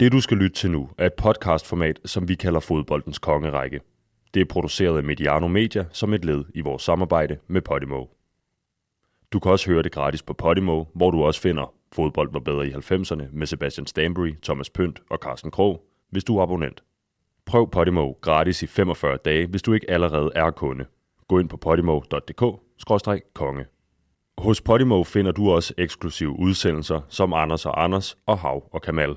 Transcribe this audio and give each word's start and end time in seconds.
Det 0.00 0.12
du 0.12 0.20
skal 0.20 0.36
lytte 0.36 0.56
til 0.56 0.70
nu 0.70 0.88
er 0.98 1.06
et 1.06 1.14
podcastformat, 1.14 2.00
som 2.04 2.28
vi 2.28 2.34
kalder 2.34 2.60
Fodboldens 2.60 3.18
Kongerække. 3.18 3.80
Det 4.34 4.40
er 4.40 4.44
produceret 4.44 4.96
af 4.96 5.04
Mediano 5.04 5.48
Media 5.48 5.84
som 5.92 6.14
et 6.14 6.24
led 6.24 6.44
i 6.54 6.60
vores 6.60 6.82
samarbejde 6.82 7.38
med 7.46 7.60
Podimo. 7.60 8.04
Du 9.32 9.38
kan 9.38 9.52
også 9.52 9.70
høre 9.70 9.82
det 9.82 9.92
gratis 9.92 10.22
på 10.22 10.32
Podimo, 10.32 10.84
hvor 10.94 11.10
du 11.10 11.22
også 11.22 11.40
finder 11.40 11.74
Fodbold 11.92 12.32
var 12.32 12.40
bedre 12.40 12.66
i 12.66 12.72
90'erne 12.72 13.22
med 13.32 13.46
Sebastian 13.46 13.86
Stanbury, 13.86 14.34
Thomas 14.42 14.70
Pønt 14.70 15.00
og 15.10 15.18
Carsten 15.18 15.50
Krog, 15.50 15.84
hvis 16.10 16.24
du 16.24 16.38
er 16.38 16.42
abonnent. 16.42 16.82
Prøv 17.46 17.70
Podimo 17.70 18.12
gratis 18.20 18.62
i 18.62 18.66
45 18.66 19.18
dage, 19.24 19.46
hvis 19.46 19.62
du 19.62 19.72
ikke 19.72 19.90
allerede 19.90 20.30
er 20.34 20.50
kunde. 20.50 20.84
Gå 21.28 21.38
ind 21.38 21.48
på 21.48 21.56
podimo.dk-konge. 21.56 23.64
Hos 24.38 24.60
Podimo 24.60 25.04
finder 25.04 25.32
du 25.32 25.50
også 25.50 25.74
eksklusive 25.78 26.38
udsendelser 26.38 27.00
som 27.08 27.32
Anders 27.32 27.66
og 27.66 27.84
Anders 27.84 28.16
og 28.26 28.38
Hav 28.38 28.68
og 28.72 28.82
Kamal. 28.82 29.16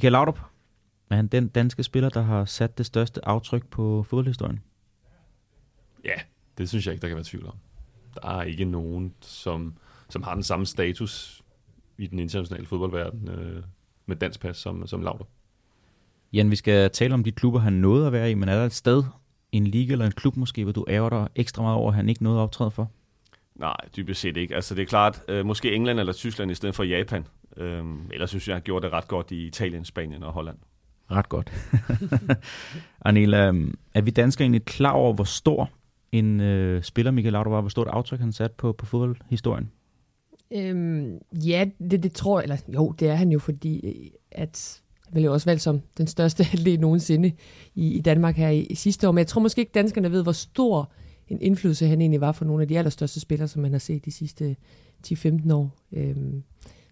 Michael 0.00 0.12
Laudrup, 0.12 0.40
er 1.10 1.16
han 1.16 1.26
den 1.26 1.48
danske 1.48 1.82
spiller, 1.82 2.08
der 2.08 2.22
har 2.22 2.44
sat 2.44 2.78
det 2.78 2.86
største 2.86 3.28
aftryk 3.28 3.66
på 3.66 4.02
fodboldhistorien? 4.02 4.60
Ja, 6.04 6.14
det 6.58 6.68
synes 6.68 6.86
jeg 6.86 6.92
ikke, 6.92 7.02
der 7.02 7.08
kan 7.08 7.16
være 7.16 7.24
tvivl 7.24 7.46
om. 7.46 7.54
Der 8.14 8.28
er 8.28 8.42
ikke 8.42 8.64
nogen, 8.64 9.14
som, 9.20 9.74
som 10.08 10.22
har 10.22 10.34
den 10.34 10.42
samme 10.42 10.66
status 10.66 11.42
i 11.98 12.06
den 12.06 12.18
internationale 12.18 12.66
fodboldverden 12.66 13.28
øh, 13.28 13.62
med 14.06 14.16
dansk 14.16 14.40
pas 14.40 14.56
som, 14.56 14.86
som 14.86 15.02
Laudrup. 15.02 15.28
Jan, 16.32 16.50
vi 16.50 16.56
skal 16.56 16.90
tale 16.90 17.14
om 17.14 17.24
de 17.24 17.32
klubber, 17.32 17.60
han 17.60 17.72
nåede 17.72 18.06
at 18.06 18.12
være 18.12 18.30
i, 18.30 18.34
men 18.34 18.48
er 18.48 18.54
der 18.54 18.66
et 18.66 18.72
sted, 18.72 19.02
en 19.52 19.66
liga 19.66 19.92
eller 19.92 20.06
en 20.06 20.12
klub 20.12 20.36
måske, 20.36 20.62
hvor 20.64 20.72
du 20.72 20.84
ærger 20.88 21.10
dig 21.10 21.28
ekstra 21.34 21.62
meget 21.62 21.76
over, 21.76 21.88
at 21.88 21.96
han 21.96 22.08
ikke 22.08 22.22
nåede 22.22 22.38
at 22.38 22.42
optræde 22.42 22.70
for? 22.70 22.90
Nej, 23.60 23.76
dybest 23.96 24.20
set 24.20 24.36
ikke. 24.36 24.54
Altså 24.54 24.74
det 24.74 24.82
er 24.82 24.86
klart, 24.86 25.22
øh, 25.28 25.46
måske 25.46 25.74
England 25.74 26.00
eller 26.00 26.12
Tyskland 26.12 26.50
i 26.50 26.54
stedet 26.54 26.74
for 26.74 26.82
Japan. 26.82 27.26
Øhm, 27.56 28.10
ellers 28.12 28.30
synes 28.30 28.48
jeg, 28.48 28.56
han 28.56 28.62
gjorde 28.62 28.86
det 28.86 28.92
ret 28.92 29.08
godt 29.08 29.30
i 29.30 29.46
Italien, 29.46 29.84
Spanien 29.84 30.22
og 30.22 30.32
Holland. 30.32 30.56
Ret 31.10 31.28
godt. 31.28 31.52
Anela, 33.04 33.46
øhm, 33.46 33.74
er 33.94 34.00
vi 34.02 34.10
danskere 34.10 34.44
egentlig 34.44 34.64
klar 34.64 34.92
over, 34.92 35.12
hvor 35.12 35.24
stor 35.24 35.70
en 36.12 36.40
øh, 36.40 36.82
spiller 36.82 37.12
Michael 37.12 37.32
Laudrup 37.32 37.52
var, 37.52 37.60
hvor 37.60 37.68
stort 37.68 37.88
aftryk 37.88 38.20
han 38.20 38.32
satte 38.32 38.56
på, 38.58 38.72
på 38.72 38.86
fodboldhistorien? 38.86 39.70
Øhm, 40.50 41.18
ja, 41.32 41.66
det, 41.90 42.02
det 42.02 42.12
tror 42.12 42.40
jeg, 42.40 42.42
eller 42.42 42.56
jo, 42.74 42.94
det 42.98 43.08
er 43.08 43.14
han 43.14 43.32
jo, 43.32 43.38
fordi 43.38 43.80
øh, 43.86 44.10
at 44.32 44.82
han 45.04 45.12
blev 45.12 45.24
jo 45.24 45.32
også 45.32 45.50
valgt 45.50 45.62
som 45.62 45.80
den 45.98 46.06
største 46.06 46.42
atlet 46.52 46.80
nogensinde 46.80 47.32
i, 47.74 47.92
i 47.92 48.00
Danmark 48.00 48.36
her 48.36 48.48
i, 48.48 48.60
i 48.60 48.74
sidste 48.74 49.08
år. 49.08 49.12
Men 49.12 49.18
jeg 49.18 49.26
tror 49.26 49.40
måske 49.40 49.60
ikke, 49.60 49.72
danskerne 49.74 50.12
ved, 50.12 50.22
hvor 50.22 50.32
stor 50.32 50.92
en 51.30 51.40
indflydelse 51.40 51.86
han 51.86 52.00
egentlig 52.00 52.20
var 52.20 52.32
for 52.32 52.44
nogle 52.44 52.62
af 52.62 52.68
de 52.68 52.78
allerstørste 52.78 53.20
spillere, 53.20 53.48
som 53.48 53.62
man 53.62 53.72
har 53.72 53.78
set 53.78 54.04
de 54.04 54.12
sidste 54.12 54.56
10-15 55.06 55.52
år. 55.52 55.76
Øhm, 55.92 56.42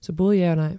så 0.00 0.12
både 0.12 0.36
ja 0.36 0.50
og 0.50 0.56
nej. 0.56 0.76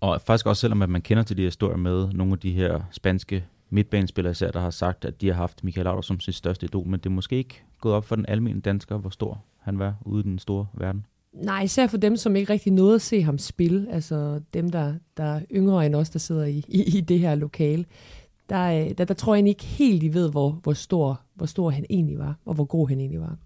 Og 0.00 0.20
faktisk 0.20 0.46
også 0.46 0.60
selvom 0.60 0.82
at 0.82 0.88
man 0.88 1.02
kender 1.02 1.22
til 1.22 1.36
de 1.36 1.42
historier 1.42 1.76
med 1.76 2.08
nogle 2.12 2.32
af 2.32 2.38
de 2.38 2.52
her 2.52 2.80
spanske 2.90 3.44
midtbanespillere 3.70 4.30
især, 4.30 4.50
der 4.50 4.60
har 4.60 4.70
sagt, 4.70 5.04
at 5.04 5.20
de 5.20 5.26
har 5.26 5.34
haft 5.34 5.64
Michael 5.64 5.84
Laudrup 5.84 6.04
som 6.04 6.20
sit 6.20 6.34
største 6.34 6.66
idol, 6.66 6.86
men 6.86 7.00
det 7.00 7.06
er 7.06 7.10
måske 7.10 7.36
ikke 7.36 7.62
gået 7.80 7.94
op 7.94 8.04
for 8.04 8.16
den 8.16 8.26
almindelige 8.28 8.62
dansker, 8.62 8.96
hvor 8.96 9.10
stor 9.10 9.44
han 9.58 9.78
var 9.78 9.94
ude 10.04 10.20
i 10.20 10.22
den 10.22 10.38
store 10.38 10.66
verden. 10.74 11.06
Nej, 11.32 11.62
især 11.62 11.86
for 11.86 11.96
dem, 11.96 12.16
som 12.16 12.36
ikke 12.36 12.52
rigtig 12.52 12.72
nåede 12.72 12.94
at 12.94 13.02
se 13.02 13.22
ham 13.22 13.38
spille, 13.38 13.92
altså 13.92 14.40
dem, 14.54 14.70
der, 14.70 14.94
der 15.16 15.24
er 15.24 15.40
yngre 15.52 15.86
end 15.86 15.94
os, 15.94 16.10
der 16.10 16.18
sidder 16.18 16.44
i, 16.44 16.64
i, 16.68 16.98
i 16.98 17.00
det 17.00 17.18
her 17.18 17.34
lokale, 17.34 17.84
der, 18.48 18.84
øh, 18.84 18.90
der, 18.98 19.04
der 19.04 19.14
tror 19.14 19.34
jeg 19.34 19.48
ikke 19.48 19.64
helt, 19.64 20.02
I 20.02 20.14
ved, 20.14 20.30
hvor, 20.30 20.50
hvor, 20.50 20.72
stor, 20.72 21.20
hvor 21.34 21.46
stor 21.46 21.70
han 21.70 21.84
egentlig 21.90 22.18
var, 22.18 22.36
og 22.44 22.54
hvor 22.54 22.64
god 22.64 22.88
han 22.88 23.00
egentlig 23.00 23.20
var. 23.20 23.36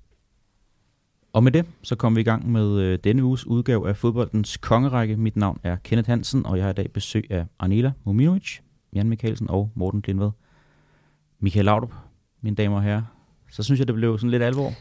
Og 1.33 1.45
med 1.45 1.53
det, 1.53 1.67
så 1.83 1.97
kommer 1.97 2.15
vi 2.15 2.21
i 2.21 2.25
gang 2.25 2.53
med 2.53 2.79
øh, 2.81 2.99
denne 3.05 3.25
uges 3.25 3.47
udgave 3.47 3.89
af 3.89 3.97
fodboldens 3.97 4.57
kongerække. 4.57 5.17
Mit 5.17 5.37
navn 5.37 5.61
er 5.63 5.77
Kenneth 5.77 6.09
Hansen, 6.09 6.47
og 6.47 6.57
jeg 6.57 6.65
har 6.65 6.71
i 6.71 6.75
dag 6.75 6.91
besøg 6.91 7.27
af 7.31 7.47
Anela 7.61 7.93
Muminovic, 8.05 8.59
Jan 8.95 9.09
Mikkelsen 9.09 9.51
og 9.51 9.71
Morten 9.75 10.03
Lindved. 10.07 10.31
Michael 11.41 11.65
Laudrup, 11.65 11.93
mine 12.43 12.57
damer 12.57 12.77
og 12.77 12.83
herrer. 12.83 13.03
Så 13.51 13.63
synes 13.63 13.79
jeg, 13.79 13.87
det 13.87 13.95
blev 13.95 14.19
sådan 14.19 14.31
lidt 14.31 14.43
alvor. 14.43 14.73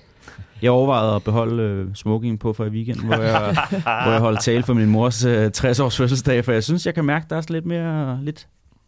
Jeg 0.61 0.71
overvejede 0.71 1.15
at 1.15 1.23
beholde 1.23 1.63
øh, 1.63 1.95
smokingen 1.95 2.37
på 2.37 2.53
for 2.53 2.65
i 2.65 2.69
weekenden, 2.69 3.05
hvor 3.05 3.15
jeg, 3.15 3.55
hvor 3.81 4.11
jeg 4.11 4.19
holdt 4.19 4.41
tale 4.41 4.63
for 4.63 4.73
min 4.73 4.89
mors 4.89 5.25
øh, 5.25 5.51
60-års 5.57 5.97
fødselsdag, 5.97 6.45
for 6.45 6.51
jeg 6.51 6.63
synes, 6.63 6.85
jeg 6.85 6.93
kan 6.93 7.05
mærke, 7.05 7.25
der 7.29 7.35
er 7.35 7.41
lidt 7.49 7.65
mere, 7.65 8.23
lidt 8.23 8.47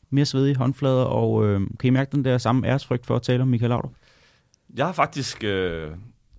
mere 0.10 0.26
svedige 0.26 0.56
håndflader, 0.56 1.04
og 1.04 1.46
øh, 1.46 1.62
kan 1.80 1.88
I 1.88 1.90
mærke 1.90 2.12
den 2.12 2.26
der 2.26 2.38
samme 2.38 2.68
æresfrygt 2.68 3.06
for 3.06 3.16
at 3.16 3.22
tale 3.22 3.42
om 3.42 3.48
Michael 3.48 3.70
Laudrup? 3.70 3.92
Jeg 4.76 4.86
har 4.86 4.94
faktisk 4.94 5.44
øh, 5.44 5.92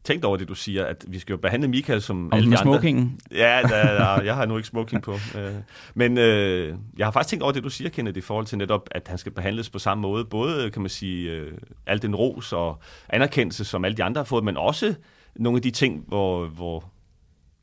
tænkt 0.04 0.24
over 0.24 0.36
det, 0.36 0.48
du 0.48 0.54
siger, 0.54 0.84
at 0.84 1.04
vi 1.08 1.18
skal 1.18 1.32
jo 1.32 1.36
behandle 1.36 1.68
Michael 1.68 2.02
som 2.02 2.24
Om 2.26 2.32
alle 2.32 2.50
de 2.50 2.58
andre. 2.58 2.72
smokingen? 2.72 3.20
Ja, 3.30 3.60
da, 3.62 3.96
da, 3.96 4.04
jeg 4.28 4.34
har 4.34 4.46
nu 4.46 4.56
ikke 4.56 4.68
smoking 4.68 5.02
på. 5.02 5.12
Øh, 5.12 5.54
Men 5.94 6.18
øh, 6.18 6.74
jeg 6.98 7.06
har 7.06 7.10
faktisk 7.10 7.30
tænkt 7.30 7.42
over 7.42 7.52
det, 7.52 7.64
du 7.64 7.70
siger, 7.70 7.90
Kenneth, 7.90 8.18
i 8.18 8.20
forhold 8.20 8.46
til 8.46 8.58
netop, 8.58 8.88
at 8.90 9.08
han 9.08 9.18
skal 9.18 9.32
behandles 9.32 9.70
på 9.70 9.78
samme 9.78 10.02
måde. 10.02 10.24
Både, 10.24 10.70
kan 10.70 10.82
man 10.82 10.88
sige, 10.88 11.30
øh, 11.30 11.52
al 11.86 12.02
den 12.02 12.14
ros 12.16 12.52
og 12.52 12.78
anerkendelse, 13.08 13.64
som 13.64 13.84
alle 13.84 13.96
de 13.96 14.04
andre 14.04 14.18
har 14.18 14.24
fået, 14.24 14.44
men 14.44 14.56
også 14.56 14.94
nogle 15.36 15.56
af 15.56 15.62
de 15.62 15.70
ting, 15.70 16.04
hvor, 16.08 16.46
hvor 16.46 16.84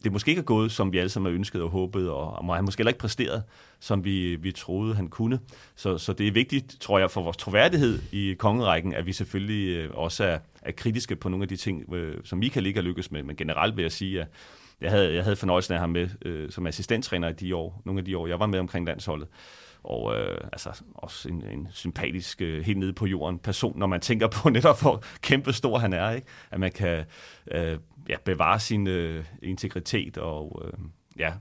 det 0.06 0.14
måske 0.14 0.30
ikke 0.30 0.40
er 0.40 0.44
gået, 0.44 0.72
som 0.72 0.94
vi 0.94 0.98
alle 0.98 1.10
sammen 1.10 1.32
har 1.32 1.36
ønsket 1.36 1.62
og 1.62 1.70
håbet, 1.70 2.10
og, 2.10 2.34
og 2.34 2.56
han 2.56 2.66
måske 2.66 2.80
heller 2.80 2.90
ikke 2.90 3.00
præsteret, 3.00 3.44
som 3.80 4.06
vi, 4.06 4.36
vi 4.36 4.52
troede, 4.52 4.96
han 4.96 5.08
kunne. 5.08 5.40
Så, 5.76 5.98
så 5.98 6.14
det 6.14 6.28
er 6.28 6.32
vigtigt, 6.32 6.78
tror 6.80 7.00
jeg, 7.00 7.12
for 7.12 7.22
vores 7.22 7.38
troværdighed 7.38 8.00
i 8.12 8.34
kongerækken, 8.40 8.94
at 8.94 9.06
vi 9.06 9.14
selvfølgelig 9.14 9.78
øh, 9.78 9.90
også 9.94 10.24
er, 10.24 10.40
er 10.62 10.72
kritiske 10.72 11.16
på 11.16 11.30
nogle 11.30 11.44
af 11.44 11.50
de 11.50 11.56
ting, 11.56 11.94
øh, 11.94 12.18
som 12.24 12.40
Michael 12.40 12.66
ikke 12.66 12.78
har 12.78 12.84
lykkes 12.84 13.12
med. 13.12 13.24
Men 13.24 13.36
generelt 13.36 13.76
vil 13.78 13.82
jeg 13.82 13.92
sige, 13.92 14.22
at 14.22 14.28
jeg 14.82 14.92
havde, 14.92 15.14
jeg 15.14 15.24
havde 15.24 15.36
fornøjelsen 15.36 15.74
af 15.74 15.80
ham 15.80 15.90
med 15.90 16.10
øh, 16.26 16.52
som 16.52 16.68
assistenttræner 16.68 17.30
i 17.30 17.34
de 17.34 17.56
år, 17.56 17.82
nogle 17.86 18.00
af 18.00 18.06
de 18.06 18.18
år, 18.18 18.28
jeg 18.28 18.40
var 18.40 18.46
med 18.46 18.60
omkring 18.60 18.86
landsholdet. 18.86 19.28
Og 19.86 20.16
øh, 20.16 20.38
altså 20.54 20.84
også 20.94 21.30
en, 21.30 21.44
en 21.52 21.68
sympatisk, 21.72 22.42
øh, 22.42 22.66
helt 22.66 22.80
nede 22.80 22.94
på 22.94 23.06
jorden 23.06 23.40
person, 23.40 23.80
når 23.80 23.88
man 23.88 24.02
tænker 24.02 24.28
på 24.28 24.50
netop, 24.58 24.82
hvor 24.82 25.04
kæmpe 25.22 25.54
stor 25.54 25.78
han 25.78 25.94
er. 25.94 26.12
Ikke? 26.12 26.28
At 26.52 26.60
man 26.60 26.72
kan 26.72 27.06
øh, 27.52 27.78
ja, 28.10 28.16
bevare 28.26 28.60
sin 28.60 28.88
øh, 28.88 29.26
integritet 29.44 30.18
og 30.18 30.62
øh, 30.66 30.74
ja, 31.20 31.34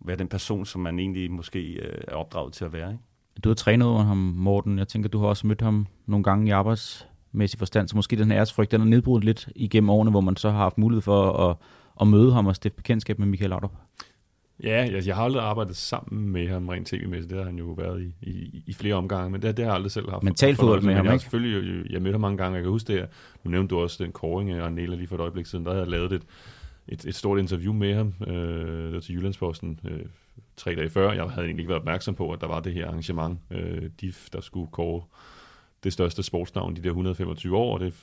være 0.00 0.16
den 0.16 0.28
person, 0.28 0.66
som 0.66 0.80
man 0.80 0.98
egentlig 0.98 1.30
måske 1.30 1.72
øh, 1.72 2.00
er 2.08 2.14
opdraget 2.14 2.52
til 2.52 2.64
at 2.64 2.72
være. 2.72 2.90
Ikke? 2.90 3.02
Du 3.44 3.48
har 3.48 3.54
trænet 3.54 3.88
over 3.88 4.02
ham, 4.02 4.16
Morten. 4.16 4.78
Jeg 4.78 4.88
tænker, 4.88 5.08
du 5.08 5.18
har 5.18 5.26
også 5.26 5.46
mødt 5.46 5.60
ham 5.60 5.86
nogle 6.06 6.24
gange 6.24 6.48
i 6.48 6.50
arbejdsmæssig 6.50 7.58
forstand, 7.58 7.88
så 7.88 7.96
måske 7.96 8.16
den 8.16 8.30
her 8.30 8.38
æresfrygt, 8.38 8.70
den 8.70 8.80
er 8.80 8.84
nedbrudt 8.84 9.24
lidt 9.24 9.48
igennem 9.56 9.90
årene, 9.90 10.10
hvor 10.10 10.20
man 10.20 10.36
så 10.36 10.50
har 10.50 10.58
haft 10.58 10.78
mulighed 10.78 11.02
for 11.02 11.50
at, 11.50 11.56
at 12.00 12.06
møde 12.06 12.32
ham 12.32 12.46
og 12.46 12.56
stifte 12.56 12.76
bekendtskab 12.76 13.18
med 13.18 13.26
Michael 13.26 13.50
Laudrup. 13.50 13.72
Ja, 14.62 14.88
jeg, 14.92 15.06
jeg 15.06 15.16
har 15.16 15.24
aldrig 15.24 15.42
arbejdet 15.42 15.76
sammen 15.76 16.28
med 16.28 16.48
ham 16.48 16.68
rent 16.68 16.88
tv-mæssigt. 16.88 17.30
Det 17.30 17.38
har 17.38 17.44
han 17.44 17.58
jo 17.58 17.64
været 17.64 18.02
i, 18.02 18.30
i, 18.30 18.62
i 18.66 18.72
flere 18.72 18.94
omgange, 18.94 19.30
men 19.30 19.42
det, 19.42 19.56
det 19.56 19.64
har 19.64 19.72
jeg 19.72 19.74
aldrig 19.74 19.92
selv 19.92 20.10
haft. 20.10 20.22
Mental 20.22 20.56
fodbold 20.56 20.80
med 20.80 20.86
Men 20.86 20.96
ham, 20.96 21.06
jeg 21.06 21.14
ikke? 21.14 21.22
Selvfølgelig, 21.22 21.68
jo, 21.68 21.84
jeg 21.90 22.02
mødte 22.02 22.14
ham 22.14 22.20
mange 22.20 22.38
gange, 22.38 22.54
jeg 22.54 22.62
kan 22.62 22.70
huske 22.70 22.92
det 22.92 23.00
her. 23.00 23.06
Nu 23.44 23.50
nævnte 23.50 23.74
du 23.74 23.80
også 23.80 24.04
den 24.04 24.12
koring 24.12 24.50
af 24.50 24.64
Arnela 24.64 24.96
lige 24.96 25.06
for 25.06 25.14
et 25.14 25.20
øjeblik 25.20 25.46
siden. 25.46 25.64
Der 25.64 25.70
havde 25.70 25.82
jeg 25.82 25.90
lavet 25.90 26.12
et, 26.12 26.22
et, 26.88 27.04
et 27.04 27.14
stort 27.14 27.38
interview 27.38 27.72
med 27.72 27.94
ham. 27.94 28.14
Øh, 28.26 28.84
det 28.84 28.94
var 28.94 29.00
til 29.00 29.14
Jyllandsposten 29.14 29.80
øh, 29.84 30.00
tre 30.56 30.74
dage 30.74 30.90
før. 30.90 31.12
Jeg 31.12 31.24
havde 31.24 31.46
egentlig 31.46 31.62
ikke 31.62 31.70
været 31.70 31.80
opmærksom 31.80 32.14
på, 32.14 32.30
at 32.30 32.40
der 32.40 32.46
var 32.46 32.60
det 32.60 32.72
her 32.72 32.86
arrangement. 32.86 33.38
Øh, 33.50 33.90
DIF, 34.00 34.28
der 34.32 34.40
skulle 34.40 34.70
kåre 34.70 35.02
det 35.84 35.92
største 35.92 36.22
sportsnavn 36.22 36.76
de 36.76 36.82
der 36.82 36.88
125 36.88 37.56
år, 37.56 37.74
og 37.74 37.80
det 37.80 37.94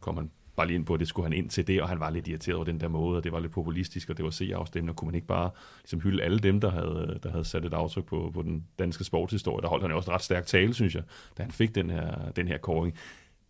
kom 0.00 0.16
han 0.16 0.30
bare 0.58 0.66
lige 0.66 0.74
ind 0.74 0.86
på, 0.86 0.94
at 0.94 1.00
det 1.00 1.08
skulle 1.08 1.26
han 1.26 1.32
ind 1.32 1.50
til 1.50 1.66
det, 1.66 1.82
og 1.82 1.88
han 1.88 2.00
var 2.00 2.10
lidt 2.10 2.28
irriteret 2.28 2.56
over 2.56 2.64
den 2.64 2.80
der 2.80 2.88
måde, 2.88 3.16
og 3.16 3.24
det 3.24 3.32
var 3.32 3.40
lidt 3.40 3.52
populistisk, 3.52 4.10
og 4.10 4.16
det 4.16 4.24
var 4.24 4.30
C-afstemning, 4.30 4.90
og 4.90 4.96
kunne 4.96 5.06
man 5.06 5.14
ikke 5.14 5.26
bare 5.26 5.50
ligesom 5.82 6.00
hylde 6.00 6.22
alle 6.22 6.38
dem, 6.38 6.60
der 6.60 6.70
havde, 6.70 7.18
der 7.22 7.30
havde 7.30 7.44
sat 7.44 7.64
et 7.64 7.74
aftryk 7.74 8.04
på, 8.04 8.30
på 8.34 8.42
den 8.42 8.66
danske 8.78 9.04
sportshistorie. 9.04 9.62
Der 9.62 9.68
holdt 9.68 9.82
han 9.82 9.90
jo 9.90 9.96
også 9.96 10.10
ret 10.10 10.22
stærk 10.22 10.46
tale, 10.46 10.74
synes 10.74 10.94
jeg, 10.94 11.02
da 11.38 11.42
han 11.42 11.52
fik 11.52 11.74
den 11.74 11.90
her, 11.90 12.30
den 12.30 12.48
her 12.48 12.58
koring. 12.58 12.94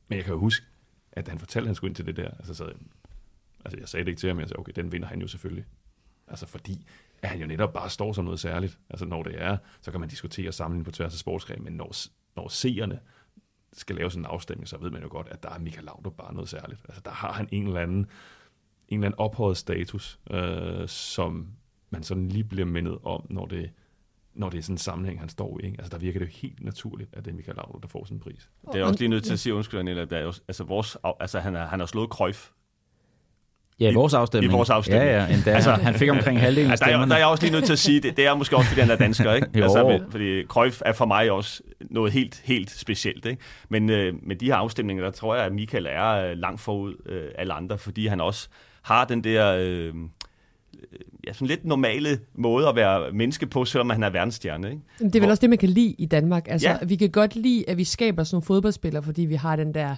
Men 0.09 0.17
jeg 0.17 0.25
kan 0.25 0.35
jo 0.35 0.41
huske, 0.41 0.67
at 1.13 1.27
da 1.27 1.31
han 1.31 1.39
fortalte, 1.39 1.65
at 1.65 1.69
han 1.69 1.75
skulle 1.75 1.89
ind 1.89 1.97
til 1.97 2.07
det 2.07 2.17
der, 2.17 2.31
altså, 2.31 2.55
så, 2.55 2.73
altså 3.65 3.79
jeg 3.81 3.89
sagde 3.89 4.05
det 4.05 4.11
ikke 4.11 4.21
til 4.21 4.29
ham, 4.29 4.41
jeg 4.41 4.49
sagde, 4.49 4.61
okay, 4.61 4.73
den 4.77 4.93
vinder 4.93 5.09
han 5.09 5.21
jo 5.21 5.27
selvfølgelig. 5.27 5.65
Altså 6.29 6.47
fordi, 6.47 6.87
at 7.23 7.29
han 7.29 7.41
jo 7.41 7.47
netop 7.47 7.73
bare 7.73 7.91
står 7.91 8.13
som 8.13 8.25
noget 8.25 8.41
særligt. 8.41 8.79
Altså 8.91 9.07
når 9.07 9.23
det 9.23 9.43
er, 9.43 9.57
så 9.81 9.91
kan 9.91 10.01
man 10.01 10.09
diskutere 10.09 10.53
sammenligning 10.53 10.85
på 10.85 10.91
tværs 10.91 11.13
af 11.13 11.19
sportsgrene, 11.19 11.65
men 11.65 11.73
når, 11.73 11.93
når 12.37 12.49
seerne 12.49 13.01
skal 13.73 13.97
lave 13.97 14.11
sådan 14.11 14.23
en 14.23 14.31
afstemning, 14.31 14.69
så 14.69 14.79
ved 14.79 14.91
man 14.91 15.03
jo 15.03 15.09
godt, 15.11 15.29
at 15.29 15.43
der 15.43 15.51
er 15.51 15.59
Michael 15.59 15.85
Laudrup 15.85 16.17
bare 16.17 16.35
noget 16.35 16.49
særligt. 16.49 16.81
Altså 16.85 17.01
der 17.05 17.11
har 17.11 17.33
han 17.33 17.49
en 17.53 17.67
eller 17.67 17.81
anden, 17.81 18.07
en 18.89 18.99
eller 18.99 19.07
anden 19.07 19.19
ophøjet 19.19 19.57
status, 19.57 20.19
øh, 20.31 20.89
som 20.89 21.49
man 21.91 22.03
sådan 22.03 22.29
lige 22.29 22.45
bliver 22.45 22.67
mindet 22.67 22.99
om, 23.03 23.27
når 23.31 23.47
det, 23.47 23.71
når 24.35 24.51
det 24.51 24.59
er 24.59 24.63
sådan 24.63 24.75
en 24.75 24.79
sammenhæng, 24.79 25.21
han 25.21 25.29
står 25.29 25.61
i. 25.61 25.67
Ikke? 25.67 25.79
Altså, 25.79 25.91
der 25.91 25.99
virker 25.99 26.19
det 26.19 26.27
jo 26.27 26.33
helt 26.33 26.65
naturligt, 26.65 27.11
at 27.13 27.25
det 27.25 27.31
er 27.31 27.35
Michael 27.35 27.57
Laudrup, 27.57 27.83
der 27.83 27.89
får 27.89 28.05
sådan 28.05 28.17
en 28.17 28.21
pris. 28.21 28.51
Det 28.73 28.81
er 28.81 28.85
også 28.85 28.99
lige 28.99 29.09
nødt 29.09 29.25
til 29.25 29.33
at 29.33 29.39
sige, 29.39 29.55
undskyld, 29.55 29.79
Daniel, 29.79 29.99
at 29.99 30.11
der 30.11 30.17
er 30.17 30.23
jo, 30.23 30.33
altså, 30.49 30.65
vores, 30.65 30.97
altså, 31.21 31.41
han, 31.41 31.57
er, 31.57 31.67
han 31.67 31.81
har 31.81 31.87
slået 31.87 32.11
Krøjf 32.11 32.51
Ja, 33.81 33.91
i 33.91 33.95
vores 33.95 34.15
afstemning. 34.15 34.53
I 34.53 34.57
vores 34.57 34.71
afstemning. 34.71 35.11
Ja, 35.11 35.25
ja. 35.25 35.35
Endda, 35.35 35.51
altså, 35.59 35.71
han 35.71 35.95
fik 35.95 36.11
omkring 36.11 36.41
halvdelen 36.41 36.67
af 36.67 36.71
altså, 36.71 36.85
der, 36.85 36.91
er, 36.91 36.93
stemmerne. 36.95 37.11
der 37.11 37.15
er 37.17 37.21
jeg 37.21 37.29
også 37.29 37.45
lige 37.45 37.53
nødt 37.53 37.65
til 37.65 37.73
at 37.73 37.79
sige, 37.79 38.01
det, 38.01 38.17
det 38.17 38.27
er 38.27 38.35
måske 38.35 38.57
også, 38.57 38.69
fordi 38.69 38.81
han 38.81 38.91
er 38.91 38.97
dansker, 38.97 39.35
ikke? 39.35 39.49
Jo. 39.59 39.63
altså, 39.63 40.01
fordi 40.11 40.45
Cruyff 40.45 40.83
er 40.87 40.93
for 40.93 41.05
mig 41.07 41.31
også 41.31 41.63
noget 41.81 42.13
helt, 42.13 42.43
helt 42.45 42.71
specielt, 42.71 43.27
ikke? 43.27 43.43
Men 43.69 43.91
øh, 43.91 44.15
med 44.23 44.37
de 44.37 44.47
her 44.47 44.55
afstemninger, 44.55 45.05
der 45.05 45.11
tror 45.11 45.35
jeg, 45.37 45.45
at 45.45 45.53
Michael 45.53 45.87
er 45.91 46.11
øh, 46.31 46.37
langt 46.37 46.61
forud 46.61 46.95
øh, 47.09 47.23
alle 47.39 47.53
andre, 47.53 47.79
fordi 47.79 48.07
han 48.07 48.21
også 48.21 48.49
har 48.83 49.05
den 49.05 49.25
der... 49.25 49.57
Øh, 49.61 49.93
ja, 51.27 51.33
sådan 51.33 51.49
lidt 51.49 51.65
normale 51.65 52.19
måde 52.35 52.69
at 52.69 52.77
være 52.77 53.13
menneske 53.13 53.47
på, 53.47 53.65
selvom 53.65 53.91
han 53.91 54.03
er 54.03 54.11
verdensstjerne, 54.11 54.71
ikke? 54.71 54.83
Det 54.99 55.07
er 55.07 55.11
vel 55.13 55.21
Hvor- 55.21 55.31
også 55.31 55.41
det, 55.41 55.51
man 55.51 55.59
kan 55.59 55.69
lide 55.69 55.95
i 55.99 56.07
Danmark. 56.07 56.47
Altså, 56.51 56.69
ja. 56.69 56.77
vi 56.87 56.97
kan 56.97 57.11
godt 57.11 57.37
lide, 57.37 57.65
at 57.71 57.77
vi 57.77 57.85
skaber 57.85 58.25
sådan 58.25 58.35
nogle 58.35 58.45
fodboldspillere, 58.47 59.03
fordi 59.03 59.23
vi 59.23 59.35
har 59.35 59.57
den 59.57 59.75
der, 59.75 59.97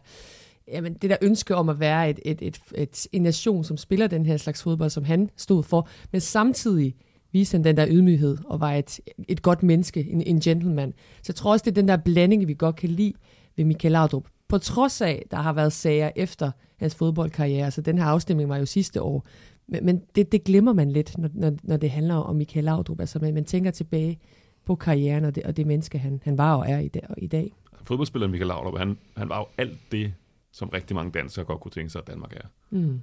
jamen, 0.73 0.95
det 0.95 1.11
der 1.11 1.17
ønske 1.23 1.57
om 1.57 1.69
at 1.69 1.81
være 1.81 2.11
et, 2.11 2.21
et, 2.25 2.43
et, 2.43 2.61
et, 2.75 3.07
en 3.13 3.23
nation, 3.23 3.65
som 3.65 3.77
spiller 3.77 4.07
den 4.07 4.27
her 4.27 4.37
slags 4.37 4.63
fodbold, 4.63 4.91
som 4.91 5.05
han 5.05 5.31
stod 5.37 5.63
for. 5.63 5.89
Men 6.13 6.21
samtidig 6.21 6.95
viste 7.33 7.55
han 7.55 7.65
den 7.65 7.77
der 7.77 7.87
ydmyghed 7.91 8.39
og 8.45 8.61
var 8.61 8.73
et, 8.73 9.01
et 9.29 9.43
godt 9.43 9.63
menneske, 9.63 10.11
en, 10.11 10.23
en 10.23 10.41
gentleman. 10.41 10.95
Så 11.23 11.25
jeg 11.29 11.35
tror 11.35 11.53
også, 11.53 11.65
det 11.65 11.71
er 11.71 11.75
den 11.75 11.89
der 11.89 11.97
blanding, 11.97 12.49
vi 12.49 12.55
godt 12.55 12.77
kan 12.77 12.89
lide 12.89 13.13
ved 13.57 13.65
Michael 13.65 13.93
Laudrup. 13.93 14.27
På 14.49 14.59
trods 14.59 15.01
af, 15.01 15.27
der 15.31 15.37
har 15.37 15.53
været 15.53 15.73
sager 15.73 16.11
efter 16.17 16.51
hans 16.77 16.95
fodboldkarriere, 16.95 17.71
så 17.71 17.81
den 17.81 17.99
her 17.99 18.05
afstemning 18.05 18.49
var 18.49 18.57
jo 18.57 18.67
sidste 18.67 19.03
år, 19.03 19.27
men, 19.69 19.87
men 19.87 20.03
det, 20.15 20.33
det 20.33 20.45
glemmer 20.45 20.73
man 20.73 20.91
lidt, 20.91 21.19
når, 21.19 21.29
når, 21.35 21.53
når 21.63 21.77
det 21.77 21.91
handler 21.91 22.15
om 22.15 22.37
Michael 22.37 22.65
Laudrup. 22.65 23.01
Altså, 23.01 23.19
man, 23.19 23.35
man 23.35 23.45
tænker 23.45 23.71
tilbage 23.71 24.19
på 24.67 24.75
karrieren 24.75 25.25
og 25.25 25.35
det, 25.35 25.43
og 25.43 25.57
det 25.57 25.67
menneske, 25.67 25.99
han, 25.99 26.21
han 26.25 26.39
var 26.39 26.55
og 26.55 26.65
er 26.69 26.79
i 26.79 26.89
dag. 26.89 27.07
I 27.19 27.27
dag. 27.27 27.53
Fodboldspilleren 27.85 28.31
Michael 28.31 28.49
Laudrup, 28.49 28.79
han, 28.79 28.99
han 29.17 29.29
var 29.29 29.39
jo 29.39 29.47
alt 29.59 29.79
det, 29.93 30.13
som 30.53 30.69
rigtig 30.69 30.95
mange 30.97 31.13
danskere 31.13 31.45
godt 31.45 31.61
kunne 31.61 31.73
tænke 31.73 31.91
sig, 31.91 31.99
at 31.99 32.07
Danmark 32.07 32.33
er. 32.33 32.49
Mm. 32.71 33.01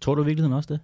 Tror 0.00 0.14
du 0.14 0.22
i 0.22 0.26
virkeligheden 0.26 0.56
også 0.56 0.74
det? 0.74 0.80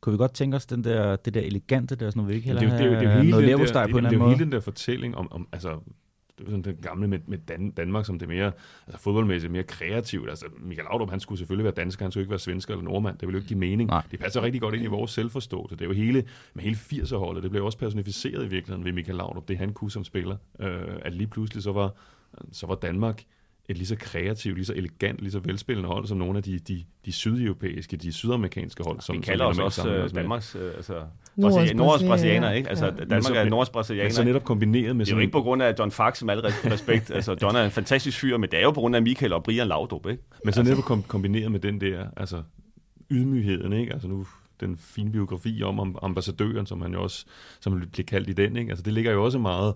Kunne 0.00 0.12
vi 0.12 0.18
godt 0.18 0.34
tænke 0.34 0.56
os 0.56 0.66
den 0.66 0.84
der, 0.84 1.16
det 1.16 1.34
der 1.34 1.40
elegante 1.40 1.96
der, 1.96 2.10
sådan 2.10 2.18
noget, 2.20 2.30
vi 2.30 2.34
ikke 2.34 2.46
heller 2.46 2.62
det, 2.62 2.72
er 2.72 3.00
det, 3.00 3.18
det 3.18 3.30
noget 3.30 3.44
leverpostej 3.44 3.82
det, 3.82 3.92
på 3.92 3.98
en 3.98 4.04
det, 4.04 4.12
det 4.12 4.20
er 4.20 4.24
jo 4.24 4.30
hele 4.30 4.44
den 4.44 4.52
der 4.52 4.60
fortælling 4.60 5.16
om, 5.16 5.32
om 5.32 5.48
altså, 5.52 5.80
det 6.38 6.40
er 6.40 6.44
jo 6.44 6.50
sådan 6.50 6.62
den 6.62 6.76
gamle 6.76 7.08
med, 7.08 7.18
med 7.26 7.38
Dan, 7.38 7.70
Danmark, 7.70 8.06
som 8.06 8.18
det 8.18 8.28
mere, 8.28 8.52
altså 8.86 9.02
fodboldmæssigt 9.02 9.52
mere 9.52 9.62
kreativt. 9.62 10.30
Altså, 10.30 10.46
Michael 10.60 10.86
Laudrup, 10.90 11.10
han 11.10 11.20
skulle 11.20 11.38
selvfølgelig 11.38 11.64
være 11.64 11.74
dansker, 11.74 12.04
han 12.04 12.12
skulle 12.12 12.22
ikke 12.22 12.30
være 12.30 12.38
svensker 12.38 12.74
eller 12.74 12.84
nordmand. 12.84 13.18
Det 13.18 13.26
ville 13.28 13.36
jo 13.36 13.38
ikke 13.38 13.48
give 13.48 13.58
mening. 13.58 13.88
Nej. 13.88 14.02
Det 14.10 14.18
passer 14.18 14.42
rigtig 14.42 14.60
godt 14.60 14.74
ind 14.74 14.84
i 14.84 14.86
vores 14.86 15.10
selvforståelse. 15.10 15.76
Det 15.76 15.82
er 15.82 15.88
jo 15.88 15.92
hele, 15.92 16.24
med 16.54 16.62
hele 16.62 16.76
80'er-holdet, 16.76 17.42
det 17.42 17.50
blev 17.50 17.64
også 17.64 17.78
personificeret 17.78 18.44
i 18.44 18.48
virkeligheden 18.48 18.84
ved 18.84 18.92
Michael 18.92 19.16
Laudrup, 19.16 19.48
det 19.48 19.58
han 19.58 19.72
kunne 19.72 19.90
som 19.90 20.04
spiller. 20.04 20.36
Øh, 20.60 20.96
at 21.02 21.14
lige 21.14 21.26
pludselig 21.26 21.62
så 21.62 21.72
var, 21.72 21.94
så 22.52 22.66
var 22.66 22.74
Danmark 22.74 23.24
et 23.68 23.76
lige 23.76 23.86
så 23.86 23.96
kreativt, 23.96 24.56
lige 24.56 24.64
så 24.66 24.72
elegant, 24.74 25.20
lige 25.20 25.30
så 25.32 25.38
velspillende 25.38 25.88
hold 25.88 26.06
som 26.06 26.18
nogle 26.18 26.36
af 26.36 26.42
de, 26.42 26.58
de, 26.58 26.84
de 27.04 27.12
sydeuropæiske, 27.12 27.96
de 27.96 28.12
sydamerikanske 28.12 28.84
hold. 28.86 29.00
Som, 29.00 29.16
Vi 29.16 29.20
kalder 29.20 29.52
som 29.52 29.64
os 29.64 29.78
også 29.78 29.90
med. 29.90 30.08
Danmarks 30.08 30.56
øh, 30.56 30.72
altså, 30.76 30.94
Nordens 31.36 31.56
brasilianer, 31.56 32.08
brasilianer, 32.08 32.52
ikke? 32.52 32.68
Altså, 32.68 32.84
ja. 32.84 32.90
Danmark 32.90 33.10
Men 33.10 33.22
så- 33.22 33.34
er 33.34 33.44
Nordens 33.44 33.68
Men 33.68 33.72
brasilianer. 33.72 34.10
så 34.10 34.24
netop 34.24 34.44
kombineret 34.44 34.96
med 34.96 35.06
Det 35.06 35.12
er 35.12 35.16
jo 35.16 35.20
ikke 35.20 35.32
på 35.32 35.42
grund 35.42 35.62
af 35.62 35.74
John 35.78 35.90
Fax, 35.90 36.22
med 36.22 36.34
al 36.34 36.40
respekt. 36.72 37.10
altså, 37.10 37.36
John 37.42 37.56
er 37.56 37.64
en 37.64 37.70
fantastisk 37.70 38.18
fyr, 38.20 38.36
men 38.36 38.50
det 38.50 38.58
er 38.58 38.62
jo 38.62 38.70
på 38.70 38.80
grund 38.80 38.96
af 38.96 39.02
Michael 39.02 39.32
og 39.32 39.42
Brian 39.44 39.66
Laudrup, 39.68 40.06
ikke? 40.06 40.22
Men 40.44 40.52
så 40.54 40.62
netop 40.62 40.84
kom, 40.84 41.02
kombineret 41.02 41.52
med 41.52 41.60
den 41.60 41.80
der, 41.80 42.06
altså 42.16 42.42
ydmygheden, 43.10 43.72
ikke? 43.72 43.92
Altså 43.92 44.08
nu 44.08 44.26
den 44.60 44.76
fine 44.76 45.12
biografi 45.12 45.62
om, 45.62 45.80
om 45.80 45.98
ambassadøren, 46.02 46.66
som 46.66 46.82
han 46.82 46.92
jo 46.92 47.02
også, 47.02 47.24
som 47.60 47.80
bliver 47.92 48.06
kaldt 48.06 48.28
i 48.28 48.32
den, 48.32 48.56
ikke? 48.56 48.70
Altså 48.70 48.82
det 48.82 48.92
ligger 48.92 49.12
jo 49.12 49.24
også 49.24 49.38
meget, 49.38 49.74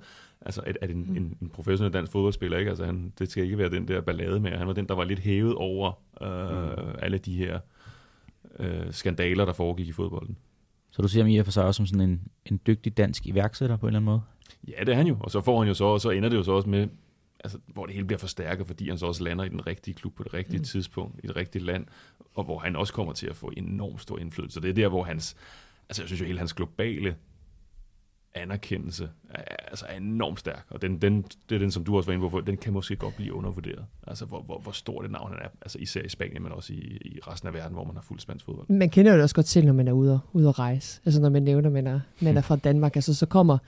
altså 0.49 0.61
at, 0.61 0.79
at 0.81 0.91
en, 0.91 1.17
en, 1.17 1.37
en 1.43 1.49
professionel 1.49 1.93
dansk 1.93 2.12
fodboldspiller, 2.12 2.59
ikke? 2.59 2.69
Altså 2.69 2.85
han, 2.85 3.12
det 3.19 3.31
skal 3.31 3.45
ikke 3.45 3.59
være 3.59 3.71
den 3.71 3.89
der 3.89 4.00
ballade 4.00 4.41
med, 4.41 4.50
han 4.50 4.67
var 4.67 4.73
den, 4.73 4.89
der 4.89 4.95
var 4.95 5.05
lidt 5.05 5.19
hævet 5.19 5.55
over 5.55 5.93
øh, 6.23 6.85
mm. 6.87 6.95
alle 6.99 7.19
de 7.19 7.37
her 7.37 7.59
øh, 8.59 8.93
skandaler, 8.93 9.45
der 9.45 9.53
foregik 9.53 9.89
i 9.89 9.93
fodbolden. 9.93 10.37
Så 10.91 11.03
du 11.03 11.09
ser 11.09 11.23
ham 11.23 11.29
i 11.29 11.39
og 11.39 11.45
for 11.45 11.53
sig 11.53 11.65
også 11.65 11.77
som 11.77 11.87
sådan 11.87 12.11
en, 12.11 12.23
en 12.47 12.61
dygtig 12.67 12.97
dansk 12.97 13.27
iværksætter 13.27 13.77
på 13.77 13.87
en 13.87 13.89
eller 13.89 13.99
anden 13.99 14.05
måde? 14.05 14.21
Ja, 14.69 14.85
det 14.85 14.89
er 14.89 14.97
han 14.97 15.06
jo, 15.06 15.17
og 15.21 15.31
så 15.31 15.41
får 15.41 15.59
han 15.59 15.69
jo 15.69 15.75
så, 15.75 15.85
og 15.85 16.00
så 16.00 16.11
ender 16.11 16.29
det 16.29 16.37
jo 16.37 16.43
så 16.43 16.53
også 16.53 16.69
med, 16.69 16.89
altså, 17.45 17.59
hvor 17.67 17.87
det 17.87 17.95
hele 17.95 18.06
bliver 18.06 18.19
forstærket, 18.19 18.67
fordi 18.67 18.89
han 18.89 18.99
så 18.99 19.06
også 19.06 19.25
lander 19.25 19.45
i 19.45 19.49
den 19.49 19.67
rigtige 19.67 19.95
klub 19.95 20.15
på 20.15 20.23
det 20.23 20.35
rigtige 20.35 20.59
mm. 20.59 20.65
tidspunkt, 20.65 21.21
i 21.25 21.27
det 21.27 21.37
rigtige 21.37 21.65
land, 21.65 21.87
og 22.35 22.45
hvor 22.45 22.59
han 22.59 22.77
også 22.77 22.93
kommer 22.93 23.12
til 23.12 23.27
at 23.27 23.37
få 23.37 23.53
enormt 23.56 24.00
stor 24.00 24.19
indflydelse. 24.19 24.55
Så 24.55 24.61
det 24.61 24.71
er 24.71 24.75
der, 24.75 24.89
hvor 24.89 25.03
hans, 25.03 25.37
altså 25.89 26.03
jeg 26.03 26.09
synes 26.09 26.21
jo 26.21 26.27
hele 26.27 26.39
hans 26.39 26.53
globale 26.53 27.17
anerkendelse 28.35 29.09
er, 29.31 29.43
altså 29.69 29.87
er 29.89 29.97
enormt 29.97 30.41
stærk, 30.41 30.67
og 30.71 30.83
den, 30.83 30.99
den, 31.03 31.25
det 31.49 31.55
er 31.55 31.59
den, 31.59 31.71
som 31.71 31.85
du 31.85 31.97
også 31.97 32.07
var 32.11 32.15
inde 32.15 32.31
på, 32.31 32.41
den 32.41 32.57
kan 32.57 32.73
måske 32.73 32.97
godt 32.97 33.17
blive 33.17 33.35
undervurderet. 33.35 33.85
Altså 34.07 34.25
hvor, 34.25 34.43
hvor, 34.43 34.59
hvor 34.59 34.73
stor 34.73 35.03
det 35.03 35.11
navn 35.11 35.33
han 35.33 35.39
er, 35.43 35.49
altså 35.63 35.79
især 35.79 36.01
i 36.03 36.09
Spanien, 36.09 36.43
men 36.43 36.53
også 36.53 36.73
i, 36.73 36.99
i 37.05 37.19
resten 37.27 37.49
af 37.49 37.55
verden, 37.55 37.73
hvor 37.73 37.85
man 37.85 37.95
har 37.95 38.03
fuld 38.03 38.21
spansk 38.21 38.45
fodbold. 38.45 38.67
Man 38.69 38.91
kender 38.91 39.11
jo 39.13 39.17
det 39.17 39.23
også 39.23 39.35
godt 39.35 39.49
selv, 39.49 39.67
når 39.67 39.73
man 39.73 39.89
er 39.89 39.93
ude 39.93 40.13
og, 40.13 40.21
ude 40.33 40.49
at 40.49 40.59
rejse. 40.59 41.01
Altså 41.05 41.21
når 41.21 41.29
man 41.29 41.43
nævner, 41.43 41.69
at 41.69 41.73
man 41.73 41.87
er, 41.87 42.01
man 42.21 42.37
er 42.37 42.41
fra 42.41 42.57
Danmark. 42.57 42.97
Altså 42.97 43.15
så 43.15 43.27
kommer 43.27 43.59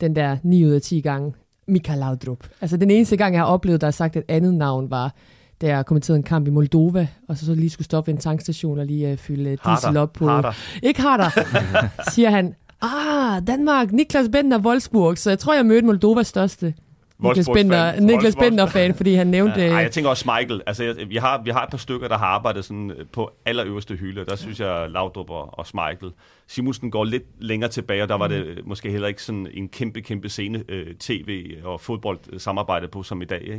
den 0.00 0.16
der 0.16 0.36
9 0.42 0.64
ud 0.66 0.70
af 0.70 0.82
10 0.82 1.00
gange 1.00 1.34
Michael 1.66 1.98
Laudrup. 1.98 2.48
Altså 2.60 2.76
den 2.76 2.90
eneste 2.90 3.16
gang, 3.16 3.34
jeg 3.34 3.42
har 3.42 3.46
oplevet, 3.46 3.80
der 3.80 3.86
er 3.86 3.90
sagt 3.90 4.16
et 4.16 4.24
andet 4.28 4.54
navn, 4.54 4.90
var 4.90 5.14
da 5.60 5.66
jeg 5.66 5.86
kommenterede 5.86 6.16
en 6.16 6.22
kamp 6.22 6.46
i 6.46 6.50
Moldova, 6.50 7.08
og 7.28 7.36
så, 7.36 7.46
så 7.46 7.54
lige 7.54 7.70
skulle 7.70 7.84
stoppe 7.84 8.06
ved 8.06 8.14
en 8.14 8.20
tankstation 8.20 8.78
og 8.78 8.86
lige 8.86 9.12
uh, 9.12 9.18
fylde 9.18 9.58
uh, 9.66 9.72
diesel 9.72 9.96
op 9.96 10.12
på... 10.12 10.26
Harder. 10.28 10.52
Ikke 10.82 11.00
har 11.00 11.16
der, 11.16 11.30
siger 12.12 12.30
han. 12.30 12.54
Ah, 12.82 13.42
Danmark, 13.46 13.92
Niklas 13.92 14.28
Bender, 14.32 14.58
Wolfsburg. 14.58 15.18
Så 15.18 15.30
jeg 15.30 15.38
tror, 15.38 15.54
jeg 15.54 15.66
mødte 15.66 15.86
Moldovas 15.86 16.26
største 16.26 16.74
Niklas. 17.22 17.48
Bender, 17.54 18.00
Niklas 18.00 18.34
Wolfsburg- 18.34 18.40
Bender-fan, 18.40 18.94
fordi 18.94 19.14
han 19.14 19.26
nævnte... 19.26 19.60
Ja, 19.60 19.66
ej, 19.66 19.72
Ja, 19.72 19.76
jeg 19.76 19.90
tænker 19.90 20.10
også 20.10 20.24
Michael. 20.38 20.62
Altså, 20.66 20.84
jeg, 20.84 20.94
vi, 21.08 21.16
har, 21.16 21.42
vi 21.44 21.50
har 21.50 21.64
et 21.64 21.70
par 21.70 21.78
stykker, 21.78 22.08
der 22.08 22.18
har 22.18 22.26
arbejdet 22.26 22.64
sådan 22.64 22.90
øh, 22.90 23.06
på 23.12 23.30
allerøverste 23.46 23.94
hylde. 23.94 24.24
Der 24.24 24.36
synes 24.36 24.60
jeg, 24.60 24.86
Laudrup 24.90 25.30
og, 25.30 25.58
og 25.58 25.66
Michael. 25.74 26.12
Simonsen 26.46 26.90
går 26.90 27.04
lidt 27.04 27.22
længere 27.38 27.70
tilbage, 27.70 28.02
og 28.02 28.08
der 28.08 28.14
var 28.14 28.28
det 28.28 28.44
øh, 28.46 28.56
måske 28.68 28.90
heller 28.90 29.08
ikke 29.08 29.22
sådan 29.22 29.46
en 29.54 29.68
kæmpe, 29.68 30.00
kæmpe 30.00 30.28
scene 30.28 30.64
øh, 30.68 30.86
tv 30.94 31.54
og 31.64 31.80
fodbold 31.80 32.18
øh, 32.32 32.40
samarbejde 32.40 32.88
på 32.88 33.02
som 33.02 33.22
i 33.22 33.24
dag. 33.24 33.40
Ikke? 33.42 33.52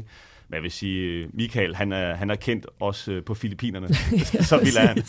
Men 0.48 0.56
jeg 0.56 0.64
vil 0.64 0.72
sige, 0.72 1.00
øh, 1.08 1.26
Michael, 1.34 1.76
han 1.76 1.92
er, 1.92 2.14
han 2.16 2.30
er 2.30 2.36
kendt 2.36 2.68
også 2.80 3.12
øh, 3.12 3.24
på 3.24 3.34
Filippinerne. 3.34 3.88
så 4.50 4.58
vil 4.58 4.78
han. 4.78 5.04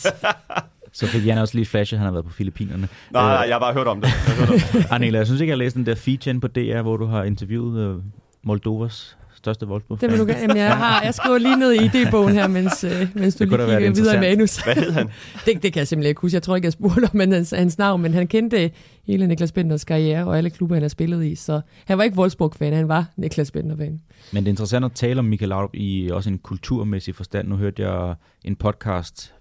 Så 0.93 1.07
fik 1.07 1.25
Jan 1.25 1.37
også 1.37 1.55
lige 1.55 1.65
flashet, 1.65 1.97
at 1.97 1.99
han 1.99 2.05
har 2.05 2.11
været 2.11 2.25
på 2.25 2.31
Filippinerne. 2.31 2.87
Nej, 3.11 3.23
nej, 3.23 3.45
jeg 3.47 3.55
har 3.55 3.59
bare 3.59 3.73
hørt 3.73 3.87
om 3.87 4.01
det. 4.01 4.07
Jeg 4.07 4.35
hørt 4.35 4.49
om 4.49 4.59
det. 4.73 4.85
Arnela, 4.91 5.17
jeg 5.17 5.27
synes 5.27 5.41
ikke, 5.41 5.49
jeg 5.51 5.55
har 5.57 5.63
læst 5.63 5.75
den 5.75 5.85
der 5.85 5.95
feature 5.95 6.39
på 6.39 6.47
DR, 6.47 6.81
hvor 6.81 6.97
du 6.97 7.05
har 7.05 7.23
interviewet 7.23 7.95
uh, 7.95 8.01
Moldovas 8.43 9.17
største 9.43 9.67
Wolfsburg. 9.67 10.01
det 10.01 10.11
vil 10.11 10.19
du 10.19 10.25
gerne. 10.33 10.53
Jeg, 10.53 10.77
har, 10.77 11.01
jeg 11.01 11.13
skriver 11.13 11.37
lige 11.37 11.55
ned 11.55 11.73
i 11.73 11.77
idébogen 11.77 12.31
her, 12.31 12.47
mens, 12.47 12.83
øh, 12.83 12.91
mens 13.13 13.35
du 13.35 13.43
Det 13.43 13.51
lige 13.51 13.67
kigger 13.67 13.91
videre 13.93 14.15
i 14.15 14.19
manus. 14.19 14.57
Hvad 14.57 14.75
hed 14.75 14.91
han? 14.91 15.09
Det, 15.45 15.63
det 15.63 15.73
kan 15.73 15.79
jeg 15.79 15.87
simpelthen 15.87 16.09
ikke 16.09 16.21
huske. 16.21 16.35
Jeg 16.35 16.43
tror 16.43 16.55
ikke, 16.55 16.65
jeg 16.65 16.73
spurgte 16.73 17.09
om 17.13 17.19
hans, 17.19 17.53
hans 17.57 17.77
navn, 17.77 18.01
men 18.01 18.13
han 18.13 18.27
kendte 18.27 18.71
hele 19.07 19.27
Niklas 19.27 19.51
Benders 19.51 19.85
karriere 19.85 20.25
og 20.25 20.37
alle 20.37 20.49
klubber, 20.49 20.75
han 20.75 20.83
har 20.83 20.89
spillet 20.89 21.25
i. 21.25 21.35
Så 21.35 21.61
han 21.85 21.97
var 21.97 22.03
ikke 22.03 22.17
Wolfsburg-fan, 22.17 22.73
han 22.73 22.87
var 22.87 23.05
Niklas 23.17 23.51
Bender-fan. 23.51 24.01
Men 24.31 24.43
det 24.43 24.47
er 24.47 24.51
interessant 24.51 24.85
at 24.85 24.91
tale 24.91 25.19
om 25.19 25.25
Michael 25.25 25.49
Laudrup 25.49 25.75
i 25.75 26.09
også 26.11 26.29
en 26.29 26.37
kulturmæssig 26.37 27.15
forstand. 27.15 27.47
Nu 27.47 27.55
hørte 27.55 27.89
jeg 27.89 28.15
en 28.43 28.55
podcast 28.55 29.33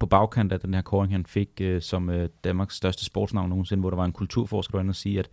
på 0.00 0.06
bagkant 0.06 0.52
af 0.52 0.60
den 0.60 0.74
her 0.74 0.82
koring, 0.82 1.12
han 1.12 1.26
fik 1.26 1.48
øh, 1.60 1.82
som 1.82 2.10
øh, 2.10 2.28
Danmarks 2.44 2.76
største 2.76 3.04
sportsnavn 3.04 3.48
nogensinde, 3.48 3.80
hvor 3.80 3.90
der 3.90 3.96
var 3.96 4.04
en 4.04 4.12
kulturforsker, 4.12 4.72
der 4.72 4.78
var 4.78 4.82
inde 4.82 4.90
og 4.90 4.96
sige, 4.96 5.18
at, 5.18 5.28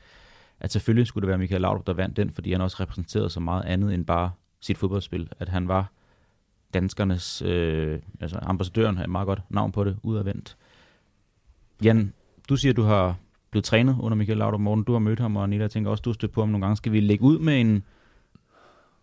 at 0.59 0.71
selvfølgelig 0.71 1.07
skulle 1.07 1.21
det 1.21 1.27
være 1.29 1.37
Michael 1.37 1.61
Laudrup, 1.61 1.87
der 1.87 1.93
vandt 1.93 2.17
den, 2.17 2.31
fordi 2.31 2.51
han 2.51 2.61
også 2.61 2.77
repræsenterede 2.79 3.29
så 3.29 3.39
meget 3.39 3.65
andet 3.65 3.93
end 3.93 4.05
bare 4.05 4.31
sit 4.59 4.77
fodboldspil. 4.77 5.29
At 5.39 5.49
han 5.49 5.67
var 5.67 5.91
danskernes, 6.73 7.41
øh, 7.41 7.99
altså 8.21 8.39
ambassadøren 8.41 8.97
har 8.97 9.03
et 9.03 9.09
meget 9.09 9.25
godt 9.25 9.41
navn 9.49 9.71
på 9.71 9.83
det, 9.83 9.97
udadvendt. 10.03 10.57
Jan, 11.83 12.13
du 12.49 12.55
siger, 12.55 12.73
du 12.73 12.83
har 12.83 13.15
blevet 13.51 13.65
trænet 13.65 13.97
under 13.99 14.15
Michael 14.15 14.37
Laudrup 14.37 14.61
Morten. 14.61 14.83
Du 14.83 14.91
har 14.91 14.99
mødt 14.99 15.19
ham, 15.19 15.35
og 15.35 15.43
Anita, 15.43 15.61
jeg 15.61 15.71
tænker 15.71 15.91
også, 15.91 16.01
du 16.01 16.09
har 16.09 16.13
stødt 16.13 16.31
på 16.31 16.41
ham 16.41 16.49
nogle 16.49 16.65
gange. 16.65 16.77
Skal 16.77 16.91
vi 16.91 16.99
lægge 16.99 17.23
ud 17.23 17.39
med 17.39 17.61
en 17.61 17.83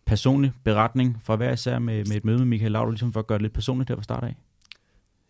personlig 0.04 0.52
beretning 0.64 1.18
fra 1.22 1.36
hver 1.36 1.52
især 1.52 1.78
med, 1.78 2.04
med 2.04 2.16
et 2.16 2.24
møde 2.24 2.38
med 2.38 2.46
Michael 2.46 2.72
Laudrup, 2.72 2.92
ligesom 2.92 3.12
for 3.12 3.20
at 3.20 3.26
gøre 3.26 3.38
det 3.38 3.42
lidt 3.42 3.52
personligt 3.52 3.88
her 3.88 3.96
fra 3.96 4.02
start 4.02 4.24
af? 4.24 4.36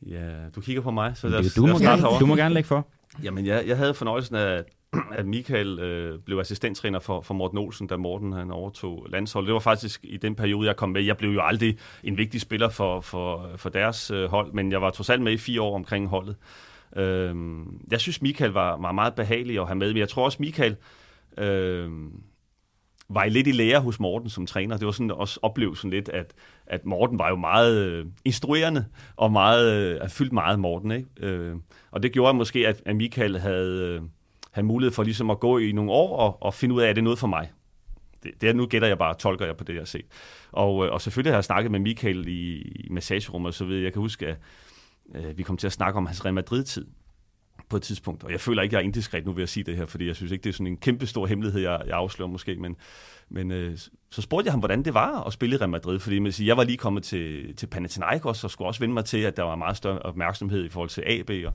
Ja, 0.06 0.49
du 0.56 0.61
kigger 0.61 0.82
på 0.82 0.90
mig, 0.90 1.16
så 1.16 1.26
Det, 1.26 1.32
lad 1.32 1.40
os, 1.40 1.54
du, 1.54 1.61
må 1.61 1.66
lad 1.66 1.75
os 1.75 1.80
starte 1.80 1.90
gerne, 1.90 2.02
herovre. 2.02 2.20
du 2.20 2.26
må 2.26 2.37
gerne 2.37 2.54
lægge 2.54 2.66
for. 2.66 2.88
Jamen, 3.23 3.46
jeg, 3.46 3.64
jeg 3.66 3.76
havde 3.76 3.94
fornøjelsen 3.94 4.37
af, 4.37 4.62
at 5.12 5.26
Michael 5.26 5.78
øh, 5.78 6.18
blev 6.18 6.38
assistenttræner 6.38 6.99
for, 6.99 7.20
for 7.20 7.34
Morten 7.34 7.58
Olsen, 7.58 7.87
da 7.87 7.96
Morten 7.96 8.32
han 8.32 8.50
overtog 8.50 9.06
landsholdet. 9.11 9.46
Det 9.46 9.54
var 9.54 9.61
faktisk 9.61 10.00
i 10.02 10.16
den 10.16 10.34
periode, 10.34 10.68
jeg 10.68 10.76
kom 10.76 10.88
med. 10.88 11.02
Jeg 11.02 11.16
blev 11.16 11.30
jo 11.30 11.40
aldrig 11.42 11.78
en 12.04 12.18
vigtig 12.18 12.40
spiller 12.40 12.68
for, 12.68 13.00
for, 13.00 13.50
for 13.56 13.68
deres 13.68 14.11
øh, 14.11 14.30
hold, 14.30 14.52
men 14.52 14.73
jeg 14.73 14.82
var 14.82 14.90
trods 14.90 15.11
alt 15.11 15.23
med 15.23 15.32
i 15.32 15.37
fire 15.37 15.62
år 15.62 15.75
omkring 15.75 16.08
holdet. 16.08 16.37
Øh, 16.96 17.34
jeg 17.90 18.00
synes, 18.00 18.23
Michael 18.23 18.50
var, 18.50 18.76
var 18.76 18.92
meget 18.92 19.14
behagelig 19.14 19.61
at 19.61 19.66
have 19.66 19.76
med, 19.76 19.88
men 19.88 19.96
jeg 19.99 20.08
tror 20.08 20.25
også, 20.25 20.38
Michael 20.40 20.76
øh, 21.38 21.90
var 23.08 23.26
lidt 23.26 23.46
i 23.46 23.52
lære 23.52 23.80
hos 23.80 24.00
Morten 24.00 24.28
som 24.30 24.46
træner. 24.46 24.76
Det 24.76 24.87
var 24.87 24.92
sådan 24.92 25.11
også 25.11 25.38
oplevelsen 25.42 25.90
lidt, 25.90 26.08
at, 26.08 26.34
at 26.66 26.85
Morten 26.85 27.18
var 27.18 27.28
jo 27.28 27.37
meget 27.37 27.87
øh, 27.87 28.06
instruerende, 28.25 28.85
og 29.16 29.33
meget, 29.33 29.73
øh, 30.02 30.09
fyldt 30.09 30.33
meget 30.33 30.59
Morten. 30.59 30.90
Ikke? 30.90 31.09
Øh, 31.21 31.56
og 31.90 32.02
det 32.02 32.12
gjorde 32.12 32.35
måske, 32.35 32.68
at, 32.68 32.83
at 32.87 32.97
Michael 32.97 33.38
havde, 33.38 33.80
øh, 33.80 34.02
havde 34.50 34.66
mulighed 34.66 34.92
for 34.92 35.02
ligesom 35.02 35.30
at 35.30 35.40
gå 35.40 35.59
i 35.59 35.73
nogle 35.73 35.90
år 35.90 36.16
og, 36.16 36.42
og 36.42 36.54
finde 36.54 36.75
ud 36.75 36.80
af, 36.80 36.88
at 36.88 36.97
det 36.97 37.02
er 37.02 37.04
noget 37.04 37.18
for 37.18 37.26
mig. 37.26 37.50
Det, 38.23 38.33
det 38.40 38.56
nu 38.56 38.66
gætter 38.66 38.88
jeg 38.88 38.99
bare, 38.99 39.14
tolker 39.14 39.47
jeg 39.47 39.56
på 39.56 39.64
det, 39.64 39.73
jeg 39.73 39.80
har 39.80 39.87
set. 39.87 40.06
Og, 40.52 40.87
øh, 40.87 40.92
og 40.92 41.00
selvfølgelig 41.00 41.33
har 41.33 41.37
jeg 41.37 41.44
snakket 41.44 41.71
med 41.71 41.80
Michael 41.80 42.28
i, 42.28 42.59
i 42.59 42.88
massagerummet, 42.90 43.49
og 43.49 43.54
så 43.54 43.64
ved 43.64 43.76
jeg, 43.76 43.85
jeg 43.85 43.92
kan 43.92 44.02
huske, 44.02 44.26
at 44.26 44.37
øh, 45.14 45.38
vi 45.38 45.42
kom 45.42 45.56
til 45.56 45.66
at 45.66 45.73
snakke 45.73 45.97
om 45.97 46.06
hans 46.06 46.25
Real 46.25 46.35
Madrid-tid 46.35 46.87
på 47.75 47.78
et 47.78 47.83
tidspunkt. 47.83 48.25
Og 48.25 48.33
jeg 48.33 48.40
føler 48.40 48.62
ikke, 48.62 48.75
jeg 48.75 48.81
er 48.81 48.85
indiskret 48.85 49.26
nu 49.26 49.33
ved 49.33 49.43
at 49.43 49.49
sige 49.49 49.64
det 49.64 49.76
her, 49.76 49.87
fordi 49.87 50.07
jeg 50.07 50.16
synes 50.16 50.33
ikke, 50.33 50.43
det 50.43 50.49
er 50.49 50.52
sådan 50.52 50.66
en 50.66 50.76
kæmpe 50.76 51.07
stor 51.07 51.26
hemmelighed, 51.26 51.61
jeg, 51.61 51.83
jeg 51.87 51.97
afslører 51.97 52.28
måske. 52.28 52.57
Men, 52.57 52.76
men 53.28 53.50
øh, 53.50 53.78
så 54.11 54.23
spurgte 54.23 54.47
jeg 54.47 54.52
ham, 54.52 54.61
hvordan 54.61 54.83
det 54.83 54.95
var 54.95 55.25
at 55.26 55.33
spille 55.33 55.57
i 55.57 55.59
Real 55.59 55.71
Madrid. 55.71 55.99
Fordi 55.99 56.19
man 56.19 56.33
siger, 56.33 56.47
jeg 56.47 56.57
var 56.57 56.64
lige 56.64 56.76
kommet 56.76 57.02
til, 57.02 57.57
til 57.57 57.66
Panathinaikos 57.66 58.45
og 58.45 58.50
skulle 58.50 58.69
også 58.69 58.81
vende 58.81 58.95
mig 58.95 59.04
til, 59.04 59.19
at 59.19 59.37
der 59.37 59.43
var 59.43 59.57
meget 59.57 59.76
større 59.76 59.99
opmærksomhed 59.99 60.64
i 60.64 60.69
forhold 60.69 60.88
til 60.88 61.02
AB. 61.07 61.31
Og 61.31 61.54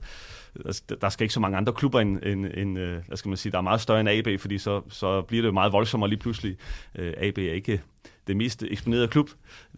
øh, 0.66 0.74
der, 0.88 0.94
der 0.94 1.08
skal 1.08 1.24
ikke 1.24 1.34
så 1.34 1.40
mange 1.40 1.56
andre 1.56 1.72
klubber 1.72 2.00
end, 2.00 2.18
end, 2.22 2.46
end 2.54 2.78
øh, 2.78 2.98
hvad 3.06 3.16
skal 3.16 3.28
man 3.28 3.36
sige, 3.36 3.52
der 3.52 3.58
er 3.58 3.62
meget 3.62 3.80
større 3.80 4.00
end 4.00 4.08
AB, 4.08 4.40
fordi 4.40 4.58
så, 4.58 4.82
så 4.88 5.22
bliver 5.22 5.42
det 5.42 5.46
jo 5.46 5.52
meget 5.52 5.72
voldsommere 5.72 6.10
lige 6.10 6.18
pludselig. 6.18 6.56
Øh, 6.94 7.14
AB 7.16 7.38
er 7.38 7.52
ikke 7.52 7.80
det 8.26 8.36
mest 8.36 8.62
eksponerede 8.62 9.08
klub, 9.08 9.30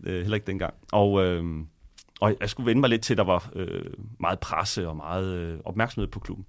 øh, 0.05 0.21
heller 0.21 0.35
ikke 0.35 0.47
dengang. 0.47 0.75
Og... 0.93 1.25
Øh, 1.25 1.45
og 2.23 2.37
jeg 2.41 2.51
skulle 2.51 2.67
vende 2.67 2.81
mig 2.81 2.91
lidt 2.91 3.03
til, 3.03 3.15
at 3.15 3.19
der 3.19 3.25
var 3.25 3.51
øh, 3.55 3.85
meget 4.21 4.41
presse 4.41 4.89
og 4.89 4.97
meget 4.97 5.27
øh, 5.27 5.59
opmærksomhed 5.65 6.09
på 6.09 6.21
klubben. 6.21 6.47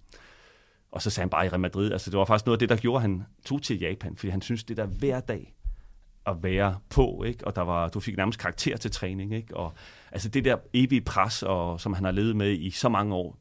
Og 0.92 1.02
så 1.02 1.10
sagde 1.10 1.24
han 1.24 1.30
bare 1.30 1.46
i 1.46 1.50
Real 1.50 1.60
Madrid, 1.60 1.92
altså 1.92 2.12
det 2.12 2.20
var 2.20 2.26
faktisk 2.26 2.46
noget 2.46 2.56
af 2.56 2.60
det, 2.60 2.70
der 2.70 2.76
gjorde, 2.76 2.98
at 2.98 3.02
han 3.02 3.24
tog 3.46 3.62
til 3.62 3.80
Japan, 3.80 4.18
fordi 4.18 4.30
han 4.30 4.42
synes 4.42 4.64
det 4.64 4.78
der 4.78 4.86
hver 4.86 5.20
dag 5.20 5.56
at 6.26 6.44
være 6.44 6.78
på, 6.90 7.24
ikke? 7.24 7.48
og 7.48 7.56
der 7.56 7.62
var, 7.62 7.90
du 7.90 8.00
fik 8.00 8.18
nærmest 8.18 8.40
karakter 8.40 8.78
til 8.78 8.92
træning, 8.92 9.34
ikke? 9.34 9.58
og 9.58 9.74
altså 10.12 10.30
det 10.30 10.46
der 10.46 10.58
evige 10.74 11.02
pres, 11.02 11.44
og, 11.44 11.82
som 11.82 11.94
han 11.94 12.04
har 12.04 12.12
levet 12.12 12.36
med 12.36 12.52
i 12.52 12.72
så 12.72 12.90
mange 12.90 13.16
år, 13.16 13.38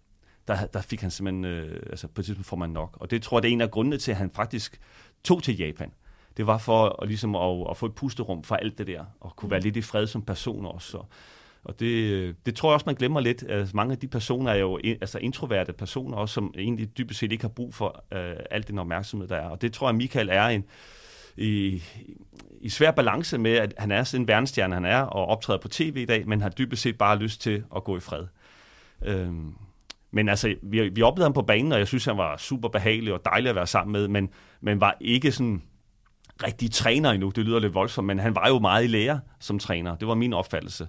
der, 0.49 0.67
der 0.67 0.81
fik 0.81 1.01
han 1.01 1.11
simpelthen, 1.11 1.45
øh, 1.45 1.83
altså 1.91 2.09
på 2.09 2.21
et 2.21 2.25
tidspunkt 2.25 2.47
får 2.47 2.57
man 2.57 2.71
nok. 2.71 2.97
Og 3.01 3.11
det 3.11 3.23
tror 3.23 3.39
jeg, 3.39 3.43
det 3.43 3.49
er 3.49 3.53
en 3.53 3.61
af 3.61 3.71
grundene 3.71 3.99
til, 3.99 4.11
at 4.11 4.17
han 4.17 4.31
faktisk 4.31 4.81
tog 5.25 5.43
til 5.43 5.57
Japan. 5.57 5.93
Det 6.37 6.47
var 6.47 6.59
for 6.59 7.03
at, 7.03 7.09
ligesom 7.09 7.37
at, 7.37 7.67
at 7.71 7.77
få 7.77 7.87
et 7.87 7.95
pusterum 7.95 8.43
for 8.43 8.57
alt 8.57 8.79
det 8.79 8.87
der, 8.87 9.05
og 9.21 9.37
kunne 9.37 9.51
være 9.51 9.61
lidt 9.61 9.77
i 9.77 9.83
fred 9.83 10.07
som 10.07 10.23
person 10.23 10.67
også. 10.67 10.99
Og, 10.99 11.09
og 11.65 11.81
det, 11.81 12.37
det 12.47 12.55
tror 12.55 12.71
jeg 12.71 12.75
også, 12.75 12.87
man 12.87 12.95
glemmer 12.95 13.21
lidt. 13.21 13.45
Altså, 13.49 13.77
mange 13.77 13.93
af 13.93 13.99
de 13.99 14.09
personer 14.09 14.53
er 14.53 14.57
jo 14.57 14.81
altså 14.85 15.19
introverte 15.19 15.73
personer, 15.73 16.17
også, 16.17 16.35
som 16.35 16.55
egentlig 16.59 16.99
dybest 16.99 17.21
set 17.21 17.33
ikke 17.33 17.45
har 17.45 17.49
brug 17.49 17.75
for 17.75 18.05
øh, 18.13 18.37
al 18.51 18.69
den 18.69 18.79
opmærksomhed, 18.79 19.29
der 19.29 19.37
er. 19.37 19.49
Og 19.49 19.63
det 19.63 19.73
tror 19.73 19.89
jeg, 19.89 19.95
Michael 19.95 20.29
er 20.33 20.47
en, 20.47 20.65
i, 21.37 21.83
i 22.61 22.69
svær 22.69 22.91
balance 22.91 23.39
med, 23.39 23.53
at 23.53 23.75
han 23.79 23.91
er 23.91 24.05
sådan 24.05 24.23
en 24.23 24.29
verdensstjerne, 24.29 24.75
han 24.75 24.85
er, 24.85 25.01
og 25.01 25.27
optræder 25.27 25.61
på 25.61 25.69
tv 25.69 25.97
i 25.97 26.05
dag, 26.05 26.29
men 26.29 26.41
har 26.41 26.49
dybest 26.49 26.83
set 26.83 26.99
bare 26.99 27.19
lyst 27.19 27.41
til 27.41 27.65
at 27.77 27.85
gå 27.85 27.97
i 27.97 28.01
fred. 28.01 28.27
Øhm, 29.05 29.55
men 30.11 30.29
altså, 30.29 30.55
vi, 30.63 30.89
vi 30.89 31.03
oplevede 31.03 31.25
ham 31.25 31.33
på 31.33 31.43
banen, 31.43 31.73
og 31.73 31.79
jeg 31.79 31.89
synes, 31.89 32.05
han 32.05 32.17
var 32.17 32.37
super 32.37 32.69
behagelig 32.69 33.13
og 33.13 33.21
dejlig 33.25 33.49
at 33.49 33.55
være 33.55 33.67
sammen 33.67 33.93
med, 33.93 34.09
men, 34.09 34.31
men 34.61 34.81
var 34.81 34.97
ikke 35.01 35.33
sådan 35.33 35.63
rigtig 36.45 36.71
træner 36.71 37.11
endnu. 37.11 37.31
Det 37.31 37.45
lyder 37.45 37.59
lidt 37.59 37.75
voldsomt, 37.75 38.07
men 38.07 38.19
han 38.19 38.35
var 38.35 38.49
jo 38.49 38.59
meget 38.59 38.85
i 38.85 38.87
lære 38.87 39.21
som 39.41 39.59
træner. 39.59 39.97
Det 39.97 40.09
var 40.09 40.15
min 40.15 40.33
opfattelse 40.33 40.89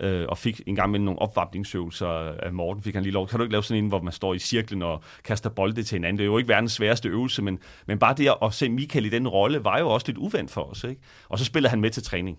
øh, 0.00 0.26
og 0.28 0.38
fik 0.38 0.60
en 0.66 0.76
gang 0.76 0.90
med 0.90 0.98
nogle 0.98 1.18
opvarmningsøvelser 1.18 2.08
af 2.42 2.52
Morten. 2.52 2.82
Fik 2.82 2.94
han 2.94 3.02
lige 3.02 3.12
lov. 3.12 3.28
Kan 3.28 3.38
du 3.38 3.44
ikke 3.44 3.52
lave 3.52 3.62
sådan 3.62 3.84
en, 3.84 3.88
hvor 3.88 4.00
man 4.00 4.12
står 4.12 4.34
i 4.34 4.38
cirklen 4.38 4.82
og 4.82 5.02
kaster 5.24 5.50
bolde 5.50 5.82
til 5.82 5.96
hinanden? 5.96 6.18
Det 6.18 6.24
er 6.24 6.26
jo 6.26 6.38
ikke 6.38 6.48
verdens 6.48 6.72
sværeste 6.72 7.08
øvelse, 7.08 7.42
men, 7.42 7.58
men 7.86 7.98
bare 7.98 8.14
det 8.14 8.30
at 8.42 8.54
se 8.54 8.68
Michael 8.68 9.04
i 9.06 9.08
den 9.08 9.28
rolle, 9.28 9.64
var 9.64 9.78
jo 9.78 9.88
også 9.88 10.06
lidt 10.06 10.18
uvendt 10.18 10.50
for 10.50 10.62
os. 10.62 10.84
Ikke? 10.84 11.00
Og 11.28 11.38
så 11.38 11.44
spillede 11.44 11.70
han 11.70 11.80
med 11.80 11.90
til 11.90 12.02
træning. 12.02 12.38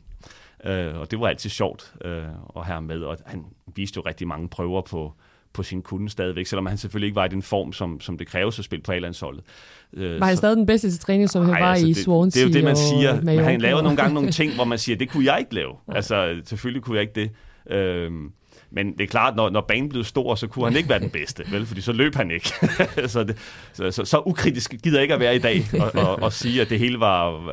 Øh, 0.66 1.00
og 1.00 1.12
det 1.12 1.20
var 1.20 1.28
altid 1.28 1.50
sjovt 1.50 1.94
øh, 2.06 2.24
at 2.56 2.66
have 2.66 2.82
med, 2.82 3.02
og 3.02 3.18
han 3.26 3.46
viste 3.76 3.98
jo 3.98 4.02
rigtig 4.02 4.28
mange 4.28 4.48
prøver 4.50 4.82
på, 4.82 5.14
på 5.54 5.64
sin 5.64 5.82
kunde 5.82 6.10
stadigvæk, 6.10 6.46
selvom 6.46 6.66
han 6.66 6.78
selvfølgelig 6.78 7.08
ikke 7.08 7.16
var 7.16 7.26
i 7.26 7.30
den 7.30 7.42
form, 7.42 7.74
som, 7.74 8.02
som 8.02 8.18
det 8.18 8.28
kræves 8.28 8.60
at 8.60 8.66
spille 8.66 8.84
på 8.84 8.92
A-landsholdet. 8.92 9.44
Øh, 9.94 10.20
var 10.20 10.26
han 10.26 10.36
så, 10.36 10.38
stadig 10.38 10.58
den 10.58 10.66
bedste 10.66 10.92
til 10.92 11.00
træning, 11.00 11.30
som 11.30 11.46
han 11.46 11.64
var 11.64 11.72
altså, 11.72 11.86
i 11.86 11.90
det, 11.90 11.98
Swansea 11.98 12.44
Det 12.44 12.48
er 12.48 12.50
jo 12.50 12.54
det, 12.54 12.64
man 12.64 12.76
siger. 12.76 13.22
Men 13.22 13.40
han 13.40 13.62
lavede 13.62 13.80
og... 13.80 13.84
nogle 13.84 13.98
gange 13.98 14.14
nogle 14.14 14.32
ting, 14.32 14.56
hvor 14.56 14.66
man 14.66 14.78
siger, 14.78 14.96
det 14.96 15.10
kunne 15.10 15.26
jeg 15.26 15.40
ikke 15.40 15.56
lave. 15.56 15.74
Altså, 15.88 16.42
selvfølgelig 16.46 16.84
kunne 16.84 16.96
jeg 16.96 17.02
ikke 17.02 17.22
det. 17.22 17.32
Øhm, 17.70 18.32
men 18.72 18.92
det 18.92 19.02
er 19.02 19.08
klart, 19.08 19.36
når, 19.36 19.50
når 19.50 19.62
banen 19.62 19.90
blev 19.90 20.04
stor, 20.04 20.36
så 20.36 20.48
kunne 20.48 20.66
han 20.66 20.78
ikke 20.78 20.90
være 20.90 21.00
den 21.00 21.10
bedste, 21.10 21.44
vel? 21.52 21.66
Fordi 21.66 21.82
så 21.82 21.92
løb 21.92 22.16
han 22.16 22.32
ikke. 22.32 22.50
så, 23.08 23.24
det, 23.24 23.38
så, 23.74 23.92
så, 23.92 24.06
så 24.06 24.22
ukritisk 24.26 24.76
gider 24.84 24.98
jeg 24.98 25.02
ikke 25.02 25.14
at 25.14 25.20
være 25.20 25.36
i 25.36 25.40
dag 25.40 25.64
og, 25.80 25.96
og, 25.96 26.16
og 26.16 26.34
sige, 26.34 26.62
at 26.62 26.70
det 26.70 26.80
hele 26.80 27.00
var, 27.00 27.48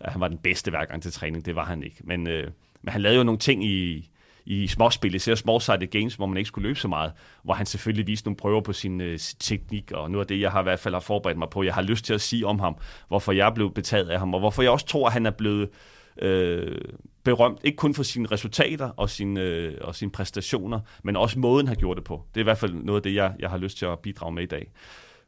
at 0.00 0.12
han 0.12 0.20
var 0.20 0.28
den 0.28 0.38
bedste 0.38 0.70
hver 0.70 0.84
gang 0.84 1.02
til 1.02 1.12
træning. 1.12 1.46
Det 1.46 1.56
var 1.56 1.64
han 1.64 1.82
ikke. 1.82 1.96
Men, 2.04 2.26
øh, 2.26 2.50
men 2.82 2.92
han 2.92 3.00
lavede 3.00 3.18
jo 3.18 3.24
nogle 3.24 3.38
ting 3.38 3.64
i, 3.64 4.10
i 4.46 4.66
småspil, 4.66 5.14
især 5.14 5.34
small-sided 5.34 5.86
games, 5.86 6.14
hvor 6.14 6.26
man 6.26 6.36
ikke 6.36 6.48
skulle 6.48 6.68
løbe 6.68 6.78
så 6.78 6.88
meget, 6.88 7.12
hvor 7.42 7.54
han 7.54 7.66
selvfølgelig 7.66 8.06
viste 8.06 8.26
nogle 8.26 8.36
prøver 8.36 8.60
på 8.60 8.72
sin 8.72 9.00
øh, 9.00 9.18
teknik, 9.38 9.92
og 9.92 10.10
noget 10.10 10.24
af 10.24 10.28
det, 10.28 10.40
jeg 10.40 10.50
har 10.50 10.60
i 10.60 10.62
hvert 10.62 10.78
fald 10.80 10.94
har 10.94 11.00
forberedt 11.00 11.38
mig 11.38 11.48
på, 11.50 11.62
jeg 11.62 11.74
har 11.74 11.82
lyst 11.82 12.04
til 12.04 12.14
at 12.14 12.20
sige 12.20 12.46
om 12.46 12.58
ham, 12.58 12.76
hvorfor 13.08 13.32
jeg 13.32 13.54
blev 13.54 13.74
betaget 13.74 14.08
af 14.08 14.18
ham, 14.18 14.34
og 14.34 14.40
hvorfor 14.40 14.62
jeg 14.62 14.70
også 14.70 14.86
tror, 14.86 15.06
at 15.06 15.12
han 15.12 15.26
er 15.26 15.30
blevet 15.30 15.68
øh, 16.18 16.78
berømt, 17.26 17.58
ikke 17.64 17.76
kun 17.76 17.94
for 17.94 18.02
sine 18.02 18.28
resultater 18.28 18.88
og 18.88 19.10
sine, 19.10 19.40
øh, 19.40 19.74
og 19.80 19.94
sine 19.94 20.10
præstationer, 20.10 20.80
men 21.04 21.16
også 21.16 21.38
måden, 21.38 21.68
han 21.68 21.76
gjorde 21.76 21.98
det 21.98 22.04
på. 22.04 22.24
Det 22.34 22.40
er 22.40 22.42
i 22.42 22.44
hvert 22.44 22.58
fald 22.58 22.74
noget 22.74 22.98
af 22.98 23.02
det, 23.02 23.14
jeg, 23.14 23.34
jeg 23.38 23.50
har 23.50 23.58
lyst 23.58 23.78
til 23.78 23.86
at 23.86 23.98
bidrage 23.98 24.32
med 24.32 24.42
i 24.42 24.46
dag. 24.46 24.70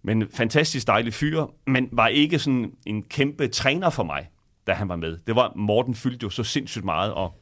Men 0.03 0.29
fantastisk 0.35 0.87
dejlig 0.87 1.15
fyr, 1.15 1.47
men 1.67 1.89
var 1.93 2.09
ikke 2.09 2.39
sådan 2.39 2.73
en 2.87 3.03
kæmpe 3.03 3.49
træner 3.49 3.91
for 3.91 4.03
mig, 4.03 4.29
da 4.67 4.73
han 4.73 4.89
var 4.89 4.97
med. 4.97 5.19
Det 5.27 5.37
var, 5.37 5.53
Morten 5.57 5.95
fyldte 5.95 6.25
jo 6.25 6.31
så 6.31 6.45
sindssygt 6.45 6.85
meget, 6.85 7.15
og 7.15 7.41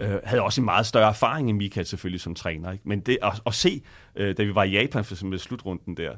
øh, 0.00 0.18
havde 0.24 0.42
også 0.42 0.60
en 0.60 0.64
meget 0.64 0.86
større 0.86 1.08
erfaring 1.08 1.50
end 1.50 1.58
Michael 1.58 1.86
selvfølgelig 1.86 2.20
som 2.20 2.34
træner. 2.34 2.72
Ikke? 2.72 2.88
Men 2.88 3.00
det 3.00 3.18
at, 3.22 3.40
at 3.46 3.54
se, 3.54 3.82
øh, 4.16 4.36
da 4.36 4.42
vi 4.42 4.54
var 4.54 4.64
i 4.64 4.70
Japan 4.70 5.04
for 5.04 5.14
eksempel 5.14 5.38
slutrunden 5.38 5.96
der, 5.96 6.12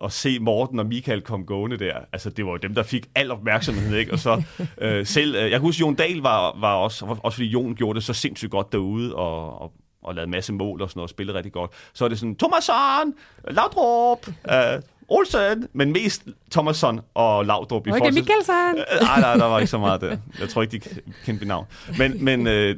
og 0.00 0.12
se 0.12 0.38
Morten 0.38 0.78
og 0.78 0.86
Michael 0.86 1.22
komme 1.22 1.46
gående 1.46 1.76
der, 1.76 1.92
altså 2.12 2.30
det 2.30 2.44
var 2.46 2.50
jo 2.50 2.56
dem, 2.56 2.74
der 2.74 2.82
fik 2.82 3.06
al 3.14 3.30
opmærksomhed, 3.30 3.96
ikke? 3.96 4.12
Og 4.12 4.18
så 4.18 4.42
øh, 4.78 5.06
selv, 5.06 5.34
øh, 5.34 5.42
jeg 5.42 5.50
kan 5.50 5.60
huske, 5.60 5.80
Jon 5.80 5.94
Dahl 5.94 6.20
var, 6.20 6.56
var 6.60 6.74
også, 6.74 7.16
også 7.22 7.36
fordi 7.36 7.48
Jon 7.48 7.74
gjorde 7.74 7.96
det 7.96 8.04
så 8.04 8.12
sindssygt 8.12 8.50
godt 8.50 8.72
derude, 8.72 9.14
og, 9.14 9.62
og, 9.62 9.72
og 10.02 10.14
lavede 10.14 10.30
masse 10.30 10.52
mål 10.52 10.82
og 10.82 10.90
sådan 10.90 10.98
noget, 10.98 11.06
og 11.06 11.10
spillede 11.10 11.36
rigtig 11.36 11.52
godt. 11.52 11.70
Så 11.92 12.04
er 12.04 12.08
det 12.08 12.18
sådan, 12.18 12.36
Thomasson, 12.36 13.14
Laudrup, 13.48 14.28
øh, 14.28 14.82
Olsen, 15.08 15.68
men 15.72 15.92
mest 15.92 16.22
Thomasson 16.50 17.00
og 17.14 17.44
Laudrup. 17.44 17.86
Og 17.90 17.96
ikke 17.96 18.14
Mikkelsen. 18.14 18.54
Nej, 19.02 19.20
nej, 19.20 19.36
der 19.36 19.44
var 19.44 19.58
ikke 19.58 19.70
så 19.70 19.78
meget 19.78 20.00
der. 20.00 20.16
Jeg 20.40 20.48
tror 20.48 20.62
ikke, 20.62 20.78
de 20.78 20.80
kendte 21.24 21.32
mit 21.32 21.48
navn. 21.48 21.66
Men, 21.98 22.24
men 22.24 22.46
øh, 22.46 22.76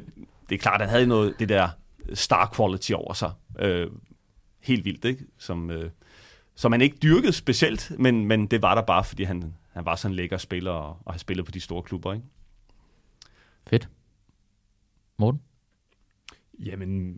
det 0.49 0.55
er 0.55 0.59
klart, 0.59 0.81
at 0.81 0.87
han 0.87 0.89
havde 0.89 1.07
noget, 1.07 1.33
det 1.39 1.49
der 1.49 1.69
star 2.13 2.53
quality 2.55 2.91
over 2.91 3.13
sig. 3.13 3.31
Øh, 3.59 3.87
helt 4.63 4.85
vildt, 4.85 5.05
ikke? 5.05 5.23
Som, 5.39 5.71
øh, 5.71 5.89
som 6.61 6.71
han 6.71 6.81
ikke 6.81 6.97
dyrkede 7.03 7.33
specielt, 7.33 7.91
men, 7.99 8.25
men 8.25 8.47
det 8.47 8.61
var 8.61 8.75
der 8.75 8.81
bare, 8.81 9.03
fordi 9.03 9.23
han, 9.23 9.55
han 9.69 9.85
var 9.85 9.95
sådan 9.95 10.11
en 10.11 10.15
lækker 10.15 10.37
spiller 10.37 10.71
og, 10.71 10.97
og 11.05 11.13
har 11.13 11.17
spillet 11.17 11.45
på 11.45 11.51
de 11.51 11.59
store 11.59 11.83
klubber, 11.83 12.13
ikke? 12.13 12.25
Fedt. 13.67 13.89
Morten? 15.17 15.41
Jamen, 16.59 17.15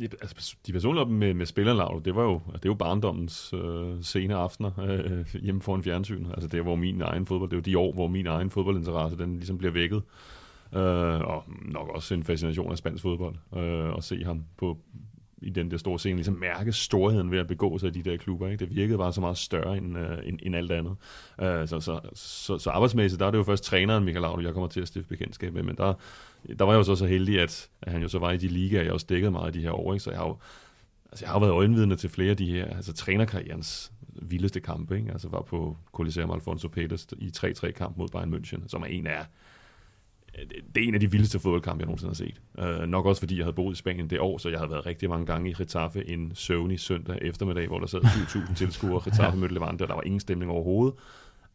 altså, 0.00 0.56
de 0.66 0.72
personlige 0.72 1.02
op 1.02 1.10
med, 1.10 1.34
med 1.34 1.46
spillerlaget, 1.46 2.04
det 2.04 2.14
var 2.14 2.22
jo, 2.22 2.40
det 2.46 2.64
er 2.64 2.68
jo 2.68 2.74
barndommens 2.74 3.54
øh, 3.54 4.02
sene 4.02 4.34
aftener 4.34 4.80
øh, 4.88 5.26
hjemme 5.42 5.60
foran 5.60 5.82
fjernsyn. 5.82 6.26
Altså 6.26 6.48
det 6.48 6.62
hvor 6.62 6.76
min 6.76 7.00
egen 7.00 7.26
fodbold, 7.26 7.50
det 7.50 7.56
er 7.56 7.60
jo 7.60 7.62
de 7.62 7.78
år, 7.78 7.92
hvor 7.92 8.08
min 8.08 8.26
egen 8.26 8.50
fodboldinteresse, 8.50 9.18
den 9.18 9.36
ligesom 9.36 9.58
bliver 9.58 9.72
vækket. 9.72 10.02
Øh, 10.74 11.20
og 11.20 11.44
nok 11.64 11.88
også 11.88 12.14
en 12.14 12.24
fascination 12.24 12.70
af 12.70 12.78
spansk 12.78 13.02
fodbold, 13.02 13.36
øh, 13.56 13.90
og 13.90 14.04
se 14.04 14.24
ham 14.24 14.44
på, 14.56 14.78
i 15.42 15.50
den 15.50 15.70
der 15.70 15.76
store 15.76 15.98
scene, 15.98 16.16
ligesom 16.16 16.34
mærke 16.34 16.72
storheden 16.72 17.30
ved 17.30 17.38
at 17.38 17.46
begå 17.46 17.78
sig 17.78 17.86
i 17.86 17.90
de 17.90 18.10
der 18.10 18.16
klubber. 18.16 18.48
Ikke? 18.48 18.64
Det 18.64 18.76
virkede 18.76 18.98
bare 18.98 19.12
så 19.12 19.20
meget 19.20 19.38
større 19.38 19.76
end, 19.76 19.98
øh, 19.98 20.18
end, 20.24 20.38
end 20.42 20.56
alt 20.56 20.72
andet. 20.72 20.96
Uh, 21.38 21.46
så, 21.68 21.80
så, 21.80 22.00
så, 22.14 22.58
så 22.58 22.70
arbejdsmæssigt, 22.70 23.20
der 23.20 23.26
er 23.26 23.30
det 23.30 23.38
jo 23.38 23.42
først 23.42 23.64
træneren 23.64 24.04
Michael 24.04 24.22
Laudrup, 24.22 24.44
jeg 24.44 24.52
kommer 24.52 24.68
til 24.68 24.80
at 24.80 24.88
stifte 24.88 25.08
bekendtskab 25.08 25.52
med, 25.52 25.62
men 25.62 25.76
der, 25.76 25.94
der 26.58 26.64
var 26.64 26.72
jeg 26.72 26.78
jo 26.78 26.82
så 26.82 26.96
så 26.96 27.06
heldig, 27.06 27.40
at, 27.40 27.68
at 27.82 27.92
han 27.92 28.02
jo 28.02 28.08
så 28.08 28.18
var 28.18 28.30
i 28.30 28.36
de 28.36 28.48
ligaer, 28.48 28.82
jeg 28.82 28.92
også 28.92 29.06
dækkede 29.08 29.30
meget 29.30 29.46
af 29.46 29.52
de 29.52 29.60
her 29.60 29.72
år, 29.72 29.92
ikke? 29.92 30.02
så 30.02 30.10
jeg 30.10 30.18
har 30.18 30.26
jo 30.26 30.36
altså 31.12 31.24
jeg 31.24 31.32
har 31.32 31.40
været 31.40 31.52
øjenvidne 31.52 31.96
til 31.96 32.10
flere 32.10 32.30
af 32.30 32.36
de 32.36 32.52
her, 32.52 32.66
altså 32.76 32.92
trænerkarrierens 32.92 33.92
vildeste 34.22 34.60
kampe, 34.60 34.96
ikke? 34.96 35.12
altså 35.12 35.28
var 35.28 35.42
på 35.42 35.76
Coliseum 35.92 36.30
Alfonso 36.30 36.68
Peters 36.68 37.06
i 37.18 37.30
3-3 37.36 37.70
kamp 37.70 37.96
mod 37.96 38.08
Bayern 38.08 38.34
München, 38.34 38.68
som 38.68 38.82
er 38.82 38.86
en 38.86 39.06
af 39.06 39.26
det 40.74 40.84
er 40.84 40.88
en 40.88 40.94
af 40.94 41.00
de 41.00 41.10
vildeste 41.10 41.38
fodboldkampe, 41.38 41.80
jeg 41.80 41.86
nogensinde 41.86 42.10
har 42.10 42.14
set. 42.14 42.40
Uh, 42.82 42.88
nok 42.88 43.06
også 43.06 43.20
fordi 43.20 43.36
jeg 43.36 43.44
havde 43.44 43.54
boet 43.54 43.72
i 43.72 43.76
Spanien 43.76 44.10
det 44.10 44.20
år, 44.20 44.38
så 44.38 44.48
jeg 44.48 44.58
havde 44.58 44.70
været 44.70 44.86
rigtig 44.86 45.10
mange 45.10 45.26
gange 45.26 45.50
i 45.50 45.52
Getafe 45.52 46.08
en 46.08 46.32
søvnig 46.34 46.80
søndag 46.80 47.18
eftermiddag, 47.22 47.66
hvor 47.66 47.78
der 47.78 47.86
sad 47.86 48.00
7.000 48.00 48.54
tilskuere. 48.64 49.00
Getafe 49.04 49.36
mødte 49.36 49.54
Levante, 49.54 49.82
og 49.82 49.88
der 49.88 49.94
var 49.94 50.02
ingen 50.02 50.20
stemning 50.20 50.50
overhovedet. 50.50 50.94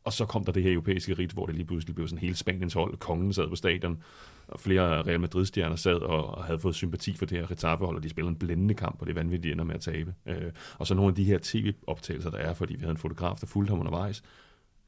Og 0.03 0.13
så 0.13 0.25
kom 0.25 0.43
der 0.45 0.51
det 0.51 0.63
her 0.63 0.71
europæiske 0.71 1.13
rit, 1.13 1.31
hvor 1.31 1.45
det 1.45 1.55
lige 1.55 1.65
pludselig 1.65 1.95
blev 1.95 2.07
sådan 2.07 2.19
hele 2.19 2.35
Spaniens 2.35 2.73
hold. 2.73 2.97
Kongen 2.97 3.33
sad 3.33 3.47
på 3.47 3.55
stadion, 3.55 4.03
og 4.47 4.59
flere 4.59 5.01
Real 5.01 5.19
Madrid-stjerner 5.19 5.75
sad 5.75 5.95
og 5.95 6.43
havde 6.43 6.59
fået 6.59 6.75
sympati 6.75 7.17
for 7.17 7.25
det 7.25 7.38
her 7.38 7.47
Getafe-hold, 7.47 7.97
og 7.97 8.03
de 8.03 8.09
spillede 8.09 8.29
en 8.29 8.39
blændende 8.39 8.73
kamp, 8.73 9.01
og 9.01 9.07
det 9.07 9.13
er 9.13 9.19
vanvittigt, 9.19 9.43
de 9.43 9.51
ender 9.51 9.63
med 9.63 9.75
at 9.75 9.81
tabe. 9.81 10.13
Uh, 10.25 10.33
og 10.77 10.88
så 10.88 10.93
nogle 10.93 11.09
af 11.09 11.15
de 11.15 11.23
her 11.23 11.39
tv-optagelser, 11.41 12.29
der 12.29 12.38
er, 12.38 12.53
fordi 12.53 12.75
vi 12.75 12.79
havde 12.79 12.91
en 12.91 12.97
fotograf, 12.97 13.38
der 13.41 13.47
fulgte 13.47 13.71
ham 13.71 13.79
undervejs, 13.79 14.23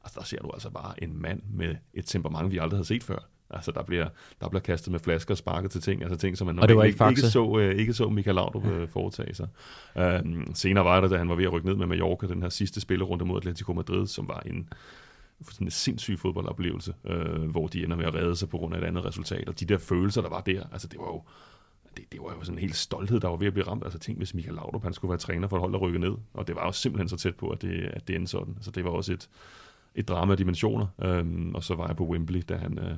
altså 0.04 0.20
der 0.20 0.26
ser 0.26 0.38
du 0.38 0.50
altså 0.50 0.70
bare 0.70 1.02
en 1.04 1.22
mand 1.22 1.42
med 1.50 1.76
et 1.94 2.06
temperament, 2.06 2.52
vi 2.52 2.58
aldrig 2.58 2.76
havde 2.76 2.88
set 2.88 3.04
før. 3.04 3.28
Altså, 3.50 3.72
der 3.72 3.82
bliver, 3.82 4.08
der 4.40 4.48
bliver 4.48 4.60
kastet 4.60 4.92
med 4.92 5.00
flasker 5.00 5.34
og 5.34 5.38
sparket 5.38 5.70
til 5.70 5.80
ting, 5.80 6.02
altså 6.02 6.16
ting, 6.16 6.38
som 6.38 6.46
man 6.46 6.58
Og 6.58 6.68
det 6.68 6.76
var 6.76 6.84
ikke, 6.84 7.08
ikke 7.08 7.20
så, 7.20 7.58
øh, 7.58 7.78
ikke 7.78 7.92
så 7.92 8.08
Michael 8.08 8.34
Laudrup 8.34 8.66
øh, 8.66 8.88
foretage 8.88 9.34
sig. 9.34 9.48
Um, 10.24 10.54
senere 10.54 10.84
var 10.84 11.00
det, 11.00 11.10
da 11.10 11.16
han 11.16 11.28
var 11.28 11.34
ved 11.34 11.44
at 11.44 11.52
rykke 11.52 11.68
ned 11.68 11.76
med 11.76 11.86
Mallorca, 11.86 12.26
den 12.26 12.42
her 12.42 12.48
sidste 12.48 12.80
spillerunde 12.80 13.24
mod 13.24 13.36
Atletico 13.36 13.72
Madrid, 13.72 14.06
som 14.06 14.28
var 14.28 14.40
en 14.46 14.68
sådan 15.50 15.66
en 15.66 15.70
sindssyg 15.70 16.18
fodboldoplevelse, 16.18 16.94
øh, 17.04 17.50
hvor 17.50 17.66
de 17.66 17.84
ender 17.84 17.96
med 17.96 18.04
at 18.04 18.14
redde 18.14 18.36
sig 18.36 18.48
på 18.48 18.58
grund 18.58 18.74
af 18.74 18.78
et 18.78 18.84
andet 18.84 19.04
resultat. 19.04 19.48
Og 19.48 19.60
de 19.60 19.64
der 19.64 19.78
følelser, 19.78 20.22
der 20.22 20.28
var 20.28 20.40
der, 20.40 20.62
altså 20.72 20.88
det 20.88 20.98
var 20.98 21.06
jo, 21.06 21.22
det, 21.96 22.12
det 22.12 22.20
var 22.20 22.34
jo 22.34 22.44
sådan 22.44 22.54
en 22.54 22.60
helt 22.60 22.76
stolthed, 22.76 23.20
der 23.20 23.28
var 23.28 23.36
ved 23.36 23.46
at 23.46 23.52
blive 23.52 23.66
ramt. 23.66 23.84
Altså 23.84 23.98
tænk, 23.98 24.18
hvis 24.18 24.34
Michael 24.34 24.54
Laudrup, 24.54 24.82
han 24.82 24.92
skulle 24.92 25.08
være 25.08 25.18
træner 25.18 25.48
for 25.48 25.56
et 25.56 25.60
hold, 25.60 25.72
der 25.72 25.78
rykke 25.78 25.98
ned. 25.98 26.14
Og 26.34 26.46
det 26.46 26.56
var 26.56 26.64
jo 26.66 26.72
simpelthen 26.72 27.08
så 27.08 27.16
tæt 27.16 27.34
på, 27.34 27.48
at 27.48 27.62
det, 27.62 27.82
at 27.82 28.08
det 28.08 28.16
endte 28.16 28.30
sådan. 28.30 28.56
Så 28.60 28.70
det 28.70 28.84
var 28.84 28.90
også 28.90 29.12
et, 29.12 29.28
et 29.94 30.08
drama 30.08 30.32
af 30.32 30.36
dimensioner. 30.36 30.86
Øhm, 31.02 31.54
og 31.54 31.64
så 31.64 31.74
var 31.74 31.86
jeg 31.86 31.96
på 31.96 32.04
Wembley, 32.04 32.42
da 32.48 32.56
han, 32.56 32.78
øh, 32.78 32.96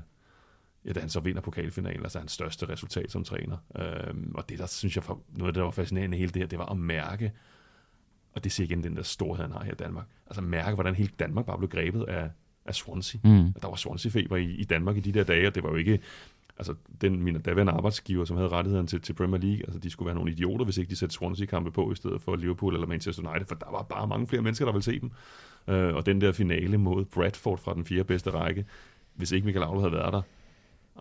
ja, 0.87 0.93
da 0.93 1.01
han 1.01 1.09
så 1.09 1.21
vinder 1.21 1.41
pokalfinalen, 1.41 2.03
altså 2.03 2.19
hans 2.19 2.33
største 2.33 2.69
resultat 2.69 3.11
som 3.11 3.25
træner. 3.25 3.57
Øhm, 3.79 4.33
og 4.35 4.49
det 4.49 4.59
der, 4.59 4.67
synes 4.67 4.97
jeg, 4.97 5.05
for, 5.05 5.21
noget 5.33 5.49
af 5.49 5.53
det, 5.53 5.59
der 5.61 5.65
var 5.65 5.71
fascinerende 5.71 6.17
i 6.17 6.21
hele 6.21 6.33
det 6.33 6.43
her, 6.43 6.47
det 6.47 6.59
var 6.59 6.67
at 6.67 6.79
mærke, 6.79 7.33
og 8.33 8.45
det 8.45 8.53
ser 8.53 8.65
igen 8.65 8.83
den 8.83 8.97
der 8.97 9.03
storhed, 9.03 9.45
han 9.45 9.53
har 9.53 9.65
her 9.65 9.73
i 9.73 9.77
Danmark. 9.77 10.07
Altså 10.27 10.43
mærke, 10.43 10.75
hvordan 10.75 10.95
hele 10.95 11.11
Danmark 11.19 11.47
bare 11.47 11.59
blev 11.59 11.71
grebet 11.71 12.03
af, 12.03 12.31
af 12.67 12.75
Swansea. 12.75 13.21
Mm. 13.25 13.53
Der 13.63 13.69
var 13.69 13.77
Swansea-feber 13.77 14.37
i, 14.37 14.51
i 14.51 14.65
Danmark 14.65 14.97
i 14.97 15.01
de 15.01 15.13
der 15.13 15.25
dage, 15.25 15.47
og 15.47 15.55
det 15.55 15.63
var 15.63 15.71
jo 15.71 15.77
ikke... 15.77 16.01
Altså, 16.59 16.75
den, 17.01 17.23
mine 17.23 17.39
daværende 17.39 17.73
arbejdsgiver, 17.73 18.25
som 18.25 18.37
havde 18.37 18.49
rettigheden 18.49 18.87
til, 18.87 19.01
til 19.01 19.13
Premier 19.13 19.41
League, 19.41 19.65
altså, 19.65 19.79
de 19.79 19.91
skulle 19.91 20.07
være 20.07 20.15
nogle 20.15 20.31
idioter, 20.31 20.65
hvis 20.65 20.79
ikke 20.79 20.91
de 20.91 20.97
satte 20.97 21.15
Swansea-kampe 21.15 21.71
på, 21.71 21.93
i 21.93 21.95
stedet 21.95 22.23
for 22.23 22.37
Liverpool 22.37 22.75
eller 22.75 22.87
Manchester 22.87 23.29
United, 23.31 23.47
for 23.47 23.55
der 23.55 23.71
var 23.71 23.83
bare 23.83 24.07
mange 24.07 24.27
flere 24.27 24.43
mennesker, 24.43 24.65
der 24.65 24.73
ville 24.73 24.85
se 24.85 25.01
dem. 25.01 25.11
Øh, 25.69 25.95
og 25.95 26.07
den 26.07 26.21
der 26.21 26.33
finale 26.33 26.79
mod 26.79 27.05
Bradford 27.05 27.59
fra 27.59 27.75
den 27.75 27.85
fjerde 27.85 28.05
bedste 28.05 28.31
række, 28.31 28.65
hvis 29.15 29.33
ikke 29.33 29.45
Michael 29.45 29.65
Aula 29.65 29.81
havde 29.81 29.93
været 29.93 30.13
der, 30.13 30.23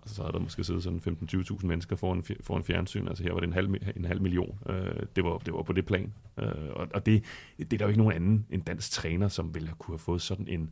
altså, 0.01 0.15
så 0.15 0.21
havde 0.21 0.33
der 0.33 0.39
måske 0.39 0.63
siddet 0.63 0.83
sådan 0.83 1.01
15-20.000 1.07 1.65
mennesker 1.65 1.95
foran, 1.95 2.23
foran 2.41 2.63
fjernsyn. 2.63 3.07
Altså 3.07 3.23
her 3.23 3.33
var 3.33 3.39
det 3.39 3.47
en 3.47 3.53
halv, 3.53 3.75
en 3.95 4.05
halv 4.05 4.21
million. 4.21 4.59
Øh, 4.69 4.75
det, 5.15 5.23
var, 5.23 5.37
det 5.37 5.53
var 5.53 5.61
på 5.61 5.73
det 5.73 5.85
plan. 5.85 6.13
Øh, 6.39 6.47
og 6.75 6.87
og 6.93 7.05
det, 7.05 7.23
det 7.57 7.73
er 7.73 7.77
der 7.77 7.85
jo 7.85 7.89
ikke 7.89 8.01
nogen 8.01 8.13
anden 8.13 8.45
end 8.49 8.61
dansk 8.61 8.91
træner, 8.91 9.27
som 9.27 9.53
ville 9.53 9.67
have 9.67 9.75
kunne 9.79 9.93
have 9.93 9.99
fået 9.99 10.21
sådan 10.21 10.47
en, 10.47 10.69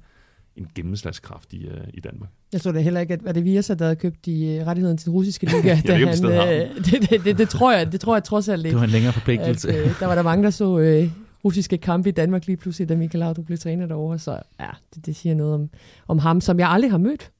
en 0.55 0.67
gennemslagskraft 0.75 1.53
i, 1.53 1.67
uh, 1.67 1.73
i 1.93 1.99
Danmark. 1.99 2.29
Jeg 2.53 2.61
tror 2.61 2.71
da 2.71 2.79
heller 2.79 2.99
ikke, 2.99 3.13
at 3.13 3.23
var 3.23 3.31
det 3.31 3.43
Viasat, 3.43 3.79
der 3.79 3.85
havde 3.85 3.95
købt 3.95 4.25
de 4.25 4.57
uh, 4.61 4.67
rettigheden 4.67 4.97
til 4.97 5.05
den 5.05 5.13
russiske 5.13 5.45
liga. 5.45 5.67
Ja, 5.87 5.97
det 5.97 6.07
han, 6.09 6.25
uh, 6.25 6.85
det, 6.85 7.09
det, 7.09 7.23
det, 7.25 7.37
det, 7.37 7.49
tror 7.49 7.73
jeg, 7.73 7.91
det 7.91 7.99
tror 7.99 8.15
jeg 8.15 8.23
trods 8.23 8.49
alt 8.49 8.63
Det 8.63 8.65
ikke. 8.65 8.77
var 8.77 8.83
en 8.83 8.89
længere 8.89 9.13
forpligtelse. 9.13 9.69
At, 9.73 9.85
uh, 9.85 9.99
der 9.99 10.05
var 10.05 10.15
der 10.15 10.21
mange, 10.21 10.43
der 10.43 10.49
så 10.49 10.65
uh, 10.65 11.11
russiske 11.45 11.77
kampe 11.77 12.09
i 12.09 12.11
Danmark 12.11 12.47
lige 12.47 12.57
pludselig, 12.57 12.89
da 12.89 12.95
Michael 12.95 13.19
Laudrup 13.19 13.45
blev 13.45 13.57
træner 13.57 13.85
derovre. 13.85 14.19
Så 14.19 14.39
ja, 14.59 14.69
det, 14.95 15.05
det 15.05 15.15
siger 15.15 15.35
noget 15.35 15.53
om, 15.53 15.69
om 16.07 16.19
ham, 16.19 16.41
som 16.41 16.59
jeg 16.59 16.69
aldrig 16.69 16.91
har 16.91 16.97
mødt, 16.97 17.31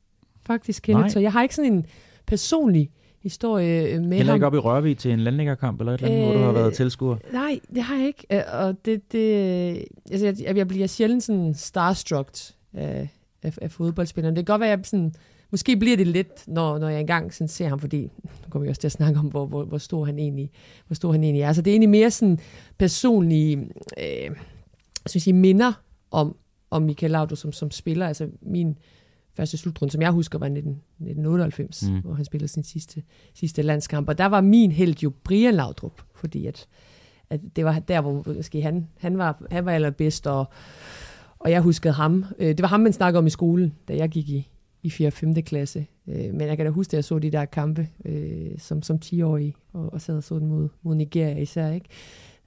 faktisk, 0.46 0.84
Kenneth. 0.84 1.02
Nej. 1.04 1.10
Så 1.10 1.20
jeg 1.20 1.32
har 1.32 1.44
ikke 1.44 1.56
sådan 1.56 1.74
en 1.74 1.86
personlig 2.26 2.90
historie 3.24 3.84
øh, 3.88 4.02
med 4.02 4.18
Heller 4.18 4.32
ham. 4.32 4.38
ikke 4.38 4.46
op 4.48 4.54
i 4.54 4.58
Rørvig 4.58 4.98
til 4.98 5.12
en 5.12 5.20
landlæggerkamp 5.20 5.80
eller 5.80 5.94
et 5.94 6.02
eller 6.02 6.16
andet, 6.16 6.22
øh, 6.22 6.26
hvor 6.26 6.34
du 6.34 6.40
har 6.44 6.50
Øh, 6.50 6.56
været 6.56 6.74
tilskuer. 6.74 7.18
Nej, 7.34 7.60
det 7.76 7.84
har 7.84 7.96
jeg 7.98 8.08
ikke. 8.08 8.26
Øh, 8.32 8.42
Og 8.54 8.86
det, 8.86 9.12
det, 9.12 9.86
altså, 10.12 10.26
jeg, 10.46 10.58
jeg 10.58 10.68
bliver 10.68 10.88
sjældent 10.88 11.24
sådan 11.24 11.54
starstruck 11.54 12.30
af, 12.74 13.10
af, 13.44 13.58
af 13.62 13.72
fodboldspillerne. 13.72 14.36
Det 14.36 14.46
kan 14.46 14.54
godt 14.54 14.60
være, 14.60 14.72
at 14.72 14.78
jeg 14.80 14.86
sådan, 14.86 15.14
måske 15.52 15.78
bliver 15.78 15.98
det 15.98 16.08
lidt, 16.08 16.48
når, 16.48 16.78
når 16.78 16.89
jeg 16.89 17.00
engang 17.00 17.34
sådan 17.34 17.48
ser 17.48 17.67
ham, 17.67 17.80
fordi 17.80 18.02
nu 18.02 18.50
kommer 18.50 18.63
vi 18.65 18.70
også 18.70 18.82
til 18.82 18.88
at 18.88 18.91
snakke 18.91 19.20
om, 19.20 19.26
hvor, 19.26 19.46
hvor, 19.46 19.63
hvor, 19.63 19.78
stor 19.78 20.06
han 20.06 20.20
egentlig, 20.20 20.50
hvor 20.88 20.94
stor 20.96 21.12
han 21.12 21.24
egentlig 21.24 21.41
er. 21.41 21.54
Så 21.54 21.62
det 21.62 21.72
er 21.72 21.74
egentlig 21.74 21.89
mere 21.89 22.12
sådan 22.12 22.39
personlige 22.78 23.58
øh, 24.00 24.36
synes 25.06 25.28
jeg, 25.28 25.36
minder 25.36 25.74
om, 26.12 26.36
om 26.72 26.82
Michael 26.82 27.12
Laudrup 27.12 27.38
som, 27.38 27.52
som 27.52 27.72
spiller. 27.72 28.08
Altså 28.08 28.28
min 28.41 28.78
første 29.36 29.58
slutrunde, 29.58 29.91
som 29.91 30.02
jeg 30.02 30.12
husker, 30.12 30.39
var 30.39 30.50
19, 30.50 30.72
1998, 30.72 31.84
Mm. 31.89 32.00
hvor 32.02 32.13
han 32.13 32.26
spillede 32.26 32.48
sin 32.48 32.63
sidste, 32.63 33.04
sidste 33.34 33.62
landskamp. 33.62 34.10
Og 34.10 34.17
der 34.17 34.26
var 34.26 34.41
min 34.41 34.72
held 34.72 34.96
jo 35.04 35.12
Brian 35.24 35.54
Laudrup, 35.54 36.02
fordi 36.15 36.46
at, 36.46 36.67
at 37.30 37.41
det 37.56 37.65
var 37.65 37.80
der, 37.80 38.02
hvor 38.02 38.24
måske 38.36 38.62
han, 38.62 38.88
han, 38.98 39.17
var, 39.17 39.46
han 39.52 39.65
var 39.65 39.72
allerbedst, 39.72 40.28
og, 40.28 40.46
og 41.39 41.52
jeg 41.52 41.62
huskede 41.62 41.93
ham. 41.93 42.26
Øh, 42.39 42.48
Det 42.48 42.62
var 42.62 42.67
ham, 42.67 42.80
man 42.80 42.93
snakkede 42.93 43.19
om 43.19 43.28
i 43.28 43.30
skolen, 43.30 43.74
da 43.88 43.96
jeg 43.96 44.10
gik 44.10 44.30
i, 44.30 44.50
i 44.84 44.89
4. 44.89 45.08
og 45.08 45.13
5. 45.13 45.34
klasse. 45.36 45.86
Øh, 46.08 46.34
Men 46.34 46.41
jeg 46.41 46.58
kan 46.58 46.65
da 46.65 46.72
huske, 46.72 46.89
at 46.89 46.93
jeg 46.93 47.04
så 47.04 47.19
de 47.19 47.30
der 47.32 47.46
kampe 47.46 47.88
øh, 48.06 48.52
som, 48.60 48.82
som 48.82 49.00
10-årig, 49.06 49.56
og, 49.74 49.93
og 49.93 50.02
sad 50.02 50.17
og 50.17 50.24
så 50.24 50.39
den 50.39 50.48
mod, 50.48 50.69
mod 50.82 50.96
Nigeria 50.96 51.38
især. 51.39 51.72
Ikke? 51.72 51.88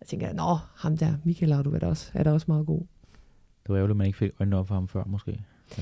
Jeg 0.00 0.06
tænker, 0.06 0.32
nå, 0.32 0.56
ham 0.76 0.96
der, 0.96 1.14
Michael 1.24 1.48
Laudrup, 1.48 1.74
er 1.74 1.78
da 1.78 1.86
også, 1.86 2.10
er 2.14 2.22
da 2.22 2.32
også 2.32 2.44
meget 2.48 2.66
god. 2.66 2.80
Det 2.80 3.68
var 3.68 3.76
ærgerligt, 3.76 3.90
at 3.92 3.96
man 3.96 4.06
ikke 4.06 4.18
fik 4.18 4.30
øjnene 4.40 4.56
op 4.56 4.68
for 4.68 4.74
ham 4.74 4.88
før, 4.88 5.04
måske. 5.06 5.40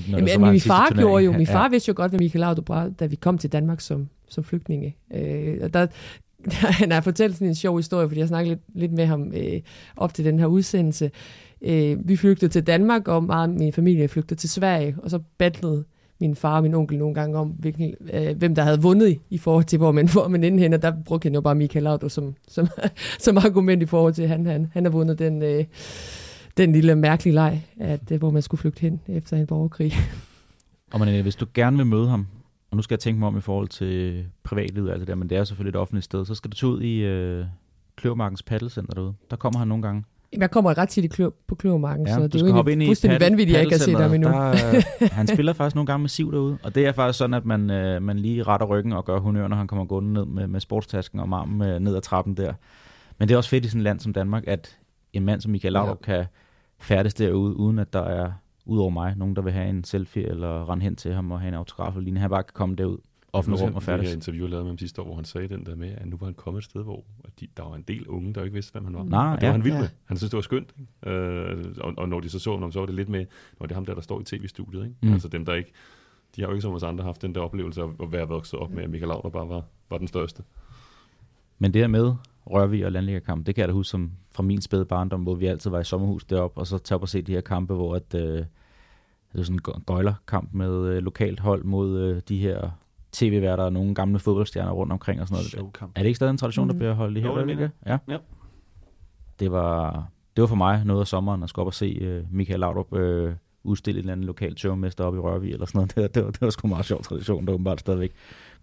Jamen, 0.09 0.27
så 0.27 0.33
men 0.33 0.41
var 0.41 0.47
en 0.47 0.53
min 0.53 0.61
far 0.61 0.93
gjorde 0.95 1.23
jo, 1.23 1.31
min 1.31 1.47
Ja, 1.47 1.53
far 1.53 1.69
vidste 1.69 1.89
jo 1.89 1.93
godt, 1.97 2.11
hvad 2.11 2.19
Michael 2.19 2.39
Laudrup 2.39 2.69
var, 2.69 2.89
da 2.99 3.05
vi 3.05 3.15
kom 3.15 3.37
til 3.37 3.51
Danmark 3.51 3.81
som, 3.81 4.09
som 4.29 4.43
flygtninge. 4.43 4.95
Øh, 5.13 5.57
og 5.61 5.73
der, 5.73 5.87
han 6.81 6.91
har 6.91 7.01
fortalt 7.01 7.35
sådan 7.35 7.47
en 7.47 7.55
sjov 7.55 7.77
historie, 7.77 8.07
fordi 8.07 8.19
jeg 8.19 8.27
snakkede 8.27 8.55
lidt, 8.55 8.79
lidt 8.79 8.91
med 8.91 9.05
ham 9.05 9.33
øh, 9.35 9.61
op 9.97 10.13
til 10.13 10.25
den 10.25 10.39
her 10.39 10.45
udsendelse. 10.45 11.11
Øh, 11.61 11.97
vi 12.07 12.15
flygtede 12.15 12.51
til 12.51 12.67
Danmark, 12.67 13.07
og 13.07 13.23
meget 13.23 13.49
min 13.49 13.73
familie 13.73 14.07
flygtede 14.07 14.39
til 14.39 14.49
Sverige, 14.49 14.95
og 15.03 15.09
så 15.09 15.19
battlede 15.37 15.83
min 16.19 16.35
far 16.35 16.55
og 16.55 16.63
min 16.63 16.73
onkel 16.73 16.97
nogle 16.97 17.15
gange 17.15 17.37
om, 17.37 17.47
hvilken, 17.47 17.93
øh, 18.13 18.37
hvem 18.37 18.55
der 18.55 18.63
havde 18.63 18.81
vundet 18.81 19.17
i, 19.29 19.37
forhold 19.37 19.65
til, 19.65 19.77
hvor 19.77 19.91
man, 19.91 20.09
hvor 20.13 20.27
man 20.27 20.43
inden 20.43 20.73
og 20.73 20.81
der 20.81 20.93
brugte 21.05 21.25
han 21.25 21.33
jo 21.33 21.41
bare 21.41 21.55
Michael 21.55 21.83
Laudrup 21.83 22.11
som, 22.11 22.35
som, 22.47 22.67
som 23.19 23.37
argument 23.37 23.83
i 23.83 23.85
forhold 23.85 24.13
til, 24.13 24.23
at 24.23 24.29
han, 24.29 24.45
han, 24.45 24.67
han 24.73 24.85
har 24.85 24.91
vundet 24.91 25.19
den, 25.19 25.43
øh, 25.43 25.63
den 26.57 26.71
lille 26.71 26.95
mærkelige 26.95 27.33
leg, 27.33 27.61
at, 27.79 28.11
øh, 28.11 28.19
hvor 28.19 28.31
man 28.31 28.41
skulle 28.41 28.59
flygte 28.59 28.81
hen 28.81 29.01
efter 29.07 29.37
en 29.37 29.47
borgerkrig. 29.47 29.93
Og 30.93 30.99
man, 30.99 31.21
hvis 31.21 31.35
du 31.35 31.45
gerne 31.53 31.77
vil 31.77 31.85
møde 31.85 32.09
ham, 32.09 32.27
og 32.71 32.75
nu 32.77 32.81
skal 32.81 32.95
jeg 32.95 32.99
tænke 32.99 33.19
mig 33.19 33.27
om 33.27 33.37
i 33.37 33.41
forhold 33.41 33.67
til 33.67 34.25
privatlivet 34.43 34.89
og 34.89 34.93
alt 34.93 34.99
det 34.99 35.07
der, 35.07 35.15
men 35.15 35.29
det 35.29 35.37
er 35.37 35.43
selvfølgelig 35.43 35.69
et 35.69 35.81
offentligt 35.81 36.05
sted, 36.05 36.25
så 36.25 36.35
skal 36.35 36.51
du 36.51 36.55
tage 36.55 36.69
ud 36.69 36.81
i 36.81 36.99
øh, 36.99 37.45
Kløvermarkens 37.95 38.43
paddelcenter 38.43 38.93
derude. 38.93 39.13
Der 39.31 39.35
kommer 39.35 39.59
han 39.59 39.67
nogle 39.67 39.81
gange. 39.81 40.03
Jeg 40.37 40.51
kommer 40.51 40.77
ret 40.77 40.89
tit 40.89 41.11
klø, 41.11 41.29
på 41.47 41.55
Kløvermarken, 41.55 42.07
Ja, 42.07 42.13
så 42.13 42.19
du 42.19 42.25
det 42.25 42.35
er 42.35 42.39
skal 42.39 42.49
jo 42.49 42.63
egentlig 42.67 42.87
fuldstændig 42.87 43.19
vanvittigt, 43.19 43.57
at 43.57 43.63
jeg 43.63 43.65
ikke 43.65 43.75
har 43.75 43.85
set 43.85 43.99
ham 43.99 44.13
endnu. 44.13 44.29
Der, 44.29 44.49
øh, 45.01 45.09
han 45.19 45.27
spiller 45.27 45.53
faktisk 45.53 45.75
nogle 45.75 45.85
gange 45.85 46.01
med 46.01 46.09
siv 46.09 46.31
derude, 46.31 46.57
og 46.63 46.75
det 46.75 46.85
er 46.85 46.91
faktisk 46.91 47.17
sådan, 47.17 47.33
at 47.33 47.45
man, 47.45 47.69
øh, 47.69 48.01
man 48.01 48.19
lige 48.19 48.43
retter 48.43 48.67
ryggen 48.67 48.93
og 48.93 49.05
gør 49.05 49.19
honør, 49.19 49.47
når 49.47 49.55
han 49.57 49.67
kommer 49.67 49.85
gående 49.85 50.13
ned 50.13 50.25
med, 50.25 50.47
med 50.47 50.59
sportstasken 50.59 51.19
og 51.19 51.39
armen 51.39 51.69
øh, 51.69 51.79
ned 51.79 51.95
ad 51.95 52.01
trappen 52.01 52.37
der. 52.37 52.53
Men 53.17 53.27
det 53.27 53.33
er 53.33 53.37
også 53.37 53.49
fedt 53.49 53.65
i 53.65 53.67
sådan 53.67 53.81
et 53.81 53.83
land 53.83 53.99
som 53.99 54.13
Danmark, 54.13 54.43
at 54.47 54.77
en 55.13 55.25
mand 55.25 55.41
som 55.41 55.51
Michael 55.51 55.73
Laudrup 55.73 56.07
ja. 56.07 56.13
kan 56.13 56.25
færdes 56.85 57.13
derude, 57.13 57.55
uden 57.57 57.79
at 57.79 57.93
der 57.93 58.01
er, 58.03 58.31
ud 58.65 58.79
over 58.79 58.89
mig, 58.89 59.15
nogen, 59.17 59.35
der 59.35 59.41
vil 59.41 59.53
have 59.53 59.69
en 59.69 59.83
selfie 59.83 60.23
eller 60.23 60.69
rende 60.69 60.83
hen 60.83 60.95
til 60.95 61.13
ham 61.13 61.31
og 61.31 61.39
have 61.39 61.47
en 61.47 61.53
autograf 61.53 61.91
eller 61.93 62.01
lignende. 62.03 62.21
Han 62.21 62.29
bare 62.29 62.43
kan 62.43 62.51
komme 62.53 62.75
derud, 62.75 62.97
offentlig 63.33 63.61
rum 63.61 63.69
og 63.69 63.75
Det 63.75 63.83
færdes. 63.83 64.07
her 64.07 64.15
interview, 64.15 64.43
jeg 64.43 64.49
lavede 64.49 64.63
med 64.63 64.71
ham 64.71 64.77
sidste 64.77 65.01
år, 65.01 65.05
hvor 65.05 65.15
han 65.15 65.25
sagde 65.25 65.47
den 65.47 65.65
der 65.65 65.75
med, 65.75 65.91
at 65.97 66.07
nu 66.07 66.17
var 66.17 66.25
han 66.25 66.33
kommet 66.33 66.59
et 66.61 66.65
sted, 66.65 66.83
hvor 66.83 67.03
de, 67.39 67.47
der 67.57 67.63
var 67.63 67.75
en 67.75 67.81
del 67.81 68.07
unge, 68.07 68.33
der 68.33 68.43
ikke 68.43 68.53
vidste, 68.53 68.71
hvem 68.71 68.85
han 68.85 68.93
var. 68.95 69.03
Nej, 69.03 69.31
og 69.33 69.35
det 69.35 69.41
ja. 69.43 69.47
var 69.47 69.51
han 69.51 69.63
vild 69.63 69.73
Ja. 69.73 69.79
med. 69.79 69.89
Han 70.05 70.17
synes, 70.17 70.29
det 70.29 70.37
var 70.37 70.41
skønt. 70.41 70.73
Ikke? 70.79 71.11
Øh, 71.15 71.65
og, 71.81 71.93
og, 71.97 72.09
når 72.09 72.19
de 72.19 72.29
så 72.29 72.39
så 72.39 72.57
ham, 72.57 72.71
så 72.71 72.79
var 72.79 72.85
det 72.85 72.95
lidt 72.95 73.09
med, 73.09 73.25
når 73.59 73.65
det 73.65 73.71
er 73.71 73.75
ham 73.75 73.85
der, 73.85 73.93
der 73.93 74.01
står 74.01 74.21
i 74.21 74.23
tv-studiet. 74.23 74.83
Ikke? 74.83 74.95
Mm. 75.01 75.07
Mm. 75.07 75.13
Altså 75.13 75.27
dem, 75.27 75.45
der 75.45 75.53
ikke, 75.53 75.71
de 76.35 76.41
har 76.41 76.47
jo 76.47 76.53
ikke 76.53 76.61
som 76.61 76.73
os 76.73 76.83
andre 76.83 77.03
haft 77.03 77.21
den 77.21 77.35
der 77.35 77.41
oplevelse 77.41 77.81
af 77.81 77.87
at 78.03 78.11
være 78.11 78.27
vokset 78.27 78.59
op 78.59 78.71
med, 78.71 78.83
at 78.83 78.89
Michael 78.89 79.07
Laudrup 79.07 79.31
bare 79.33 79.49
var, 79.49 79.63
var 79.89 79.97
den 79.97 80.07
største. 80.07 80.43
Men 81.59 81.73
det 81.73 81.81
her 81.81 81.87
med 81.87 82.13
Rørvig 82.47 82.85
og 82.85 82.91
landlæggerkamp, 82.91 83.45
det 83.45 83.55
kan 83.55 83.61
jeg 83.61 83.67
da 83.67 83.73
huske 83.73 83.89
som 83.91 84.11
fra 84.35 84.43
min 84.43 84.61
spæde 84.61 84.85
barndom, 84.85 85.21
hvor 85.23 85.35
vi 85.35 85.45
altid 85.45 85.69
var 85.69 85.79
i 85.79 85.83
sommerhus 85.83 86.23
deroppe, 86.25 86.59
og 86.59 86.67
så 86.67 86.77
tage 86.77 86.95
op 86.95 87.01
og 87.01 87.09
se 87.09 87.21
de 87.21 87.31
her 87.31 87.41
kampe, 87.41 87.73
hvor 87.73 87.95
at, 87.95 88.15
øh, 88.15 88.21
det 89.33 89.39
er 89.39 89.43
sådan 89.43 89.59
en 89.75 89.81
gøjlerkamp 89.85 90.53
med 90.53 90.87
øh, 90.87 90.97
lokalt 91.03 91.39
hold 91.39 91.63
mod 91.63 91.99
øh, 91.99 92.21
de 92.29 92.37
her 92.37 92.69
tv-værter 93.11 93.63
og 93.63 93.73
nogle 93.73 93.95
gamle 93.95 94.19
fodboldstjerner 94.19 94.71
rundt 94.71 94.91
omkring 94.93 95.21
og 95.21 95.27
sådan 95.27 95.35
noget. 95.35 95.47
Showkamp. 95.51 95.91
Er 95.95 95.99
det 96.01 96.07
ikke 96.07 96.15
stadig 96.15 96.31
en 96.31 96.37
tradition, 96.37 96.67
der 96.67 96.73
Mm. 96.73 96.79
bliver 96.79 96.93
holdt 96.93 97.17
i 97.17 97.21
her 97.21 97.27
Jo, 97.27 97.37
det 97.37 97.45
mener 97.47 97.69
Ja. 97.85 97.97
Ja. 98.07 98.17
Det 99.39 99.51
var, 99.51 99.91
det 100.35 100.41
var 100.41 100.47
for 100.47 100.55
mig 100.55 100.85
noget 100.85 101.01
af 101.01 101.07
sommeren 101.07 101.43
at 101.43 101.49
skulle 101.49 101.63
op 101.63 101.67
og 101.67 101.73
se 101.73 101.85
øh, 102.01 102.23
Michael 102.31 102.59
Laudrup 102.59 102.93
øh, 102.95 103.33
udstille 103.63 103.97
et 103.99 104.01
eller 104.03 104.11
andet 104.13 104.25
lokalt 104.25 104.57
tørmester 104.57 105.03
op 105.03 105.15
i 105.15 105.17
Rørvig 105.19 105.51
eller 105.53 105.65
sådan 105.65 105.77
noget. 105.79 105.95
Det, 105.95 106.01
var- 106.01 106.07
det, 106.07 106.25
var, 106.25 106.31
det 106.31 106.41
var 106.41 106.49
sgu 106.49 106.67
en 106.67 106.69
meget 106.69 106.85
sjov 106.85 107.01
tradition, 107.03 107.45
der 107.47 107.53
åbenbart 107.53 107.79
stadigvæk 107.79 108.11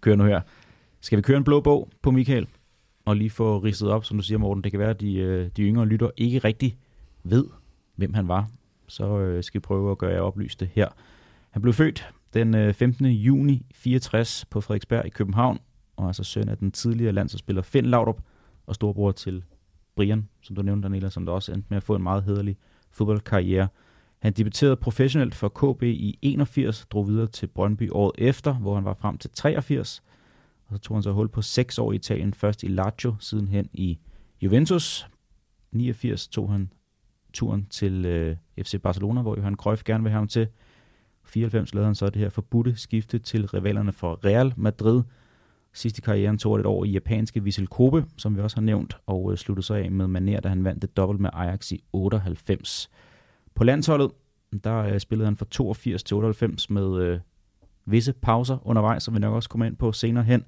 kører 0.01 0.15
nu 0.15 0.23
her. 0.23 0.41
Skal 1.01 1.17
vi 1.17 1.21
køre 1.21 1.37
en 1.37 1.43
blå 1.43 1.61
bog 1.61 1.89
på 2.01 2.11
Michael? 2.11 2.47
Og 3.05 3.15
lige 3.15 3.29
få 3.29 3.57
ridset 3.57 3.89
op, 3.89 4.05
som 4.05 4.17
du 4.17 4.23
siger, 4.23 4.37
Morten. 4.37 4.63
Det 4.63 4.71
kan 4.71 4.79
være, 4.79 4.89
at 4.89 5.01
de, 5.01 5.15
øh, 5.15 5.49
de 5.57 5.61
yngre 5.61 5.85
lytter 5.85 6.09
ikke 6.17 6.39
rigtig 6.39 6.77
ved, 7.23 7.45
hvem 7.95 8.13
han 8.13 8.27
var. 8.27 8.47
Så 8.87 9.19
øh, 9.19 9.43
skal 9.43 9.59
vi 9.59 9.63
prøve 9.63 9.91
at 9.91 9.97
gøre 9.97 10.11
jer 10.11 10.19
oplyste 10.19 10.69
her. 10.73 10.87
Han 11.51 11.61
blev 11.61 11.73
født 11.73 12.09
Den 12.33 12.55
øh, 12.55 12.73
15. 12.73 13.05
juni 13.05 13.65
64 13.73 14.45
på 14.45 14.61
Frederiksberg 14.61 15.05
i 15.05 15.09
København, 15.09 15.59
og 15.95 16.07
altså 16.07 16.23
søn 16.23 16.49
af 16.49 16.57
den 16.57 16.71
tidligere 16.71 17.13
landsholdsspiller 17.13 17.61
Finn 17.61 17.87
Laudrup, 17.87 18.21
og 18.67 18.75
storbror 18.75 19.11
til 19.11 19.43
Brian, 19.95 20.29
som 20.41 20.55
du 20.55 20.61
nævnte, 20.61 20.87
Daniela, 20.87 21.09
som 21.09 21.25
der 21.25 21.33
også 21.33 21.51
endte 21.51 21.67
med 21.69 21.77
at 21.77 21.83
få 21.83 21.95
en 21.95 22.03
meget 22.03 22.23
hederlig 22.23 22.57
fodboldkarriere. 22.91 23.67
Han 24.19 24.33
debuterede 24.33 24.75
professionelt 24.75 25.35
for 25.35 25.49
KB 25.49 25.83
i 25.83 26.19
81, 26.21 26.85
drog 26.91 27.07
videre 27.07 27.27
til 27.27 27.47
Brøndby 27.47 27.89
året 27.91 28.11
efter, 28.17 28.53
hvor 28.53 28.75
han 28.75 28.85
var 28.85 28.93
frem 28.93 29.17
til 29.17 29.29
83. 29.33 30.03
Og 30.67 30.75
så 30.75 30.81
tog 30.81 30.97
han 30.97 31.03
så 31.03 31.11
hul 31.11 31.29
på 31.29 31.41
seks 31.41 31.79
år 31.79 31.91
i 31.91 31.95
Italien, 31.95 32.33
først 32.33 32.63
i 32.63 32.67
Lazio, 32.67 33.15
sidenhen 33.19 33.69
i 33.73 33.99
Juventus. 34.41 35.07
89 35.71 36.27
tog 36.27 36.51
han 36.51 36.73
turen 37.33 37.67
til 37.69 38.05
øh, 38.05 38.37
FC 38.61 38.81
Barcelona, 38.81 39.21
hvor 39.21 39.37
Johan 39.37 39.55
Cruyff 39.55 39.83
gerne 39.83 40.03
vil 40.03 40.11
have 40.11 40.19
ham 40.19 40.27
til. 40.27 40.47
94 41.25 41.73
lavede 41.73 41.85
han 41.85 41.95
så 41.95 42.09
det 42.09 42.21
her 42.21 42.29
forbudte 42.29 42.75
skifte 42.75 43.19
til 43.19 43.47
rivalerne 43.47 43.91
for 43.91 44.25
Real 44.25 44.53
Madrid. 44.57 45.03
Sidst 45.73 45.97
i 45.97 46.01
karrieren 46.01 46.37
tog 46.37 46.59
et 46.59 46.65
år 46.65 46.83
i 46.83 46.89
japanske 46.89 47.43
Vissel 47.43 47.67
Kobe, 47.67 48.05
som 48.17 48.35
vi 48.35 48.41
også 48.41 48.57
har 48.57 48.61
nævnt, 48.61 48.97
og 49.05 49.31
øh, 49.31 49.37
sluttede 49.37 49.65
så 49.65 49.73
af 49.73 49.91
med 49.91 50.07
Maner, 50.07 50.39
da 50.39 50.49
han 50.49 50.63
vandt 50.63 50.81
det 50.81 50.97
dobbelt 50.97 51.19
med 51.19 51.29
Ajax 51.33 51.71
i 51.71 51.83
98. 51.93 52.89
På 53.55 53.63
landsholdet, 53.63 54.11
der 54.63 54.77
øh, 54.77 54.99
spillede 54.99 55.25
han 55.25 55.37
fra 55.37 55.45
82 55.51 56.03
til 56.03 56.15
98 56.15 56.69
med 56.69 57.01
øh, 57.01 57.19
visse 57.85 58.13
pauser 58.13 58.67
undervejs, 58.67 59.03
som 59.03 59.13
vi 59.13 59.19
nok 59.19 59.33
også 59.33 59.49
kommer 59.49 59.65
ind 59.65 59.75
på 59.75 59.91
senere 59.91 60.23
hen. 60.23 60.43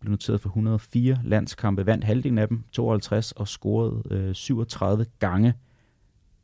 Blev 0.00 0.10
noteret 0.10 0.40
for 0.40 0.48
104 0.48 1.20
landskampe, 1.24 1.86
vandt 1.86 2.04
halvdelen 2.04 2.38
af 2.38 2.48
dem, 2.48 2.64
52, 2.72 3.32
og 3.32 3.48
scorede 3.48 4.02
øh, 4.10 4.34
37 4.34 5.06
gange. 5.18 5.54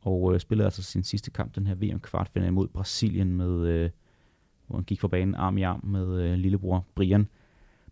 Og 0.01 0.33
øh, 0.33 0.39
spillede 0.39 0.65
altså 0.65 0.83
sin 0.83 1.03
sidste 1.03 1.31
kamp, 1.31 1.55
den 1.55 1.67
her 1.67 1.75
VM-kvartfinale 1.75 2.51
mod 2.51 2.67
Brasilien, 2.67 3.35
med, 3.35 3.67
øh, 3.67 3.89
hvor 4.67 4.77
han 4.77 4.83
gik 4.83 5.01
for 5.01 5.07
banen 5.07 5.35
arm 5.35 5.57
i 5.57 5.61
arm 5.61 5.81
med 5.83 6.21
øh, 6.21 6.33
lillebror 6.33 6.85
Brian. 6.95 7.27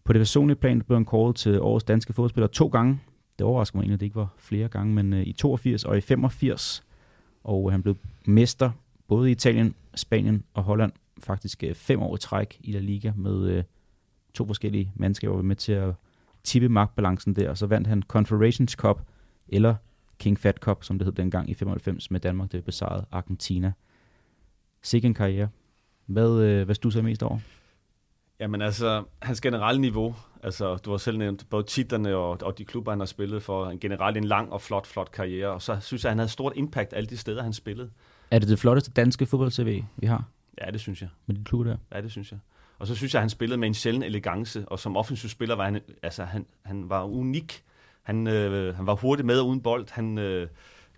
På 0.03 0.13
det 0.13 0.19
personlige 0.19 0.55
plan 0.57 0.81
blev 0.81 0.97
han 0.97 1.05
kåret 1.05 1.35
til 1.35 1.61
årets 1.61 1.83
danske 1.83 2.13
fodspiller 2.13 2.47
to 2.47 2.67
gange. 2.67 2.99
Det 3.39 3.45
overrasker 3.45 3.77
mig 3.77 3.81
egentlig, 3.81 3.93
at 3.93 3.99
det 3.99 4.05
ikke 4.05 4.15
var 4.15 4.33
flere 4.37 4.67
gange, 4.67 4.93
men 4.93 5.13
øh, 5.13 5.27
i 5.27 5.33
82 5.33 5.85
og 5.85 5.97
i 5.97 6.01
85. 6.01 6.83
Og 7.43 7.69
øh, 7.69 7.71
han 7.71 7.83
blev 7.83 7.97
mester 8.25 8.71
både 9.07 9.29
i 9.29 9.31
Italien, 9.31 9.75
Spanien 9.95 10.43
og 10.53 10.63
Holland 10.63 10.91
faktisk 11.25 11.63
øh, 11.63 11.75
fem 11.75 12.01
år 12.01 12.15
i 12.15 12.19
træk 12.19 12.57
i 12.59 12.71
La 12.71 12.79
Liga 12.79 13.11
med 13.15 13.49
øh, 13.49 13.63
to 14.33 14.45
forskellige 14.45 14.91
mandskaber 14.95 15.41
med 15.41 15.55
til 15.55 15.73
at 15.73 15.93
tippe 16.43 16.69
magtbalancen 16.69 17.35
der. 17.35 17.49
Og 17.49 17.57
så 17.57 17.65
vandt 17.65 17.87
han 17.87 18.03
Confederations 18.07 18.71
Cup, 18.71 19.01
eller 19.47 19.75
King 20.19 20.39
Fat 20.39 20.57
Cup, 20.57 20.83
som 20.83 20.99
det 20.99 21.05
hed 21.05 21.13
dengang 21.13 21.49
i 21.49 21.53
95 21.53 22.11
med 22.11 22.19
Danmark, 22.19 22.51
der 22.51 22.61
besejrede 22.61 23.05
Argentina. 23.11 23.73
Sikke 24.81 25.05
en 25.05 25.13
karriere. 25.13 25.49
Hvad, 26.05 26.41
øh, 26.41 26.65
hvad 26.65 26.75
du 26.75 27.01
mest 27.01 27.23
over? 27.23 27.39
Jamen 28.39 28.61
altså, 28.61 29.03
hans 29.21 29.41
generelle 29.41 29.81
niveau, 29.81 30.15
altså 30.43 30.75
du 30.75 30.91
har 30.91 30.97
selv 30.97 31.17
nævnt 31.17 31.49
både 31.49 31.63
titlerne 31.63 32.15
og, 32.15 32.37
og 32.41 32.57
de 32.57 32.65
klubber, 32.65 32.91
han 32.91 32.99
har 32.99 33.05
spillet 33.05 33.43
for, 33.43 33.69
en 33.69 33.79
generelt 33.79 34.17
en 34.17 34.23
lang 34.23 34.51
og 34.51 34.61
flot, 34.61 34.87
flot 34.87 35.11
karriere, 35.11 35.49
og 35.49 35.61
så 35.61 35.77
synes 35.81 36.03
jeg, 36.03 36.11
han 36.11 36.17
havde 36.17 36.29
stort 36.29 36.53
impact 36.55 36.93
alle 36.93 37.07
de 37.07 37.17
steder, 37.17 37.43
han 37.43 37.53
spillede. 37.53 37.89
Er 38.31 38.39
det 38.39 38.49
det 38.49 38.59
flotteste 38.59 38.91
danske 38.91 39.25
fodbold-CV, 39.25 39.83
vi 39.97 40.07
har? 40.07 40.29
Ja, 40.61 40.71
det 40.71 40.81
synes 40.81 41.01
jeg. 41.01 41.09
Med 41.25 41.35
de 41.35 41.43
klubber 41.43 41.71
der? 41.71 41.77
Ja, 41.95 42.01
det 42.01 42.11
synes 42.11 42.31
jeg. 42.31 42.39
Og 42.79 42.87
så 42.87 42.95
synes 42.95 43.13
jeg, 43.13 43.19
at 43.19 43.23
han 43.23 43.29
spillede 43.29 43.59
med 43.59 43.67
en 43.67 43.73
sjælden 43.73 44.03
elegance, 44.03 44.65
og 44.67 44.79
som 44.79 44.97
offensiv 44.97 45.29
spiller 45.29 45.55
var 45.55 45.63
han, 45.65 45.81
altså 46.03 46.23
han, 46.23 46.45
han 46.63 46.89
var 46.89 47.03
unik. 47.03 47.63
Han, 48.03 48.27
øh, 48.27 48.75
han 48.75 48.85
var 48.85 48.95
hurtig 48.95 49.25
med 49.25 49.39
og 49.39 49.47
uden 49.47 49.61
bold. 49.61 49.87
Han 49.91 50.17
øh, 50.17 50.47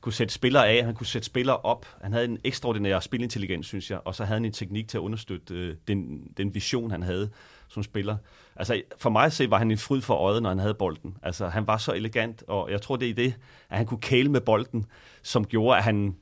kunne 0.01 0.13
sætte 0.13 0.33
spillere 0.33 0.67
af, 0.67 0.85
han 0.85 0.95
kunne 0.95 1.07
sætte 1.07 1.25
spillere 1.25 1.57
op. 1.57 1.85
Han 2.01 2.13
havde 2.13 2.25
en 2.25 2.37
ekstraordinær 2.43 2.99
spilintelligens, 2.99 3.67
synes 3.67 3.91
jeg, 3.91 3.99
og 4.05 4.15
så 4.15 4.23
havde 4.23 4.35
han 4.35 4.45
en 4.45 4.51
teknik 4.51 4.87
til 4.87 4.97
at 4.97 5.01
understøtte 5.01 5.53
øh, 5.53 5.75
den, 5.87 6.27
den 6.37 6.55
vision, 6.55 6.91
han 6.91 7.03
havde 7.03 7.29
som 7.67 7.83
spiller. 7.83 8.17
Altså, 8.55 8.81
for 8.97 9.09
mig 9.09 9.25
at 9.25 9.33
se, 9.33 9.51
var 9.51 9.57
han 9.57 9.71
en 9.71 9.77
fryd 9.77 10.01
for 10.01 10.13
øjet, 10.13 10.43
når 10.43 10.49
han 10.49 10.59
havde 10.59 10.73
bolden. 10.73 11.17
Altså, 11.23 11.47
han 11.47 11.67
var 11.67 11.77
så 11.77 11.93
elegant, 11.93 12.43
og 12.47 12.71
jeg 12.71 12.81
tror, 12.81 12.95
det 12.95 13.09
er 13.09 13.13
det, 13.13 13.35
at 13.69 13.77
han 13.77 13.85
kunne 13.85 14.01
kæle 14.01 14.29
med 14.29 14.41
bolden, 14.41 14.85
som 15.23 15.45
gjorde, 15.45 15.77
at 15.77 15.83
han 15.83 16.15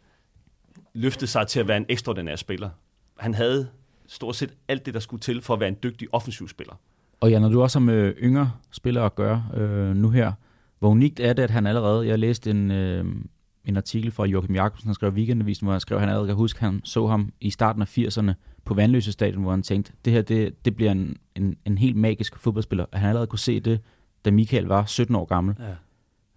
løftede 0.93 1.28
sig 1.28 1.48
til 1.48 1.60
at 1.60 1.67
være 1.67 1.78
en 1.78 1.86
ekstraordinær 1.89 2.36
spiller. 2.36 2.69
Han 3.24 3.34
havde 3.34 3.68
stort 4.08 4.36
set 4.36 4.54
alt 4.68 4.86
det, 4.86 4.94
der 4.94 5.00
skulle 5.00 5.22
til 5.22 5.42
for 5.42 5.54
at 5.54 5.60
være 5.60 5.70
en 5.70 5.78
dygtig 5.84 6.08
offensiv 6.12 6.48
spiller. 6.48 6.74
Og 7.20 7.32
ja, 7.32 7.40
når 7.40 7.50
du 7.50 7.62
også 7.62 7.80
har 7.80 7.86
med 7.86 8.14
yngre 8.18 8.52
spillere 8.72 9.06
at 9.06 9.16
gøre 9.16 9.46
øh, 9.54 9.96
nu 9.96 10.10
her, 10.10 10.32
hvor 10.80 10.90
unikt 10.90 11.20
er 11.20 11.34
det, 11.34 11.44
at 11.44 11.52
han 11.52 11.68
allerede, 11.68 12.08
jeg 12.08 12.20
læste 12.20 12.52
en, 12.52 12.72
øh, 12.72 13.06
en 13.66 13.78
artikel 13.78 14.12
fra 14.12 14.26
Joachim 14.26 14.56
Jacobsen, 14.56 14.88
han 14.88 14.96
skrev 14.96 15.12
i 15.12 15.16
Weekendavisen, 15.16 15.66
hvor 15.66 15.72
han 15.72 15.82
skrev, 15.82 15.96
at 15.96 16.02
han 16.02 16.10
allerede 16.10 16.28
kan 16.28 16.36
huske, 16.36 16.58
at 16.58 16.62
han 16.62 16.82
så 16.84 17.08
ham 17.08 17.34
i 17.42 17.50
starten 17.50 17.82
af 17.82 17.98
80'erne 17.98 18.32
på 18.66 18.74
Vandløse 18.74 19.12
Stadion, 19.12 19.42
hvor 19.42 19.52
han 19.52 19.64
tænkte, 19.64 19.94
det 20.06 20.14
her 20.14 20.22
det, 20.22 20.66
det 20.66 20.76
bliver 20.76 20.92
en, 20.92 21.18
en, 21.36 21.56
en 21.66 21.78
helt 21.78 21.96
magisk 21.96 22.38
fodboldspiller. 22.38 22.86
At 22.92 23.00
han 23.00 23.10
allerede 23.10 23.28
kunne 23.28 23.40
se 23.40 23.60
det, 23.60 23.80
da 24.26 24.32
Michael 24.32 24.66
var 24.66 24.86
17 24.86 25.16
år 25.16 25.26
gammel. 25.26 25.56
Ja. 25.60 25.66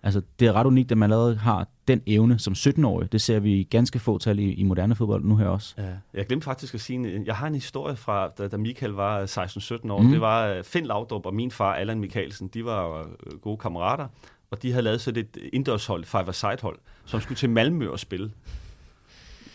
Altså, 0.02 0.22
det 0.40 0.48
er 0.48 0.52
ret 0.52 0.66
unikt, 0.66 0.92
at 0.92 0.98
man 0.98 1.12
allerede 1.12 1.36
har 1.36 1.68
den 1.88 2.02
evne 2.06 2.38
som 2.38 2.52
17-årig. 2.52 3.12
Det 3.12 3.20
ser 3.20 3.38
vi 3.38 3.62
ganske 3.62 3.98
få 3.98 4.18
tal 4.18 4.38
i, 4.38 4.52
i 4.52 4.62
moderne 4.62 4.94
fodbold 4.94 5.24
nu 5.24 5.36
her 5.36 5.46
også. 5.46 5.74
Ja. 5.78 5.82
Jeg 6.14 6.26
glemte 6.26 6.44
faktisk 6.44 6.74
at 6.74 6.80
sige, 6.80 7.22
jeg 7.26 7.36
har 7.36 7.46
en 7.46 7.54
historie 7.54 7.96
fra, 7.96 8.28
da, 8.38 8.48
da 8.48 8.56
Michael 8.56 8.92
var 8.92 9.26
16-17 9.86 9.92
år. 9.92 10.02
Mm. 10.02 10.10
Det 10.10 10.20
var 10.20 10.46
øh, 10.46 10.64
Finn 10.64 10.86
Laudrup 10.86 11.26
og 11.26 11.34
min 11.34 11.50
far, 11.50 11.74
Allan 11.74 12.00
Mikkelsen. 12.00 12.48
De 12.48 12.64
var 12.64 12.98
øh, 12.98 13.38
gode 13.38 13.56
kammerater, 13.56 14.08
og 14.50 14.62
de 14.62 14.70
havde 14.70 14.82
lavet 14.82 15.00
sådan 15.00 15.22
et 15.22 15.36
indendørshold, 15.52 16.04
five-a-side 16.04 16.58
hold, 16.62 16.78
som 17.04 17.20
skulle 17.20 17.36
til 17.36 17.50
Malmø 17.50 17.88
og 17.90 17.98
spille. 17.98 18.30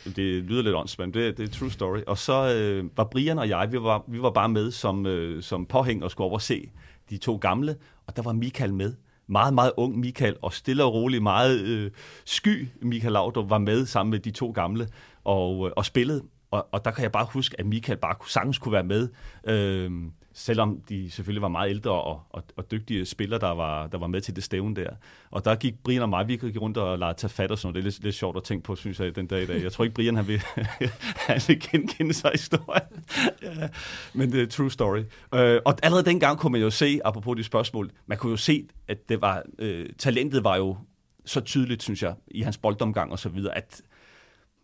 Det 0.05 0.43
lyder 0.43 0.61
lidt 0.61 0.75
åndssvagt, 0.75 1.13
det, 1.13 1.37
det 1.37 1.49
er 1.49 1.53
true 1.53 1.71
story. 1.71 1.99
Og 2.07 2.17
så 2.17 2.55
øh, 2.55 2.89
var 2.97 3.03
Brian 3.03 3.39
og 3.39 3.49
jeg, 3.49 3.71
vi 3.71 3.81
var, 3.81 4.03
vi 4.07 4.21
var 4.21 4.31
bare 4.31 4.49
med 4.49 4.71
som, 4.71 5.05
øh, 5.05 5.43
som 5.43 5.65
påhæng 5.65 6.03
og 6.03 6.11
skulle 6.11 6.25
over 6.25 6.39
se 6.39 6.69
de 7.09 7.17
to 7.17 7.35
gamle, 7.35 7.75
og 8.07 8.15
der 8.15 8.21
var 8.21 8.33
Michael 8.33 8.73
med 8.73 8.93
meget, 9.31 9.53
meget 9.53 9.71
ung 9.77 9.99
Michael, 9.99 10.35
og 10.41 10.53
stille 10.53 10.83
og 10.83 10.93
roligt, 10.93 11.23
meget 11.23 11.61
øh, 11.61 11.91
sky 12.25 12.67
Michael 12.81 13.13
Laudrup 13.13 13.49
var 13.49 13.57
med 13.57 13.85
sammen 13.85 14.11
med 14.11 14.19
de 14.19 14.31
to 14.31 14.51
gamle 14.51 14.87
og, 15.23 15.67
øh, 15.67 15.73
og 15.77 15.85
spillede. 15.85 16.23
Og, 16.51 16.67
og 16.71 16.85
der 16.85 16.91
kan 16.91 17.03
jeg 17.03 17.11
bare 17.11 17.27
huske, 17.33 17.59
at 17.59 17.65
Michael 17.65 17.97
bare 17.97 18.15
sagtens 18.27 18.57
kunne 18.57 18.73
være 18.73 18.83
med. 18.83 19.09
Øh, 19.47 19.91
selvom 20.33 20.81
de 20.89 21.11
selvfølgelig 21.11 21.41
var 21.41 21.47
meget 21.47 21.69
ældre 21.69 21.91
og, 21.91 22.21
og, 22.29 22.43
og 22.57 22.71
dygtige 22.71 23.05
spillere, 23.05 23.39
der 23.39 23.51
var, 23.51 23.87
der 23.87 23.97
var 23.97 24.07
med 24.07 24.21
til 24.21 24.35
det 24.35 24.43
stævne 24.43 24.75
der. 24.75 24.89
Og 25.31 25.45
der 25.45 25.55
gik 25.55 25.83
Brian 25.83 26.01
og 26.01 26.09
mig, 26.09 26.27
vi 26.27 26.35
gik 26.35 26.61
rundt 26.61 26.77
og 26.77 26.99
lade 26.99 27.13
tage 27.13 27.29
fat 27.29 27.51
og 27.51 27.57
sådan 27.57 27.67
noget. 27.67 27.75
Det 27.75 27.81
er 27.81 27.91
lidt, 27.91 28.03
lidt 28.03 28.15
sjovt 28.15 28.37
at 28.37 28.43
tænke 28.43 28.63
på, 28.63 28.75
synes 28.75 28.99
jeg, 28.99 29.15
den 29.15 29.27
dag 29.27 29.43
i 29.43 29.45
dag. 29.45 29.63
Jeg 29.63 29.71
tror 29.71 29.83
ikke, 29.83 29.93
Brian 29.93 30.15
han 30.15 30.27
vil, 30.27 30.41
han 31.27 31.41
vil 31.47 31.59
genkende 31.59 32.13
sig 32.13 32.31
i 32.33 32.37
historien. 32.37 33.03
ja, 33.59 33.67
men 34.13 34.31
det 34.31 34.41
er 34.41 34.47
true 34.47 34.71
story. 34.71 35.03
Øh, 35.33 35.61
og 35.65 35.77
allerede 35.83 36.05
dengang 36.05 36.37
kunne 36.37 36.51
man 36.51 36.61
jo 36.61 36.69
se, 36.69 36.99
apropos 37.05 37.37
de 37.37 37.43
spørgsmål, 37.43 37.91
man 38.05 38.17
kunne 38.17 38.31
jo 38.31 38.37
se, 38.37 38.67
at 38.87 39.09
det 39.09 39.21
var, 39.21 39.43
øh, 39.59 39.85
talentet 39.97 40.43
var 40.43 40.55
jo 40.55 40.77
så 41.25 41.41
tydeligt, 41.41 41.83
synes 41.83 42.03
jeg, 42.03 42.15
i 42.27 42.41
hans 42.41 42.57
boldomgang 42.57 43.11
og 43.11 43.19
så 43.19 43.29
videre, 43.29 43.57
at 43.57 43.81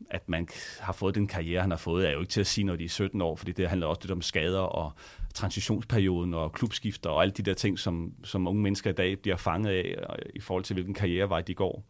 at 0.09 0.29
man 0.29 0.47
har 0.79 0.93
fået 0.93 1.15
den 1.15 1.27
karriere, 1.27 1.61
han 1.61 1.71
har 1.71 1.77
fået, 1.77 2.07
er 2.07 2.11
jo 2.11 2.19
ikke 2.19 2.31
til 2.31 2.41
at 2.41 2.47
sige, 2.47 2.65
når 2.65 2.75
de 2.75 2.85
er 2.85 2.89
17 2.89 3.21
år, 3.21 3.35
fordi 3.35 3.51
det 3.51 3.69
handler 3.69 3.87
også 3.87 4.01
lidt 4.03 4.11
om 4.11 4.21
skader 4.21 4.59
og 4.59 4.93
transitionsperioden 5.33 6.33
og 6.33 6.51
klubskifter 6.51 7.09
og 7.09 7.21
alle 7.21 7.31
de 7.31 7.41
der 7.41 7.53
ting, 7.53 7.79
som, 7.79 8.13
som 8.23 8.47
unge 8.47 8.61
mennesker 8.61 8.89
i 8.89 8.93
dag 8.93 9.19
bliver 9.19 9.37
fanget 9.37 9.69
af 9.69 9.95
øh, 9.97 10.15
i 10.35 10.39
forhold 10.39 10.63
til, 10.63 10.73
hvilken 10.73 10.93
karrierevej 10.93 11.41
de 11.41 11.53
går. 11.53 11.83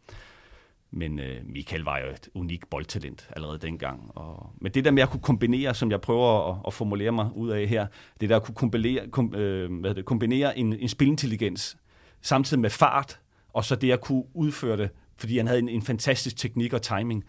Men 0.90 1.18
øh, 1.18 1.36
Michael 1.44 1.82
var 1.82 1.98
jo 1.98 2.06
et 2.06 2.28
unikt 2.34 2.70
boldtalent 2.70 3.28
allerede 3.36 3.58
dengang. 3.58 4.10
Og, 4.14 4.50
men 4.60 4.72
det 4.72 4.84
der 4.84 4.90
med 4.90 5.02
at 5.02 5.10
kunne 5.10 5.20
kombinere, 5.20 5.74
som 5.74 5.90
jeg 5.90 6.00
prøver 6.00 6.50
at, 6.50 6.58
at 6.66 6.74
formulere 6.74 7.12
mig 7.12 7.30
ud 7.34 7.50
af 7.50 7.66
her, 7.66 7.86
det 8.20 8.28
der 8.28 8.36
at 8.36 8.42
kunne 8.42 8.54
kombinere, 8.54 9.08
kom, 9.08 9.34
øh, 9.34 9.80
hvad 9.80 9.94
det, 9.94 10.04
kombinere 10.04 10.58
en, 10.58 10.72
en 10.72 10.88
spilintelligens 10.88 11.76
samtidig 12.22 12.60
med 12.60 12.70
fart, 12.70 13.20
og 13.52 13.64
så 13.64 13.76
det 13.76 13.92
at 13.92 14.00
kunne 14.00 14.24
udføre 14.34 14.76
det, 14.76 14.90
fordi 15.16 15.36
han 15.36 15.46
havde 15.46 15.58
en, 15.58 15.68
en 15.68 15.82
fantastisk 15.82 16.36
teknik 16.36 16.72
og 16.72 16.82
timing 16.82 17.24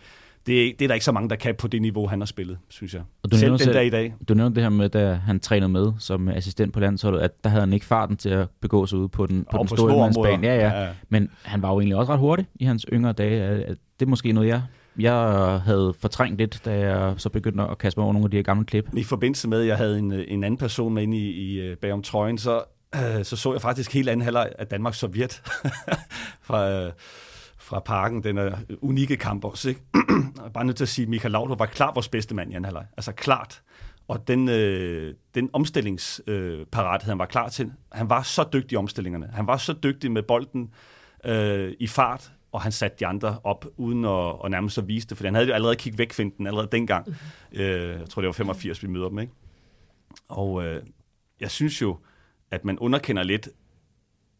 det, 0.48 0.80
det 0.80 0.86
er 0.86 0.88
der 0.88 0.94
ikke 0.94 1.06
så 1.06 1.12
mange, 1.12 1.30
der 1.30 1.36
kan 1.36 1.56
på 1.56 1.68
det 1.68 1.82
niveau, 1.82 2.08
han 2.08 2.22
har 2.22 2.26
spillet, 2.26 2.58
synes 2.70 2.94
jeg. 2.94 3.02
Og 3.24 3.32
du 3.32 3.38
Selv 3.38 3.60
den 3.60 3.68
dag 3.68 3.86
i 3.86 3.90
dag. 3.90 4.14
Du 4.28 4.34
nævnte 4.34 4.56
det 4.56 4.64
her 4.64 4.70
med, 4.70 4.90
da 4.90 5.14
han 5.14 5.40
trænede 5.40 5.70
med 5.70 5.92
som 6.00 6.30
assistent 6.30 6.74
på 6.74 6.80
landsholdet, 6.80 7.20
at 7.20 7.44
der 7.44 7.50
havde 7.50 7.62
han 7.62 7.74
ikke 7.74 7.86
farten 7.86 8.18
til 8.18 8.30
at 8.30 8.48
begå 8.62 8.86
sig 8.86 9.00
ud 9.00 9.08
på 9.08 9.26
den, 9.26 9.46
på 9.52 9.58
den 9.58 9.68
på 9.68 9.76
store 9.76 10.00
mandsbane. 10.00 10.48
Ja, 10.48 10.56
ja, 10.56 10.84
ja. 10.84 10.90
Men 11.10 11.30
han 11.44 11.62
var 11.62 11.70
jo 11.70 11.80
egentlig 11.80 11.98
også 11.98 12.14
ret 12.14 12.20
hurtig 12.20 12.48
i 12.56 12.66
hans 12.66 12.86
yngre 12.94 13.14
dage. 13.14 13.66
Det 14.00 14.06
er 14.06 14.06
måske 14.06 14.32
noget, 14.32 14.48
jeg 14.48 14.62
jeg 15.00 15.62
havde 15.66 15.94
fortrængt 16.00 16.38
lidt, 16.38 16.62
da 16.66 16.72
jeg 16.72 17.14
så 17.18 17.30
begyndte 17.30 17.64
at 17.64 17.78
kaste 17.78 18.00
mig 18.00 18.04
over 18.04 18.14
nogle 18.14 18.26
af 18.26 18.32
de 18.32 18.38
her 18.38 18.44
gamle 18.44 18.66
klip. 18.66 18.90
I 18.98 19.04
forbindelse 19.04 19.48
med, 19.48 19.62
at 19.62 19.68
jeg 19.68 19.78
havde 19.78 20.00
en, 20.00 20.12
en 20.12 20.44
anden 20.44 20.58
person 20.58 20.94
med 20.94 21.04
inde 21.04 21.18
i, 21.18 21.32
i 21.32 21.60
øh, 21.60 21.78
bagom 21.78 22.04
trøjen, 22.04 22.38
så, 22.38 22.64
øh, 22.96 23.24
så 23.30 23.36
så 23.36 23.52
jeg 23.52 23.62
faktisk 23.62 23.94
helt 23.94 24.10
anden 24.10 24.24
halvleg 24.24 24.50
af 24.60 24.68
Danmarks 24.68 24.98
Sovjet. 24.98 25.42
fra, 26.48 26.72
øh, 26.72 26.92
fra 27.70 27.80
parken, 27.80 28.24
den 28.24 28.38
er 28.38 28.58
unikke 28.82 29.18
kamp 29.18 29.46
også. 29.46 29.70
Ikke? 29.70 29.82
jeg 30.38 30.46
er 30.46 30.50
bare 30.50 30.66
nødt 30.66 30.78
til 30.78 30.84
at 30.84 30.90
sige, 30.90 31.04
at 31.04 31.10
Michael 31.10 31.32
Laudrup 31.32 31.60
var 31.60 31.66
klar 31.66 31.94
vores 31.94 32.08
bedste 32.08 32.36
mand 32.36 32.52
i 32.52 32.56
anden 32.56 32.66
halvleg. 32.66 32.86
Altså 32.98 33.12
klart. 33.12 33.62
Og 34.08 34.28
den, 34.28 34.50
øh, 34.50 35.14
den 35.36 35.50
omstillingsparathed, 35.54 37.08
øh, 37.08 37.12
han 37.12 37.20
var 37.20 37.26
klar 37.26 37.50
til, 37.50 37.72
han 37.92 38.10
var 38.10 38.22
så 38.22 38.50
dygtig 38.54 38.72
i 38.74 38.76
omstillingerne. 38.76 39.30
Han 39.34 39.48
var 39.48 39.58
så 39.58 39.74
dygtig 39.84 40.12
med 40.12 40.24
bolden 40.24 40.74
øh, 41.26 41.74
i 41.80 41.88
fart, 41.88 42.32
og 42.52 42.62
han 42.62 42.72
satte 42.72 42.98
de 43.00 43.06
andre 43.06 43.40
op, 43.44 43.66
uden 43.78 44.06
at, 44.06 44.36
at 44.46 44.52
nærmest 44.52 44.76
så 44.76 44.82
vise 44.82 45.08
det, 45.08 45.18
for 45.18 45.26
han 45.26 45.36
havde 45.36 45.48
jo 45.48 45.54
allerede 45.54 45.76
kigget 45.76 45.98
væk 45.98 46.14
finden 46.14 46.48
allerede 46.48 46.70
dengang. 46.72 47.08
Mm. 47.08 47.60
Øh, 47.60 48.00
jeg 48.00 48.10
tror, 48.10 48.22
det 48.22 48.28
var 48.28 48.34
85, 48.34 48.84
vi 48.84 48.88
møder 48.88 49.10
dem, 49.10 49.20
ikke? 49.20 49.34
Og 50.28 50.66
øh, 50.66 50.84
jeg 51.40 51.52
synes 51.52 51.82
jo, 51.82 51.98
at 52.52 52.66
man 52.66 52.80
underkender 52.80 53.24
lidt 53.24 53.50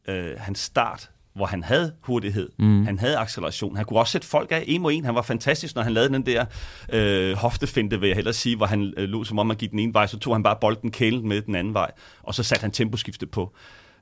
øh, 0.08 0.36
hans 0.38 0.60
start, 0.60 1.12
hvor 1.36 1.46
han 1.46 1.64
havde 1.64 1.94
hurtighed, 2.04 2.50
mm. 2.60 2.86
han 2.86 3.00
havde 3.00 3.18
acceleration, 3.18 3.76
han 3.76 3.86
kunne 3.86 4.00
også 4.00 4.12
sætte 4.12 4.28
folk 4.28 4.52
af 4.52 4.64
en 4.68 4.82
mod 4.82 4.94
en, 4.94 5.06
han 5.06 5.16
var 5.16 5.22
fantastisk, 5.22 5.76
når 5.76 5.82
han 5.82 5.94
lavede 5.94 6.14
den 6.14 6.26
der 6.26 6.46
øh, 6.94 7.36
hoftefinte, 7.36 8.00
vil 8.00 8.08
jeg 8.08 8.16
hellere 8.16 8.34
sige, 8.34 8.56
hvor 8.56 8.66
han 8.66 8.94
øh, 8.98 9.10
lå 9.10 9.24
som 9.24 9.40
om, 9.40 9.48
man 9.48 9.58
gik 9.58 9.72
den 9.72 9.80
ene 9.80 9.94
vej, 9.94 10.08
så 10.08 10.20
tog 10.20 10.36
han 10.36 10.44
bare 10.44 10.58
bolden 10.62 10.92
kælen 10.92 11.28
med 11.28 11.42
den 11.42 11.56
anden 11.56 11.74
vej, 11.74 11.92
og 12.24 12.36
så 12.36 12.44
satte 12.44 12.62
han 12.62 12.72
temposkifte 12.72 13.26
på. 13.26 13.56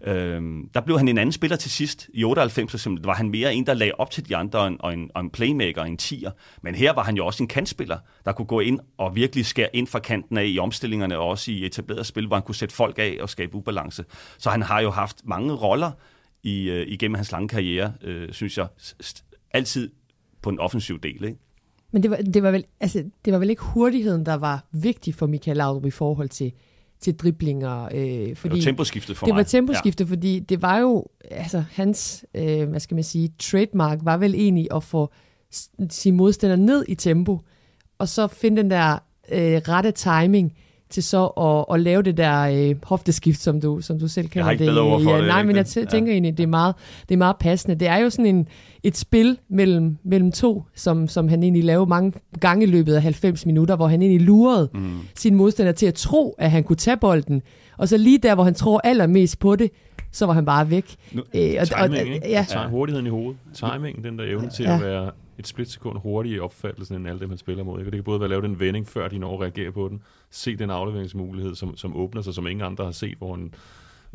Øhm, 0.03 0.69
der 0.73 0.81
blev 0.81 0.97
han 0.97 1.07
en 1.07 1.17
anden 1.17 1.33
spiller 1.33 1.57
til 1.57 1.71
sidst. 1.71 2.09
I 2.13 2.23
98 2.23 2.81
så 2.81 2.97
var 3.03 3.13
han 3.13 3.29
mere 3.29 3.53
en, 3.53 3.65
der 3.65 3.73
lagde 3.73 3.93
op 3.97 4.11
til 4.11 4.29
de 4.29 4.35
andre, 4.35 4.59
og 4.59 4.67
en, 4.67 4.77
og 4.79 4.93
en, 4.93 5.11
og 5.15 5.21
en 5.21 5.29
playmaker, 5.29 5.83
en 5.83 5.97
tier. 5.97 6.31
Men 6.61 6.75
her 6.75 6.93
var 6.93 7.03
han 7.03 7.15
jo 7.15 7.25
også 7.25 7.43
en 7.43 7.47
kantspiller, 7.47 7.97
der 8.25 8.31
kunne 8.31 8.45
gå 8.45 8.59
ind 8.59 8.79
og 8.97 9.15
virkelig 9.15 9.45
skære 9.45 9.69
ind 9.73 9.87
fra 9.87 9.99
kanten 9.99 10.37
af 10.37 10.45
i 10.45 10.59
omstillingerne, 10.59 11.17
og 11.17 11.27
også 11.27 11.51
i 11.51 11.65
etableret 11.65 12.05
spil, 12.05 12.27
hvor 12.27 12.35
han 12.35 12.43
kunne 12.43 12.55
sætte 12.55 12.75
folk 12.75 12.99
af 12.99 13.17
og 13.21 13.29
skabe 13.29 13.55
ubalance. 13.55 14.05
Så 14.37 14.49
han 14.49 14.61
har 14.61 14.81
jo 14.81 14.91
haft 14.91 15.17
mange 15.25 15.53
roller 15.53 15.91
i, 16.47 16.69
øh, 16.69 16.87
igennem 16.87 17.15
hans 17.15 17.31
lange 17.31 17.47
karriere, 17.47 17.93
øh, 18.03 18.31
synes 18.31 18.57
jeg, 18.57 18.67
altid 19.51 19.91
på 20.41 20.49
en 20.49 20.59
offensiv 20.59 20.99
del. 20.99 21.23
Ikke? 21.23 21.37
Men 21.91 22.03
det 22.03 22.11
var, 22.11 22.17
det, 22.17 22.43
var 22.43 22.51
vel, 22.51 22.65
altså, 22.79 23.03
det 23.25 23.33
var 23.33 23.39
vel 23.39 23.49
ikke 23.49 23.63
hurtigheden, 23.63 24.25
der 24.25 24.33
var 24.33 24.65
vigtig 24.71 25.15
for 25.15 25.27
Michael 25.27 25.57
Laudrup 25.57 25.85
i 25.85 25.91
forhold 25.91 26.29
til 26.29 26.51
til 26.99 27.15
driblinger. 27.15 27.83
Øh, 27.83 28.35
fordi 28.35 28.55
det 28.55 28.65
var 28.65 28.69
temposkiftet 28.69 29.17
for 29.17 29.25
det 29.25 29.35
mig. 29.35 29.37
Det 29.37 29.53
var 29.53 29.59
temposkiftet, 29.59 30.05
ja. 30.05 30.11
fordi 30.11 30.39
det 30.39 30.61
var 30.61 30.77
jo, 30.77 31.05
altså 31.31 31.63
hans, 31.71 32.25
øh, 32.35 32.69
hvad 32.69 32.79
skal 32.79 32.95
man 32.95 33.03
sige, 33.03 33.29
trademark 33.39 33.99
var 34.01 34.17
vel 34.17 34.35
egentlig 34.35 34.67
at 34.75 34.83
få 34.83 35.13
sin 35.89 36.15
modstander 36.15 36.55
ned 36.55 36.85
i 36.87 36.95
tempo, 36.95 37.39
og 37.97 38.09
så 38.09 38.27
finde 38.27 38.61
den 38.61 38.71
der 38.71 38.93
øh, 39.31 39.61
rette 39.67 39.91
timing 39.91 40.53
til 40.89 41.03
så 41.03 41.25
at, 41.25 41.75
at 41.75 41.79
lave 41.79 42.03
det 42.03 42.17
der 42.17 42.69
øh, 42.69 42.75
hofteskift, 42.83 43.41
som 43.41 43.61
du, 43.61 43.81
som 43.81 43.99
du 43.99 44.07
selv 44.07 44.27
kalder 44.27 44.39
jeg 44.39 44.45
har 44.45 44.51
ikke 44.51 44.65
det. 44.65 45.11
Ja, 45.11 45.17
det 45.17 45.27
nej, 45.27 45.43
men 45.43 45.55
jeg 45.55 45.65
tænker 45.65 45.99
ja. 46.05 46.11
egentlig, 46.11 46.37
det 46.37 46.43
er, 46.43 46.47
meget, 46.47 46.75
det 47.09 47.15
er 47.15 47.17
meget 47.17 47.35
passende. 47.39 47.75
Det 47.75 47.87
er 47.87 47.97
jo 47.97 48.09
sådan 48.09 48.25
en, 48.25 48.47
et 48.83 48.97
spil 48.97 49.37
mellem, 49.49 49.97
mellem 50.03 50.31
to, 50.31 50.63
som, 50.75 51.07
som 51.07 51.27
han 51.27 51.43
egentlig 51.43 51.63
lavede 51.63 51.89
mange 51.89 52.13
gange 52.39 52.63
i 52.63 52.69
løbet 52.69 52.95
af 52.95 53.01
90 53.01 53.45
minutter, 53.45 53.75
hvor 53.75 53.87
han 53.87 54.01
egentlig 54.01 54.21
lurede 54.21 54.69
mm. 54.73 54.99
sin 55.15 55.35
modstander 55.35 55.71
til 55.71 55.85
at 55.85 55.93
tro, 55.93 56.35
at 56.37 56.51
han 56.51 56.63
kunne 56.63 56.75
tage 56.75 56.97
bolden. 56.97 57.41
Og 57.77 57.87
så 57.87 57.97
lige 57.97 58.17
der, 58.17 58.35
hvor 58.35 58.43
han 58.43 58.53
tror 58.53 58.81
allermest 58.83 59.39
på 59.39 59.55
det, 59.55 59.71
så 60.11 60.25
var 60.25 60.33
han 60.33 60.45
bare 60.45 60.69
væk. 60.69 60.95
Nu, 61.11 61.23
øh, 61.35 61.55
og, 61.59 61.67
timing, 61.67 61.93
og, 61.93 62.15
ikke? 62.15 62.21
Ja. 62.29 62.45
Hurtigheden 62.69 63.07
i 63.07 63.09
hovedet. 63.09 63.37
Timing, 63.53 64.03
den 64.03 64.19
der 64.19 64.25
evne 64.25 64.49
til 64.49 64.63
ja. 64.63 64.75
at 64.75 64.81
være 64.81 65.11
et 65.39 65.47
splitsekund 65.47 65.99
hurtigere 65.99 66.37
i 66.37 66.39
opfattelsen 66.39 66.95
end 66.95 67.07
alle 67.07 67.19
dem, 67.19 67.29
han 67.29 67.37
spiller 67.37 67.63
mod. 67.63 67.79
Ikke? 67.79 67.91
det 67.91 67.97
kan 67.97 68.03
både 68.03 68.19
være 68.19 68.25
at 68.25 68.29
lave 68.29 68.41
den 68.41 68.59
vending, 68.59 68.87
før 68.87 69.07
de 69.07 69.17
når 69.17 69.33
at 69.33 69.41
reagere 69.41 69.71
på 69.71 69.87
den, 69.89 70.03
se 70.29 70.55
den 70.55 70.69
afleveringsmulighed, 70.69 71.55
som, 71.55 71.77
som 71.77 71.97
åbner 71.97 72.21
sig, 72.21 72.33
som 72.33 72.47
ingen 72.47 72.65
andre 72.65 72.83
har 72.85 72.91
set, 72.91 73.17
hvor 73.17 73.35
han, 73.35 73.53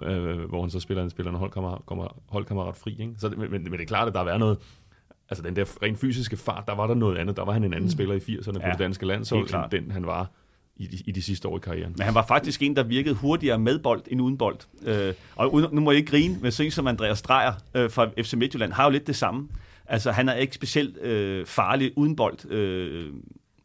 øh, 0.02 0.48
hvor 0.48 0.60
han 0.60 0.70
så 0.70 0.80
spiller 0.80 1.04
en 1.04 1.10
spiller 1.10 1.32
en 1.32 1.38
holdkammerat, 1.38 2.12
holdkammerat 2.28 2.76
fri. 2.76 2.96
Ikke? 3.00 3.14
Så, 3.18 3.28
men, 3.36 3.50
men, 3.50 3.72
det 3.72 3.80
er 3.80 3.84
klart, 3.84 4.08
at 4.08 4.14
der 4.14 4.20
har 4.20 4.24
været 4.24 4.40
noget, 4.40 4.58
altså 5.28 5.42
den 5.42 5.56
der 5.56 5.64
rent 5.82 5.98
fysiske 5.98 6.36
fart, 6.36 6.64
der 6.66 6.74
var 6.74 6.86
der 6.86 6.94
noget 6.94 7.18
andet. 7.18 7.36
Der 7.36 7.44
var 7.44 7.52
han 7.52 7.64
en 7.64 7.72
anden 7.72 7.86
mm. 7.86 7.90
spiller 7.90 8.14
i 8.14 8.18
80'erne 8.18 8.58
ja, 8.58 8.64
på 8.64 8.70
det 8.70 8.78
danske 8.78 9.06
landshold, 9.06 9.54
end 9.54 9.70
den 9.70 9.90
han 9.90 10.06
var 10.06 10.30
i 10.76 10.86
de, 10.86 10.98
i 11.06 11.12
de 11.12 11.22
sidste 11.22 11.48
år 11.48 11.56
i 11.56 11.60
karrieren. 11.60 11.94
Men 11.96 12.04
han 12.04 12.14
var 12.14 12.26
faktisk 12.26 12.62
en, 12.62 12.76
der 12.76 12.82
virkede 12.82 13.14
hurtigere 13.14 13.58
med 13.58 13.78
bold 13.78 14.02
end 14.06 14.20
uden 14.20 14.38
bold. 14.38 14.58
Øh, 14.86 15.14
og 15.36 15.60
nu 15.72 15.80
må 15.80 15.90
jeg 15.90 15.98
ikke 15.98 16.10
grine, 16.10 16.38
men 16.40 16.52
sådan 16.52 16.70
som 16.70 16.86
Andreas 16.86 17.22
Dreyer 17.22 17.52
øh, 17.74 17.90
fra 17.90 18.10
FC 18.22 18.34
Midtjylland 18.34 18.72
har 18.72 18.84
jo 18.84 18.90
lidt 18.90 19.06
det 19.06 19.16
samme. 19.16 19.48
Altså, 19.92 20.10
han 20.10 20.28
er 20.28 20.34
ikke 20.34 20.54
specielt 20.54 20.98
øh, 20.98 21.46
farlig 21.46 21.92
uden 21.96 22.16
bold. 22.16 22.50
Øh, 22.50 23.12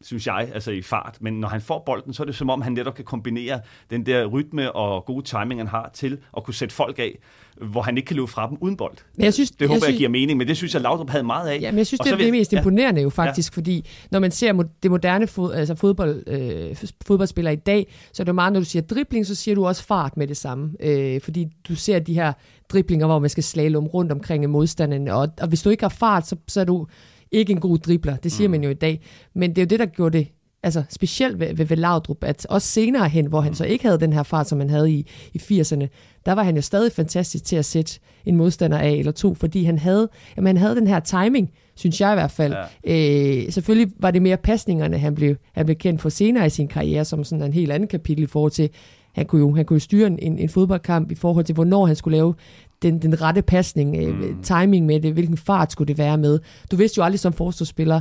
synes 0.02 0.26
jeg, 0.26 0.50
altså 0.54 0.70
i 0.70 0.82
fart. 0.82 1.18
Men 1.20 1.40
når 1.40 1.48
han 1.48 1.60
får 1.60 1.82
bolden, 1.86 2.14
så 2.14 2.22
er 2.22 2.24
det 2.24 2.34
som 2.34 2.50
om, 2.50 2.62
han 2.62 2.72
netop 2.72 2.94
kan 2.94 3.04
kombinere 3.04 3.60
den 3.90 4.06
der 4.06 4.26
rytme 4.26 4.72
og 4.72 5.04
gode 5.04 5.24
timing, 5.24 5.60
han 5.60 5.66
har 5.66 5.90
til 5.94 6.18
at 6.36 6.44
kunne 6.44 6.54
sætte 6.54 6.74
folk 6.74 6.98
af, 6.98 7.18
hvor 7.60 7.82
han 7.82 7.96
ikke 7.96 8.06
kan 8.06 8.16
løbe 8.16 8.26
fra 8.26 8.48
dem 8.48 8.56
uden 8.60 8.76
bold. 8.76 8.96
Men 9.16 9.24
jeg 9.24 9.34
synes, 9.34 9.50
det 9.50 9.68
håber 9.68 9.74
jeg, 9.74 9.82
synes, 9.82 9.92
jeg 9.92 9.98
giver 9.98 10.10
mening, 10.10 10.38
men 10.38 10.48
det 10.48 10.56
synes 10.56 10.74
jeg, 10.74 10.82
Laudrup 10.82 11.10
havde 11.10 11.24
meget 11.24 11.48
af. 11.48 11.60
Ja, 11.60 11.70
men 11.70 11.78
jeg 11.78 11.86
synes, 11.86 12.00
og 12.00 12.06
det 12.06 12.12
er 12.12 12.16
det 12.16 12.30
mest 12.30 12.52
imponerende 12.52 13.00
ja. 13.00 13.02
jo 13.02 13.10
faktisk, 13.10 13.52
ja. 13.52 13.56
fordi 13.56 13.86
når 14.10 14.18
man 14.18 14.30
ser 14.30 14.64
det 14.82 14.90
moderne 14.90 15.26
fod, 15.26 15.52
altså 15.54 15.74
fodbold, 15.74 16.22
øh, 16.26 16.76
fodboldspillere 17.06 17.52
i 17.52 17.56
dag, 17.56 17.86
så 18.12 18.22
er 18.22 18.24
det 18.24 18.34
meget, 18.34 18.52
når 18.52 18.60
du 18.60 18.66
siger 18.66 18.82
dribling, 18.82 19.26
så 19.26 19.34
siger 19.34 19.54
du 19.54 19.66
også 19.66 19.84
fart 19.84 20.16
med 20.16 20.26
det 20.26 20.36
samme. 20.36 20.70
Øh, 20.80 21.20
fordi 21.20 21.46
du 21.68 21.74
ser 21.74 21.98
de 21.98 22.14
her 22.14 22.32
driblinger, 22.68 23.06
hvor 23.06 23.18
man 23.18 23.30
skal 23.30 23.44
slalom 23.44 23.86
rundt 23.86 24.12
omkring 24.12 24.50
modstanderen, 24.50 25.08
og, 25.08 25.28
og 25.40 25.48
hvis 25.48 25.62
du 25.62 25.70
ikke 25.70 25.84
har 25.84 25.88
fart, 25.88 26.26
så, 26.26 26.36
så 26.48 26.60
er 26.60 26.64
du 26.64 26.86
ikke 27.32 27.52
en 27.52 27.60
god 27.60 27.78
dribler. 27.78 28.16
Det 28.16 28.32
siger 28.32 28.48
mm. 28.48 28.50
man 28.50 28.64
jo 28.64 28.70
i 28.70 28.74
dag. 28.74 29.00
Men 29.34 29.50
det 29.50 29.58
er 29.58 29.62
jo 29.62 29.66
det, 29.66 29.78
der 29.78 29.86
gjorde 29.86 30.18
det 30.18 30.28
altså 30.62 30.82
specielt 30.90 31.40
ved, 31.40 31.54
ved, 31.54 31.66
ved 31.66 31.76
Laudrup, 31.76 32.24
at 32.24 32.46
også 32.46 32.68
senere 32.68 33.08
hen, 33.08 33.26
hvor 33.26 33.40
han 33.40 33.54
så 33.54 33.64
ikke 33.64 33.84
havde 33.84 34.00
den 34.00 34.12
her 34.12 34.22
fart, 34.22 34.48
som 34.48 34.58
han 34.58 34.70
havde 34.70 34.92
i, 34.92 35.06
i 35.34 35.38
80'erne, 35.38 35.86
der 36.26 36.32
var 36.32 36.42
han 36.42 36.56
jo 36.56 36.62
stadig 36.62 36.92
fantastisk 36.92 37.44
til 37.44 37.56
at 37.56 37.64
sætte 37.64 38.00
en 38.24 38.36
modstander 38.36 38.78
af 38.78 38.90
eller 38.90 39.12
to, 39.12 39.34
fordi 39.34 39.64
han 39.64 39.78
havde, 39.78 40.08
jamen, 40.36 40.46
han 40.46 40.56
havde 40.56 40.76
den 40.76 40.86
her 40.86 41.00
timing, 41.00 41.50
synes 41.74 42.00
jeg 42.00 42.12
i 42.12 42.14
hvert 42.14 42.30
fald. 42.30 42.54
Ja. 42.86 43.44
Øh, 43.44 43.52
selvfølgelig 43.52 43.92
var 43.98 44.10
det 44.10 44.22
mere 44.22 44.36
pasningerne, 44.36 44.98
han 44.98 45.14
blev, 45.14 45.36
han 45.52 45.64
blev 45.64 45.76
kendt 45.76 46.00
for 46.00 46.08
senere 46.08 46.46
i 46.46 46.50
sin 46.50 46.68
karriere, 46.68 47.04
som 47.04 47.24
sådan 47.24 47.44
en 47.44 47.52
helt 47.52 47.72
anden 47.72 47.88
kapitel 47.88 48.22
i 48.22 48.26
forhold 48.26 48.52
til, 48.52 48.70
han 49.12 49.26
kunne 49.26 49.40
jo, 49.40 49.54
han 49.54 49.64
kunne 49.64 49.74
jo 49.74 49.80
styre 49.80 50.06
en, 50.06 50.38
en 50.38 50.48
fodboldkamp 50.48 51.10
i 51.10 51.14
forhold 51.14 51.44
til, 51.44 51.54
hvornår 51.54 51.86
han 51.86 51.96
skulle 51.96 52.16
lave 52.16 52.34
den, 52.82 53.02
den 53.02 53.20
rette 53.20 53.42
pasning, 53.42 53.96
øh, 53.96 54.20
mm. 54.20 54.42
timing 54.42 54.86
med 54.86 55.00
det, 55.00 55.12
hvilken 55.12 55.36
fart 55.36 55.72
skulle 55.72 55.88
det 55.88 55.98
være 55.98 56.18
med. 56.18 56.40
Du 56.70 56.76
vidste 56.76 56.98
jo 56.98 57.04
aldrig 57.04 57.20
som 57.20 57.32
forståsspiller, 57.32 58.00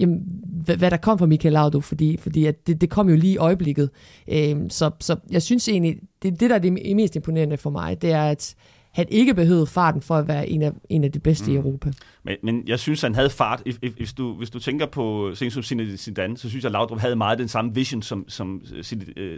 jamen, 0.00 0.22
hvad, 0.64 0.76
hvad 0.76 0.90
der 0.90 0.96
kom 0.96 1.18
fra 1.18 1.26
Michael 1.26 1.52
Laudrup, 1.52 1.82
fordi, 1.82 2.16
fordi 2.16 2.46
at 2.46 2.66
det, 2.66 2.80
det 2.80 2.90
kom 2.90 3.08
jo 3.08 3.16
lige 3.16 3.32
i 3.32 3.36
øjeblikket. 3.36 3.90
Øhm, 4.28 4.70
så, 4.70 4.90
så 5.00 5.16
jeg 5.30 5.42
synes 5.42 5.68
egentlig, 5.68 5.96
det, 6.22 6.40
det 6.40 6.50
der 6.50 6.56
er 6.56 6.60
det 6.60 6.72
mest 6.96 7.16
imponerende 7.16 7.56
for 7.56 7.70
mig, 7.70 8.02
det 8.02 8.12
er, 8.12 8.22
at 8.22 8.54
han 8.92 9.06
ikke 9.08 9.34
behøvede 9.34 9.66
farten 9.66 10.02
for 10.02 10.14
at 10.14 10.28
være 10.28 10.48
en 10.48 10.62
af, 10.62 10.72
en 10.88 11.04
af 11.04 11.12
de 11.12 11.18
bedste 11.18 11.50
mm. 11.50 11.52
i 11.52 11.56
Europa. 11.56 11.92
Men, 12.22 12.36
men 12.42 12.62
jeg 12.66 12.78
synes, 12.78 13.02
han 13.02 13.14
havde 13.14 13.30
fart. 13.30 13.62
If, 13.66 13.76
if, 13.82 13.92
hvis, 13.92 14.12
du, 14.12 14.34
hvis 14.34 14.50
du 14.50 14.58
tænker 14.58 14.86
på 14.86 15.34
Zinedine 15.34 15.96
Zidane, 15.96 16.36
så 16.36 16.48
synes 16.48 16.64
jeg, 16.64 16.68
at 16.68 16.72
Laudrup 16.72 17.00
havde 17.00 17.16
meget 17.16 17.38
den 17.38 17.48
samme 17.48 17.74
vision, 17.74 18.02
som, 18.02 18.24
som 18.28 18.62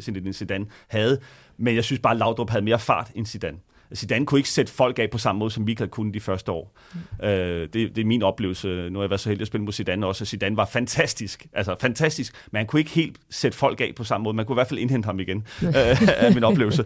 Zinedine 0.00 0.32
Zidane 0.32 0.66
havde. 0.88 1.18
Men 1.56 1.74
jeg 1.74 1.84
synes 1.84 2.00
bare, 2.00 2.12
at 2.12 2.18
Laudrup 2.18 2.50
havde 2.50 2.64
mere 2.64 2.78
fart 2.78 3.10
end 3.14 3.26
Zidane. 3.26 3.58
Zidane 3.94 4.26
kunne 4.26 4.38
ikke 4.38 4.50
sætte 4.50 4.72
folk 4.72 4.98
af 4.98 5.10
på 5.10 5.18
samme 5.18 5.38
måde, 5.38 5.50
som 5.50 5.64
Michael 5.64 5.90
kunne 5.90 6.12
de 6.12 6.20
første 6.20 6.52
år. 6.52 6.76
Mm. 6.94 7.26
Øh, 7.26 7.60
det, 7.60 7.72
det 7.72 7.98
er 7.98 8.04
min 8.04 8.22
oplevelse. 8.22 8.68
Nu 8.68 8.98
har 8.98 9.04
jeg 9.04 9.10
været 9.10 9.20
så 9.20 9.28
heldig 9.28 9.42
at 9.42 9.46
spille 9.46 9.64
mod 9.64 9.72
Zidane 9.72 10.06
også, 10.06 10.24
og 10.24 10.28
Zidane 10.28 10.56
var 10.56 10.64
fantastisk. 10.64 11.46
Altså 11.52 11.76
fantastisk, 11.80 12.34
men 12.50 12.58
han 12.58 12.66
kunne 12.66 12.80
ikke 12.80 12.90
helt 12.90 13.16
sætte 13.30 13.58
folk 13.58 13.80
af 13.80 13.92
på 13.96 14.04
samme 14.04 14.24
måde. 14.24 14.36
Man 14.36 14.46
kunne 14.46 14.54
i 14.54 14.56
hvert 14.56 14.68
fald 14.68 14.80
indhente 14.80 15.06
ham 15.06 15.20
igen, 15.20 15.38
øh, 15.62 16.24
af 16.24 16.34
min 16.34 16.44
oplevelse. 16.44 16.82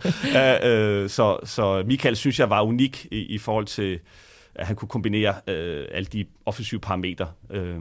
øh, 0.65 1.09
så, 1.11 1.39
så 1.45 1.83
Michael 1.87 2.17
synes 2.17 2.41
jeg 2.41 2.51
var 2.51 2.63
unik 2.63 3.07
i, 3.11 3.17
i 3.19 3.39
forhold 3.39 3.67
til, 3.67 3.99
at 4.55 4.67
han 4.67 4.77
kunne 4.77 4.89
kombinere 4.89 5.35
øh, 5.47 5.87
alle 5.93 6.07
de 6.07 6.25
offensive 6.47 6.81
parametre 6.81 7.27
øh, 7.51 7.81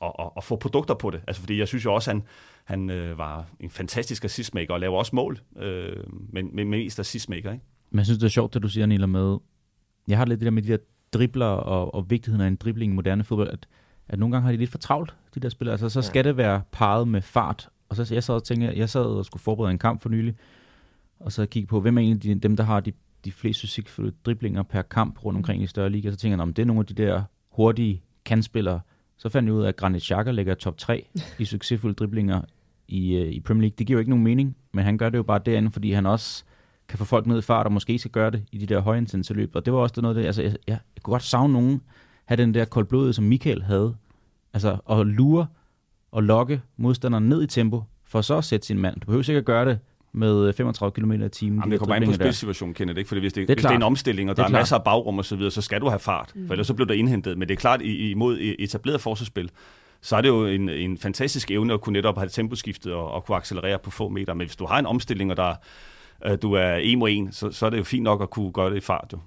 og, 0.00 0.20
og, 0.20 0.36
og 0.36 0.44
få 0.44 0.56
produkter 0.56 0.94
på 0.94 1.10
det. 1.10 1.20
Altså 1.26 1.40
fordi 1.40 1.58
jeg 1.58 1.68
synes 1.68 1.84
jo 1.84 1.94
også, 1.94 2.10
at 2.10 2.16
han, 2.16 2.24
han 2.64 2.90
øh, 2.90 3.18
var 3.18 3.46
en 3.60 3.70
fantastisk 3.70 4.24
assistmaker 4.24 4.74
og 4.74 4.80
laver 4.80 4.98
også 4.98 5.16
mål, 5.16 5.40
øh, 5.56 5.96
men, 6.32 6.50
men 6.52 6.70
mest 6.70 6.98
assistmaker, 7.00 7.52
ikke? 7.52 7.64
Men 7.94 7.98
jeg 7.98 8.06
synes, 8.06 8.18
det 8.18 8.26
er 8.26 8.30
sjovt, 8.30 8.56
at 8.56 8.62
du 8.62 8.68
siger, 8.68 8.86
Nila, 8.86 9.06
med... 9.06 9.38
Jeg 10.08 10.18
har 10.18 10.24
lidt 10.24 10.40
det 10.40 10.44
der 10.44 10.50
med 10.50 10.62
de 10.62 10.68
der 10.68 10.76
dribler 11.12 11.46
og, 11.46 11.94
og 11.94 12.10
vigtigheden 12.10 12.40
af 12.40 12.48
en 12.48 12.56
dribling 12.56 12.92
i 12.92 12.94
moderne 12.94 13.24
fodbold, 13.24 13.48
at, 13.48 13.66
at 14.08 14.18
nogle 14.18 14.32
gange 14.32 14.44
har 14.44 14.52
de 14.52 14.58
lidt 14.58 14.70
for 14.70 14.78
travlt, 14.78 15.14
de 15.34 15.40
der 15.40 15.48
spillere. 15.48 15.72
Altså, 15.72 15.88
så 15.88 16.02
skal 16.02 16.20
ja. 16.20 16.28
det 16.28 16.36
være 16.36 16.62
parret 16.72 17.08
med 17.08 17.22
fart. 17.22 17.68
Og 17.88 17.96
så 17.96 18.14
jeg 18.14 18.24
sad 18.24 18.34
og 18.34 18.44
tænkte, 18.44 18.72
jeg 18.76 18.88
sad 18.88 19.00
og 19.00 19.24
skulle 19.24 19.42
forberede 19.42 19.70
en 19.70 19.78
kamp 19.78 20.02
for 20.02 20.08
nylig, 20.08 20.34
og 21.20 21.32
så 21.32 21.46
kiggede 21.46 21.70
på, 21.70 21.80
hvem 21.80 21.98
er 21.98 22.02
egentlig 22.02 22.22
de, 22.22 22.34
dem, 22.34 22.56
der 22.56 22.64
har 22.64 22.80
de, 22.80 22.92
de 23.24 23.32
fleste 23.32 23.66
succesfulde 23.66 24.12
driblinger 24.26 24.62
per 24.62 24.82
kamp 24.82 25.24
rundt 25.24 25.36
omkring 25.36 25.62
i 25.62 25.66
større 25.66 25.90
liga. 25.90 26.10
Så 26.10 26.16
tænker 26.16 26.36
jeg, 26.36 26.42
om 26.42 26.54
det 26.54 26.62
er 26.62 26.66
nogle 26.66 26.80
af 26.80 26.86
de 26.86 26.94
der 26.94 27.22
hurtige 27.50 28.02
kandspillere. 28.24 28.80
Så 29.16 29.28
fandt 29.28 29.46
jeg 29.46 29.54
ud 29.54 29.62
af, 29.62 29.68
at 29.68 29.76
Granit 29.76 30.02
Xhaka 30.02 30.30
ligger 30.30 30.54
top 30.54 30.78
3 30.78 31.06
i 31.38 31.44
succesfulde 31.44 31.94
driblinger 31.94 32.42
i, 32.88 33.14
øh, 33.14 33.32
i 33.32 33.40
Premier 33.40 33.60
League. 33.62 33.74
Det 33.78 33.86
giver 33.86 33.96
jo 33.96 33.98
ikke 33.98 34.10
nogen 34.10 34.24
mening, 34.24 34.56
men 34.72 34.84
han 34.84 34.98
gør 34.98 35.08
det 35.08 35.18
jo 35.18 35.22
bare 35.22 35.40
derinde, 35.46 35.70
fordi 35.70 35.92
han 35.92 36.06
også 36.06 36.44
kan 36.88 36.98
få 36.98 37.04
folk 37.04 37.26
ned 37.26 37.38
i 37.38 37.42
fart, 37.42 37.66
og 37.66 37.72
måske 37.72 37.98
skal 37.98 38.10
gøre 38.10 38.30
det 38.30 38.42
i 38.52 38.58
de 38.58 38.66
der 38.66 38.80
højintense 38.80 39.34
løb. 39.34 39.56
Og 39.56 39.64
det 39.64 39.72
var 39.72 39.78
også 39.78 40.00
noget 40.00 40.16
af 40.16 40.20
det, 40.20 40.26
altså 40.26 40.42
jeg, 40.42 40.56
jeg, 40.66 40.78
jeg 40.94 41.02
kunne 41.02 41.12
godt 41.12 41.22
savne 41.22 41.52
nogen, 41.52 41.80
have 42.24 42.36
den 42.36 42.54
der 42.54 42.64
koldblodede, 42.64 43.12
som 43.12 43.24
Michael 43.24 43.62
havde. 43.62 43.94
Altså 44.54 44.76
at 44.90 45.06
lure 45.06 45.46
og 46.12 46.22
lokke 46.22 46.60
modstanderen 46.76 47.28
ned 47.28 47.42
i 47.42 47.46
tempo, 47.46 47.82
for 48.06 48.20
så 48.20 48.36
at 48.38 48.44
sætte 48.44 48.66
sin 48.66 48.78
mand. 48.78 49.00
Du 49.00 49.06
behøver 49.06 49.22
sikkert 49.22 49.42
at 49.42 49.46
gøre 49.46 49.64
det 49.64 49.78
med 50.12 50.52
35 50.52 50.92
km 50.92 51.12
i 51.12 51.28
timen. 51.28 51.58
Jamen, 51.58 51.70
det 51.70 51.78
kommer 51.78 51.94
ind 51.94 52.04
på 52.04 52.12
spilsituationen, 52.12 52.74
kender 52.74 52.94
det 52.94 52.98
ikke? 52.98 53.08
Fordi 53.08 53.20
hvis 53.20 53.32
det, 53.32 53.48
det, 53.48 53.52
er, 53.52 53.54
hvis 53.54 53.62
det 53.62 53.70
er 53.70 53.76
en 53.76 53.82
omstilling, 53.82 54.30
og 54.30 54.36
der 54.36 54.42
er, 54.42 54.46
er 54.46 54.52
masser 54.52 54.76
af 54.76 54.84
bagrum 54.84 55.18
og 55.18 55.24
så 55.24 55.36
videre, 55.36 55.50
så 55.50 55.62
skal 55.62 55.80
du 55.80 55.88
have 55.88 55.98
fart. 55.98 56.32
Mm. 56.34 56.46
For 56.46 56.54
ellers 56.54 56.66
så 56.66 56.74
bliver 56.74 56.86
der 56.86 56.94
indhentet. 56.94 57.38
Men 57.38 57.48
det 57.48 57.54
er 57.54 57.58
klart, 57.58 57.82
imod 57.82 58.38
etableret 58.58 59.00
forsvarsspil, 59.00 59.50
så 60.00 60.16
er 60.16 60.20
det 60.20 60.28
jo 60.28 60.46
en, 60.46 60.68
en 60.68 60.98
fantastisk 60.98 61.50
evne 61.50 61.74
at 61.74 61.80
kunne 61.80 61.92
netop 61.92 62.18
have 62.18 62.28
temposkiftet 62.28 62.92
og, 62.92 63.10
og 63.10 63.24
kunne 63.24 63.36
accelerere 63.36 63.78
på 63.78 63.90
få 63.90 64.08
meter. 64.08 64.34
Men 64.34 64.46
hvis 64.46 64.56
du 64.56 64.66
har 64.66 64.78
en 64.78 64.86
omstilling, 64.86 65.30
og 65.30 65.36
der 65.36 65.54
øh, 66.26 66.38
du 66.42 66.52
er 66.52 66.74
en 66.74 66.98
mod 66.98 67.08
en, 67.10 67.32
så, 67.32 67.50
så 67.50 67.66
er 67.66 67.70
det 67.70 67.78
jo 67.78 67.84
fint 67.84 68.02
nok 68.02 68.22
at 68.22 68.30
kunne 68.30 68.52
gøre 68.52 68.70
det 68.70 68.76
i 68.76 68.80
fart. 68.80 69.10
Jo. 69.12 69.18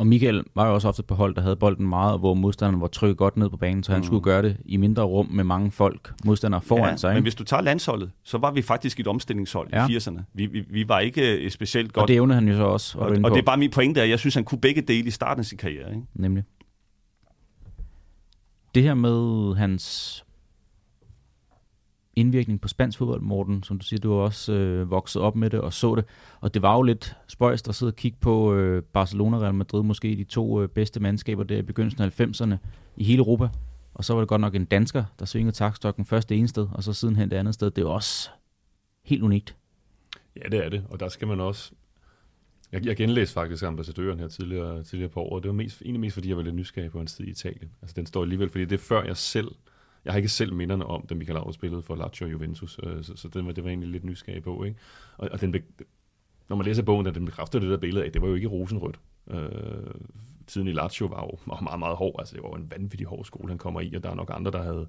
Og 0.00 0.06
Michael 0.06 0.44
var 0.54 0.66
jo 0.66 0.74
også 0.74 0.88
ofte 0.88 1.02
på 1.02 1.14
hold, 1.14 1.34
der 1.34 1.42
havde 1.42 1.56
bolden 1.56 1.86
meget, 1.86 2.18
hvor 2.18 2.34
modstanderen 2.34 2.80
var 2.80 2.86
trykket 2.86 3.16
godt 3.16 3.36
ned 3.36 3.50
på 3.50 3.56
banen, 3.56 3.82
så 3.82 3.92
han 3.92 4.00
mm. 4.00 4.04
skulle 4.04 4.22
gøre 4.22 4.42
det 4.42 4.56
i 4.64 4.76
mindre 4.76 5.02
rum 5.02 5.28
med 5.30 5.44
mange 5.44 5.70
folk, 5.70 6.12
modstandere 6.24 6.60
foran 6.60 6.90
ja, 6.90 6.96
sig. 6.96 7.10
Ikke? 7.10 7.14
Men 7.14 7.22
hvis 7.22 7.34
du 7.34 7.44
tager 7.44 7.62
landsholdet, 7.62 8.10
så 8.24 8.38
var 8.38 8.50
vi 8.50 8.62
faktisk 8.62 9.00
et 9.00 9.06
omstillingshold 9.06 9.68
ja. 9.72 9.88
i 9.88 9.96
80'erne. 9.96 10.20
Vi, 10.34 10.46
vi, 10.46 10.64
vi 10.70 10.88
var 10.88 11.00
ikke 11.00 11.44
øh, 11.44 11.50
specielt 11.50 11.92
godt. 11.92 12.02
Og 12.02 12.08
det 12.08 12.16
evnede 12.16 12.34
han 12.34 12.48
jo 12.48 12.56
så 12.56 12.62
også. 12.62 12.98
Og, 12.98 13.06
og 13.24 13.30
det 13.30 13.38
er 13.38 13.42
bare 13.42 13.56
min 13.56 13.70
pointe, 13.70 14.02
at 14.02 14.10
jeg 14.10 14.18
synes, 14.18 14.34
han 14.34 14.44
kunne 14.44 14.60
begge 14.60 14.82
dele 14.82 15.06
i 15.06 15.10
starten 15.10 15.40
af 15.40 15.46
sin 15.46 15.58
karriere. 15.58 15.90
Ikke? 15.90 16.02
Nemlig. 16.14 16.44
Det 18.74 18.82
her 18.82 18.94
med 18.94 19.54
hans 19.56 20.24
indvirkning 22.16 22.60
på 22.60 22.68
spansk 22.68 22.98
fodbold, 22.98 23.20
Morten, 23.20 23.62
som 23.62 23.78
du 23.78 23.84
siger, 23.84 24.00
du 24.00 24.12
har 24.12 24.18
også 24.18 24.52
øh, 24.52 24.90
vokset 24.90 25.22
op 25.22 25.36
med 25.36 25.50
det 25.50 25.60
og 25.60 25.72
så 25.72 25.94
det, 25.94 26.04
og 26.40 26.54
det 26.54 26.62
var 26.62 26.76
jo 26.76 26.82
lidt 26.82 27.16
spøjst 27.28 27.68
at 27.68 27.74
sidde 27.74 27.90
og 27.90 27.96
kigge 27.96 28.18
på 28.20 28.54
øh, 28.54 28.82
Barcelona 28.82 29.36
og 29.36 29.42
Real 29.42 29.54
Madrid, 29.54 29.82
måske 29.82 30.16
de 30.16 30.24
to 30.24 30.62
øh, 30.62 30.68
bedste 30.68 31.00
mandskaber 31.00 31.42
der 31.42 31.56
i 31.56 31.62
begyndelsen 31.62 32.02
af 32.02 32.20
90'erne 32.20 32.54
i 32.96 33.04
hele 33.04 33.18
Europa, 33.18 33.48
og 33.94 34.04
så 34.04 34.12
var 34.12 34.20
det 34.20 34.28
godt 34.28 34.40
nok 34.40 34.54
en 34.54 34.64
dansker, 34.64 35.04
der 35.18 35.24
svingede 35.24 35.56
takstokken 35.56 36.04
først 36.04 36.28
det 36.28 36.38
ene 36.38 36.48
sted, 36.48 36.68
og 36.72 36.82
så 36.82 36.92
sidenhen 36.92 37.30
det 37.30 37.36
andet 37.36 37.54
sted. 37.54 37.70
Det 37.70 37.82
er 37.82 37.88
også 37.88 38.30
helt 39.04 39.22
unikt. 39.22 39.56
Ja, 40.36 40.48
det 40.48 40.64
er 40.64 40.68
det, 40.68 40.84
og 40.88 41.00
der 41.00 41.08
skal 41.08 41.28
man 41.28 41.40
også... 41.40 41.72
Jeg, 42.72 42.86
jeg 42.86 42.96
genlæste 42.96 43.34
faktisk 43.34 43.62
ambassadøren 43.62 44.18
her 44.18 44.28
tidligere, 44.28 44.84
tidligere 44.84 45.10
på 45.10 45.20
året. 45.20 45.42
Det 45.42 45.48
var 45.48 45.54
mest, 45.54 45.82
egentlig 45.82 46.00
mest, 46.00 46.14
fordi 46.14 46.28
jeg 46.28 46.36
var 46.36 46.42
lidt 46.42 46.54
nysgerrig 46.54 46.90
på 46.90 46.98
hans 46.98 47.14
tid 47.14 47.24
i 47.24 47.30
Italien. 47.30 47.70
Altså, 47.82 47.94
den 47.94 48.06
står 48.06 48.22
alligevel, 48.22 48.48
fordi 48.48 48.64
det 48.64 48.72
er 48.72 48.84
før 48.84 49.04
jeg 49.04 49.16
selv 49.16 49.48
jeg 50.04 50.12
har 50.12 50.16
ikke 50.16 50.28
selv 50.28 50.52
minderne 50.52 50.86
om, 50.86 51.06
da 51.06 51.14
Michael 51.14 51.34
Laudrup 51.34 51.54
spillede 51.54 51.82
for 51.82 51.96
Lazio 51.96 52.26
og 52.26 52.32
Juventus, 52.32 52.80
øh, 52.82 53.04
så, 53.04 53.16
så 53.16 53.28
det, 53.28 53.46
var, 53.46 53.52
det 53.52 53.64
var 53.64 53.70
egentlig 53.70 53.88
lidt 53.88 54.04
nysgerrig 54.04 54.42
på. 54.42 54.64
Ikke? 54.64 54.78
Og, 55.18 55.28
og 55.32 55.40
den 55.40 55.54
når 56.48 56.56
man 56.56 56.66
læser 56.66 56.82
bogen, 56.82 57.06
der 57.06 57.12
den 57.12 57.24
bekræfter 57.24 57.58
det 57.58 57.70
der 57.70 57.76
billede 57.76 58.04
af, 58.04 58.12
det 58.12 58.22
var 58.22 58.28
jo 58.28 58.34
ikke 58.34 58.48
rosenrødt. 58.48 59.00
Øh, 59.30 59.50
tiden 60.46 60.68
i 60.68 60.72
Lazio 60.72 61.06
var 61.06 61.22
jo 61.22 61.38
meget, 61.46 61.62
meget, 61.62 61.78
meget 61.78 61.96
hård. 61.96 62.14
Altså, 62.18 62.34
det 62.34 62.42
var 62.42 62.48
jo 62.48 62.54
en 62.54 62.70
vanvittig 62.70 63.06
hård 63.06 63.24
skole, 63.24 63.48
han 63.48 63.58
kommer 63.58 63.80
i, 63.80 63.94
og 63.94 64.02
der 64.02 64.10
er 64.10 64.14
nok 64.14 64.30
andre, 64.34 64.50
der 64.50 64.62
havde 64.62 64.88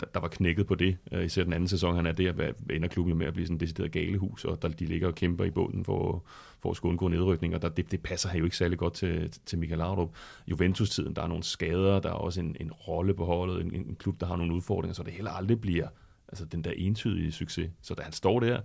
der, 0.00 0.06
der 0.14 0.20
var 0.20 0.28
knækket 0.28 0.66
på 0.66 0.74
det. 0.74 0.96
Uh, 1.12 1.24
især 1.24 1.44
den 1.44 1.52
anden 1.52 1.68
sæson, 1.68 1.96
han 1.96 2.06
er 2.06 2.12
der, 2.12 2.52
ender 2.70 2.88
klubben 2.88 3.18
med 3.18 3.26
at 3.26 3.32
blive 3.32 3.46
sådan 3.46 3.54
et 3.54 3.60
decideret 3.60 3.92
galehus, 3.92 4.44
og 4.44 4.62
der, 4.62 4.68
de 4.68 4.86
ligger 4.86 5.08
og 5.08 5.14
kæmper 5.14 5.44
i 5.44 5.50
bunden 5.50 5.84
for, 5.84 6.24
for 6.60 6.70
at 6.70 6.76
skulle 6.76 6.90
undgå 6.90 7.08
nedrykning, 7.08 7.54
og 7.54 7.62
der, 7.62 7.68
det, 7.68 7.90
det 7.90 8.02
passer 8.02 8.34
jo 8.34 8.44
ikke 8.44 8.56
særlig 8.56 8.78
godt 8.78 8.94
til, 8.94 9.32
til 9.46 9.58
Michael 9.58 9.78
Laudrup. 9.78 10.14
Juventus-tiden, 10.46 11.16
der 11.16 11.22
er 11.22 11.26
nogle 11.26 11.44
skader, 11.44 12.00
der 12.00 12.08
er 12.08 12.14
også 12.14 12.40
en, 12.40 12.56
en 12.60 12.72
rolle 12.72 13.14
på 13.14 13.24
holdet, 13.24 13.64
en, 13.64 13.74
en 13.74 13.96
klub, 13.98 14.20
der 14.20 14.26
har 14.26 14.36
nogle 14.36 14.54
udfordringer, 14.54 14.94
så 14.94 15.02
det 15.02 15.12
heller 15.12 15.30
aldrig 15.30 15.60
bliver 15.60 15.88
altså, 16.28 16.44
den 16.44 16.64
der 16.64 16.70
entydige 16.70 17.32
succes. 17.32 17.70
Så 17.82 17.94
da 17.94 18.02
han 18.02 18.12
står 18.12 18.40
der, 18.40 18.60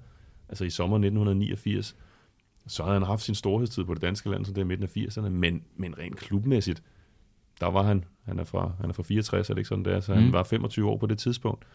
altså 0.49 0.65
i 0.65 0.69
sommer 0.69 0.97
1989, 0.97 1.95
så 2.67 2.83
havde 2.83 2.93
han 2.93 3.03
haft 3.03 3.21
sin 3.21 3.35
storhedstid 3.35 3.83
på 3.83 3.93
det 3.93 4.01
danske 4.01 4.29
land, 4.29 4.45
så 4.45 4.53
det 4.53 4.61
er 4.61 4.65
midten 4.65 4.83
af 4.83 4.97
80'erne, 4.97 5.29
men, 5.29 5.63
men 5.75 5.97
rent 5.97 6.17
klubmæssigt, 6.17 6.83
der 7.61 7.67
var 7.67 7.83
han, 7.83 8.03
han 8.25 8.39
er 8.39 8.43
fra, 8.43 8.71
han 8.79 8.89
er 8.89 8.93
fra 8.93 9.03
64, 9.03 9.49
er 9.49 9.53
det 9.53 9.59
ikke 9.59 9.67
sådan 9.67 9.85
der, 9.85 9.99
så 9.99 10.13
han 10.13 10.25
mm. 10.25 10.33
var 10.33 10.43
25 10.43 10.89
år 10.89 10.97
på 10.97 11.05
det 11.05 11.17
tidspunkt. 11.17 11.65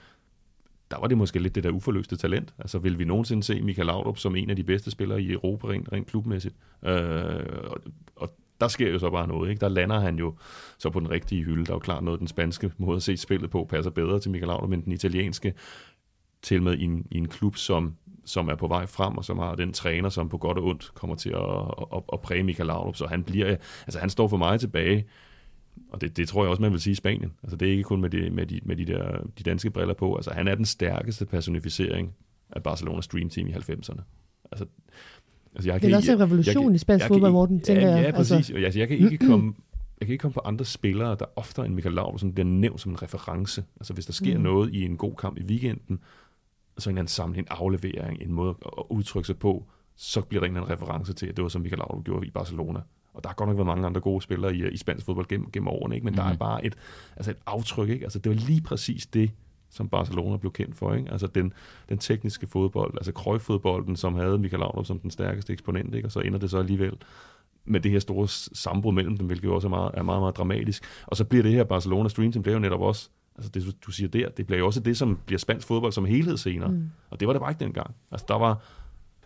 Der 0.91 1.01
var 1.01 1.07
det 1.07 1.19
måske 1.19 1.39
lidt 1.39 1.55
det 1.55 1.65
der 1.65 1.71
uforløste 1.71 2.17
talent. 2.17 2.55
Altså 2.59 2.79
vil 2.79 2.99
vi 2.99 3.05
nogensinde 3.05 3.43
se 3.43 3.63
Michael 3.63 3.87
Laudrup 3.87 4.19
som 4.19 4.37
en 4.37 4.51
af 4.51 4.57
de 4.57 4.65
bedste 4.65 4.91
spillere 4.91 5.23
i 5.23 5.33
Europa 5.33 5.67
rent, 5.67 5.93
rent 5.93 6.07
klubmæssigt? 6.07 6.55
Øh, 6.85 6.91
og, 7.65 7.81
og 8.17 8.35
der 8.61 8.69
sker 8.69 8.91
jo 8.91 8.99
så 8.99 9.11
bare 9.11 9.29
noget. 9.29 9.51
Ikke? 9.51 9.61
Der 9.61 9.69
lander 9.69 10.01
han 10.01 10.19
jo 10.19 10.35
så 10.79 10.91
på 10.91 11.01
den 11.01 11.11
rigtige 11.11 11.45
hylde. 11.45 11.65
Der 11.65 11.71
er 11.71 11.75
jo 11.75 11.79
klart 11.79 12.05
noget, 12.05 12.21
den 12.21 12.29
spanske 12.29 12.73
måde 12.79 12.97
at 12.97 13.03
se 13.03 13.17
spillet 13.17 13.51
på 13.51 13.65
passer 13.65 13.91
bedre 13.91 14.21
til 14.21 14.31
Michael 14.31 14.49
Laudrup 14.49 14.73
end 14.73 14.83
den 14.83 14.93
italienske. 14.93 15.55
Til 16.43 16.63
med 16.63 16.77
i 16.77 16.85
en, 16.85 17.07
i 17.11 17.19
en 17.19 17.29
klub, 17.29 17.57
som, 17.57 17.97
som 18.25 18.49
er 18.49 18.55
på 18.55 18.67
vej 18.67 18.87
frem, 18.87 19.17
og 19.17 19.25
som 19.25 19.39
har 19.39 19.55
den 19.55 19.73
træner, 19.73 20.09
som 20.09 20.29
på 20.29 20.39
godt 20.39 20.59
og 20.59 20.65
ondt 20.65 20.91
kommer 20.95 21.17
til 21.17 21.31
at, 21.31 21.75
at, 21.97 22.03
at 22.13 22.21
præge 22.21 22.43
Michael 22.43 22.67
Laudrup. 22.67 22.97
Så 22.97 23.07
han 23.07 23.25
bliver, 23.25 23.57
altså 23.87 24.01
han 24.01 24.11
står 24.11 24.29
for 24.29 24.37
mig 24.37 24.61
tilbage 24.61 25.07
og 25.89 26.01
det, 26.01 26.17
det 26.17 26.29
tror 26.29 26.43
jeg 26.43 26.51
også, 26.51 26.63
man 26.63 26.73
vil 26.73 26.81
sige 26.81 26.93
i 26.93 26.95
Spanien. 26.95 27.33
Altså 27.43 27.57
det 27.57 27.69
er 27.69 27.73
ikke 27.73 27.83
kun 27.83 28.01
med 28.01 28.11
de, 28.11 28.31
med 28.31 28.47
de, 28.47 28.61
med 28.63 28.77
de, 28.77 28.85
der, 28.85 29.21
de 29.39 29.43
danske 29.43 29.71
briller 29.71 29.95
på. 29.95 30.17
Altså 30.17 30.31
han 30.31 30.49
er 30.49 30.55
den 30.55 30.65
stærkeste 30.65 31.27
personificering 31.27 32.15
af 32.51 32.63
Barcelonas 32.63 33.09
Dream 33.09 33.31
Team 33.31 33.47
i 33.47 33.53
90'erne. 33.53 34.03
Altså, 34.53 34.67
altså 35.55 35.71
jeg 35.71 35.83
det 35.83 35.93
er 35.93 35.97
også 35.97 36.13
en 36.13 36.21
revolution 36.21 36.65
jeg, 36.65 36.69
jeg, 36.69 36.75
i 36.75 36.79
spansk 36.79 37.07
fodbold, 37.07 37.33
Morten, 37.33 37.61
tænker 37.61 37.89
ja, 37.89 37.95
jeg. 37.95 38.05
Ja, 38.05 38.11
præcis. 38.11 38.33
Altså. 38.33 38.55
Og 38.55 38.63
jeg, 38.63 38.89
kan 38.89 38.99
ikke 38.99 39.19
komme 39.29 39.55
jeg 40.01 40.07
kan 40.07 40.13
ikke 40.13 40.23
komme 40.23 40.35
på 40.35 40.41
andre 40.45 40.65
spillere, 40.65 41.17
der 41.19 41.25
oftere 41.37 41.67
end 41.67 41.75
Michael 41.75 41.95
Laudrup, 41.95 42.35
bliver 42.35 42.47
nævnt 42.47 42.81
som 42.81 42.93
en 42.93 43.03
reference. 43.03 43.65
Altså 43.77 43.95
hvis 43.95 44.07
der 44.07 44.13
sker 44.13 44.37
mm. 44.37 44.43
noget 44.43 44.75
i 44.75 44.85
en 44.85 44.97
god 44.97 45.15
kamp 45.17 45.39
i 45.39 45.43
weekenden, 45.43 46.01
så 46.79 46.91
en 46.91 46.93
eller 46.93 47.01
anden 47.01 47.09
samling, 47.09 47.39
en 47.39 47.47
aflevering, 47.51 48.23
en 48.23 48.33
måde 48.33 48.55
at 48.79 48.85
udtrykke 48.91 49.27
sig 49.27 49.39
på, 49.39 49.67
så 49.97 50.21
bliver 50.21 50.41
der 50.41 50.47
en 50.47 50.57
eller 50.57 50.67
anden 50.67 50.83
reference 50.83 51.13
til, 51.13 51.27
at 51.27 51.37
det 51.37 51.43
var 51.43 51.49
som 51.49 51.63
Michael 51.63 51.79
Laudrup 51.79 52.05
gjorde 52.05 52.27
i 52.27 52.31
Barcelona. 52.31 52.81
Og 53.15 53.25
der 53.25 53.29
har 53.29 53.35
godt 53.35 53.49
nok 53.49 53.57
været 53.57 53.67
mange 53.67 53.87
andre 53.87 54.01
gode 54.01 54.23
spillere 54.23 54.55
i, 54.55 54.69
i 54.69 54.77
spansk 54.77 55.07
fodbold 55.07 55.29
gennem, 55.29 55.51
gennem 55.51 55.69
årene, 55.69 55.95
ikke? 55.95 56.05
men 56.05 56.13
mm. 56.13 56.17
der 56.17 56.25
er 56.25 56.29
mhm. 56.29 56.39
bare 56.39 56.65
et, 56.65 56.75
altså 57.17 57.31
et 57.31 57.37
aftryk. 57.47 57.89
Ikke? 57.89 58.05
Altså, 58.05 58.19
det 58.19 58.31
var 58.31 58.37
lige 58.37 58.61
præcis 58.61 59.07
det, 59.07 59.31
som 59.71 59.89
Barcelona 59.89 60.37
blev 60.37 60.53
kendt 60.53 60.77
for. 60.77 60.95
Ikke? 60.95 61.13
Altså 61.13 61.27
den, 61.27 61.53
den 61.89 61.99
tekniske 61.99 62.47
fodbold, 62.47 62.95
altså 62.95 63.13
Cruyff-fodbolden, 63.13 63.97
som 63.97 64.15
havde 64.15 64.39
Michael 64.39 64.61
Laudrup 64.61 64.87
som 64.87 64.99
den 64.99 65.11
stærkeste 65.11 65.53
eksponent, 65.53 65.95
ikke? 65.95 66.09
og 66.09 66.13
så 66.13 66.21
ender 66.21 66.39
det 66.39 66.51
så 66.51 66.59
alligevel 66.59 66.97
med 67.65 67.81
det 67.81 67.91
her 67.91 67.99
store 67.99 68.29
sambrud 68.53 68.93
mellem 68.93 69.17
dem, 69.17 69.27
hvilket 69.27 69.45
jo 69.45 69.55
også 69.55 69.69
er 69.69 69.71
meget, 69.71 69.91
er 69.95 70.03
meget, 70.03 70.21
meget 70.21 70.37
dramatisk. 70.37 70.85
Og 71.07 71.17
så 71.17 71.25
bliver 71.25 71.43
det 71.43 71.53
her 71.53 71.65
Barcelona 71.65 72.09
Stream 72.09 72.33
Team, 72.33 72.43
det 72.43 72.51
er 72.51 72.55
jo 72.55 72.61
netop 72.61 72.81
også, 72.81 73.11
altså 73.37 73.51
det 73.51 73.77
du 73.87 73.91
siger 73.91 74.09
der, 74.09 74.29
det 74.29 74.47
bliver 74.47 74.59
jo 74.59 74.67
også 74.67 74.81
det, 74.81 74.97
som 74.97 75.19
bliver 75.27 75.39
spansk 75.39 75.67
fodbold 75.67 75.93
som 75.93 76.05
helhed 76.05 76.37
senere. 76.37 76.71
Mm. 76.71 76.91
Og 77.11 77.21
det 77.21 77.29
var 77.29 77.35
det 77.35 77.43
bare 77.43 77.51
ikke 77.51 77.65
dengang. 77.65 77.95
Altså 78.11 78.27
der 78.29 78.35
var, 78.35 78.63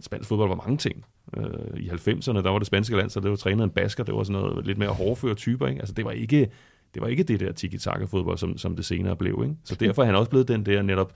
spansk 0.00 0.28
fodbold 0.28 0.48
var 0.48 0.56
mange 0.56 0.76
ting. 0.76 1.04
Øh, 1.36 1.80
I 1.80 1.88
90'erne, 1.88 2.42
der 2.42 2.50
var 2.50 2.58
det 2.58 2.66
spanske 2.66 2.96
land, 2.96 3.10
så 3.10 3.20
det 3.20 3.30
var 3.30 3.36
trænet 3.36 3.64
en 3.64 3.70
basker, 3.70 4.04
det 4.04 4.14
var 4.14 4.22
sådan 4.22 4.42
noget 4.42 4.66
lidt 4.66 4.78
mere 4.78 4.88
hårdføre 4.88 5.34
typer. 5.34 5.66
Ikke? 5.66 5.80
Altså, 5.80 5.94
det 5.94 6.04
var 6.04 6.10
ikke 6.10 6.50
det, 6.94 7.02
var 7.02 7.08
ikke 7.08 7.22
det 7.22 7.40
der 7.40 7.52
tiki-taka-fodbold, 7.52 8.38
som, 8.38 8.58
som 8.58 8.76
det 8.76 8.84
senere 8.84 9.16
blev. 9.16 9.40
Ikke? 9.42 9.56
Så 9.64 9.74
derfor 9.74 10.02
er 10.02 10.06
han 10.06 10.14
også 10.14 10.30
blevet 10.30 10.48
den 10.48 10.66
der 10.66 10.82
netop 10.82 11.12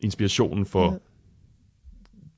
inspirationen 0.00 0.66
for 0.66 0.92
ja. 0.92 0.98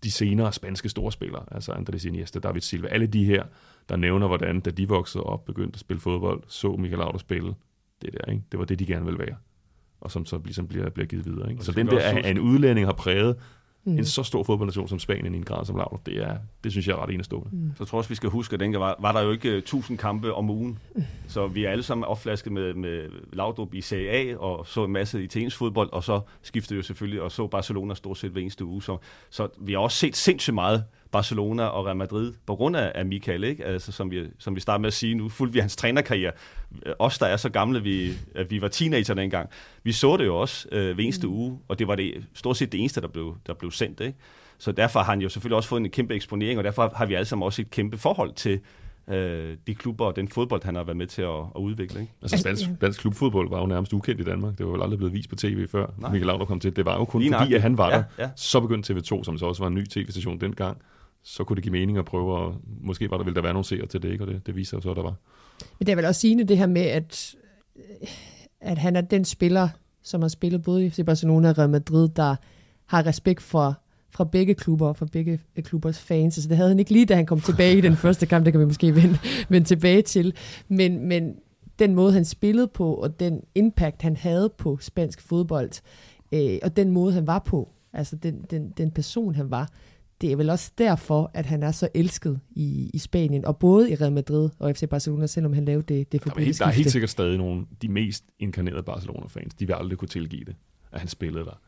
de 0.03 0.11
senere 0.11 0.53
spanske 0.53 0.89
storspillere, 0.89 1.45
altså 1.51 1.73
Andrés 1.73 2.09
Iniesta, 2.09 2.39
David 2.39 2.61
Silva, 2.61 2.89
alle 2.89 3.07
de 3.07 3.25
her, 3.25 3.45
der 3.89 3.97
nævner, 3.97 4.27
hvordan 4.27 4.61
da 4.61 4.71
de 4.71 4.89
voksede 4.89 5.25
op, 5.25 5.45
begyndte 5.45 5.77
at 5.77 5.81
spille 5.81 6.01
fodbold, 6.01 6.43
så 6.49 6.77
Michael 6.77 6.99
Laudrup 6.99 7.21
spille 7.21 7.55
det 8.03 8.13
der. 8.13 8.33
Ikke? 8.33 8.43
Det 8.53 8.59
var 8.59 8.65
det, 8.65 8.79
de 8.79 8.87
gerne 8.87 9.05
ville 9.05 9.19
være 9.19 9.37
og 10.01 10.11
som 10.11 10.27
så 10.27 10.41
ligesom 10.45 10.67
bliver, 10.67 10.91
bliver 10.91 11.07
givet 11.07 11.27
videre. 11.27 11.51
Ikke? 11.51 11.65
Så 11.65 11.73
den 11.73 11.87
der, 11.87 11.99
at 11.99 12.31
en 12.31 12.39
udlænding 12.39 12.87
har 12.87 12.93
præget 12.93 13.37
mm. 13.93 13.99
en 13.99 14.05
så 14.05 14.23
stor 14.23 14.43
fodboldnation 14.43 14.89
som 14.89 14.99
Spanien 14.99 15.35
i 15.35 15.37
en 15.37 15.45
grad 15.45 15.65
som 15.65 15.77
Laudrup, 15.77 16.07
det, 16.07 16.17
er, 16.17 16.37
det 16.65 16.73
synes 16.73 16.89
jeg 16.89 16.93
er 16.93 17.03
ret 17.03 17.15
enestående. 17.15 17.49
Mm. 17.53 17.73
Så 17.77 17.83
jeg 17.83 17.89
tror 17.89 17.99
også, 17.99 18.09
vi 18.09 18.15
skal 18.15 18.31
huske, 18.31 18.55
at 18.55 18.61
dengang 18.61 18.81
var, 18.81 18.97
var 19.01 19.13
der 19.13 19.21
jo 19.21 19.31
ikke 19.31 19.57
1000 19.57 19.99
kampe 19.99 20.35
om 20.35 20.51
ugen. 20.51 20.79
Mm. 20.95 21.03
Så 21.29 21.47
vi 21.47 21.65
er 21.65 21.71
alle 21.71 21.83
sammen 21.83 22.05
opflasket 22.05 22.53
med, 22.53 22.75
med 22.75 23.09
Laudrup 23.33 23.75
i 23.75 23.81
Serie 23.81 24.11
A, 24.11 24.37
og 24.37 24.67
så 24.67 24.85
en 24.85 24.93
masse 24.93 25.23
italiensk 25.25 25.57
fodbold, 25.57 25.93
og 25.93 26.05
så 26.05 26.21
skiftede 26.43 26.77
jo 26.77 26.83
selvfølgelig, 26.83 27.23
og 27.23 27.33
så 27.33 27.47
Barcelona 27.47 27.95
stort 27.95 28.19
set 28.19 28.31
hver 28.31 28.41
eneste 28.41 28.65
uge. 28.65 28.83
Så, 28.83 28.99
så 29.31 29.49
vi 29.59 29.73
har 29.73 29.79
også 29.79 29.97
set 29.97 30.17
sindssygt 30.17 30.55
meget 30.55 30.85
Barcelona 31.11 31.65
og 31.65 31.87
Real 31.87 31.97
Madrid 31.97 32.33
på 32.47 32.57
grund 32.57 32.77
af, 32.77 32.93
af 32.95 33.07
Michael, 33.07 33.45
ikke? 33.45 33.65
Altså, 33.65 33.93
som, 33.93 34.11
vi, 34.11 34.27
som 34.39 34.55
vi 34.55 34.61
starter 34.61 34.81
med 34.81 34.87
at 34.87 34.93
sige 34.93 35.15
nu, 35.15 35.29
fulgte 35.29 35.53
vi 35.53 35.61
hans 35.61 35.77
trænerkarriere. 35.77 36.33
Os, 36.99 37.19
der 37.19 37.27
er 37.27 37.37
så 37.37 37.49
gamle, 37.49 37.83
vi, 37.83 38.13
at 38.35 38.51
vi 38.51 38.61
var 38.63 38.69
teenager 38.69 39.15
dengang, 39.15 39.51
vi 39.83 39.93
så 39.93 40.17
det 40.17 40.27
jo 40.27 40.37
også 40.37 40.69
øh, 40.73 40.95
hver 40.95 41.05
eneste 41.05 41.27
mm. 41.27 41.33
uge, 41.33 41.59
og 41.69 41.79
det 41.79 41.89
var 41.89 41.95
det 41.95 42.25
stort 42.35 42.57
set 42.57 42.73
det 42.73 42.81
eneste, 42.81 43.01
der 43.01 43.09
blev, 43.09 43.37
der 43.47 43.55
blev 43.55 43.71
sendt. 43.71 44.01
Ikke? 44.01 44.19
Så 44.59 44.73
derfor 44.73 45.01
har 45.01 45.13
han 45.13 45.21
jo 45.21 45.29
selvfølgelig 45.29 45.57
også 45.57 45.69
fået 45.69 45.81
en 45.81 45.91
kæmpe 45.91 46.15
eksponering, 46.15 46.59
og 46.59 46.65
derfor 46.65 46.93
har 46.97 47.07
vi 47.07 47.15
alle 47.15 47.27
sammen 47.27 47.47
også 47.47 47.63
et 47.63 47.71
kæmpe 47.71 47.99
forhold 47.99 48.33
til 48.33 48.61
øh, 49.11 49.57
de 49.67 49.75
klubber 49.75 50.05
og 50.05 50.17
den 50.17 50.29
fodbold, 50.29 50.65
han 50.65 50.75
har 50.75 50.85
været 50.85 50.97
med 50.97 51.07
til 51.07 51.23
at, 51.23 51.39
at 51.57 51.61
udvikle. 51.61 52.01
Ikke? 52.01 52.13
Altså 52.23 52.39
spansk, 52.39 52.65
spansk 52.77 53.01
klubfodbold 53.01 53.51
var 53.51 53.61
jo 53.61 53.67
nærmest 53.67 53.93
ukendt 53.93 54.21
i 54.21 54.25
Danmark. 54.25 54.59
Det 54.59 54.67
var 54.67 54.73
jo 54.73 54.83
aldrig 54.83 54.99
blevet 54.99 55.15
vist 55.15 55.29
på 55.29 55.37
tv 55.37 55.69
før, 55.69 55.87
Nej. 55.99 56.11
Michael 56.11 56.27
Laudrup 56.27 56.49
kom 56.49 56.61
til. 56.61 56.77
Det 56.77 56.85
var 56.85 56.99
jo 56.99 57.05
kun 57.05 57.21
Lige 57.21 57.35
fordi, 57.39 57.55
at 57.55 57.63
han 57.63 57.79
var 57.79 57.91
ja, 57.91 57.97
der. 57.97 58.03
Ja. 58.19 58.31
Så 58.37 58.61
begyndte 58.61 58.95
TV2, 58.95 59.25
som 59.25 59.39
så 59.39 59.47
også 59.47 59.63
var 59.63 59.69
en 59.69 59.75
ny 59.75 59.87
tv-station 59.87 60.41
dengang, 60.41 60.79
så 61.29 61.45
kunne 61.45 61.57
det 61.57 61.63
give 61.63 61.73
mening 61.73 61.99
at 61.99 62.05
prøve 62.05 62.47
at, 62.47 62.55
måske 62.81 63.11
var 63.11 63.17
der, 63.17 63.25
ville 63.25 63.35
der 63.35 63.43
være 63.43 63.53
nogle 63.53 63.65
seere 63.65 63.87
til 63.87 64.03
det, 64.03 64.13
ikke? 64.13 64.25
og 64.25 64.29
det, 64.29 64.47
det 64.47 64.57
viser 64.57 64.77
jo 64.77 64.81
så, 64.81 64.91
at 64.91 64.97
der 64.97 65.03
var. 65.03 65.15
Men 65.79 65.87
det 65.87 65.93
er 65.93 65.97
vel 65.97 66.05
også 66.05 66.21
sigende 66.21 66.45
det 66.45 66.59
her 66.59 66.67
med, 66.67 66.83
at, 66.83 67.35
at 68.61 68.79
han 68.79 68.97
er 68.97 69.01
den 69.01 69.25
spiller, 69.25 69.69
som 70.03 70.21
har 70.23 70.29
spillet 70.29 70.63
både 70.63 70.93
i 70.99 71.03
Barcelona 71.03 71.51
og 71.51 71.59
Real 71.59 71.71
Madrid, 71.71 72.09
der 72.09 72.37
har 72.87 73.07
respekt 73.07 73.43
for 73.43 73.81
fra 74.11 74.25
begge 74.25 74.55
klubber, 74.55 74.93
fra 74.93 75.07
begge 75.13 75.41
klubbers 75.65 75.99
fans. 75.99 76.39
Altså 76.39 76.49
det 76.49 76.57
havde 76.57 76.71
han 76.71 76.79
ikke 76.79 76.93
lige, 76.93 77.07
da 77.07 77.15
han 77.15 77.27
kom 77.27 77.41
tilbage 77.41 77.79
i 77.79 77.81
den 77.81 77.97
første 78.05 78.27
kamp, 78.27 78.45
det 78.45 78.53
kan 78.53 78.61
vi 78.61 78.67
måske 78.67 78.95
vende, 78.95 79.19
vende 79.49 79.69
tilbage 79.69 80.03
til. 80.03 80.35
Men, 80.69 81.09
men 81.09 81.35
den 81.79 81.95
måde, 81.95 82.13
han 82.13 82.25
spillede 82.25 82.69
på, 82.69 82.95
og 82.95 83.21
den 83.21 83.41
impact, 83.55 84.03
han 84.03 84.17
havde 84.17 84.53
på 84.59 84.79
spansk 84.81 85.23
fodbold, 85.23 85.71
øh, 86.33 86.59
og 86.63 86.77
den 86.77 86.91
måde, 86.91 87.13
han 87.13 87.27
var 87.27 87.39
på, 87.39 87.69
altså 87.93 88.17
den, 88.17 88.43
den, 88.51 88.71
den 88.71 88.91
person, 88.91 89.35
han 89.35 89.51
var, 89.51 89.71
det 90.21 90.33
er 90.33 90.37
vel 90.37 90.51
også 90.51 90.73
derfor, 90.79 91.31
at 91.35 91.47
han 91.47 91.63
er 91.63 91.71
så 91.71 91.89
elsket 91.95 92.41
i, 92.51 92.91
i 92.95 92.99
Spanien, 92.99 93.45
og 93.45 93.59
både 93.59 93.91
i 93.91 93.95
Real 93.95 94.13
Madrid 94.13 94.51
og 94.59 94.77
FC 94.77 94.89
Barcelona, 94.89 95.27
selvom 95.27 95.53
han 95.53 95.65
lavede 95.65 95.95
det, 95.95 96.13
det 96.13 96.25
der, 96.25 96.41
helt, 96.41 96.59
der 96.59 96.67
er 96.67 96.71
helt 96.71 96.91
sikkert 96.91 97.11
stadig 97.11 97.39
nogle, 97.39 97.67
de 97.83 97.89
mest 97.89 98.25
inkarnerede 98.39 98.83
Barcelona-fans, 98.83 99.55
de 99.55 99.67
vil 99.67 99.75
aldrig 99.75 99.99
kunne 99.99 100.09
tilgive 100.09 100.45
det, 100.45 100.57
at 100.93 101.01
han 101.01 101.09
spillede 101.09 101.45
der. 101.45 101.61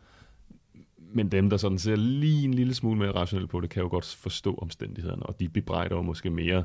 Men 1.13 1.29
dem, 1.29 1.51
der 1.51 1.57
sådan 1.57 1.79
ser 1.79 1.97
lige 1.97 2.45
en 2.45 2.55
lille 2.55 2.75
smule 2.75 2.99
mere 2.99 3.13
rationelt 3.13 3.51
på 3.51 3.61
det, 3.61 3.71
kan 3.71 3.83
jo 3.83 3.89
godt 3.89 4.05
forstå 4.05 4.55
omstændighederne, 4.55 5.23
og 5.23 5.41
de 5.41 5.49
bebrejder 5.49 5.97
jo 5.97 6.03
måske 6.03 6.31
mere 6.31 6.65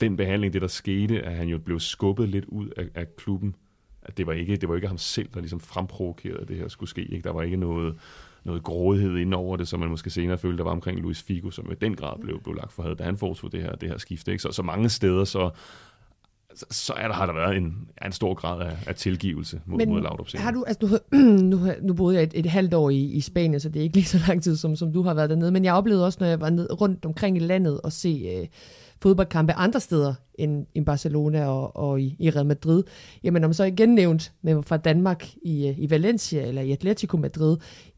den 0.00 0.16
behandling, 0.16 0.52
det 0.52 0.62
der 0.62 0.68
skete, 0.68 1.22
at 1.22 1.36
han 1.36 1.48
jo 1.48 1.58
blev 1.58 1.80
skubbet 1.80 2.28
lidt 2.28 2.44
ud 2.44 2.68
af, 2.76 2.88
af 2.94 3.16
klubben, 3.16 3.56
at 4.02 4.18
det 4.18 4.26
var 4.26 4.32
ikke 4.32 4.56
det 4.56 4.68
var 4.68 4.74
ikke 4.74 4.88
ham 4.88 4.98
selv, 4.98 5.28
der 5.34 5.40
ligesom 5.40 5.60
fremprovokerede, 5.60 6.40
at 6.40 6.48
det 6.48 6.56
her 6.56 6.68
skulle 6.68 6.90
ske. 6.90 7.02
Ikke? 7.04 7.24
Der 7.24 7.30
var 7.30 7.42
ikke 7.42 7.56
noget, 7.56 7.94
noget 8.44 8.62
grådighed 8.62 9.16
ind 9.16 9.34
over 9.34 9.56
det, 9.56 9.68
som 9.68 9.80
man 9.80 9.88
måske 9.88 10.10
senere 10.10 10.38
følte, 10.38 10.58
der 10.58 10.64
var 10.64 10.70
omkring 10.70 11.00
Luis 11.00 11.22
Figo, 11.22 11.50
som 11.50 11.72
i 11.72 11.74
den 11.74 11.94
grad 11.94 12.20
blev, 12.20 12.42
blev 12.42 12.54
lagt 12.54 12.72
for 12.72 12.82
had, 12.82 12.96
da 12.96 13.04
han 13.04 13.18
foretog 13.18 13.52
det 13.52 13.62
her, 13.62 13.72
det 13.72 13.88
her 13.88 13.98
skifte. 13.98 14.30
Ikke? 14.30 14.42
Så, 14.42 14.52
så 14.52 14.62
mange 14.62 14.88
steder, 14.88 15.24
så, 15.24 15.50
så 16.54 16.92
er 16.92 17.08
der, 17.08 17.14
har 17.14 17.26
der 17.26 17.32
været 17.32 17.56
en, 17.56 17.88
en 18.06 18.12
stor 18.12 18.34
grad 18.34 18.60
af, 18.60 18.76
af 18.86 18.94
tilgivelse 18.94 19.60
mod, 19.66 19.78
Men 19.78 19.88
mod 19.88 20.00
Laudrup 20.00 20.28
Har 20.34 20.50
du, 20.50 20.64
altså 20.66 20.98
nu, 21.12 21.18
nu, 21.38 21.58
nu 21.82 21.94
boede 21.94 22.16
jeg 22.16 22.22
et, 22.22 22.32
et 22.34 22.46
halvt 22.46 22.74
år 22.74 22.90
i, 22.90 23.00
i 23.00 23.20
Spanien, 23.20 23.60
så 23.60 23.68
det 23.68 23.80
er 23.80 23.84
ikke 23.84 23.96
lige 23.96 24.06
så 24.06 24.18
lang 24.28 24.42
tid, 24.42 24.56
som, 24.56 24.76
som 24.76 24.92
du 24.92 25.02
har 25.02 25.14
været 25.14 25.30
dernede. 25.30 25.50
Men 25.50 25.64
jeg 25.64 25.74
oplevede 25.74 26.06
også, 26.06 26.18
når 26.20 26.26
jeg 26.26 26.40
var 26.40 26.50
ned, 26.50 26.80
rundt 26.80 27.04
omkring 27.04 27.36
i 27.36 27.40
landet 27.40 27.80
og 27.80 27.92
se 27.92 28.38
øh, 28.40 28.48
fodboldkampe 29.02 29.52
andre 29.52 29.80
steder 29.80 30.14
end 30.34 30.66
i 30.74 30.80
Barcelona 30.80 31.46
og, 31.46 31.76
og 31.76 32.00
i, 32.00 32.16
i 32.18 32.30
Real 32.30 32.46
Madrid. 32.46 32.82
Jamen, 33.24 33.44
om 33.44 33.52
så 33.52 33.64
igen 33.64 33.94
nævnt 33.94 34.32
med, 34.42 34.62
fra 34.62 34.76
Danmark 34.76 35.28
i, 35.42 35.68
øh, 35.68 35.78
i 35.78 35.90
Valencia 35.90 36.46
eller 36.46 36.62
i 36.62 36.72
Atletico 36.72 37.16
Madrid, 37.16 37.56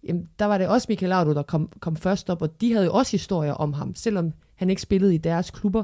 jamen, 0.08 0.28
der 0.38 0.44
var 0.44 0.58
det 0.58 0.68
også 0.68 0.86
Michael 0.88 1.08
Laudrup, 1.08 1.36
der 1.36 1.42
kom, 1.42 1.72
kom 1.80 1.96
først 1.96 2.30
op, 2.30 2.42
og 2.42 2.60
de 2.60 2.72
havde 2.72 2.84
jo 2.84 2.92
også 2.92 3.12
historier 3.12 3.52
om 3.52 3.72
ham. 3.72 3.94
Selvom 3.94 4.32
han 4.54 4.70
ikke 4.70 4.82
spillede 4.82 5.14
i 5.14 5.18
deres 5.18 5.50
klubber, 5.50 5.82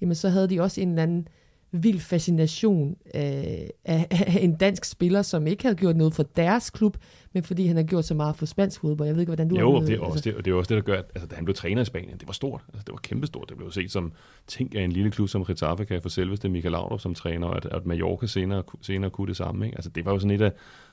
jamen, 0.00 0.14
så 0.14 0.28
havde 0.28 0.48
de 0.48 0.60
også 0.60 0.80
en 0.80 0.88
eller 0.88 1.02
anden 1.02 1.28
vild 1.72 2.00
fascination 2.00 2.96
af, 3.14 3.70
af, 3.84 4.06
af 4.10 4.38
en 4.40 4.56
dansk 4.56 4.84
spiller, 4.84 5.22
som 5.22 5.46
ikke 5.46 5.62
havde 5.62 5.76
gjort 5.76 5.96
noget 5.96 6.14
for 6.14 6.22
deres 6.22 6.70
klub, 6.70 6.96
men 7.32 7.42
fordi 7.42 7.66
han 7.66 7.76
har 7.76 7.82
gjort 7.82 8.04
så 8.04 8.14
meget 8.14 8.36
for 8.36 8.46
spansk 8.46 8.80
fodbold. 8.80 9.06
Jeg 9.06 9.14
ved 9.14 9.20
ikke, 9.22 9.30
hvordan 9.30 9.48
du 9.48 9.58
jo, 9.58 9.78
har 9.78 9.86
det 9.86 9.94
er, 9.94 10.00
også, 10.00 10.20
det, 10.20 10.44
det 10.44 10.50
er 10.50 10.54
også 10.54 10.68
det, 10.68 10.76
der 10.76 10.92
gør, 10.92 10.98
at 10.98 11.04
altså, 11.14 11.26
da 11.26 11.34
han 11.34 11.44
blev 11.44 11.54
træner 11.54 11.82
i 11.82 11.84
Spanien, 11.84 12.18
det 12.18 12.26
var 12.26 12.32
stort. 12.32 12.64
Altså, 12.68 12.82
det 12.86 12.92
var 12.92 12.98
kæmpestort. 13.02 13.48
Det 13.48 13.56
blev 13.56 13.70
set 13.70 13.92
som 13.92 14.12
ting 14.46 14.76
af 14.76 14.82
en 14.82 14.92
lille 14.92 15.10
klub 15.10 15.28
som 15.28 15.44
Getafe 15.44 15.84
kan 15.84 16.02
for 16.02 16.08
selveste 16.08 16.48
Michael 16.48 16.72
Laudrup 16.72 17.00
som 17.00 17.14
træner, 17.14 17.46
og 17.46 17.56
at, 17.56 17.66
at 17.66 17.86
Mallorca 17.86 18.26
senere, 18.26 18.62
senere 18.80 19.10
kunne 19.10 19.28
det 19.28 19.36
samme. 19.36 19.66
Ikke? 19.66 19.76
Altså, 19.76 19.90
det 19.90 20.04
var 20.04 20.12
jo 20.12 20.18
sådan 20.18 20.30
et 20.30 20.42
af, 20.42 20.52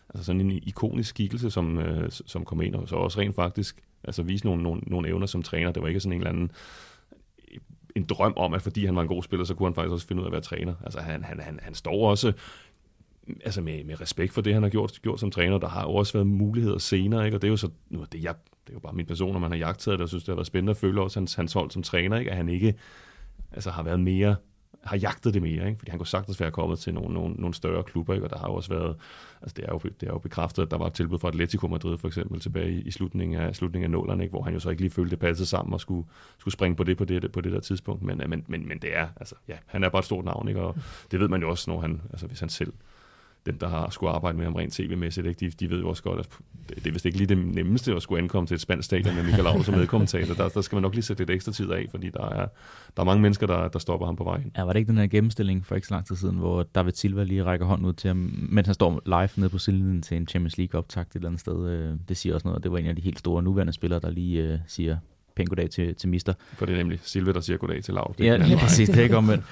altså 0.09 0.23
sådan 0.23 0.41
en 0.41 0.51
ikonisk 0.51 1.09
skikkelse, 1.09 1.51
som, 1.51 1.79
øh, 1.79 2.11
som 2.11 2.45
kom 2.45 2.61
ind, 2.61 2.75
og 2.75 2.89
så 2.89 2.95
også 2.95 3.19
rent 3.19 3.35
faktisk 3.35 3.83
altså, 4.03 4.23
vise 4.23 4.45
nogle, 4.45 4.63
nogle, 4.63 4.81
nogle 4.87 5.07
evner 5.09 5.25
som 5.25 5.43
træner. 5.43 5.71
Det 5.71 5.81
var 5.81 5.87
ikke 5.87 5.99
sådan 5.99 6.13
en 6.13 6.19
eller 6.19 6.29
anden 6.29 6.51
en 7.95 8.03
drøm 8.03 8.33
om, 8.35 8.53
at 8.53 8.61
fordi 8.61 8.85
han 8.85 8.95
var 8.95 9.01
en 9.01 9.07
god 9.07 9.23
spiller, 9.23 9.45
så 9.45 9.55
kunne 9.55 9.67
han 9.67 9.75
faktisk 9.75 9.91
også 9.91 10.07
finde 10.07 10.21
ud 10.21 10.25
af 10.25 10.29
at 10.29 10.31
være 10.31 10.41
træner. 10.41 10.73
Altså 10.83 10.99
han, 10.99 11.23
han, 11.23 11.39
han, 11.39 11.59
han 11.63 11.73
står 11.73 12.09
også 12.09 12.33
mm, 13.27 13.39
altså 13.45 13.61
med, 13.61 13.83
med 13.83 14.01
respekt 14.01 14.33
for 14.33 14.41
det, 14.41 14.53
han 14.53 14.63
har 14.63 14.69
gjort, 14.69 14.99
gjort 15.01 15.19
som 15.19 15.31
træner. 15.31 15.57
Der 15.57 15.67
har 15.67 15.83
jo 15.83 15.95
også 15.95 16.13
været 16.13 16.27
muligheder 16.27 16.77
senere, 16.77 17.25
ikke? 17.25 17.37
og 17.37 17.41
det 17.41 17.47
er 17.47 17.51
jo 17.51 17.57
så, 17.57 17.69
nu, 17.89 18.05
det, 18.11 18.23
jeg, 18.23 18.35
det 18.63 18.69
er 18.69 18.73
jo 18.73 18.79
bare 18.79 18.93
min 18.93 19.05
person, 19.05 19.31
når 19.33 19.39
man 19.39 19.51
har 19.51 19.57
jagtet 19.57 19.91
det, 19.91 20.01
og 20.01 20.07
synes, 20.07 20.23
det 20.23 20.31
har 20.31 20.35
været 20.35 20.47
spændende 20.47 20.71
at 20.71 20.77
følge 20.77 21.01
også 21.01 21.19
hans, 21.19 21.33
hans 21.33 21.53
hold 21.53 21.71
som 21.71 21.83
træner, 21.83 22.19
ikke? 22.19 22.31
at 22.31 22.37
han 22.37 22.49
ikke 22.49 22.73
altså, 23.51 23.71
har 23.71 23.83
været 23.83 23.99
mere 23.99 24.35
har 24.83 24.97
jagtet 24.97 25.33
det 25.33 25.41
mere, 25.41 25.67
ikke? 25.67 25.77
fordi 25.77 25.89
han 25.89 25.99
kunne 25.99 26.07
sagtens 26.07 26.39
være 26.39 26.51
kommet 26.51 26.79
til 26.79 26.93
nogle, 26.93 27.13
nogle, 27.13 27.35
nogle 27.35 27.53
større 27.53 27.83
klubber, 27.83 28.13
ikke? 28.13 28.25
og 28.25 28.29
der 28.29 28.37
har 28.37 28.47
jo 28.47 28.53
også 28.53 28.69
været, 28.69 28.95
altså 29.41 29.53
det 29.57 29.65
er, 29.65 29.69
jo, 29.71 29.79
det 29.79 30.07
er 30.07 30.11
jo 30.11 30.17
bekræftet, 30.17 30.61
at 30.61 30.71
der 30.71 30.77
var 30.77 30.87
et 30.87 30.93
tilbud 30.93 31.19
fra 31.19 31.27
Atletico 31.27 31.67
Madrid 31.67 31.97
for 31.97 32.07
eksempel 32.07 32.39
tilbage 32.39 32.71
i, 32.71 32.81
i 32.81 32.91
slutningen 32.91 33.41
af, 33.41 33.55
slutningen 33.55 33.83
af 33.83 33.91
nålerne, 33.91 34.23
ikke? 34.23 34.31
hvor 34.31 34.41
han 34.41 34.53
jo 34.53 34.59
så 34.59 34.69
ikke 34.69 34.81
lige 34.81 34.91
følte 34.91 35.11
det 35.11 35.19
passede 35.19 35.47
sammen 35.47 35.73
og 35.73 35.81
skulle, 35.81 36.07
skulle 36.37 36.53
springe 36.53 36.75
på 36.75 36.83
det 36.83 36.97
på 36.97 37.05
det, 37.05 37.31
på 37.31 37.41
det 37.41 37.51
der 37.51 37.59
tidspunkt, 37.59 38.03
men, 38.03 38.21
men, 38.27 38.43
men, 38.47 38.67
men 38.67 38.79
det 38.79 38.97
er, 38.97 39.07
altså 39.15 39.35
ja, 39.47 39.57
han 39.65 39.83
er 39.83 39.89
bare 39.89 39.99
et 39.99 40.05
stort 40.05 40.25
navn, 40.25 40.47
ikke? 40.47 40.61
og 40.61 40.75
det 41.11 41.19
ved 41.19 41.27
man 41.27 41.41
jo 41.41 41.49
også, 41.49 41.71
når 41.71 41.81
han, 41.81 42.01
altså 42.11 42.27
hvis 42.27 42.39
han 42.39 42.49
selv 42.49 42.73
dem, 43.47 43.57
der 43.59 43.67
har 43.67 43.89
skulle 43.89 44.11
arbejde 44.11 44.37
med 44.37 44.45
ham 44.45 44.55
rent 44.55 44.73
tv-mæssigt, 44.73 45.27
ikke? 45.27 45.45
De, 45.45 45.49
de 45.49 45.69
ved 45.69 45.79
jo 45.79 45.89
også 45.89 46.03
godt, 46.03 46.19
at 46.19 46.29
det, 46.69 46.75
det 46.75 46.87
er 46.87 46.91
vist 46.91 47.05
ikke 47.05 47.17
lige 47.17 47.27
det 47.27 47.37
nemmeste 47.37 47.95
at 47.95 48.01
skulle 48.01 48.21
ankomme 48.21 48.47
til 48.47 48.55
et 48.55 48.61
spansk 48.61 48.85
stadion 48.85 49.15
med 49.15 49.23
Michael 49.23 49.43
Laudrup 49.43 49.65
som 49.65 49.77
medkommentator. 49.79 50.33
Der, 50.33 50.49
der 50.49 50.61
skal 50.61 50.75
man 50.75 50.81
nok 50.81 50.93
lige 50.93 51.03
sætte 51.03 51.21
lidt 51.21 51.29
ekstra 51.29 51.51
tid 51.51 51.71
af, 51.71 51.85
fordi 51.91 52.09
der 52.09 52.29
er, 52.29 52.47
der 52.95 53.01
er 53.01 53.03
mange 53.03 53.21
mennesker, 53.21 53.47
der, 53.47 53.67
der 53.67 53.79
stopper 53.79 54.05
ham 54.05 54.15
på 54.15 54.23
vejen. 54.23 54.51
Ja, 54.57 54.63
var 54.63 54.73
det 54.73 54.79
ikke 54.79 54.89
den 54.89 54.97
her 54.97 55.07
gennemstilling 55.07 55.65
for 55.65 55.75
ikke 55.75 55.87
så 55.87 55.93
lang 55.93 56.05
tid 56.05 56.15
siden, 56.15 56.37
hvor 56.37 56.63
David 56.63 56.91
Silva 56.91 57.23
lige 57.23 57.43
rækker 57.43 57.65
hånden 57.65 57.85
ud 57.85 57.93
til 57.93 58.07
ham, 58.07 58.47
mens 58.49 58.67
han 58.67 58.73
står 58.73 59.01
live 59.05 59.29
nede 59.35 59.49
på 59.49 59.57
sidelinjen 59.57 60.01
til 60.01 60.17
en 60.17 60.27
Champions 60.27 60.57
League-optakt 60.57 61.09
et 61.09 61.15
eller 61.15 61.29
andet 61.29 61.41
sted. 61.41 61.69
Øh, 61.69 61.95
det 62.09 62.17
siger 62.17 62.35
også 62.35 62.47
noget, 62.47 62.63
det 62.63 62.71
var 62.71 62.77
en 62.77 62.85
af 62.85 62.95
de 62.95 63.01
helt 63.01 63.19
store 63.19 63.43
nuværende 63.43 63.73
spillere, 63.73 63.99
der 63.99 64.09
lige 64.09 64.53
uh, 64.53 64.59
siger 64.67 64.97
pænt 65.35 65.49
goddag 65.49 65.69
til, 65.69 65.95
til 65.95 66.09
mister. 66.09 66.33
For 66.53 66.65
det 66.65 66.73
er 66.73 66.77
nemlig 66.77 66.99
Silva, 67.03 67.31
der 67.31 67.39
siger 67.39 67.57
goddag 67.57 67.83
til 67.83 67.93
Laudrup. 67.93 68.19
Ja, 68.19 68.37
lige 68.37 68.57
præcis. 68.63 68.89
Det 68.89 68.97
er 68.97 69.03
ikke 69.03 69.17
omvendt. 69.17 69.43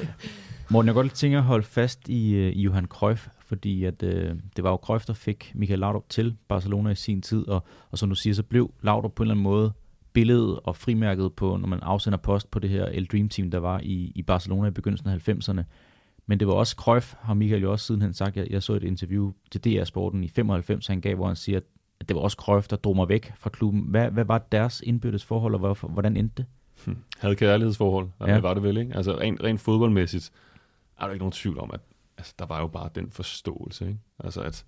Morten, 0.70 0.88
jeg 0.88 0.96
godt 0.96 1.14
tænke 1.14 1.38
at 1.38 1.44
holde 1.44 1.66
fast 1.66 2.10
i, 2.10 2.50
i 2.50 2.62
Johan 2.62 2.86
Cruyff, 2.86 3.28
fordi 3.56 3.84
at, 3.84 4.04
øh, 4.04 4.36
det 4.56 4.64
var 4.64 4.70
jo 4.70 4.76
Cruyff, 4.76 5.06
der 5.06 5.14
fik 5.14 5.52
Michael 5.56 5.80
Laudrup 5.80 6.10
til 6.10 6.36
Barcelona 6.48 6.90
i 6.90 6.96
sin 6.96 7.22
tid, 7.22 7.48
og, 7.48 7.64
og 7.92 7.98
som 7.98 8.10
du 8.10 8.16
siger, 8.16 8.34
så 8.34 8.44
blev 8.44 8.72
Laudrup 8.82 9.14
på 9.14 9.24
en 9.24 9.26
eller 9.26 9.34
anden 9.34 9.44
måde 9.44 9.74
billedet 10.14 10.60
og 10.64 10.76
frimærket 10.76 11.34
på, 11.34 11.58
når 11.58 11.68
man 11.68 11.80
afsender 11.82 12.18
post 12.18 12.52
på 12.52 12.60
det 12.60 12.70
her 12.70 12.86
El 12.86 13.06
Dream 13.06 13.30
Team, 13.30 13.52
der 13.52 13.58
var 13.58 13.80
i, 13.84 14.12
i 14.16 14.22
Barcelona 14.22 14.68
i 14.68 14.72
begyndelsen 14.72 15.10
af 15.10 15.30
90'erne. 15.30 15.64
Men 16.26 16.40
det 16.40 16.48
var 16.48 16.54
også 16.54 16.76
Cruyff, 16.76 17.14
har 17.20 17.34
Michael 17.34 17.62
jo 17.62 17.72
også 17.72 17.86
sidenhen 17.86 18.14
sagt. 18.14 18.38
Jeg, 18.38 18.48
jeg 18.50 18.64
så 18.64 18.74
et 18.74 18.84
interview 18.84 19.32
til 19.52 19.64
DR 19.64 19.84
Sporten 19.84 20.24
i 20.24 20.28
95, 20.28 20.88
han 20.88 21.02
gav, 21.02 21.16
hvor 21.16 21.28
han 21.28 21.36
siger, 21.36 21.60
at 22.00 22.10
det 22.10 22.16
var 22.16 22.22
også 22.22 22.38
Cruyff, 22.40 22.68
der 22.68 22.76
drog 22.76 22.96
mig 22.96 23.10
væk 23.10 23.34
fra 23.38 23.50
klubben. 23.50 23.82
Hvad, 23.82 24.12
hvad 24.12 24.26
var 24.26 24.38
deres 24.38 24.82
indbyrdes 24.86 25.26
forhold, 25.26 25.54
og 25.54 25.60
hvorfor, 25.60 25.88
hvordan 25.88 26.18
endte 26.18 26.34
det? 26.38 26.46
Hmm. 26.86 26.98
Havde 27.20 27.36
kærlighedsforhold, 27.36 28.08
ja. 28.28 28.36
det 28.36 28.44
var 28.44 28.54
det 28.54 28.64
vel, 28.64 28.78
ikke? 28.78 28.96
Altså 28.96 29.20
rent, 29.20 29.44
rent 29.44 29.62
fodboldmæssigt 29.62 30.32
er 31.00 31.06
der 31.06 31.12
ikke 31.12 31.22
nogen 31.22 31.32
tvivl 31.32 31.60
om, 31.60 31.70
at 31.74 31.80
altså, 32.26 32.36
der 32.40 32.46
var 32.46 32.60
jo 32.60 32.68
bare 32.68 32.90
den 32.96 33.12
forståelse, 33.12 33.88
ikke? 33.88 34.00
Altså 34.20 34.42
at 34.42 34.66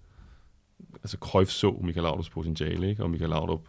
altså 0.96 1.18
Cruyff 1.18 1.52
så 1.52 1.72
Michael 1.84 2.04
Laudrups 2.04 2.30
potentiale, 2.30 2.90
ikke? 2.90 3.04
Og 3.04 3.10
Michael 3.10 3.30
Laudrup 3.30 3.68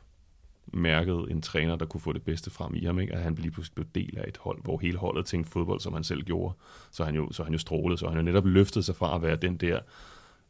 mærkede 0.72 1.26
en 1.30 1.42
træner, 1.42 1.76
der 1.76 1.86
kunne 1.86 2.00
få 2.00 2.12
det 2.12 2.22
bedste 2.22 2.50
frem 2.50 2.74
i 2.74 2.84
ham, 2.84 3.00
ikke? 3.00 3.14
at 3.14 3.22
han 3.22 3.34
lige 3.34 3.50
pludselig 3.50 3.74
blev 3.74 3.86
del 3.94 4.18
af 4.18 4.24
et 4.28 4.36
hold, 4.36 4.62
hvor 4.62 4.78
hele 4.78 4.98
holdet 4.98 5.26
tænkte 5.26 5.50
fodbold, 5.50 5.80
som 5.80 5.92
han 5.92 6.04
selv 6.04 6.22
gjorde. 6.22 6.54
Så 6.90 7.04
han 7.04 7.14
jo, 7.14 7.32
så 7.32 7.44
han 7.44 7.52
jo 7.52 7.58
strålede, 7.58 7.98
så 7.98 8.08
han 8.08 8.16
jo 8.16 8.22
netop 8.22 8.46
løftede 8.46 8.84
sig 8.84 8.96
fra 8.96 9.14
at 9.14 9.22
være 9.22 9.36
den 9.36 9.56
der 9.56 9.80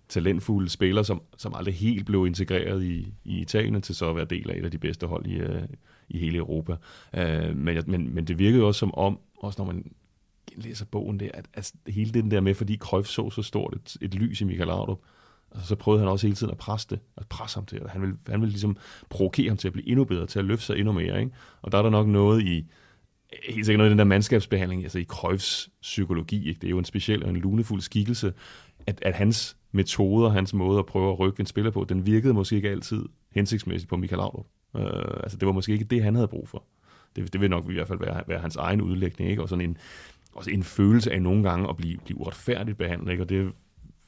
talentfulde 0.08 0.68
spiller, 0.68 1.02
som, 1.02 1.22
som 1.36 1.54
aldrig 1.54 1.74
helt 1.74 2.06
blev 2.06 2.26
integreret 2.26 2.82
i, 2.82 3.14
i 3.24 3.40
Italien, 3.40 3.82
til 3.82 3.94
så 3.94 4.10
at 4.10 4.16
være 4.16 4.24
del 4.24 4.50
af 4.50 4.56
et 4.56 4.64
af 4.64 4.70
de 4.70 4.78
bedste 4.78 5.06
hold 5.06 5.26
i, 5.26 5.42
uh, 5.42 5.62
i 6.08 6.18
hele 6.18 6.38
Europa. 6.38 6.76
Uh, 7.12 7.56
men, 7.56 7.84
men, 7.86 8.14
men 8.14 8.24
det 8.24 8.38
virkede 8.38 8.64
også 8.64 8.78
som 8.78 8.94
om, 8.94 9.18
også 9.38 9.62
når 9.62 9.72
man 9.72 9.92
læser 10.58 10.84
bogen 10.84 11.20
der, 11.20 11.30
at, 11.34 11.46
altså, 11.54 11.72
hele 11.86 12.10
den 12.10 12.30
der 12.30 12.40
med, 12.40 12.54
fordi 12.54 12.76
Cruyff 12.76 13.08
så 13.08 13.30
så 13.30 13.42
stort 13.42 13.74
et, 13.74 13.96
et 14.00 14.14
lys 14.14 14.40
i 14.40 14.44
Michael 14.44 14.66
Laudrup, 14.66 14.98
og 15.50 15.60
så 15.62 15.76
prøvede 15.76 16.00
han 16.00 16.08
også 16.08 16.26
hele 16.26 16.36
tiden 16.36 16.50
at 16.50 16.58
presse 16.58 16.88
det, 16.90 16.98
at 17.16 17.26
presse 17.26 17.56
ham 17.56 17.66
til 17.66 17.82
og 17.82 17.90
Han 17.90 18.00
ville, 18.00 18.16
han 18.28 18.40
ville 18.40 18.52
ligesom 18.52 18.76
provokere 19.10 19.48
ham 19.48 19.56
til 19.56 19.68
at 19.68 19.72
blive 19.72 19.88
endnu 19.88 20.04
bedre, 20.04 20.26
til 20.26 20.38
at 20.38 20.44
løfte 20.44 20.66
sig 20.66 20.78
endnu 20.78 20.92
mere. 20.92 21.20
Ikke? 21.20 21.32
Og 21.62 21.72
der 21.72 21.78
er 21.78 21.82
der 21.82 21.90
nok 21.90 22.06
noget 22.06 22.42
i, 22.42 22.66
helt 23.48 23.66
sikkert 23.66 23.78
noget 23.78 23.90
i 23.90 23.92
den 23.92 23.98
der 23.98 24.04
mandskabsbehandling, 24.04 24.82
altså 24.82 24.98
i 24.98 25.04
Cruyffs 25.04 25.70
psykologi, 25.82 26.48
ikke? 26.48 26.60
det 26.60 26.66
er 26.66 26.70
jo 26.70 26.78
en 26.78 26.84
speciel 26.84 27.24
og 27.24 27.30
en 27.30 27.36
lunefuld 27.36 27.80
skikkelse, 27.80 28.32
at, 28.86 28.98
at 29.02 29.14
hans 29.14 29.56
metoder, 29.72 30.30
hans 30.30 30.54
måde 30.54 30.78
at 30.78 30.86
prøve 30.86 31.12
at 31.12 31.18
rykke 31.18 31.40
en 31.40 31.46
spiller 31.46 31.70
på, 31.70 31.86
den 31.88 32.06
virkede 32.06 32.34
måske 32.34 32.56
ikke 32.56 32.70
altid 32.70 33.04
hensigtsmæssigt 33.30 33.90
på 33.90 33.96
Michael 33.96 34.18
Laudrup. 34.18 34.46
Øh, 34.76 35.20
altså 35.22 35.38
det 35.38 35.46
var 35.46 35.52
måske 35.52 35.72
ikke 35.72 35.84
det, 35.84 36.02
han 36.02 36.14
havde 36.14 36.28
brug 36.28 36.48
for. 36.48 36.64
Det, 37.16 37.32
det 37.32 37.40
vil 37.40 37.50
nok 37.50 37.70
i 37.70 37.72
hvert 37.72 37.88
fald 37.88 37.98
være, 37.98 38.22
være 38.26 38.38
hans 38.38 38.56
egen 38.56 38.80
udlægning, 38.80 39.30
ikke? 39.30 39.42
og 39.42 39.48
sådan 39.48 39.64
en, 39.64 39.76
også 40.34 40.50
en 40.50 40.62
følelse 40.62 41.12
af 41.12 41.22
nogle 41.22 41.42
gange 41.50 41.68
at 41.68 41.76
blive, 41.76 41.98
blive 42.04 42.18
uretfærdigt 42.18 42.78
behandlet, 42.78 43.12
ikke? 43.12 43.22
og 43.24 43.28
det 43.28 43.52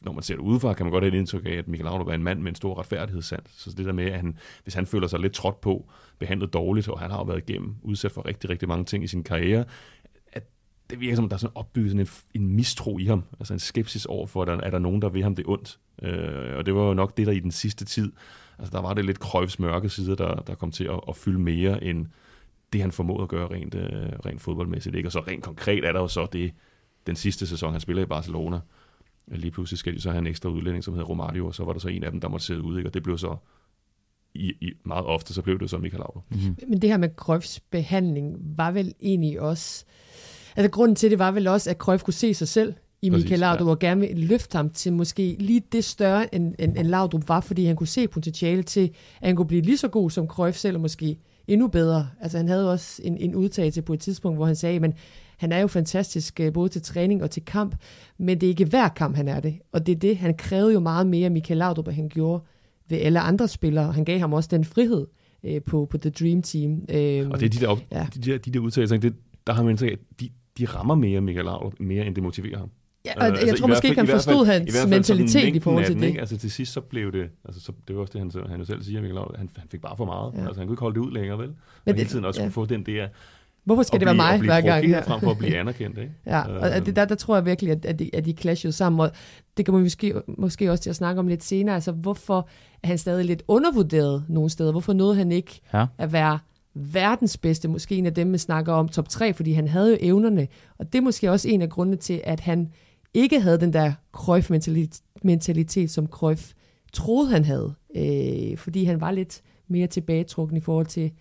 når 0.00 0.12
man 0.12 0.22
ser 0.22 0.34
det 0.34 0.42
udefra, 0.42 0.74
kan 0.74 0.86
man 0.86 0.92
godt 0.92 1.04
have 1.04 1.14
et 1.14 1.18
indtryk 1.18 1.46
af, 1.46 1.50
at 1.50 1.68
Michael 1.68 1.84
Laudrup 1.84 2.08
er 2.08 2.12
en 2.12 2.22
mand 2.22 2.40
med 2.40 2.48
en 2.48 2.54
stor 2.54 2.78
retfærdighedssand. 2.78 3.42
Så 3.46 3.70
det 3.70 3.86
der 3.86 3.92
med, 3.92 4.04
at 4.04 4.16
han, 4.16 4.38
hvis 4.62 4.74
han 4.74 4.86
føler 4.86 5.06
sig 5.06 5.20
lidt 5.20 5.32
trådt 5.32 5.60
på, 5.60 5.90
behandlet 6.18 6.52
dårligt, 6.52 6.88
og 6.88 7.00
han 7.00 7.10
har 7.10 7.18
jo 7.18 7.24
været 7.24 7.48
igennem, 7.48 7.74
udsat 7.82 8.12
for 8.12 8.26
rigtig, 8.26 8.50
rigtig 8.50 8.68
mange 8.68 8.84
ting 8.84 9.04
i 9.04 9.06
sin 9.06 9.24
karriere, 9.24 9.64
at 10.32 10.50
det 10.90 11.00
virker 11.00 11.16
som, 11.16 11.24
at 11.24 11.30
der 11.30 11.36
er 11.36 11.38
sådan 11.38 11.56
opbygget 11.56 11.90
sådan 11.90 12.06
en, 12.34 12.42
en 12.42 12.56
mistro 12.56 12.98
i 12.98 13.04
ham, 13.04 13.24
altså 13.40 13.52
en 13.52 13.58
skepsis 13.58 14.06
over 14.06 14.26
for, 14.26 14.42
at 14.42 14.48
der, 14.48 14.56
er 14.56 14.70
der 14.70 14.78
nogen, 14.78 15.02
der 15.02 15.08
vil 15.08 15.22
ham 15.22 15.34
det 15.34 15.44
ondt. 15.48 15.78
Øh, 16.02 16.56
og 16.56 16.66
det 16.66 16.74
var 16.74 16.82
jo 16.82 16.94
nok 16.94 17.16
det, 17.16 17.26
der 17.26 17.32
i 17.32 17.40
den 17.40 17.50
sidste 17.50 17.84
tid, 17.84 18.12
altså 18.58 18.72
der 18.72 18.82
var 18.82 18.94
det 18.94 19.04
lidt 19.04 19.18
Cruyffs 19.18 19.58
mørke 19.58 19.88
side, 19.88 20.16
der, 20.16 20.34
der 20.34 20.54
kom 20.54 20.70
til 20.70 20.84
at, 20.84 21.00
at 21.08 21.16
fylde 21.16 21.38
mere 21.38 21.84
end 21.84 22.06
det, 22.72 22.80
han 22.80 22.92
formåede 22.92 23.22
at 23.22 23.28
gøre 23.28 23.48
rent, 23.50 23.74
øh, 23.74 24.08
rent 24.26 24.40
fodboldmæssigt. 24.40 24.96
Ikke? 24.96 25.08
Og 25.08 25.12
så 25.12 25.20
rent 25.20 25.44
konkret 25.44 25.84
er 25.84 25.92
der 25.92 26.00
jo 26.00 26.08
så 26.08 26.26
det, 26.32 26.52
den 27.06 27.16
sidste 27.16 27.46
sæson, 27.46 27.72
han 27.72 27.80
spiller 27.80 28.02
i 28.02 28.06
Barcelona, 28.06 28.60
lige 29.26 29.50
pludselig 29.50 29.78
skal 29.78 29.94
de 29.94 30.00
så 30.00 30.10
have 30.10 30.18
en 30.18 30.26
ekstra 30.26 30.48
udlænding, 30.48 30.84
som 30.84 30.94
hedder 30.94 31.06
Romario, 31.06 31.46
og 31.46 31.54
så 31.54 31.64
var 31.64 31.72
der 31.72 31.80
så 31.80 31.88
en 31.88 32.04
af 32.04 32.10
dem, 32.10 32.20
der 32.20 32.28
måtte 32.28 32.46
sidde 32.46 32.62
ude, 32.62 32.78
ikke? 32.78 32.88
og 32.88 32.94
det 32.94 33.02
blev 33.02 33.18
så 33.18 33.36
i, 34.34 34.52
i, 34.60 34.72
meget 34.84 35.06
ofte, 35.06 35.34
så 35.34 35.42
blev 35.42 35.58
det 35.58 35.70
så 35.70 35.78
Michael 35.78 35.98
Laudrup. 35.98 36.24
Mm-hmm. 36.30 36.56
Men 36.68 36.82
det 36.82 36.90
her 36.90 36.96
med 36.96 37.08
Cruyffs 37.16 37.60
behandling 37.60 38.36
var 38.56 38.70
vel 38.70 38.94
egentlig 39.00 39.40
også, 39.40 39.84
altså 40.56 40.70
grunden 40.70 40.94
til 40.96 41.10
det 41.10 41.18
var 41.18 41.30
vel 41.30 41.46
også, 41.46 41.70
at 41.70 41.76
Cruyff 41.76 42.02
kunne 42.02 42.14
se 42.14 42.34
sig 42.34 42.48
selv 42.48 42.74
i 43.02 43.10
Præcis, 43.10 43.24
Michael 43.24 43.40
Laudrup, 43.40 43.66
ja. 43.66 43.70
og 43.70 43.78
gerne 43.78 44.00
vil 44.00 44.18
løfte 44.18 44.56
ham 44.56 44.70
til 44.70 44.92
måske 44.92 45.36
lige 45.38 45.62
det 45.72 45.84
større, 45.84 46.34
end, 46.34 46.54
end, 46.58 46.78
end 46.78 46.86
Laudrup 46.88 47.28
var, 47.28 47.40
fordi 47.40 47.64
han 47.64 47.76
kunne 47.76 47.86
se 47.86 48.08
potentiale 48.08 48.62
til, 48.62 48.90
at 49.20 49.26
han 49.26 49.36
kunne 49.36 49.46
blive 49.46 49.62
lige 49.62 49.78
så 49.78 49.88
god 49.88 50.10
som 50.10 50.26
Cruyff 50.26 50.58
selv, 50.58 50.76
og 50.76 50.80
måske 50.80 51.18
endnu 51.52 51.68
bedre. 51.68 52.08
Altså 52.20 52.36
han 52.36 52.48
havde 52.48 52.72
også 52.72 53.02
en, 53.04 53.16
en 53.16 53.34
udtalelse 53.34 53.82
på 53.82 53.92
et 53.92 54.00
tidspunkt, 54.00 54.38
hvor 54.38 54.46
han 54.46 54.56
sagde, 54.56 54.80
men 54.80 54.94
han 55.36 55.52
er 55.52 55.58
jo 55.58 55.66
fantastisk 55.66 56.40
øh, 56.40 56.52
både 56.52 56.68
til 56.68 56.82
træning 56.82 57.22
og 57.22 57.30
til 57.30 57.44
kamp, 57.44 57.76
men 58.18 58.40
det 58.40 58.46
er 58.46 58.50
ikke 58.50 58.64
hver 58.64 58.88
kamp, 58.88 59.16
han 59.16 59.28
er 59.28 59.40
det. 59.40 59.58
Og 59.72 59.86
det 59.86 59.92
er 59.92 59.96
det, 59.96 60.16
han 60.16 60.34
krævede 60.34 60.72
jo 60.72 60.80
meget 60.80 61.06
mere 61.06 61.30
Michael 61.30 61.58
Laudrup, 61.58 61.88
end 61.88 61.96
han 61.96 62.08
gjorde 62.08 62.44
ved 62.88 62.98
alle 62.98 63.20
andre 63.20 63.48
spillere. 63.48 63.92
Han 63.92 64.04
gav 64.04 64.18
ham 64.18 64.32
også 64.32 64.48
den 64.52 64.64
frihed 64.64 65.06
øh, 65.44 65.62
på, 65.62 65.86
på 65.90 65.98
The 65.98 66.10
Dream 66.10 66.42
Team. 66.42 66.72
Øh, 66.72 67.30
og 67.30 67.40
det 67.40 67.46
er 67.46 67.50
de 67.50 67.66
der, 67.66 67.76
ja. 67.92 68.06
de 68.14 68.20
der, 68.20 68.38
de 68.38 68.50
der 68.50 68.60
udtalelser, 68.60 68.96
det, 68.96 69.14
der 69.46 69.52
har 69.52 69.62
man 69.62 69.70
indtryk 69.70 70.00
de, 70.20 70.30
de 70.58 70.64
rammer 70.64 70.94
mere 70.94 71.20
Michael 71.20 71.44
Laudrup, 71.44 71.74
mere 71.80 72.06
end 72.06 72.14
det 72.14 72.22
motiverer 72.22 72.58
ham. 72.58 72.70
Ja, 73.04 73.12
og 73.16 73.26
Øh, 73.26 73.32
jeg 73.32 73.40
altså, 73.40 73.56
tror 73.56 73.66
i 73.66 73.70
måske 73.70 73.88
ikke, 73.88 74.00
han 74.00 74.06
fald- 74.06 74.18
i 74.18 74.22
fald- 74.22 74.34
forstod 74.36 74.46
i 74.46 74.48
hans 74.50 74.62
fald 74.64 74.72
sådan 74.72 74.90
mentalitet 74.90 75.56
i 75.56 75.60
forhold 75.60 75.84
til 75.84 75.94
den, 75.94 76.02
det. 76.02 76.08
Ikke? 76.08 76.20
Altså 76.20 76.36
til 76.36 76.50
sidst 76.50 76.72
så 76.72 76.80
blev 76.80 77.12
det, 77.12 77.28
altså 77.44 77.60
så, 77.60 77.72
det 77.88 77.96
var 77.96 78.02
også 78.02 78.12
det, 78.12 78.20
han, 78.20 78.30
selv- 78.30 78.48
han 78.48 78.58
jo 78.58 78.64
selv 78.64 78.82
siger, 78.82 79.00
Michael 79.00 79.14
Laudrup, 79.14 79.36
han, 79.36 79.50
han 79.56 79.68
fik 79.70 79.80
bare 79.80 79.96
for 79.96 80.04
meget. 80.04 80.32
Ja. 80.34 80.40
Ja. 80.40 80.46
Altså 80.46 80.60
han 80.60 80.66
kunne 80.68 80.74
ikke 80.74 80.80
holde 80.80 80.94
det 81.00 81.06
ud 81.06 81.12
længere, 81.12 81.38
vel? 81.38 81.46
Men 81.48 81.56
og 81.86 81.94
hele 81.94 82.08
tiden 82.08 82.24
også 82.24 82.40
ja. 82.40 82.44
ja. 82.46 82.50
få 82.50 82.64
den 82.66 82.86
der... 82.86 83.08
Hvorfor 83.64 83.82
skal 83.82 84.00
det 84.00 84.06
være 84.06 84.14
blive- 84.14 84.22
mig 84.24 84.34
at 84.34 84.40
blive 84.40 84.52
hver 84.52 84.60
gang 84.60 84.86
her? 84.86 85.02
frem 85.02 85.20
for 85.20 85.30
at 85.30 85.38
blive 85.38 85.56
anerkendt, 85.60 85.98
ikke? 85.98 86.12
Ja, 86.26 86.40
og 86.42 86.70
og 86.70 86.86
det, 86.86 86.96
der, 86.96 87.04
der 87.04 87.14
tror 87.14 87.36
jeg 87.36 87.46
virkelig, 87.46 87.72
at, 87.72 87.84
at, 87.84 87.98
de, 87.98 88.10
at 88.12 88.24
de 88.24 88.32
clashede 88.32 88.72
sammen, 88.72 89.00
og 89.00 89.10
det 89.56 89.66
kommer 89.66 89.78
vi 89.78 89.84
måske, 89.84 90.14
måske 90.38 90.70
også 90.70 90.82
til 90.82 90.90
at 90.90 90.96
snakke 90.96 91.18
om 91.18 91.28
lidt 91.28 91.44
senere. 91.44 91.74
Altså, 91.74 91.92
hvorfor 91.92 92.48
er 92.82 92.88
han 92.88 92.98
stadig 92.98 93.24
lidt 93.24 93.42
undervurderet 93.48 94.24
nogle 94.28 94.50
steder? 94.50 94.70
Hvorfor 94.70 94.92
nåede 94.92 95.14
han 95.16 95.32
ikke 95.32 95.60
Ja. 95.74 95.86
at 95.98 96.12
være 96.12 96.38
verdens 96.74 97.36
bedste, 97.36 97.68
måske 97.68 97.94
en 97.96 98.06
af 98.06 98.14
dem, 98.14 98.26
man 98.26 98.38
snakker 98.38 98.72
om 98.72 98.88
top 98.88 99.08
3, 99.08 99.34
fordi 99.34 99.52
han 99.52 99.68
havde 99.68 99.90
jo 99.90 99.96
evnerne, 100.00 100.48
og 100.78 100.92
det 100.92 100.98
er 100.98 101.02
måske 101.02 101.30
også 101.30 101.48
en 101.48 101.62
af 101.62 101.68
grundene 101.70 101.96
til, 101.96 102.20
at 102.24 102.40
han 102.40 102.68
ikke 103.14 103.40
havde 103.40 103.60
den 103.60 103.72
der 103.72 103.92
Cruyff-mentalitet, 104.12 105.00
mentalitet, 105.22 105.90
som 105.90 106.06
Cruyff 106.06 106.52
troede, 106.92 107.30
han 107.30 107.44
havde, 107.44 107.74
øh, 107.96 108.58
fordi 108.58 108.84
han 108.84 109.00
var 109.00 109.10
lidt 109.10 109.42
mere 109.68 109.86
tilbagetrukken 109.86 110.56
i 110.56 110.60
forhold 110.60 110.86
til 110.86 111.12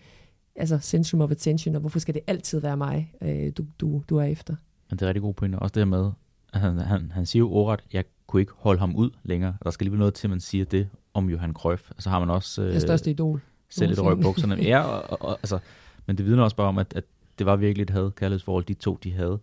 altså 0.55 0.79
centrum 0.79 1.21
of 1.21 1.31
attention, 1.31 1.75
og 1.75 1.81
hvorfor 1.81 1.99
skal 1.99 2.13
det 2.13 2.21
altid 2.27 2.59
være 2.59 2.77
mig, 2.77 3.13
øh, 3.21 3.51
du, 3.57 3.65
du, 3.79 4.03
du 4.09 4.17
er 4.17 4.23
efter? 4.23 4.55
Men 4.89 4.99
det 4.99 5.05
er 5.05 5.07
rigtig 5.07 5.21
gode 5.21 5.33
pointer. 5.33 5.59
Også 5.59 5.73
det 5.73 5.79
her 5.81 5.85
med, 5.85 6.11
at 6.53 6.59
han, 6.59 6.77
han, 6.77 7.11
han 7.11 7.25
siger 7.25 7.39
jo 7.39 7.51
ordret, 7.51 7.79
jeg 7.93 8.03
kunne 8.27 8.41
ikke 8.41 8.53
holde 8.55 8.79
ham 8.79 8.95
ud 8.95 9.09
længere. 9.23 9.55
Der 9.63 9.71
skal 9.71 9.87
lige 9.87 9.97
noget 9.97 10.13
til, 10.13 10.27
at 10.27 10.29
man 10.29 10.39
siger 10.39 10.65
det 10.65 10.87
om 11.13 11.29
Johan 11.29 11.53
Cruyff. 11.53 11.91
Så 11.99 12.09
har 12.09 12.19
man 12.19 12.29
også 12.29 12.61
øh, 12.61 12.71
Den 12.71 12.81
største 12.81 13.11
idol. 13.11 13.41
selv 13.69 13.89
lidt 13.89 14.01
røg 14.01 14.19
bukserne. 14.19 14.55
Ja, 14.63 14.81
og, 14.81 15.03
og, 15.09 15.21
og, 15.21 15.31
altså, 15.31 15.59
men 16.05 16.17
det 16.17 16.25
vidner 16.25 16.43
også 16.43 16.55
bare 16.55 16.67
om, 16.67 16.77
at, 16.77 16.93
at 16.95 17.03
det 17.39 17.45
var 17.45 17.55
virkelig 17.55 17.83
et 17.83 17.89
had 17.89 18.11
kærlighedsforhold, 18.11 18.65
de 18.65 18.73
to 18.73 18.99
de 19.03 19.11
havde. 19.13 19.39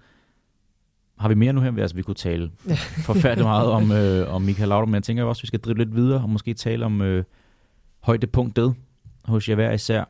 Har 1.18 1.28
vi 1.28 1.34
mere 1.34 1.52
nu 1.52 1.60
her? 1.60 1.72
Altså, 1.78 1.96
vi 1.96 2.02
kunne 2.02 2.14
tale 2.14 2.50
forfærdeligt 3.08 3.46
meget 3.46 3.68
om, 3.70 3.92
øh, 3.92 4.34
om 4.34 4.42
Michael 4.42 4.68
Laudrup, 4.68 4.88
men 4.88 4.94
jeg 4.94 5.02
tænker 5.02 5.24
også, 5.24 5.40
at 5.40 5.42
vi 5.42 5.46
skal 5.46 5.60
drive 5.60 5.78
lidt 5.78 5.96
videre 5.96 6.22
og 6.22 6.30
måske 6.30 6.54
tale 6.54 6.84
om 6.84 7.02
øh, 7.02 7.24
højdepunktet 8.00 8.74
hos 9.24 9.48
jer 9.48 9.54
hver 9.54 9.72
især. 9.72 10.04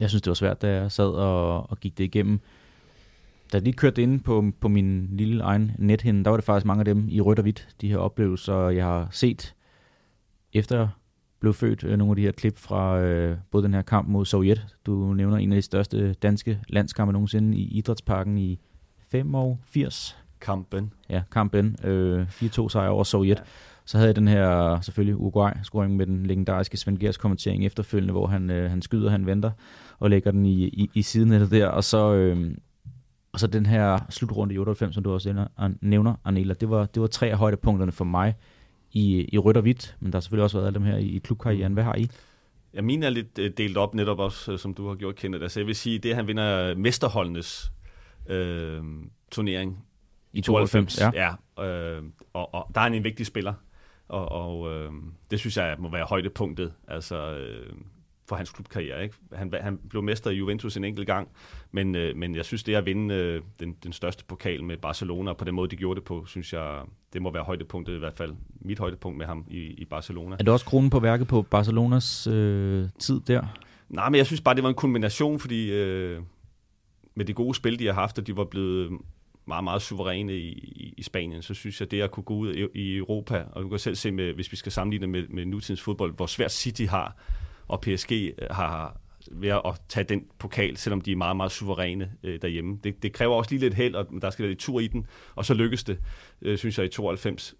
Jeg 0.00 0.08
synes, 0.08 0.22
det 0.22 0.30
var 0.30 0.34
svært, 0.34 0.62
da 0.62 0.80
jeg 0.80 0.92
sad 0.92 1.08
og, 1.08 1.70
og 1.70 1.80
gik 1.80 1.98
det 1.98 2.04
igennem. 2.04 2.40
Da 3.52 3.56
jeg 3.56 3.62
lige 3.62 3.74
kørte 3.74 4.02
ind 4.02 4.20
på, 4.20 4.52
på 4.60 4.68
min 4.68 5.08
lille 5.12 5.42
egen 5.44 5.72
nethinde, 5.78 6.24
der 6.24 6.30
var 6.30 6.36
det 6.36 6.44
faktisk 6.44 6.66
mange 6.66 6.80
af 6.80 6.84
dem 6.84 7.08
i 7.08 7.20
rødt 7.20 7.38
og 7.38 7.42
hvidt, 7.42 7.68
de 7.80 7.88
her 7.88 7.96
oplevelser, 7.96 8.68
jeg 8.68 8.84
har 8.84 9.08
set 9.10 9.54
efter 10.52 10.78
jeg 10.78 10.88
blev 11.40 11.54
født. 11.54 11.84
øh, 11.84 11.98
Nogle 11.98 12.12
af 12.12 12.16
de 12.16 12.22
her 12.22 12.32
klip 12.32 12.58
fra 12.58 13.00
øh, 13.00 13.38
både 13.50 13.64
den 13.64 13.74
her 13.74 13.82
kamp 13.82 14.08
mod 14.08 14.24
Sovjet. 14.24 14.66
Du 14.86 15.12
nævner 15.14 15.36
en 15.36 15.52
af 15.52 15.56
de 15.56 15.62
største 15.62 16.12
danske 16.12 16.60
landskampe 16.68 17.12
nogensinde 17.12 17.58
i 17.58 17.78
Idrætsparken 17.78 18.38
i 18.38 18.58
5 19.10 19.34
år 19.34 19.60
80 19.64 20.18
Kampen. 20.40 20.92
ja, 21.08 21.22
kampen, 21.32 21.76
øh, 21.84 22.26
4-2 22.28 22.68
sejr 22.68 22.88
over 22.88 23.04
Sovjet. 23.04 23.38
Ja. 23.38 23.42
Så 23.84 23.98
havde 23.98 24.08
jeg 24.08 24.16
den 24.16 24.28
her, 24.28 24.80
selvfølgelig 24.80 25.16
Uruguay-scoring 25.16 25.96
med 25.96 26.06
den 26.06 26.26
legendariske 26.26 26.76
Svend 26.76 26.98
Gers 26.98 27.16
kommentering 27.16 27.66
efterfølgende, 27.66 28.12
hvor 28.12 28.26
han, 28.26 28.50
øh, 28.50 28.70
han 28.70 28.82
skyder, 28.82 29.10
han 29.10 29.26
venter 29.26 29.50
og 29.98 30.10
lægger 30.10 30.30
den 30.30 30.46
i, 30.46 30.64
i, 30.64 30.90
i 30.94 31.02
sidenettet 31.02 31.50
der. 31.50 31.66
Og 31.66 31.84
så, 31.84 32.14
øh, 32.14 32.54
og 33.32 33.40
så 33.40 33.46
den 33.46 33.66
her 33.66 33.98
slutrunde 34.10 34.54
i 34.54 34.58
98, 34.58 34.94
som 34.94 35.04
du 35.04 35.12
også 35.12 35.28
nævner, 35.28 35.48
An- 35.58 35.78
nævner 35.82 36.14
Anela, 36.24 36.54
det 36.54 36.70
var, 36.70 36.86
det 36.86 37.00
var 37.02 37.06
tre 37.08 37.26
af 37.30 37.38
højdepunkterne 37.38 37.92
for 37.92 38.04
mig 38.04 38.34
i, 38.92 39.28
i 39.32 39.38
rødt 39.38 39.56
og 39.56 39.62
hvidt, 39.62 39.96
men 40.00 40.12
der 40.12 40.16
har 40.16 40.20
selvfølgelig 40.20 40.44
også 40.44 40.56
været 40.58 40.66
alle 40.66 40.74
dem 40.78 40.86
her 40.86 40.96
i, 40.96 41.06
i 41.06 41.18
klubkarrieren. 41.18 41.72
Hvad 41.72 41.84
har 41.84 41.94
I? 41.94 42.08
Ja, 42.74 42.82
min 42.82 43.02
er 43.02 43.10
lidt 43.10 43.38
øh, 43.38 43.50
delt 43.56 43.76
op 43.76 43.94
netop 43.94 44.18
også, 44.18 44.52
øh, 44.52 44.58
som 44.58 44.74
du 44.74 44.88
har 44.88 44.94
gjort, 44.94 45.16
Kenneth. 45.16 45.42
Altså, 45.42 45.60
jeg 45.60 45.66
vil 45.66 45.74
sige, 45.76 45.98
det 45.98 46.10
at 46.10 46.16
han 46.16 46.26
vinder 46.26 46.74
mesterholdenes 46.74 47.72
øh, 48.28 48.82
turnering 49.30 49.85
I 50.36 50.40
92, 50.40 51.00
ja. 51.00 51.10
ja 51.14 51.64
øh, 51.64 52.02
og, 52.32 52.54
og 52.54 52.70
der 52.74 52.80
er 52.80 52.84
han 52.84 52.94
en 52.94 53.04
vigtig 53.04 53.26
spiller, 53.26 53.54
og, 54.08 54.28
og 54.28 54.72
øh, 54.72 54.90
det 55.30 55.38
synes 55.38 55.56
jeg 55.56 55.76
må 55.78 55.90
være 55.90 56.04
højdepunktet 56.04 56.72
altså, 56.88 57.36
øh, 57.36 57.72
for 58.28 58.36
hans 58.36 58.50
klubkarriere. 58.50 59.02
Ikke? 59.02 59.14
Han, 59.32 59.54
han 59.60 59.78
blev 59.90 60.02
mester 60.02 60.30
i 60.30 60.34
Juventus 60.34 60.76
en 60.76 60.84
enkelt 60.84 61.06
gang, 61.06 61.28
men, 61.72 61.94
øh, 61.94 62.16
men 62.16 62.34
jeg 62.34 62.44
synes, 62.44 62.62
det 62.62 62.74
at 62.74 62.86
vinde 62.86 63.14
øh, 63.14 63.42
den, 63.60 63.76
den 63.82 63.92
største 63.92 64.24
pokal 64.24 64.64
med 64.64 64.76
Barcelona, 64.76 65.30
og 65.30 65.36
på 65.36 65.44
den 65.44 65.54
måde, 65.54 65.70
de 65.70 65.76
gjorde 65.76 66.00
det 66.00 66.04
på, 66.04 66.24
synes 66.26 66.52
jeg, 66.52 66.82
det 67.12 67.22
må 67.22 67.32
være 67.32 67.42
højdepunktet 67.42 67.94
i 67.94 67.98
hvert 67.98 68.14
fald. 68.14 68.32
Mit 68.60 68.78
højdepunkt 68.78 69.18
med 69.18 69.26
ham 69.26 69.44
i, 69.48 69.60
i 69.60 69.84
Barcelona. 69.84 70.34
Er 70.34 70.38
det 70.38 70.48
også 70.48 70.66
kronen 70.66 70.90
på 70.90 71.00
værket 71.00 71.28
på 71.28 71.42
Barcelonas 71.42 72.26
øh, 72.26 72.88
tid 72.98 73.20
der? 73.20 73.58
Nej, 73.88 74.08
men 74.08 74.18
jeg 74.18 74.26
synes 74.26 74.40
bare, 74.40 74.54
det 74.54 74.62
var 74.62 74.68
en 74.68 74.74
kombination, 74.74 75.38
fordi 75.38 75.72
øh, 75.72 76.22
med 77.14 77.24
det 77.24 77.34
gode 77.34 77.54
spil, 77.54 77.78
de 77.78 77.86
har 77.86 77.92
haft, 77.92 78.18
og 78.18 78.26
de 78.26 78.36
var 78.36 78.44
blevet 78.44 78.90
meget, 79.46 79.64
meget 79.64 79.82
suveræne 79.82 80.36
i, 80.36 80.48
i, 80.48 80.94
i 80.96 81.02
Spanien, 81.02 81.42
så 81.42 81.54
synes 81.54 81.80
jeg, 81.80 81.90
det 81.90 82.02
at 82.02 82.10
kunne 82.10 82.24
gå 82.24 82.34
ud 82.34 82.54
i, 82.54 82.66
i 82.74 82.96
Europa, 82.96 83.44
og 83.52 83.62
du 83.62 83.68
kan 83.68 83.78
selv 83.78 83.96
se, 83.96 84.10
med, 84.10 84.32
hvis 84.32 84.52
vi 84.52 84.56
skal 84.56 84.72
sammenligne 84.72 85.06
med, 85.06 85.28
med 85.28 85.46
nutidens 85.46 85.80
fodbold, 85.80 86.14
hvor 86.16 86.26
svært 86.26 86.52
City 86.52 86.82
har, 86.82 87.16
og 87.68 87.80
PSG 87.80 88.12
øh, 88.12 88.48
har 88.50 89.00
ved 89.30 89.48
at 89.48 89.80
tage 89.88 90.04
den 90.04 90.26
pokal, 90.38 90.76
selvom 90.76 91.00
de 91.00 91.12
er 91.12 91.16
meget, 91.16 91.36
meget 91.36 91.52
suveræne 91.52 92.12
øh, 92.22 92.42
derhjemme. 92.42 92.78
Det, 92.84 93.02
det 93.02 93.12
kræver 93.12 93.34
også 93.34 93.50
lige 93.50 93.60
lidt 93.60 93.74
held, 93.74 93.94
og 93.94 94.06
der 94.22 94.30
skal 94.30 94.42
være 94.42 94.50
lidt 94.50 94.60
tur 94.60 94.80
i 94.80 94.86
den, 94.86 95.06
og 95.34 95.44
så 95.44 95.54
lykkes 95.54 95.84
det, 95.84 95.98
øh, 96.42 96.58
synes 96.58 96.78
jeg, 96.78 96.86
i 96.86 96.88
92. 96.88 97.54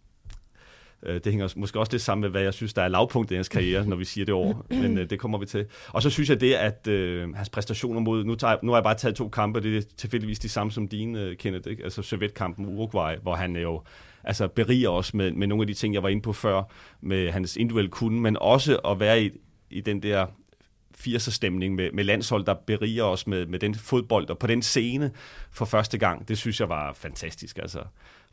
Øh, 1.07 1.15
Det 1.15 1.33
hænger 1.33 1.49
måske 1.57 1.81
også 1.81 1.93
lidt 1.93 2.03
sammen 2.03 2.21
med, 2.21 2.31
hvad 2.31 2.43
jeg 2.43 2.55
synes, 2.55 2.75
der 2.75 2.83
er 2.83 2.89
lavpunktet 2.89 3.35
i 3.35 3.37
hans 3.37 3.49
karriere, 3.49 3.87
når 3.87 3.97
vi 3.97 4.05
siger 4.05 4.25
det 4.25 4.35
år. 4.35 4.67
Men 4.83 4.99
øh, 4.99 5.11
det 5.11 5.19
kommer 5.19 5.39
vi 5.39 5.47
til. 5.47 5.67
Og 5.89 6.03
så 6.03 6.11
synes 6.11 6.31
jeg 6.31 6.41
det, 6.41 6.55
at 6.55 6.87
øh, 6.87 7.35
hans 7.35 7.49
præstationer 7.49 8.01
mod... 8.01 8.25
Nu, 8.25 8.35
tager, 8.35 8.57
nu 8.63 8.71
har 8.71 8.79
jeg 8.79 8.85
bare 8.85 8.95
taget 8.95 9.17
to 9.17 9.29
kampe, 9.29 9.61
det 9.61 9.77
er 9.77 9.83
tilfældigvis 9.97 10.39
de 10.39 10.49
samme 10.49 10.73
som 10.73 10.89
dine, 10.89 11.21
øh, 11.21 11.37
Kenneth. 11.37 11.71
Ikke? 11.71 11.85
Altså 11.85 12.03
Sovjetkampen 12.03 12.67
Uruguay, 12.67 13.17
hvor 13.23 13.35
han 13.35 13.57
jo 13.57 13.83
altså, 14.25 14.49
beriger 14.49 14.91
os 14.91 15.15
med, 15.15 15.33
med 15.33 15.47
nogle 15.47 15.63
af 15.63 15.67
de 15.67 15.75
ting, 15.75 15.95
jeg 15.95 16.03
var 16.03 16.09
inde 16.09 16.23
på 16.23 16.33
før, 16.33 16.63
med 17.01 17.31
hans 17.31 17.57
individuelle 17.57 17.91
kunde, 17.91 18.21
men 18.21 18.37
også 18.41 18.77
at 18.77 19.01
være 19.01 19.23
i, 19.23 19.31
i 19.71 19.81
den 19.81 20.03
der 20.03 20.27
80'er 20.99 21.31
stemning 21.31 21.75
med, 21.75 21.91
med 21.93 22.05
landshold, 22.05 22.45
der 22.45 22.55
beriger 22.55 23.05
os 23.05 23.27
med, 23.27 23.47
med 23.47 23.59
den 23.59 23.75
fodbold, 23.75 24.31
og 24.31 24.39
på 24.39 24.47
den 24.47 24.63
scene 24.63 25.11
for 25.51 25.65
første 25.65 25.99
gang, 25.99 26.29
det 26.29 26.39
synes 26.39 26.61
jeg 26.61 26.69
var 26.69 26.93
fantastisk. 26.93 27.59
Altså, 27.59 27.79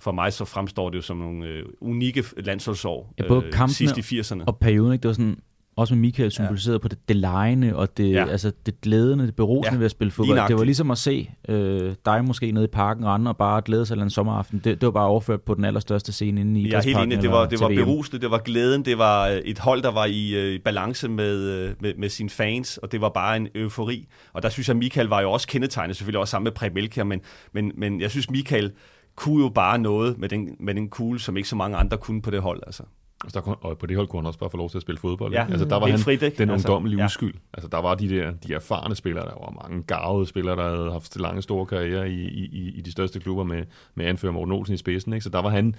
for 0.04 0.12
mig 0.12 0.34
så 0.34 0.46
fremstår 0.46 0.90
det 0.90 0.98
jo 0.98 1.02
som 1.02 1.18
nogle 1.18 1.46
øh, 1.48 1.64
unikke 1.82 2.24
landsholdsår, 2.38 3.14
Ja, 3.20 3.28
både 3.28 3.42
kampene 3.52 3.74
sidst 3.74 4.12
i 4.12 4.20
80'erne. 4.20 4.44
Og 4.48 4.58
perioden, 4.58 4.94
ikke? 4.94 5.04
det 5.04 5.08
var 5.08 5.14
sådan, 5.14 5.38
også 5.76 5.94
med 5.94 6.02
Michael 6.02 6.32
symboliseret 6.32 6.74
ja. 6.74 6.78
på 6.78 6.88
det, 6.88 6.98
det 7.08 7.16
lejende 7.16 7.76
og 7.76 7.98
det, 7.98 8.12
ja. 8.12 8.28
Altså 8.28 8.52
det 8.66 8.82
glædende, 8.82 9.26
det 9.26 9.36
berusende 9.36 9.74
ja. 9.74 9.78
Ved 9.78 9.86
at 9.86 9.92
spille 9.92 10.12
fodbold. 10.12 10.28
Det 10.28 10.42
var 10.42 10.48
lignagtigt. 10.48 10.66
ligesom 10.66 10.92
at 10.92 10.98
se 10.98 11.30
øh, 11.50 11.96
dig 12.06 12.26
måske 12.26 12.52
nede 12.52 12.66
i 12.66 12.68
parken 12.68 13.04
andre 13.04 13.32
og 13.32 13.38
bare 13.38 13.62
glæde 13.62 13.86
sig 13.86 13.98
en 13.98 14.10
sommeraften. 14.10 14.62
Det, 14.64 14.82
det 14.82 14.86
var 14.86 14.92
bare 14.92 15.08
overført 15.08 15.42
på 15.42 15.54
den 15.54 15.66
allerstørste 15.66 16.12
scene 16.12 16.42
inde 16.42 16.60
i 16.62 16.70
Jeg 16.70 16.78
er 16.78 16.84
helt 16.84 16.98
enig, 16.98 17.22
det 17.22 17.32
var, 17.32 17.46
det 17.46 17.60
var 17.60 17.68
berusende, 17.68 18.22
det 18.22 18.32
var 18.32 18.38
glæden, 18.38 18.86
det 18.86 18.98
var 18.98 19.28
øh, 19.28 19.38
et 19.38 19.60
hold, 19.60 19.82
der 19.82 19.92
var 19.92 20.06
i 20.06 20.36
øh, 20.36 20.60
balance 20.60 21.10
med, 21.10 21.40
øh, 21.40 21.74
med, 21.80 21.94
med 21.98 22.10
sine 22.10 22.30
fans, 22.30 22.78
og 22.78 22.92
det 22.92 23.02
var 23.02 23.10
bare 23.10 23.38
en 23.38 23.48
eufori. 23.56 24.08
Og 24.34 24.44
der 24.44 24.50
synes 24.50 24.68
jeg, 24.68 24.78
Michael 24.78 25.08
var 25.08 25.22
jo 25.22 25.32
også 25.32 25.48
kendetegnet, 25.48 25.96
selvfølgelig 25.96 26.20
også 26.20 26.32
sammen 26.32 26.54
med 26.62 26.84
Elkjær, 26.84 27.04
men, 27.04 27.22
men, 27.54 27.72
men 27.78 28.02
jeg 28.02 28.12
synes, 28.12 28.30
Michael 28.30 28.72
kunne 29.16 29.44
jo 29.44 29.50
bare 29.50 29.80
noget 29.80 30.18
med 30.18 30.30
den, 30.30 30.56
med 30.60 30.76
den 30.76 30.90
kugle, 30.90 31.20
som 31.20 31.38
ikke 31.38 31.50
så 31.50 31.56
mange 31.56 31.78
andre 31.78 31.98
kunne 31.98 32.22
på 32.22 32.32
det 32.32 32.42
hold. 32.42 32.64
Altså. 32.66 32.84
Altså, 33.24 33.40
der 33.40 33.44
kunne, 33.44 33.56
og 33.56 33.78
på 33.78 33.86
det 33.86 33.96
hold 33.96 34.08
kunne 34.08 34.22
han 34.22 34.28
også 34.28 34.40
bare 34.40 34.50
få 34.50 34.58
lov 34.58 34.70
til 34.70 34.78
at 34.78 34.82
spille 34.82 35.00
fodbold. 35.00 35.34
Ja. 35.34 35.42
ikke? 35.42 35.52
Altså, 35.52 35.68
der 35.68 35.76
var 35.76 35.86
Helt 35.86 36.00
han 36.00 36.04
frit, 36.04 36.22
ikke? 36.22 36.38
den 36.38 36.50
Altså, 36.50 36.68
ungdommelige 36.68 37.00
ja. 37.00 37.06
uskyld. 37.06 37.34
Altså, 37.54 37.68
der 37.68 37.82
var 37.82 37.96
de 37.96 38.10
der 38.10 38.32
de 38.32 38.54
erfarne 38.54 38.96
spillere, 38.96 39.26
der 39.26 39.32
var 39.32 39.68
mange 39.68 39.84
garvede 39.84 40.28
spillere, 40.28 40.56
der 40.56 40.78
havde 40.78 40.92
haft 40.92 41.20
lange, 41.20 41.42
store 41.42 41.66
karrierer 41.66 42.04
i, 42.04 42.22
i, 42.22 42.46
i, 42.46 42.70
i 42.78 42.82
de 42.82 42.92
største 42.92 43.20
klubber 43.20 43.44
med, 43.44 43.64
med 43.96 44.06
anfører 44.06 44.34
Morten 44.34 44.54
Olsen 44.54 44.74
i 44.74 44.78
spidsen. 44.78 45.14
Ikke? 45.14 45.24
Så 45.24 45.30
der 45.30 45.42
var 45.42 45.50
han, 45.50 45.76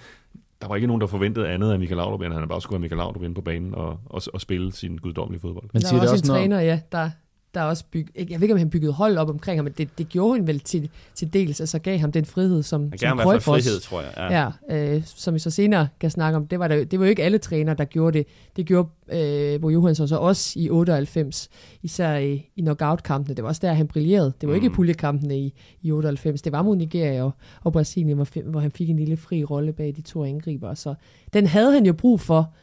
der 0.63 0.69
var 0.69 0.75
ikke 0.75 0.87
nogen, 0.87 1.01
der 1.01 1.07
forventede 1.07 1.49
andet 1.49 1.73
af 1.73 1.79
Michael 1.79 1.97
Laudrup, 1.97 2.21
end 2.21 2.33
han 2.33 2.49
bare 2.49 2.61
skulle 2.61 2.77
have 2.77 2.81
Michael 2.81 2.99
Laudrup 2.99 3.23
inde 3.23 3.35
på 3.35 3.41
banen 3.41 3.75
og, 3.75 3.99
og, 4.07 4.23
og 4.33 4.41
spille 4.41 4.73
sin 4.73 4.99
guddommelige 4.99 5.41
fodbold. 5.41 5.65
Men 5.73 5.83
der 5.83 5.89
siger 5.89 6.01
er 6.01 6.05
det 6.05 6.11
også 6.11 6.15
også 6.15 6.33
en 6.33 6.37
noget, 6.37 6.43
træner, 6.43 6.61
ja, 6.61 6.81
der, 6.93 7.11
der 7.55 7.61
er 7.61 7.65
også 7.65 7.85
byg, 7.91 8.07
jeg 8.17 8.41
ved 8.41 8.43
ikke, 8.43 8.53
om 8.55 8.59
han 8.59 8.71
byggede 8.71 8.93
hold 8.93 9.17
op 9.19 9.29
omkring 9.31 9.59
ham, 9.59 9.65
men 9.65 9.73
det, 9.79 9.99
det 9.99 10.09
gjorde 10.09 10.35
han 10.39 10.47
vel 10.47 10.61
til, 10.61 10.91
til 11.15 11.33
dels, 11.33 11.61
altså 11.61 11.79
gav 11.79 11.99
ham 11.99 12.13
den 12.13 12.25
frihed, 12.25 12.63
som, 12.63 12.81
Han 12.83 12.91
gav 12.91 13.09
ham 13.09 13.19
i 13.19 13.23
hvert 13.23 13.43
fald 13.43 13.63
frihed, 13.63 13.81
tror 13.81 14.01
jeg. 14.03 14.13
Ja. 14.17 14.51
Ja, 14.71 14.95
øh, 14.97 15.03
som 15.05 15.35
vi 15.35 15.39
så 15.39 15.51
senere 15.51 15.89
kan 16.01 16.11
snakke 16.11 16.37
om, 16.37 16.47
det 16.47 16.59
var, 16.59 16.69
der, 16.69 16.85
det 16.85 16.99
var 16.99 17.05
jo 17.07 17.11
ikke 17.11 17.23
alle 17.23 17.39
trænere, 17.39 17.75
der 17.75 17.85
gjorde 17.85 18.19
det. 18.19 18.27
Det 18.57 18.67
gjorde 18.67 18.89
øh, 19.13 19.61
Bo 19.61 19.69
Johansson 19.69 20.09
så 20.09 20.17
også 20.17 20.59
i 20.59 20.71
98, 20.71 21.49
især 21.83 22.17
i, 22.17 22.51
i 22.57 22.61
knockout-kampene. 22.61 23.35
Det 23.35 23.43
var 23.43 23.49
også 23.49 23.61
der, 23.67 23.73
han 23.73 23.87
brillerede. 23.89 24.33
Det 24.41 24.49
var 24.49 24.55
ikke 24.55 24.65
i 24.65 24.69
Mm. 24.69 24.75
puljekampene 24.75 25.39
i, 25.39 25.55
i 25.83 25.93
98. 25.93 26.43
Det 26.43 26.53
var 26.53 26.63
mod 26.63 26.77
Nigeria 26.77 27.23
og, 27.25 27.31
og 27.65 27.73
Brasilien, 27.73 28.17
hvor, 28.17 28.51
hvor 28.51 28.61
han 28.61 28.71
fik 28.71 28.91
en 28.91 28.97
lille 28.97 29.17
fri 29.17 29.45
rolle 29.45 29.73
bag 29.73 29.93
de 29.97 30.03
to 30.03 30.25
angriber. 30.25 30.75
Så 30.75 30.95
den 31.33 31.47
havde 31.47 31.73
han 31.73 31.87
jo 31.87 31.93
brug 31.93 32.21
for, 32.21 32.55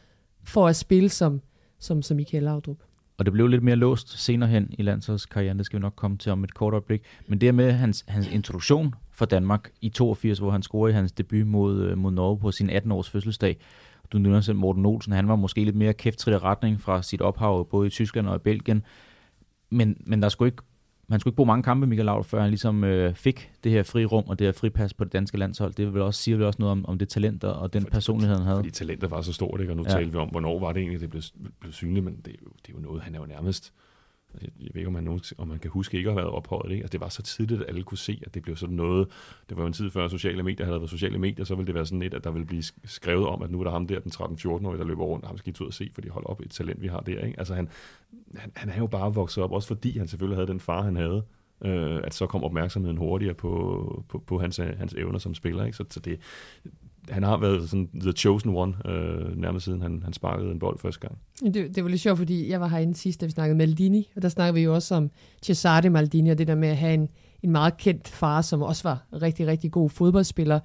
for 0.44 0.68
at 0.68 0.76
spille 0.76 1.10
som, 1.10 1.42
som, 1.80 2.02
som 2.02 2.18
Michael 2.18 2.44
Laudrup. 2.44 2.78
Og 3.22 3.26
det 3.26 3.34
blev 3.34 3.47
lidt 3.47 3.63
mere 3.63 3.76
låst 3.76 4.19
senere 4.19 4.49
hen 4.49 4.69
i 4.78 4.82
landsholdskarrieren, 4.82 5.57
det 5.57 5.65
skal 5.65 5.80
vi 5.80 5.82
nok 5.82 5.93
komme 5.95 6.17
til 6.17 6.32
om 6.32 6.43
et 6.43 6.53
kort 6.53 6.74
øjeblik. 6.74 7.01
Men 7.28 7.41
det 7.41 7.55
med 7.55 7.72
hans, 7.72 8.05
hans 8.07 8.28
introduktion 8.28 8.95
for 9.11 9.26
Danmark 9.26 9.72
i 9.82 9.89
82, 9.89 10.39
hvor 10.39 10.51
han 10.51 10.61
scorede 10.61 10.91
i 10.91 10.95
hans 10.95 11.11
debut 11.11 11.47
mod, 11.47 11.84
øh, 11.84 11.97
mod 11.97 12.11
Norge 12.11 12.39
på 12.39 12.51
sin 12.51 12.69
18-års 12.69 13.09
fødselsdag. 13.09 13.57
Du 14.11 14.17
nævner 14.17 14.41
selv 14.41 14.57
Morten 14.57 14.86
Olsen, 14.86 15.13
han 15.13 15.28
var 15.28 15.36
måske 15.36 15.63
lidt 15.63 15.76
mere 15.76 15.93
kæfttrit 15.93 16.43
retning 16.43 16.82
fra 16.82 17.01
sit 17.01 17.22
ophav 17.22 17.69
både 17.69 17.88
i 17.88 17.89
Tyskland 17.89 18.28
og 18.28 18.36
i 18.36 18.39
Belgien. 18.39 18.84
Men, 19.69 19.97
men 20.05 20.22
der 20.22 20.30
skulle 20.30 20.47
ikke 20.47 20.63
han 21.12 21.20
skulle 21.20 21.32
ikke 21.32 21.36
bruge 21.36 21.47
mange 21.47 21.64
kampe, 21.64 21.88
Michael 21.88 22.05
Laudrup, 22.05 22.26
før 22.26 22.41
han 22.41 22.49
ligesom 22.49 22.84
øh, 22.84 23.16
fik 23.16 23.51
det 23.64 23.72
her 23.72 23.84
fri 23.84 24.05
rum 24.05 24.24
og 24.28 24.39
det 24.39 24.47
her 24.47 24.51
fripas 24.51 24.93
på 24.93 25.03
det 25.03 25.14
danske 25.14 25.38
landshold. 25.38 25.74
Det 25.74 25.93
vil 25.93 26.01
også, 26.01 26.22
siger 26.24 26.38
vel 26.38 26.45
også 26.45 26.59
noget 26.59 26.72
om, 26.72 26.86
om 26.86 26.97
det 26.97 27.09
talent 27.09 27.43
og 27.43 27.74
den 27.74 27.82
fordi, 27.82 27.91
personlighed, 27.91 28.36
han 28.36 28.45
havde. 28.45 28.57
Fordi 28.57 28.72
talentet 28.72 29.12
var 29.12 29.22
så 29.22 29.34
stort, 29.34 29.62
ikke? 29.62 29.74
og 29.74 29.78
nu 29.78 29.84
ja. 29.84 29.89
talte 29.89 30.12
vi 30.12 30.18
om, 30.18 30.30
hvornår 30.30 30.59
var 30.59 30.72
det 30.72 30.80
egentlig, 30.80 31.01
det 31.01 31.09
blev, 31.09 31.24
blev 31.59 31.74
synligt, 31.74 32.05
men 32.05 32.16
det 32.26 32.32
er, 32.34 32.38
jo, 32.41 32.51
det 32.66 32.74
er 32.74 32.78
jo 32.78 32.84
noget, 32.84 33.01
han 33.01 33.16
er 33.16 33.20
jo 33.20 33.26
nærmest 33.26 33.74
jeg 34.41 34.49
ved 34.59 34.75
ikke, 34.75 34.88
om 34.88 34.93
man, 34.93 35.03
nogen, 35.03 35.21
om 35.38 35.47
man 35.47 35.59
kan 35.59 35.71
huske 35.71 35.97
ikke 35.97 36.09
at 36.09 36.13
have 36.13 36.23
været 36.23 36.36
ophøjet. 36.36 36.71
Ikke? 36.71 36.84
Altså, 36.84 36.91
det 36.91 37.01
var 37.01 37.09
så 37.09 37.21
tidligt, 37.21 37.61
at 37.61 37.69
alle 37.69 37.84
kunne 37.84 37.97
se, 37.97 38.21
at 38.25 38.34
det 38.34 38.43
blev 38.43 38.55
sådan 38.55 38.75
noget. 38.75 39.07
Det 39.49 39.57
var 39.57 39.63
jo 39.63 39.67
en 39.67 39.73
tid 39.73 39.89
før 39.89 40.07
sociale 40.07 40.43
medier 40.43 40.65
havde 40.65 40.79
været 40.79 40.89
sociale 40.89 41.17
medier, 41.17 41.45
så 41.45 41.55
ville 41.55 41.67
det 41.67 41.75
være 41.75 41.86
sådan 41.86 42.01
et, 42.01 42.13
at 42.13 42.23
der 42.23 42.32
ville 42.32 42.45
blive 42.45 42.63
skrevet 42.86 43.27
om, 43.27 43.41
at 43.41 43.51
nu 43.51 43.59
er 43.59 43.63
der 43.63 43.71
ham 43.71 43.88
der, 43.88 43.99
den 43.99 44.11
13-14-årige, 44.15 44.79
der 44.79 44.86
løber 44.86 45.03
rundt, 45.03 45.25
ham 45.25 45.38
skal 45.38 45.53
I 45.59 45.63
ud 45.63 45.67
og 45.67 45.73
se, 45.73 45.89
fordi 45.93 46.07
hold 46.07 46.25
op, 46.25 46.41
et 46.41 46.51
talent, 46.51 46.82
vi 46.82 46.88
har 46.88 46.99
der. 46.99 47.19
Ikke? 47.25 47.39
Altså, 47.39 47.55
han, 47.55 47.69
han, 48.36 48.51
han 48.55 48.69
er 48.69 48.77
jo 48.77 48.88
bare 48.88 49.13
vokset 49.13 49.43
op, 49.43 49.51
også 49.51 49.67
fordi 49.67 49.97
han 49.97 50.07
selvfølgelig 50.07 50.38
havde 50.38 50.47
den 50.47 50.59
far, 50.59 50.82
han 50.82 50.95
havde. 50.95 51.23
Øh, 51.65 51.99
at 52.03 52.13
så 52.13 52.27
kom 52.27 52.43
opmærksomheden 52.43 52.97
hurtigere 52.97 53.34
på, 53.34 54.03
på, 54.09 54.19
på 54.19 54.39
hans, 54.39 54.59
øh, 54.59 54.77
hans 54.77 54.93
evner 54.93 55.19
som 55.19 55.34
spiller. 55.34 55.65
Ikke? 55.65 55.77
Så, 55.77 55.84
så 55.89 55.99
det, 55.99 56.19
han 57.10 57.24
har 57.24 57.38
været 57.38 57.70
sådan 57.70 57.89
the 58.02 58.12
chosen 58.12 58.56
one, 58.56 58.74
øh, 58.86 59.38
nærmest 59.38 59.66
siden 59.66 59.82
han, 59.82 60.02
han 60.04 60.14
sparkede 60.14 60.52
en 60.52 60.60
bold 60.60 60.80
første 60.80 61.08
gang. 61.08 61.18
Det, 61.54 61.76
det 61.76 61.84
var 61.84 61.89
lidt 61.89 62.02
sjovt, 62.02 62.18
fordi 62.18 62.49
jeg 62.49 62.62
var 62.62 62.68
herinde 62.68 62.95
sidst, 62.95 63.22
da 63.22 63.26
vi 63.26 63.32
snakkede 63.32 63.58
Maldini, 63.58 64.12
og 64.16 64.22
der 64.22 64.30
snakkede 64.30 64.54
vi 64.54 64.62
jo 64.62 64.76
også 64.76 64.95
om 64.95 65.12
Cesare 65.43 65.89
Maldini, 65.89 66.30
og 66.30 66.38
det 66.38 66.47
der 66.47 66.56
med 66.56 66.70
at 66.70 66.78
have 66.78 66.93
en, 66.93 67.10
en 67.43 67.52
meget 67.52 67.78
kendt 67.78 68.08
far, 68.08 68.41
som 68.41 68.62
også 68.62 68.84
var 68.84 69.22
rigtig, 69.22 69.47
rigtig 69.47 69.72
god 69.72 69.89
fodboldspiller. 69.89 70.60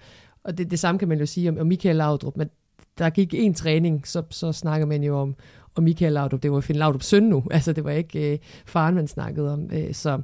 Og 0.44 0.58
det, 0.58 0.70
det 0.70 0.78
samme 0.78 0.98
kan 0.98 1.08
man 1.08 1.18
jo 1.18 1.26
sige 1.26 1.48
om, 1.48 1.58
om 1.58 1.66
Michael 1.66 1.96
Laudrup, 1.96 2.36
men 2.36 2.48
der 2.98 3.10
gik 3.10 3.34
en 3.34 3.54
træning, 3.54 4.06
så, 4.06 4.22
så 4.30 4.52
snakker 4.52 4.86
man 4.86 5.02
jo 5.02 5.18
om, 5.18 5.34
om 5.74 5.84
Michael 5.84 6.12
Laudrup. 6.12 6.42
Det 6.42 6.52
var 6.52 6.60
Finn 6.60 6.78
Laudrups 6.78 7.06
søn 7.06 7.22
nu, 7.22 7.44
altså 7.50 7.72
det 7.72 7.84
var 7.84 7.90
ikke 7.90 8.32
øh, 8.32 8.38
faren, 8.66 8.94
man 8.94 9.08
snakkede 9.08 9.52
om. 9.52 9.70
Øh, 9.72 9.94
så 9.94 10.20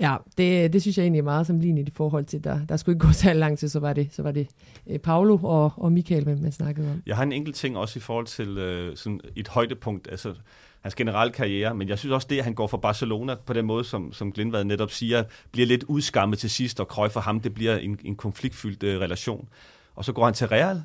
Ja, 0.00 0.16
det, 0.38 0.72
det 0.72 0.82
synes 0.82 0.98
jeg 0.98 1.02
egentlig 1.02 1.18
er 1.18 1.24
meget 1.24 1.46
sammenlignet 1.46 1.88
i 1.88 1.90
forhold 1.90 2.24
til, 2.24 2.44
der, 2.44 2.66
der 2.66 2.76
skulle 2.76 2.96
ikke 2.96 3.06
gå 3.06 3.12
så 3.12 3.32
lang 3.32 3.58
tid, 3.58 3.68
så 3.68 3.80
var 3.80 3.92
det, 3.92 4.08
så 4.12 4.22
var 4.22 4.32
det 4.32 4.48
øh, 4.86 4.98
Paolo 4.98 5.38
og, 5.42 5.72
og 5.76 5.92
Michael, 5.92 6.26
man, 6.26 6.42
man 6.42 6.52
snakkede 6.52 6.90
om. 6.90 7.02
Jeg 7.06 7.16
har 7.16 7.22
en 7.22 7.32
enkelt 7.32 7.56
ting 7.56 7.78
også 7.78 7.98
i 7.98 8.00
forhold 8.00 8.26
til 8.26 8.58
øh, 8.58 8.96
sådan 8.96 9.20
et 9.36 9.48
højdepunkt, 9.48 10.08
altså 10.10 10.34
hans 10.80 10.94
generelle 10.94 11.32
karriere, 11.32 11.74
men 11.74 11.88
jeg 11.88 11.98
synes 11.98 12.12
også 12.12 12.26
det, 12.30 12.38
at 12.38 12.44
han 12.44 12.54
går 12.54 12.66
fra 12.66 12.76
Barcelona 12.76 13.34
på 13.34 13.52
den 13.52 13.66
måde, 13.66 13.84
som, 13.84 14.12
som 14.12 14.32
Glindvad 14.32 14.64
netop 14.64 14.90
siger, 14.90 15.24
bliver 15.52 15.66
lidt 15.66 15.84
udskammet 15.84 16.38
til 16.38 16.50
sidst, 16.50 16.80
og 16.80 16.88
Krøj 16.88 17.08
for 17.08 17.20
ham, 17.20 17.40
det 17.40 17.54
bliver 17.54 17.76
en, 17.76 17.98
en 18.04 18.16
konfliktfyldt 18.16 18.82
øh, 18.82 19.00
relation. 19.00 19.48
Og 19.96 20.04
så 20.04 20.12
går 20.12 20.24
han 20.24 20.34
til 20.34 20.48
Real, 20.48 20.82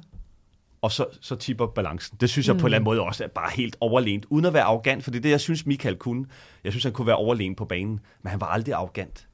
og 0.84 0.92
så, 0.92 1.06
så 1.22 1.36
tipper 1.36 1.68
balancen. 1.68 2.18
Det 2.22 2.30
synes 2.30 2.48
jeg 2.48 2.56
mm. 2.56 2.60
på 2.60 2.66
en 2.66 2.68
eller 2.68 2.78
anden 2.78 2.86
måde 2.86 3.02
også 3.02 3.24
er 3.24 3.28
bare 3.28 3.52
helt 3.56 3.76
overlænt, 3.80 4.26
uden 4.30 4.46
at 4.46 4.54
være 4.54 4.64
arrogant, 4.64 5.04
for 5.04 5.12
det 5.12 5.18
er 5.18 5.22
det, 5.22 5.30
jeg 5.30 5.42
synes, 5.42 5.66
Michael 5.66 5.96
kunne. 5.96 6.26
Jeg 6.64 6.72
synes, 6.72 6.84
han 6.84 6.94
kunne 6.94 7.08
være 7.08 7.16
overlænt 7.16 7.58
på 7.58 7.66
banen, 7.66 8.00
men 8.22 8.30
han 8.30 8.42
var 8.42 8.48
aldrig 8.48 8.74
arrogant. 8.74 9.28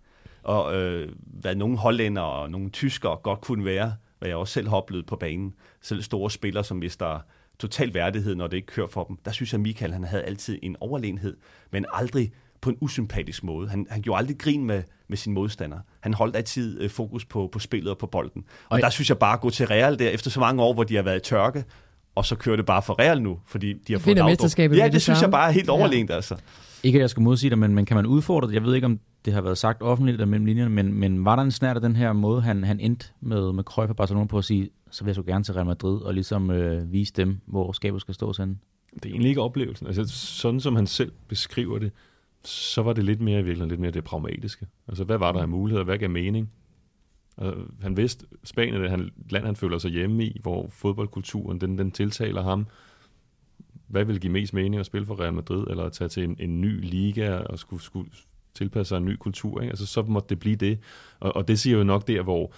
Og 0.43 0.75
øh, 0.75 1.11
hvad 1.25 1.55
nogle 1.55 1.77
hollænder 1.77 2.21
og 2.21 2.51
nogle 2.51 2.69
tyskere 2.69 3.17
godt 3.23 3.41
kunne 3.41 3.65
være, 3.65 3.93
hvad 4.19 4.29
jeg 4.29 4.37
også 4.37 4.53
selv 4.53 4.67
har 4.67 4.77
oplevet 4.77 5.05
på 5.05 5.15
banen, 5.15 5.53
selv 5.81 6.01
store 6.01 6.31
spillere, 6.31 6.63
som 6.63 6.77
mister 6.77 7.19
total 7.59 7.93
værdighed, 7.93 8.35
når 8.35 8.47
det 8.47 8.57
ikke 8.57 8.67
kører 8.67 8.87
for 8.87 9.03
dem, 9.03 9.17
der 9.25 9.31
synes 9.31 9.53
jeg, 9.53 9.61
Michael 9.61 9.93
han 9.93 10.03
havde 10.03 10.23
altid 10.23 10.59
en 10.61 10.75
overlegenhed, 10.79 11.37
men 11.71 11.85
aldrig 11.93 12.31
på 12.61 12.69
en 12.69 12.77
usympatisk 12.81 13.43
måde. 13.43 13.69
Han, 13.69 13.87
han 13.89 14.01
gjorde 14.01 14.17
aldrig 14.17 14.37
grin 14.39 14.65
med, 14.65 14.83
med 15.09 15.17
sin 15.17 15.33
modstander. 15.33 15.77
Han 15.99 16.13
holdt 16.13 16.35
altid 16.35 16.81
øh, 16.81 16.89
fokus 16.89 17.25
på, 17.25 17.49
på 17.51 17.59
spillet 17.59 17.91
og 17.91 17.97
på 17.97 18.07
bolden. 18.07 18.43
Og, 18.65 18.71
og 18.71 18.81
der 18.81 18.89
synes 18.89 19.09
jeg 19.09 19.17
bare 19.17 19.33
at 19.33 19.41
gå 19.41 19.49
til 19.49 19.67
Real 19.67 19.99
der, 19.99 20.09
efter 20.09 20.29
så 20.29 20.39
mange 20.39 20.63
år, 20.63 20.73
hvor 20.73 20.83
de 20.83 20.95
har 20.95 21.03
været 21.03 21.17
i 21.17 21.29
tørke, 21.29 21.63
og 22.15 22.25
så 22.25 22.35
kører 22.35 22.55
det 22.55 22.65
bare 22.65 22.81
for 22.81 22.99
Real 22.99 23.21
nu, 23.21 23.39
fordi 23.45 23.73
de 23.73 23.93
har 23.93 23.99
fået 23.99 24.25
mesterskabet 24.25 24.77
Ja, 24.77 24.85
det, 24.85 24.93
det 24.93 25.01
synes 25.01 25.21
jeg 25.21 25.31
bare 25.31 25.47
er 25.47 25.51
helt 25.51 25.69
overlegent, 25.69 26.09
ja. 26.09 26.15
altså. 26.15 26.35
Ikke 26.83 26.97
at 26.97 27.01
jeg 27.01 27.09
skal 27.09 27.23
modsige 27.23 27.49
dig, 27.49 27.57
men, 27.57 27.75
men 27.75 27.85
kan 27.85 27.95
man 27.95 28.05
udfordre 28.05 28.47
det? 28.47 28.53
Jeg 28.53 28.63
ved 28.63 28.75
ikke, 28.75 28.85
om 28.85 28.99
det 29.25 29.33
har 29.33 29.41
været 29.41 29.57
sagt 29.57 29.81
offentligt 29.81 30.15
eller 30.15 30.25
mellem 30.25 30.45
linjerne, 30.45 30.69
men, 30.69 30.93
men 30.93 31.25
var 31.25 31.35
der 31.35 31.43
en 31.43 31.51
snært 31.51 31.75
af 31.75 31.81
den 31.81 31.95
her 31.95 32.13
måde, 32.13 32.41
han, 32.41 32.63
han 32.63 32.79
endte 32.79 33.07
med, 33.21 33.53
med 33.53 33.63
Cruyff 33.63 33.89
og 33.89 33.95
Barcelona 33.95 34.25
på 34.25 34.37
at 34.37 34.45
sige, 34.45 34.69
så 34.91 35.03
vil 35.03 35.09
jeg 35.09 35.15
så 35.15 35.23
gerne 35.23 35.43
til 35.43 35.53
Real 35.53 35.65
Madrid 35.65 36.01
og 36.01 36.13
ligesom 36.13 36.51
øh, 36.51 36.91
vise 36.91 37.13
dem, 37.13 37.39
hvor 37.45 37.71
skabet 37.71 38.01
skal 38.01 38.13
stå 38.13 38.33
sådan? 38.33 38.59
Det 38.93 39.05
er 39.05 39.09
egentlig 39.09 39.29
ikke 39.29 39.41
oplevelsen. 39.41 39.87
Altså, 39.87 40.03
sådan 40.07 40.59
som 40.59 40.75
han 40.75 40.87
selv 40.87 41.11
beskriver 41.27 41.79
det, 41.79 41.91
så 42.43 42.81
var 42.81 42.93
det 42.93 43.03
lidt 43.03 43.21
mere 43.21 43.39
i 43.39 43.43
virkeligheden, 43.43 43.69
lidt 43.69 43.81
mere 43.81 43.91
det 43.91 44.03
pragmatiske. 44.03 44.67
Altså, 44.87 45.03
hvad 45.03 45.17
var 45.17 45.31
der 45.31 45.41
af 45.41 45.47
muligheder? 45.47 45.83
Hvad 45.83 45.97
gav 45.97 46.09
mening? 46.09 46.51
Altså, 47.37 47.61
han 47.81 47.97
vidste, 47.97 48.25
Spanien 48.43 48.83
er 48.83 48.97
et 48.97 49.11
land, 49.29 49.45
han 49.45 49.55
føler 49.55 49.77
sig 49.77 49.91
hjemme 49.91 50.23
i, 50.23 50.39
hvor 50.41 50.67
fodboldkulturen, 50.69 51.61
den, 51.61 51.77
den 51.77 51.91
tiltaler 51.91 52.43
ham. 52.43 52.67
Hvad 53.87 54.05
vil 54.05 54.19
give 54.19 54.33
mest 54.33 54.53
mening 54.53 54.75
at 54.75 54.85
spille 54.85 55.05
for 55.05 55.19
Real 55.19 55.33
Madrid, 55.33 55.67
eller 55.69 55.83
at 55.83 55.91
tage 55.91 56.07
til 56.07 56.23
en, 56.23 56.35
en 56.39 56.61
ny 56.61 56.81
liga 56.81 57.37
og 57.37 57.59
skulle, 57.59 57.83
skulle 57.83 58.09
tilpasse 58.53 58.89
sig 58.89 58.97
en 58.97 59.05
ny 59.05 59.15
kultur? 59.15 59.61
Ikke? 59.61 59.71
Altså, 59.71 59.85
så 59.85 60.01
måtte 60.01 60.29
det 60.29 60.39
blive 60.39 60.55
det. 60.55 60.79
Og, 61.19 61.35
og 61.35 61.47
det 61.47 61.59
siger 61.59 61.77
jo 61.77 61.83
nok 61.83 62.07
der, 62.07 62.21
hvor 62.21 62.53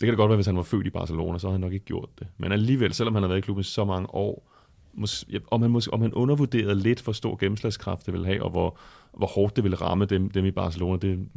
det 0.00 0.06
kan 0.06 0.08
det 0.08 0.16
godt 0.16 0.28
være, 0.28 0.36
hvis 0.36 0.46
han 0.46 0.56
var 0.56 0.62
født 0.62 0.86
i 0.86 0.90
Barcelona, 0.90 1.38
så 1.38 1.46
havde 1.46 1.54
han 1.54 1.60
nok 1.60 1.72
ikke 1.72 1.86
gjort 1.86 2.08
det. 2.18 2.26
Men 2.36 2.52
alligevel, 2.52 2.92
selvom 2.92 3.14
han 3.14 3.22
har 3.22 3.28
været 3.28 3.38
i 3.38 3.40
klubben 3.40 3.60
i 3.60 3.64
så 3.64 3.84
mange 3.84 4.14
år, 4.14 4.51
mås, 4.94 5.26
om, 5.50 5.62
han 5.62 5.70
mås, 5.70 5.88
om 5.92 6.00
han 6.00 6.14
undervurderede 6.14 6.74
lidt 6.74 7.00
for 7.00 7.12
stor 7.12 7.36
gennemslagskraft 7.36 8.06
det 8.06 8.14
vil 8.14 8.26
have, 8.26 8.42
og 8.42 8.50
hvor, 8.50 8.78
hvor 9.16 9.26
hårdt 9.26 9.56
det 9.56 9.64
ville 9.64 9.76
ramme 9.76 10.04
dem, 10.04 10.30
dem 10.30 10.44
i 10.44 10.50
Barcelona, 10.50 10.98
det, 10.98 11.28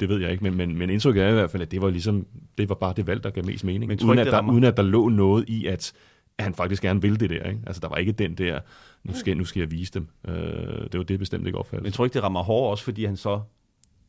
det 0.00 0.08
ved 0.08 0.20
jeg 0.20 0.32
ikke, 0.32 0.44
men, 0.44 0.56
men, 0.56 0.78
men 0.78 0.90
indtrykket 0.90 1.24
er 1.24 1.28
i 1.28 1.32
hvert 1.32 1.50
fald, 1.50 1.62
at 1.62 1.70
det 1.70 1.82
var 1.82 1.90
ligesom, 1.90 2.26
det 2.58 2.68
var 2.68 2.74
bare 2.74 2.92
det 2.96 3.06
valg, 3.06 3.24
der 3.24 3.30
gav 3.30 3.44
mest 3.44 3.64
mening, 3.64 3.88
men 3.88 3.98
uden, 4.04 4.18
at 4.18 4.26
der, 4.26 4.50
uden 4.50 4.64
at 4.64 4.76
der 4.76 4.82
lå 4.82 5.08
noget 5.08 5.48
i, 5.48 5.66
at, 5.66 5.92
at 6.38 6.44
han 6.44 6.54
faktisk 6.54 6.82
gerne 6.82 7.02
ville 7.02 7.16
det 7.16 7.30
der. 7.30 7.44
Ikke? 7.48 7.60
Altså, 7.66 7.80
der 7.80 7.88
var 7.88 7.96
ikke 7.96 8.12
den 8.12 8.34
der, 8.34 8.60
nu 9.04 9.14
skal, 9.14 9.36
nu 9.36 9.44
skal 9.44 9.60
jeg 9.60 9.70
vise 9.70 9.92
dem. 9.92 10.08
Uh, 10.28 10.34
det 10.92 10.98
var 10.98 11.02
det 11.02 11.18
bestemt 11.18 11.46
ikke 11.46 11.58
opfattet. 11.58 11.82
Men 11.82 11.92
tror 11.92 12.04
ikke, 12.04 12.14
det 12.14 12.22
rammer 12.22 12.42
hårdt 12.42 12.70
også, 12.70 12.84
fordi 12.84 13.04
han 13.04 13.16
så 13.16 13.40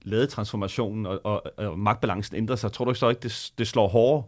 lavede 0.02 0.28
transformationen, 0.28 1.06
og, 1.06 1.20
og, 1.24 1.44
og 1.58 1.80
magtbalancen 1.80 2.38
ændrer 2.38 2.56
sig. 2.56 2.72
Tror 2.72 2.86
du 2.86 2.92
ikke 2.92 3.00
så 3.00 3.10
ikke, 3.10 3.22
det, 3.22 3.52
det 3.58 3.68
slår 3.68 3.88
hårdere 3.88 4.24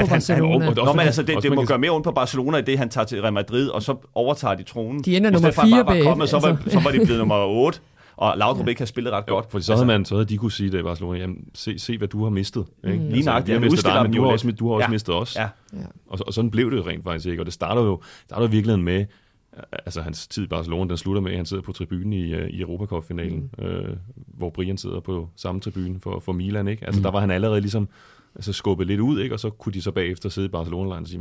at 0.00 0.08
han, 0.08 0.22
han, 0.28 0.44
og, 0.44 0.86
Nå, 0.86 0.92
men 0.92 1.00
altså, 1.00 1.22
det, 1.22 1.42
det 1.42 1.52
må 1.52 1.64
gøre 1.64 1.78
mere 1.78 1.90
ondt 1.90 2.04
på 2.04 2.12
Barcelona 2.12 2.58
i 2.58 2.62
det, 2.62 2.78
han 2.78 2.88
tager 2.88 3.04
til 3.04 3.20
Real 3.20 3.32
Madrid, 3.32 3.68
og 3.68 3.82
så 3.82 3.96
overtager 4.14 4.54
de 4.54 4.62
tronen. 4.62 5.02
De 5.02 5.16
ender 5.16 5.30
nummer 5.30 5.50
4 5.50 5.84
bag. 5.84 6.02
Kommet, 6.02 6.28
så, 6.28 6.38
var, 6.38 6.48
altså. 6.48 6.70
så 6.70 6.80
var 6.80 6.90
de 6.90 7.04
blevet 7.04 7.18
nummer 7.18 7.44
8 7.44 7.80
og 8.20 8.38
Laudrup 8.38 8.64
ja. 8.66 8.68
ikke 8.68 8.80
har 8.80 8.86
spillet 8.86 9.12
ret 9.12 9.24
jo, 9.28 9.34
godt. 9.34 9.50
For 9.50 9.58
så 9.58 9.72
havde, 9.72 9.82
altså- 9.82 9.84
man, 9.84 10.04
så 10.04 10.14
havde 10.14 10.24
de 10.24 10.36
kunne 10.36 10.52
sige 10.52 10.72
det 10.72 10.78
i 10.78 10.82
Barcelona, 10.82 11.18
jamen, 11.18 11.44
se, 11.54 11.78
se 11.78 11.98
hvad 11.98 12.08
du 12.08 12.22
har 12.22 12.30
mistet. 12.30 12.66
Ikke? 12.84 12.98
Mm. 12.98 13.08
Lige 13.08 13.24
nok, 13.24 13.36
altså, 13.36 13.52
jeg 13.52 13.60
mistet 13.60 13.84
dig, 13.84 14.02
men 14.02 14.12
du 14.12 14.22
har, 14.24 14.30
også, 14.30 14.52
du 14.52 14.68
har 14.68 14.74
også 14.74 14.84
ja. 14.84 14.90
mistet 14.90 15.14
os. 15.14 15.36
Ja. 15.36 15.48
Og, 16.08 16.18
og 16.26 16.34
sådan 16.34 16.50
blev 16.50 16.70
det 16.70 16.76
jo 16.76 16.86
rent 16.86 17.04
faktisk 17.04 17.26
ikke. 17.26 17.42
Og 17.42 17.46
det 17.46 17.54
starter 17.54 17.82
jo, 17.82 18.00
starter 18.26 18.42
jo 18.42 18.50
virkelig 18.50 18.78
med, 18.78 19.04
altså 19.72 20.00
hans 20.00 20.26
tid 20.26 20.44
i 20.44 20.46
Barcelona, 20.46 20.88
den 20.88 20.96
slutter 20.96 21.22
med, 21.22 21.30
at 21.30 21.36
han 21.36 21.46
sidder 21.46 21.62
på 21.62 21.72
tribunen 21.72 22.12
i, 22.12 22.34
øh, 22.34 22.48
i 22.48 22.60
Europacup-finalen, 22.60 23.50
mm. 23.58 23.64
øh, 23.64 23.96
hvor 24.26 24.50
Brian 24.50 24.78
sidder 24.78 25.00
på 25.00 25.28
samme 25.36 25.60
tribune 25.60 26.00
for, 26.00 26.20
for 26.20 26.32
Milan. 26.32 26.68
Ikke? 26.68 26.86
Altså 26.86 26.98
mm. 26.98 27.02
der 27.02 27.10
var 27.10 27.20
han 27.20 27.30
allerede 27.30 27.60
ligesom 27.60 27.88
altså 28.34 28.52
skubbet 28.52 28.86
lidt 28.86 29.00
ud, 29.00 29.20
ikke? 29.20 29.34
og 29.34 29.40
så 29.40 29.50
kunne 29.50 29.72
de 29.72 29.82
så 29.82 29.90
bagefter 29.90 30.28
sidde 30.28 30.46
i 30.46 30.50
barcelona 30.50 30.94
og 30.94 31.06
sige, 31.06 31.20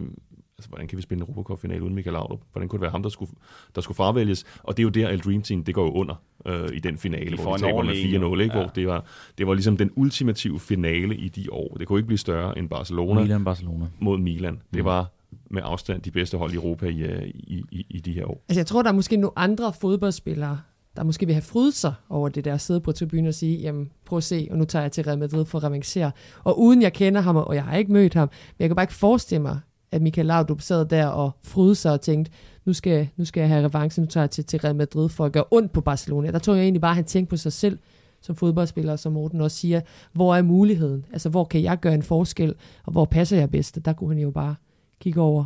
altså, 0.58 0.70
hvordan 0.70 0.88
kan 0.88 0.98
vi 0.98 1.02
spille 1.02 1.24
en 1.24 1.30
Europacup-finale 1.30 1.84
uden 1.84 1.96
Michael 1.96 2.14
Laudrup? 2.14 2.42
Hvordan 2.52 2.70
kunne 2.70 2.78
det 2.78 2.82
være 2.82 2.92
ham, 2.92 3.04
der 3.04 3.10
skulle, 3.10 3.32
der 3.76 3.82
skulle 3.82 3.96
fravælges? 3.96 4.46
Og 4.64 4.78
det 4.78 4.84
er 4.84 4.84
jo 4.84 4.90
der, 4.90 5.08
Al 5.08 5.20
Dream 5.20 5.42
Team, 5.42 5.64
det 5.64 5.76
går 5.76 5.86
jo 5.86 5.92
under 5.92 6.16
øh, 6.46 6.70
i 6.74 6.80
den 6.80 6.98
finale, 6.98 7.38
hvor 7.38 7.56
de 7.56 7.62
taber 7.62 7.84
med 7.84 7.94
4-0, 7.94 8.42
ikke? 8.42 8.58
Ja. 8.58 8.62
hvor 8.62 8.72
det 8.76 8.88
var, 8.88 9.06
det 9.38 9.48
var 9.48 9.54
ligesom 9.54 9.78
den 9.78 9.92
ultimative 9.96 10.60
finale 10.60 11.16
i 11.16 11.30
de 11.30 11.54
år. 11.54 11.76
Det 11.80 11.88
kunne 11.88 12.00
ikke 12.00 12.08
blive 12.08 12.18
større 12.18 12.58
end 12.58 12.70
Barcelona, 12.70 13.22
Milan, 13.22 13.44
Barcelona. 13.44 13.86
mod 14.00 14.18
Milan. 14.18 14.54
Mm. 14.54 14.60
Det 14.74 14.86
var 14.86 15.12
med 15.50 15.62
afstand 15.66 16.02
de 16.02 16.12
bedste 16.12 16.38
hold 16.38 16.52
i 16.52 16.56
Europa 16.56 16.86
i, 16.86 17.02
øh, 17.02 17.28
i, 17.28 17.64
i, 17.72 17.86
i 17.90 18.00
de 18.00 18.14
her 18.14 18.26
år. 18.26 18.46
Altså 18.50 18.60
jeg 18.60 18.68
tror, 18.68 18.82
der 18.82 18.90
er 18.90 18.94
måske 18.94 19.18
nogle 19.18 19.40
andre 19.40 19.74
fodboldspillere, 19.82 20.60
der 20.96 21.04
måske 21.04 21.26
vil 21.26 21.36
have 21.36 21.42
frydet 21.42 21.74
sig 21.74 21.94
over 22.10 22.30
det 22.30 22.46
der 22.46 22.54
at 22.54 22.62
sidde 22.62 22.82
på 22.82 22.92
tribunen 22.92 23.28
og 23.28 23.34
sige, 23.34 23.58
jamen 23.58 23.92
prøv 24.06 24.18
at 24.18 24.24
se, 24.24 24.48
og 24.52 24.58
nu 24.58 24.66
tager 24.66 24.84
jeg 24.84 24.92
til 24.92 25.04
Real 25.04 25.20
Madrid 25.20 25.46
for 25.46 25.58
at 25.58 25.64
revancere. 25.64 26.12
Og 26.44 26.60
uden 26.60 26.82
jeg 26.82 26.94
kender 26.94 27.22
ham, 27.22 27.36
og 27.36 27.56
jeg 27.56 27.64
har 27.64 27.78
ikke 27.78 27.94
mødt 27.94 28.14
ham, 28.14 28.28
men 28.28 28.56
jeg 28.60 28.70
kan 28.70 28.76
bare 28.76 28.84
ikke 28.84 28.94
forestille 28.94 29.42
mig, 29.42 29.60
at 29.92 30.02
Michael 30.02 30.28
Laudrup 30.28 30.62
sad 30.62 30.86
der 30.86 31.08
og 31.08 31.32
frydede 31.44 31.76
sig 31.76 31.92
og 31.92 32.02
tænkte, 32.02 32.32
nu 32.66 32.74
skal, 32.74 33.10
nu 33.18 33.26
skal 33.26 33.42
jeg 33.42 33.50
have 33.50 33.66
revanche, 33.66 34.02
nu 34.02 34.08
tager 34.08 34.24
jeg 34.24 34.32
til, 34.32 34.46
til 34.46 34.60
Real 34.60 34.76
Madrid 34.76 35.10
for 35.10 35.26
at 35.26 35.32
gøre 35.32 35.44
ondt 35.52 35.72
på 35.72 35.82
Barcelona. 35.82 36.32
Der 36.32 36.40
tror 36.40 36.54
jeg 36.54 36.64
egentlig 36.64 36.82
bare, 36.82 36.92
at 36.92 36.96
han 36.96 37.06
tænkte 37.06 37.30
på 37.30 37.38
sig 37.38 37.54
selv 37.54 37.80
som 38.22 38.36
fodboldspiller, 38.36 38.96
som 38.96 39.14
Morten 39.14 39.42
også 39.42 39.58
siger, 39.58 39.82
hvor 40.14 40.36
er 40.36 40.42
muligheden? 40.42 41.06
Altså, 41.12 41.30
hvor 41.30 41.44
kan 41.44 41.64
jeg 41.64 41.80
gøre 41.80 41.94
en 41.94 42.04
forskel, 42.04 42.56
og 42.86 42.92
hvor 42.92 43.06
passer 43.06 43.38
jeg 43.38 43.52
bedst? 43.52 43.86
Der 43.86 43.94
kunne 43.94 44.10
han 44.10 44.20
jo 44.20 44.32
bare 44.32 44.56
kigge 45.00 45.22
over 45.22 45.46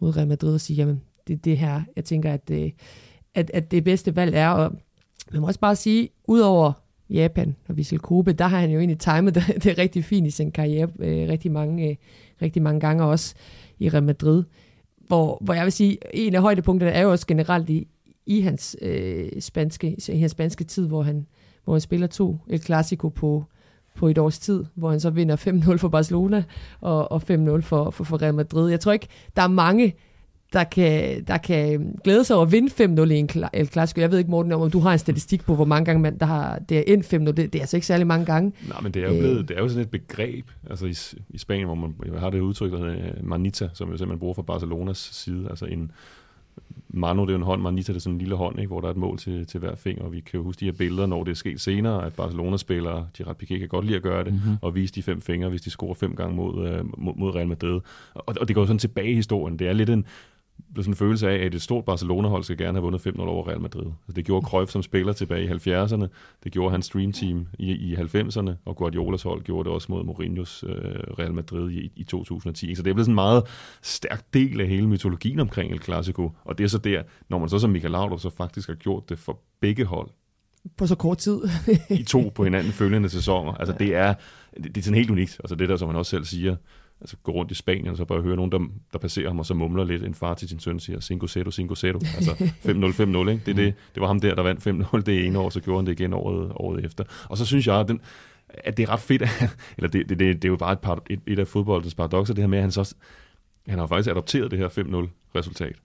mod 0.00 0.16
Real 0.16 0.28
Madrid 0.28 0.54
og 0.54 0.60
sige, 0.60 0.76
jamen, 0.76 1.00
det 1.26 1.32
er 1.32 1.38
det 1.38 1.58
her, 1.58 1.82
jeg 1.96 2.04
tænker, 2.04 2.32
at 2.32 2.50
Øh, 2.50 2.70
at, 3.34 3.50
at 3.54 3.70
det 3.70 3.84
bedste 3.84 4.16
valg 4.16 4.34
er, 4.34 4.48
og 4.48 4.72
man 5.32 5.40
må 5.40 5.46
også 5.46 5.60
bare 5.60 5.76
sige, 5.76 6.08
udover 6.24 6.72
Japan 7.10 7.56
og 7.68 7.76
Vissel 7.76 7.98
Kobe, 7.98 8.32
der 8.32 8.46
har 8.46 8.58
han 8.58 8.70
jo 8.70 8.78
egentlig 8.78 8.98
timet 8.98 9.34
det, 9.36 9.46
det 9.46 9.66
er 9.66 9.78
rigtig 9.78 10.04
fint 10.04 10.26
i 10.26 10.30
sin 10.30 10.52
karriere 10.52 10.88
øh, 10.98 11.28
rigtig, 11.28 11.52
mange, 11.52 11.88
øh, 11.88 11.96
rigtig 12.42 12.62
mange 12.62 12.80
gange 12.80 13.04
også 13.04 13.34
i 13.78 13.88
Real 13.88 14.02
Madrid. 14.02 14.44
Hvor, 15.06 15.38
hvor 15.40 15.54
jeg 15.54 15.64
vil 15.64 15.72
sige, 15.72 15.98
en 16.14 16.34
af 16.34 16.40
højdepunkterne 16.40 16.92
er 16.92 17.02
jo 17.02 17.10
også 17.10 17.26
generelt 17.26 17.70
i, 17.70 17.88
i 18.26 18.40
hans, 18.40 18.76
øh, 18.82 19.28
spanske, 19.40 19.96
i 20.08 20.18
hans 20.18 20.32
spanske 20.32 20.64
tid, 20.64 20.86
hvor 20.86 21.02
han, 21.02 21.26
hvor 21.64 21.74
han 21.74 21.80
spiller 21.80 22.06
to 22.06 22.38
El 22.48 22.62
Clasico 22.62 23.08
på, 23.08 23.44
på 23.96 24.08
et 24.08 24.18
års 24.18 24.38
tid, 24.38 24.64
hvor 24.74 24.90
han 24.90 25.00
så 25.00 25.10
vinder 25.10 25.36
5-0 25.36 25.76
for 25.76 25.88
Barcelona 25.88 26.44
og, 26.80 27.12
og 27.12 27.22
5-0 27.30 27.60
for, 27.60 27.90
for, 27.90 28.04
for 28.04 28.22
Real 28.22 28.34
Madrid. 28.34 28.70
Jeg 28.70 28.80
tror 28.80 28.92
ikke, 28.92 29.08
der 29.36 29.42
er 29.42 29.48
mange 29.48 29.94
der 30.52 30.64
kan, 30.64 31.24
der 31.24 31.38
kan 31.38 31.94
glæde 32.04 32.24
sig 32.24 32.36
over 32.36 32.46
at 32.46 32.52
vinde 32.52 33.00
5-0 33.02 33.10
i 33.10 33.18
en 33.18 33.28
El 33.52 33.68
Clasico. 33.68 34.00
Jeg 34.00 34.10
ved 34.10 34.18
ikke, 34.18 34.30
Morten, 34.30 34.52
om 34.52 34.70
du 34.70 34.80
har 34.80 34.92
en 34.92 34.98
statistik 34.98 35.44
på, 35.44 35.54
hvor 35.54 35.64
mange 35.64 35.84
gange 35.84 36.02
man, 36.02 36.18
der 36.18 36.26
har, 36.26 36.58
det 36.58 36.78
er 36.78 36.82
endt 36.86 37.14
5-0. 37.14 37.18
Det, 37.18 37.36
det 37.36 37.54
er 37.54 37.60
altså 37.60 37.76
ikke 37.76 37.86
særlig 37.86 38.06
mange 38.06 38.26
gange. 38.26 38.52
Nej, 38.68 38.80
men 38.80 38.92
det 38.92 39.02
er 39.02 39.08
jo, 39.08 39.18
blevet, 39.18 39.38
øh. 39.38 39.48
det 39.48 39.56
er 39.56 39.60
jo 39.60 39.68
sådan 39.68 39.82
et 39.82 39.90
begreb 39.90 40.50
altså 40.70 40.86
i, 40.86 41.22
i 41.30 41.38
Spanien, 41.38 41.66
hvor 41.66 41.74
man 41.74 41.94
har 42.18 42.30
det 42.30 42.40
udtryk, 42.40 42.72
der 42.72 42.78
hedder 42.78 42.92
øh, 42.92 43.28
manita, 43.28 43.68
som 43.74 43.90
jo 43.90 43.96
simpelthen 43.96 44.18
bruger 44.18 44.34
fra 44.34 44.42
Barcelonas 44.42 44.98
side. 45.12 45.46
Altså 45.50 45.66
en, 45.66 45.90
Mano, 46.94 47.24
det 47.24 47.32
er 47.32 47.36
en 47.36 47.42
hånd, 47.42 47.62
Manita 47.62 47.92
det 47.92 47.98
er 47.98 48.00
sådan 48.00 48.14
en 48.14 48.18
lille 48.18 48.34
hånd, 48.34 48.58
ikke, 48.58 48.68
hvor 48.68 48.80
der 48.80 48.88
er 48.88 48.90
et 48.90 48.96
mål 48.96 49.18
til, 49.18 49.46
til 49.46 49.60
hver 49.60 49.74
finger, 49.74 50.04
og 50.04 50.12
vi 50.12 50.20
kan 50.20 50.38
jo 50.38 50.44
huske 50.44 50.60
de 50.60 50.64
her 50.64 50.72
billeder, 50.72 51.06
når 51.06 51.24
det 51.24 51.30
er 51.30 51.34
sket 51.34 51.60
senere, 51.60 52.06
at 52.06 52.12
Barcelona-spillere, 52.12 53.08
Gerard 53.18 53.42
Piqué 53.42 53.58
kan 53.58 53.68
godt 53.68 53.84
lide 53.84 53.96
at 53.96 54.02
gøre 54.02 54.24
det, 54.24 54.32
mm-hmm. 54.32 54.56
og 54.62 54.74
vise 54.74 54.94
de 54.94 55.02
fem 55.02 55.20
fingre, 55.20 55.48
hvis 55.48 55.60
de 55.60 55.70
scorer 55.70 55.94
fem 55.94 56.16
gange 56.16 56.36
mod, 56.36 56.54
uh, 56.54 57.02
mod, 57.04 57.14
mod 57.16 57.34
Real 57.34 57.48
Madrid. 57.48 57.80
Og, 58.14 58.24
og 58.40 58.48
det 58.48 58.54
går 58.54 58.66
sådan 58.66 58.78
tilbage 58.78 59.10
i 59.10 59.14
historien. 59.14 59.58
Det 59.58 59.68
er 59.68 59.72
lidt 59.72 59.90
en, 59.90 60.04
sådan 60.76 60.92
en 60.92 60.96
følelse 60.96 61.30
af, 61.30 61.46
at 61.46 61.54
et 61.54 61.62
stort 61.62 61.84
Barcelona-hold 61.84 62.44
skal 62.44 62.56
gerne 62.56 62.78
have 62.78 62.82
vundet 62.82 63.06
5-0 63.06 63.20
over 63.20 63.48
Real 63.48 63.60
Madrid. 63.60 63.84
Altså, 63.84 64.12
det 64.16 64.24
gjorde 64.24 64.46
Cruyff 64.46 64.72
som 64.72 64.82
spiller 64.82 65.12
tilbage 65.12 65.44
i 65.44 65.48
70'erne, 65.48 66.06
det 66.44 66.52
gjorde 66.52 66.70
hans 66.70 66.88
Dream 66.88 67.12
Team 67.12 67.46
i, 67.58 67.72
i 67.72 67.94
90'erne, 67.94 68.50
og 68.64 68.76
Guardiolas 68.76 69.22
hold 69.22 69.42
gjorde 69.42 69.64
det 69.64 69.74
også 69.74 69.86
mod 69.90 70.04
Mourinho's 70.04 70.68
øh, 70.68 71.18
Real 71.18 71.34
Madrid 71.34 71.70
i, 71.70 71.92
i 71.96 72.04
2010. 72.04 72.74
Så 72.74 72.82
det 72.82 72.90
er 72.90 72.94
blevet 72.94 73.06
sådan 73.06 73.12
en 73.12 73.14
meget 73.14 73.42
stærk 73.82 74.24
del 74.34 74.60
af 74.60 74.66
hele 74.66 74.88
mytologien 74.88 75.40
omkring 75.40 75.72
El 75.72 75.82
Clasico, 75.82 76.30
og 76.44 76.58
det 76.58 76.64
er 76.64 76.68
så 76.68 76.78
der, 76.78 77.02
når 77.28 77.38
man 77.38 77.48
så 77.48 77.58
som 77.58 77.70
Michael 77.70 77.92
Laudrup 77.92 78.20
så 78.20 78.30
faktisk 78.30 78.68
har 78.68 78.74
gjort 78.74 79.08
det 79.08 79.18
for 79.18 79.40
begge 79.60 79.84
hold, 79.84 80.08
på 80.76 80.86
så 80.86 80.94
kort 80.94 81.18
tid. 81.18 81.40
I 81.90 82.02
to 82.02 82.32
på 82.34 82.44
hinanden 82.44 82.72
følgende 82.72 83.08
sæsoner. 83.08 83.52
Altså 83.52 83.74
det 83.84 83.94
er, 83.94 84.14
det, 84.56 84.64
det 84.64 84.76
er 84.76 84.82
sådan 84.82 84.98
helt 84.98 85.10
unikt. 85.10 85.40
Altså 85.44 85.54
det 85.54 85.68
der, 85.68 85.76
som 85.76 85.88
han 85.88 85.96
også 85.96 86.10
selv 86.10 86.24
siger, 86.24 86.56
altså 87.02 87.16
gå 87.22 87.32
rundt 87.32 87.50
i 87.50 87.54
Spanien, 87.54 87.88
og 87.88 87.96
så 87.96 88.04
bare 88.04 88.22
høre 88.22 88.36
nogen, 88.36 88.52
der, 88.52 88.58
der 88.92 88.98
passerer 88.98 89.28
ham, 89.28 89.38
og 89.38 89.46
så 89.46 89.54
mumler 89.54 89.84
lidt. 89.84 90.04
En 90.04 90.14
far 90.14 90.34
til 90.34 90.48
sin 90.48 90.60
søn 90.60 90.80
siger, 90.80 90.98
5-0, 90.98 91.00
5-0. 91.00 92.16
Altså 92.16 92.32
5-0, 93.22 93.26
5-0, 93.26 93.30
ikke? 93.30 93.42
Det, 93.46 93.56
det, 93.56 93.74
det 93.94 94.00
var 94.00 94.06
ham 94.06 94.20
der, 94.20 94.34
der 94.34 94.42
vandt 94.42 94.66
5-0 94.96 95.00
det 95.00 95.26
ene 95.26 95.38
år, 95.38 95.50
så 95.50 95.60
gjorde 95.60 95.78
han 95.78 95.86
det 95.86 96.00
igen 96.00 96.12
året, 96.12 96.52
året 96.54 96.84
efter. 96.84 97.04
Og 97.28 97.36
så 97.36 97.46
synes 97.46 97.66
jeg, 97.66 97.80
at, 97.80 97.88
den, 97.88 98.00
at 98.48 98.76
det 98.76 98.82
er 98.82 98.90
ret 98.90 99.00
fedt, 99.00 99.22
eller 99.76 99.88
det, 99.88 100.08
det, 100.08 100.18
det, 100.18 100.42
det 100.42 100.44
er 100.44 100.48
jo 100.48 100.56
bare 100.56 100.72
et, 100.72 100.80
par, 100.80 101.02
et, 101.10 101.20
et 101.26 101.38
af 101.38 101.48
fodboldens 101.48 101.94
paradoxer, 101.94 102.34
det 102.34 102.42
her 102.42 102.48
med, 102.48 102.58
at 102.58 102.62
han 102.62 102.72
så 102.72 102.94
han 103.68 103.78
har 103.78 103.86
faktisk 103.86 104.10
adopteret 104.10 104.50
det 104.50 104.58
her 104.58 104.68
5-0-resultat, 104.68 105.76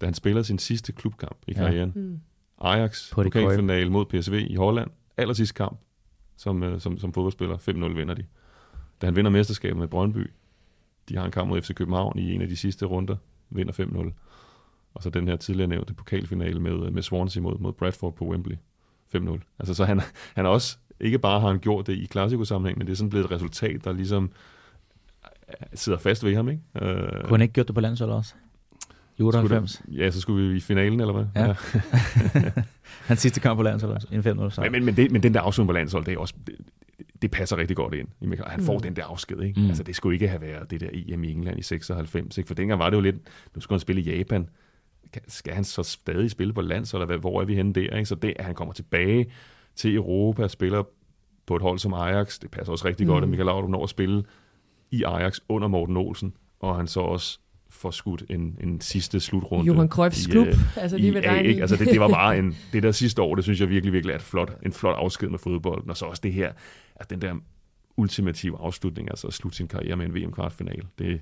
da 0.00 0.06
han 0.06 0.14
spiller 0.14 0.42
sin 0.42 0.58
sidste 0.58 0.92
klubkamp 0.92 1.36
i 1.46 1.52
karrieren. 1.52 1.92
Ja. 1.94 2.00
Mm. 2.00 2.20
Ajax, 2.60 3.10
pokalfinale 3.12 3.90
mod 3.90 4.04
PSV 4.04 4.46
i 4.50 4.54
Holland, 4.54 4.90
aller 5.16 5.34
sidste 5.34 5.54
kamp 5.54 5.80
som, 6.36 6.62
øh, 6.62 6.80
som, 6.80 6.98
som 6.98 7.12
fodboldspiller, 7.12 7.56
5-0 7.56 7.70
vinder 7.70 8.14
de 8.14 8.24
da 9.00 9.06
han 9.06 9.16
vinder 9.16 9.30
mesterskabet 9.30 9.76
med 9.76 9.88
Brøndby. 9.88 10.30
De 11.08 11.16
har 11.16 11.24
en 11.24 11.30
kamp 11.30 11.48
mod 11.48 11.62
FC 11.62 11.74
København 11.74 12.18
i 12.18 12.34
en 12.34 12.42
af 12.42 12.48
de 12.48 12.56
sidste 12.56 12.86
runder, 12.86 13.16
vinder 13.50 13.72
5-0. 13.72 14.12
Og 14.94 15.02
så 15.02 15.10
den 15.10 15.28
her 15.28 15.36
tidligere 15.36 15.68
nævnte 15.68 15.94
pokalfinale 15.94 16.60
med, 16.60 16.90
med 16.90 17.02
Swansea 17.02 17.42
mod, 17.42 17.58
mod 17.58 17.72
Bradford 17.72 18.14
på 18.14 18.24
Wembley. 18.24 18.56
5-0. 19.16 19.38
Altså 19.58 19.74
så 19.74 19.84
han, 19.84 20.00
han 20.34 20.46
også, 20.46 20.76
ikke 21.00 21.18
bare 21.18 21.40
har 21.40 21.48
han 21.48 21.58
gjort 21.58 21.86
det 21.86 21.92
i 21.92 22.06
klassikosammenhæng, 22.06 22.78
men 22.78 22.86
det 22.86 22.92
er 22.92 22.96
sådan 22.96 23.10
blevet 23.10 23.24
et 23.24 23.30
resultat, 23.30 23.84
der 23.84 23.92
ligesom 23.92 24.30
øh, 25.48 25.66
sidder 25.74 25.98
fast 25.98 26.24
ved 26.24 26.34
ham, 26.34 26.48
ikke? 26.48 26.62
Uh, 26.74 26.80
Kunne 26.80 27.30
han 27.30 27.40
ikke 27.40 27.52
gjort 27.52 27.66
det 27.66 27.74
på 27.74 27.80
landsholdet 27.80 28.16
også? 28.16 28.34
I 29.18 29.22
98? 29.22 29.82
Det, 29.86 29.98
ja, 29.98 30.10
så 30.10 30.20
skulle 30.20 30.48
vi 30.48 30.56
i 30.56 30.60
finalen, 30.60 31.00
eller 31.00 31.12
hvad? 31.12 31.24
Ja. 31.36 31.46
ja. 31.46 31.54
Hans 33.08 33.20
sidste 33.20 33.40
kamp 33.40 33.56
på 33.56 33.62
landsholdet, 33.62 34.06
en 34.12 34.22
5 34.22 34.36
Men, 34.36 34.52
men, 34.72 34.84
men, 34.84 34.96
det, 34.96 35.10
men 35.10 35.22
den 35.22 35.34
der 35.34 35.40
afslutning 35.40 35.68
på 35.68 35.72
landsholdet, 35.72 36.06
det 36.06 36.14
er 36.14 36.18
også, 36.18 36.34
det, 36.46 36.54
det 37.22 37.30
passer 37.30 37.56
rigtig 37.56 37.76
godt 37.76 37.94
ind. 37.94 38.08
Han 38.46 38.62
får 38.62 38.74
mm. 38.74 38.82
den 38.82 38.96
der 38.96 39.04
afsked, 39.04 39.40
ikke? 39.40 39.60
Mm. 39.60 39.66
Altså, 39.66 39.82
det 39.82 39.96
skulle 39.96 40.14
ikke 40.14 40.28
have 40.28 40.40
været 40.40 40.70
det 40.70 40.80
der 40.80 40.88
EM 40.92 41.24
i 41.24 41.32
England 41.32 41.58
i 41.58 41.62
96, 41.62 42.38
ikke? 42.38 42.48
For 42.48 42.54
dengang 42.54 42.78
var 42.78 42.90
det 42.90 42.96
jo 42.96 43.00
lidt, 43.00 43.16
nu 43.54 43.60
skulle 43.60 43.76
han 43.76 43.80
spille 43.80 44.02
i 44.02 44.16
Japan. 44.16 44.48
Skal 45.28 45.54
han 45.54 45.64
så 45.64 45.82
stadig 45.82 46.30
spille 46.30 46.52
på 46.52 46.60
lands, 46.60 46.92
eller 46.92 47.06
hvad, 47.06 47.18
hvor 47.18 47.40
er 47.40 47.44
vi 47.44 47.54
henne 47.54 47.72
der, 47.72 47.96
ikke? 47.96 48.06
Så 48.06 48.14
det, 48.14 48.34
at 48.36 48.44
han 48.44 48.54
kommer 48.54 48.74
tilbage 48.74 49.26
til 49.74 49.94
Europa, 49.94 50.48
spiller 50.48 50.82
på 51.46 51.56
et 51.56 51.62
hold 51.62 51.78
som 51.78 51.94
Ajax, 51.94 52.38
det 52.38 52.50
passer 52.50 52.72
også 52.72 52.88
rigtig 52.88 53.06
mm. 53.06 53.12
godt, 53.12 53.24
at 53.24 53.30
Michael 53.30 53.46
Laudrup 53.46 53.70
når 53.70 53.82
at 53.82 53.90
spille 53.90 54.24
i 54.90 55.02
Ajax 55.02 55.38
under 55.48 55.68
Morten 55.68 55.96
Olsen, 55.96 56.36
og 56.60 56.76
han 56.76 56.86
så 56.86 57.00
også 57.00 57.38
får 57.74 57.90
skudt 57.90 58.24
en, 58.30 58.58
en 58.60 58.80
sidste 58.80 59.20
slutrunde. 59.20 59.66
Johan 59.66 59.88
Cruyffs 59.88 60.26
klub, 60.26 60.46
uh, 60.46 60.76
altså 60.76 60.98
lige 60.98 61.14
ved 61.14 61.22
dig. 61.22 61.44
Ikke? 61.44 61.60
Altså 61.60 61.76
det, 61.76 61.86
det 61.86 62.00
var 62.00 62.08
bare 62.08 62.38
en, 62.38 62.56
det 62.72 62.82
der 62.82 62.92
sidste 62.92 63.22
år, 63.22 63.34
det 63.34 63.44
synes 63.44 63.60
jeg 63.60 63.68
virkelig, 63.68 63.92
virkelig 63.92 64.12
er 64.12 64.16
et 64.16 64.22
flot, 64.22 64.58
en 64.62 64.72
flot 64.72 64.94
afsked 64.98 65.28
med 65.28 65.38
fodbolden, 65.38 65.90
og 65.90 65.96
så 65.96 66.04
også 66.04 66.20
det 66.22 66.32
her, 66.32 66.52
at 66.96 67.10
den 67.10 67.20
der 67.20 67.34
ultimative 67.96 68.56
afslutning, 68.60 69.10
altså 69.10 69.26
at 69.26 69.32
slutte 69.32 69.56
sin 69.56 69.68
karriere 69.68 69.96
med 69.96 70.06
en 70.06 70.14
VM-kvartfinale, 70.14 70.82
det, 70.98 71.20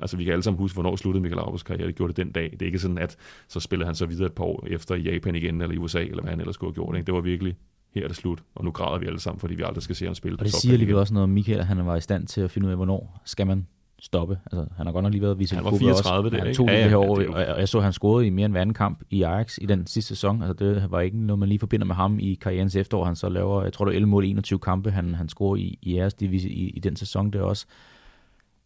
Altså, 0.00 0.16
vi 0.16 0.24
kan 0.24 0.32
alle 0.32 0.42
sammen 0.42 0.58
huske, 0.58 0.74
hvornår 0.76 0.96
sluttede 0.96 1.22
Michael 1.22 1.36
Laudrups 1.36 1.62
karriere. 1.62 1.86
Det 1.86 1.94
gjorde 1.94 2.12
det 2.12 2.16
den 2.16 2.32
dag. 2.32 2.50
Det 2.52 2.62
er 2.62 2.66
ikke 2.66 2.78
sådan, 2.78 2.98
at 2.98 3.16
så 3.48 3.60
spillede 3.60 3.86
han 3.86 3.94
så 3.94 4.06
videre 4.06 4.26
et 4.26 4.32
par 4.32 4.44
år 4.44 4.66
efter 4.70 4.94
i 4.94 5.00
Japan 5.00 5.34
igen, 5.34 5.60
eller 5.60 5.74
i 5.74 5.78
USA, 5.78 6.02
eller 6.02 6.22
hvad 6.22 6.30
han 6.30 6.40
ellers 6.40 6.54
skulle 6.54 6.68
have 6.68 6.74
gjort. 6.74 6.96
Ikke? 6.96 7.06
Det 7.06 7.14
var 7.14 7.20
virkelig, 7.20 7.56
her 7.94 8.04
er 8.04 8.08
det 8.08 8.16
slut, 8.16 8.42
og 8.54 8.64
nu 8.64 8.70
græder 8.70 8.98
vi 8.98 9.06
alle 9.06 9.20
sammen, 9.20 9.40
fordi 9.40 9.54
vi 9.54 9.62
aldrig 9.62 9.82
skal 9.82 9.96
se 9.96 10.04
ham 10.04 10.14
spille. 10.14 10.38
Og 10.38 10.44
det 10.44 10.54
siger 10.54 10.76
lige 10.76 10.98
også 10.98 11.14
noget 11.14 11.24
om 11.24 11.30
Michael, 11.30 11.58
at 11.58 11.66
han 11.66 11.86
var 11.86 11.96
i 11.96 12.00
stand 12.00 12.26
til 12.26 12.40
at 12.40 12.50
finde 12.50 12.66
ud 12.66 12.70
af, 12.70 12.78
hvornår 12.78 13.22
skal 13.24 13.46
man 13.46 13.66
stoppe. 13.98 14.38
Altså, 14.52 14.66
han 14.76 14.86
har 14.86 14.92
godt 14.92 15.02
nok 15.02 15.12
lige 15.12 15.22
været 15.22 15.38
vist 15.38 15.52
Han 15.52 15.64
var 15.64 15.70
34 15.70 16.26
også. 16.26 16.36
der, 16.36 16.44
han 16.44 16.54
tog 16.54 16.66
ja, 16.66 16.72
ja, 16.72 16.82
det 16.82 16.90
her 16.90 16.96
år, 16.96 17.20
ja, 17.20 17.26
det 17.26 17.34
og 17.34 17.60
jeg 17.60 17.68
så, 17.68 17.78
at 17.78 17.84
han 17.84 17.92
scorede 17.92 18.26
i 18.26 18.30
mere 18.30 18.44
end 18.44 18.52
hver 18.52 18.60
anden 18.60 18.74
kamp 18.74 19.02
i 19.10 19.22
Ajax 19.22 19.58
i 19.60 19.66
den 19.66 19.86
sidste 19.86 20.08
sæson. 20.08 20.42
Altså, 20.42 20.64
det 20.64 20.90
var 20.90 21.00
ikke 21.00 21.26
noget, 21.26 21.38
man 21.38 21.48
lige 21.48 21.58
forbinder 21.58 21.86
med 21.86 21.94
ham 21.94 22.18
i 22.18 22.34
karrierens 22.34 22.76
efterår. 22.76 23.04
Han 23.04 23.16
så 23.16 23.28
laver, 23.28 23.62
jeg 23.62 23.72
tror, 23.72 23.84
det 23.84 23.92
er 23.92 23.96
11 23.96 24.10
mål 24.10 24.24
21 24.24 24.58
kampe, 24.58 24.90
han, 24.90 25.14
han 25.14 25.28
scorer 25.28 25.56
i, 25.56 25.78
i 25.82 25.96
jeres 25.96 26.14
division 26.14 26.52
i, 26.52 26.68
i, 26.68 26.80
den 26.80 26.96
sæson 26.96 27.30
der 27.30 27.42
også. 27.42 27.66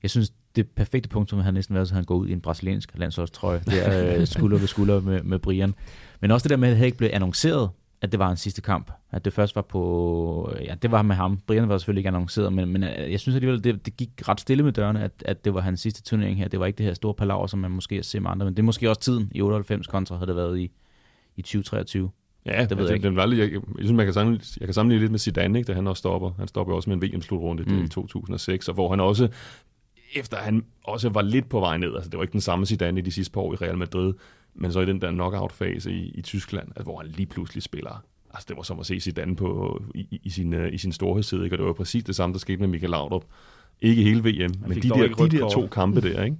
Jeg 0.02 0.10
synes, 0.10 0.32
det 0.56 0.68
perfekte 0.68 1.08
punkt, 1.08 1.30
som 1.30 1.38
han 1.38 1.54
næsten 1.54 1.74
været, 1.74 1.88
så 1.88 1.94
han 1.94 2.04
går 2.04 2.14
ud 2.14 2.28
i 2.28 2.32
en 2.32 2.40
brasiliansk 2.40 2.92
landsholdstrøje. 2.94 3.62
Det 3.66 3.86
er 3.86 4.16
øh, 4.20 4.26
skulder 4.26 4.58
ved 4.58 4.66
skulder 4.66 5.00
med, 5.00 5.22
med 5.22 5.38
Brian. 5.38 5.74
Men 6.20 6.30
også 6.30 6.44
det 6.44 6.50
der 6.50 6.56
med, 6.56 6.68
at 6.68 6.78
det 6.78 6.84
ikke 6.84 6.98
blev 6.98 7.10
annonceret 7.12 7.70
at 8.02 8.12
det 8.12 8.18
var 8.18 8.30
en 8.30 8.36
sidste 8.36 8.62
kamp. 8.62 8.90
At 9.10 9.24
det 9.24 9.32
først 9.32 9.56
var 9.56 9.62
på... 9.62 10.52
Ja, 10.64 10.74
det 10.74 10.90
var 10.90 11.02
med 11.02 11.16
ham. 11.16 11.40
Brian 11.46 11.68
var 11.68 11.78
selvfølgelig 11.78 12.00
ikke 12.00 12.08
annonceret, 12.08 12.52
men, 12.52 12.72
men 12.72 12.82
øh, 12.82 13.12
jeg 13.12 13.20
synes 13.20 13.34
alligevel, 13.34 13.64
det, 13.64 13.86
det 13.86 13.96
gik 13.96 14.28
ret 14.28 14.40
stille 14.40 14.62
med 14.62 14.72
dørene, 14.72 15.04
at, 15.04 15.12
at 15.24 15.44
det 15.44 15.54
var 15.54 15.60
hans 15.60 15.80
sidste 15.80 16.02
turnering 16.02 16.38
her. 16.38 16.48
Det 16.48 16.60
var 16.60 16.66
ikke 16.66 16.78
det 16.78 16.86
her 16.86 16.94
store 16.94 17.14
palaver, 17.14 17.46
som 17.46 17.58
man 17.58 17.70
måske 17.70 18.02
set 18.02 18.22
med 18.22 18.30
andre, 18.30 18.44
men 18.44 18.54
det 18.54 18.58
er 18.58 18.64
måske 18.64 18.88
også 18.88 19.00
tiden 19.00 19.32
i 19.34 19.40
98 19.40 19.86
kontra, 19.86 20.16
havde 20.16 20.26
det 20.26 20.36
været 20.36 20.58
i, 20.58 20.70
i 21.36 21.42
2023. 21.42 22.10
Ja, 22.46 22.50
det 22.50 22.70
ved 22.70 22.78
altså, 22.78 22.84
jeg 22.84 22.94
ikke. 22.94 23.08
Den 23.08 23.16
var 23.16 23.26
jeg, 23.26 23.52
jeg, 23.52 23.60
synes, 23.78 23.92
man 23.92 24.06
kan 24.06 24.14
sammenligne, 24.14 24.44
jeg 24.60 24.66
kan 24.66 24.74
sammenligne 24.74 25.02
lidt 25.02 25.10
med 25.10 25.18
Zidane, 25.18 25.58
ikke, 25.58 25.68
da 25.68 25.74
han 25.74 25.86
også 25.86 26.00
stopper. 26.00 26.30
Han 26.38 26.48
stopper 26.48 26.74
også 26.74 26.90
med 26.90 27.02
en 27.02 27.02
VM-slutrunde 27.02 27.62
mm. 27.62 27.84
i 27.84 27.88
2006, 27.88 28.68
og 28.68 28.74
hvor 28.74 28.90
han 28.90 29.00
også, 29.00 29.28
efter 30.14 30.36
han 30.36 30.64
også 30.84 31.08
var 31.08 31.22
lidt 31.22 31.48
på 31.48 31.60
vej 31.60 31.76
ned, 31.76 31.94
altså 31.94 32.10
det 32.10 32.16
var 32.16 32.24
ikke 32.24 32.32
den 32.32 32.40
samme 32.40 32.66
Zidane 32.66 33.00
i 33.00 33.02
de 33.02 33.12
sidste 33.12 33.32
par 33.32 33.40
år 33.40 33.52
i 33.52 33.56
Real 33.56 33.78
Madrid, 33.78 34.14
men 34.60 34.72
så 34.72 34.80
i 34.80 34.86
den 34.86 35.00
der 35.00 35.10
knockout-fase 35.10 35.92
i, 35.92 36.10
i 36.14 36.22
Tyskland, 36.22 36.68
altså, 36.68 36.82
hvor 36.82 36.98
han 36.98 37.06
lige 37.06 37.26
pludselig 37.26 37.62
spiller 37.62 38.04
altså 38.34 38.46
det 38.48 38.56
var 38.56 38.62
som 38.62 38.80
at 38.80 38.86
se 38.86 39.00
Zidane 39.00 39.36
på, 39.36 39.82
i, 39.94 40.20
i, 40.22 40.30
sin, 40.30 40.54
i 40.72 40.78
sin 40.78 40.92
storhedstid, 40.92 41.42
ikke? 41.44 41.54
og 41.54 41.58
det 41.58 41.66
var 41.66 41.72
præcis 41.72 42.04
det 42.04 42.16
samme, 42.16 42.32
der 42.32 42.38
skete 42.38 42.58
med 42.58 42.68
Michael 42.68 42.90
Laudrup. 42.90 43.24
Ikke 43.80 44.02
hele 44.02 44.20
VM, 44.20 44.54
men 44.66 44.82
de 44.82 44.88
der, 44.88 45.08
de 45.08 45.28
der 45.28 45.48
to 45.48 45.66
kampe 45.66 46.00
der, 46.10 46.24
ikke? 46.24 46.36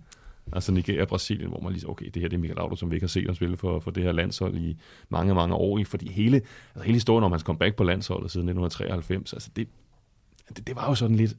Altså 0.52 0.72
Nigeria 0.72 1.02
og 1.02 1.08
Brasilien, 1.08 1.48
hvor 1.48 1.60
man 1.60 1.72
lige 1.72 1.88
okay, 1.88 2.06
det 2.14 2.22
her 2.22 2.28
det 2.28 2.36
er 2.36 2.40
Michael 2.40 2.56
Laudrup, 2.56 2.78
som 2.78 2.90
vi 2.90 2.96
ikke 2.96 3.04
har 3.04 3.08
set 3.08 3.26
ham 3.26 3.34
spille 3.34 3.56
for, 3.56 3.80
for 3.80 3.90
det 3.90 4.02
her 4.02 4.12
landshold 4.12 4.56
i 4.56 4.76
mange, 5.08 5.34
mange 5.34 5.54
år. 5.54 5.78
Ikke? 5.78 5.90
Fordi 5.90 6.12
hele, 6.12 6.36
altså 6.36 6.84
hele 6.84 6.94
historien 6.94 7.24
om 7.24 7.32
hans 7.32 7.42
comeback 7.42 7.76
på 7.76 7.84
landsholdet 7.84 8.30
siden 8.30 8.48
1993, 8.48 9.32
altså 9.32 9.50
det, 9.56 9.68
det, 10.56 10.66
det 10.66 10.76
var 10.76 10.88
jo 10.88 10.94
sådan 10.94 11.16
lidt, 11.16 11.36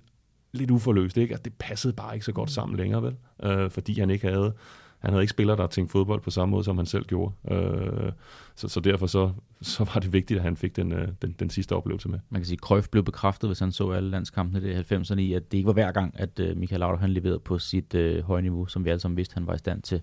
lidt 0.51 0.71
uforløst, 0.71 1.17
ikke? 1.17 1.32
At 1.32 1.32
altså, 1.32 1.43
det 1.43 1.53
passede 1.59 1.93
bare 1.93 2.13
ikke 2.13 2.25
så 2.25 2.32
godt 2.32 2.51
sammen 2.51 2.77
længere, 2.77 3.03
vel? 3.03 3.15
Uh, 3.45 3.71
fordi 3.71 3.99
han 3.99 4.09
ikke 4.09 4.27
havde 4.27 4.53
han 5.02 5.14
havde 5.14 5.24
ikke 5.24 5.32
spillere, 5.32 5.58
der 5.58 5.68
tænkte 5.68 5.91
fodbold 5.91 6.22
på 6.22 6.30
samme 6.32 6.52
måde, 6.52 6.64
som 6.64 6.78
han 6.78 6.86
selv 6.86 7.06
gjorde. 7.06 7.34
Øh, 7.52 8.12
så, 8.56 8.68
så 8.68 8.80
derfor 8.80 9.08
så, 9.08 9.32
så 9.62 9.84
var 9.93 9.99
det 9.99 10.14
vigtigt, 10.14 10.38
at 10.38 10.43
han 10.43 10.58
fik 10.58 10.76
den, 10.76 10.91
øh, 10.91 11.08
den, 11.22 11.36
den 11.39 11.49
sidste 11.49 11.76
oplevelse 11.76 12.10
med. 12.10 12.20
Man 12.30 12.41
kan 12.41 12.45
sige, 12.45 12.56
at 12.56 12.60
Cruyff 12.60 12.89
blev 12.89 13.04
bekræftet, 13.04 13.49
hvis 13.49 13.60
han 13.60 13.72
så 13.72 13.91
alle 13.91 14.10
landskampene 14.10 14.72
i 14.72 14.76
90'erne 14.76 15.20
i, 15.20 15.34
at 15.34 15.52
det 15.52 15.58
ikke 15.58 15.68
var 15.68 15.74
hver 15.74 15.91
gang, 15.91 16.14
at 16.18 16.39
øh, 16.39 16.58
Michael 16.58 16.80
Laudrup 16.80 16.99
han 16.99 17.10
leverede 17.10 17.39
på 17.39 17.60
sit 17.60 17.95
øh, 17.95 18.24
høje 18.24 18.41
niveau, 18.41 18.66
som 18.66 18.86
vi 18.86 18.89
alle 18.89 18.99
sammen 18.99 19.18
vidste, 19.18 19.34
han 19.34 19.47
var 19.47 19.54
i 19.54 19.58
stand 19.58 19.82
til. 19.82 20.02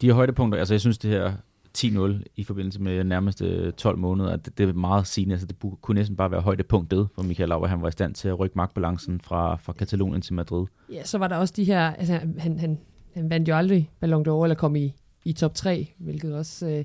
De 0.00 0.06
her 0.06 0.14
højdepunkter, 0.14 0.58
altså 0.58 0.74
jeg 0.74 0.80
synes 0.80 0.98
det 0.98 1.10
her 1.10 1.32
10-0 1.78 2.22
i 2.36 2.44
forbindelse 2.44 2.80
med 2.80 3.04
nærmeste 3.04 3.70
12 3.70 3.98
måneder, 3.98 4.36
det, 4.36 4.58
det 4.58 4.68
er 4.68 4.72
meget 4.72 5.06
sigende. 5.06 5.32
Altså, 5.32 5.46
det 5.46 5.56
kunne 5.80 5.94
næsten 5.94 6.16
bare 6.16 6.30
være 6.30 6.40
højdepunktet 6.40 7.08
for 7.14 7.22
Michael 7.22 7.48
Laudrup. 7.48 7.70
Han 7.70 7.82
var 7.82 7.88
i 7.88 7.92
stand 7.92 8.14
til 8.14 8.28
at 8.28 8.38
rykke 8.38 8.56
magtbalancen 8.56 9.20
fra, 9.20 9.56
fra 9.56 9.72
Katalonien 9.72 10.22
til 10.22 10.34
Madrid. 10.34 10.66
Ja, 10.92 11.04
så 11.04 11.18
var 11.18 11.28
der 11.28 11.36
også 11.36 11.54
de 11.56 11.64
her, 11.64 11.92
altså 11.92 12.20
han, 12.38 12.58
han 12.58 12.78
han 13.14 13.30
vandt 13.30 13.48
jo 13.48 13.56
aldrig 13.56 13.90
Ballon 14.00 14.28
d'Or 14.28 14.42
eller 14.44 14.54
kom 14.54 14.76
i, 14.76 14.94
i 15.24 15.32
top 15.32 15.54
3, 15.54 15.92
hvilket 15.98 16.34
også... 16.34 16.66
Øh, 16.66 16.84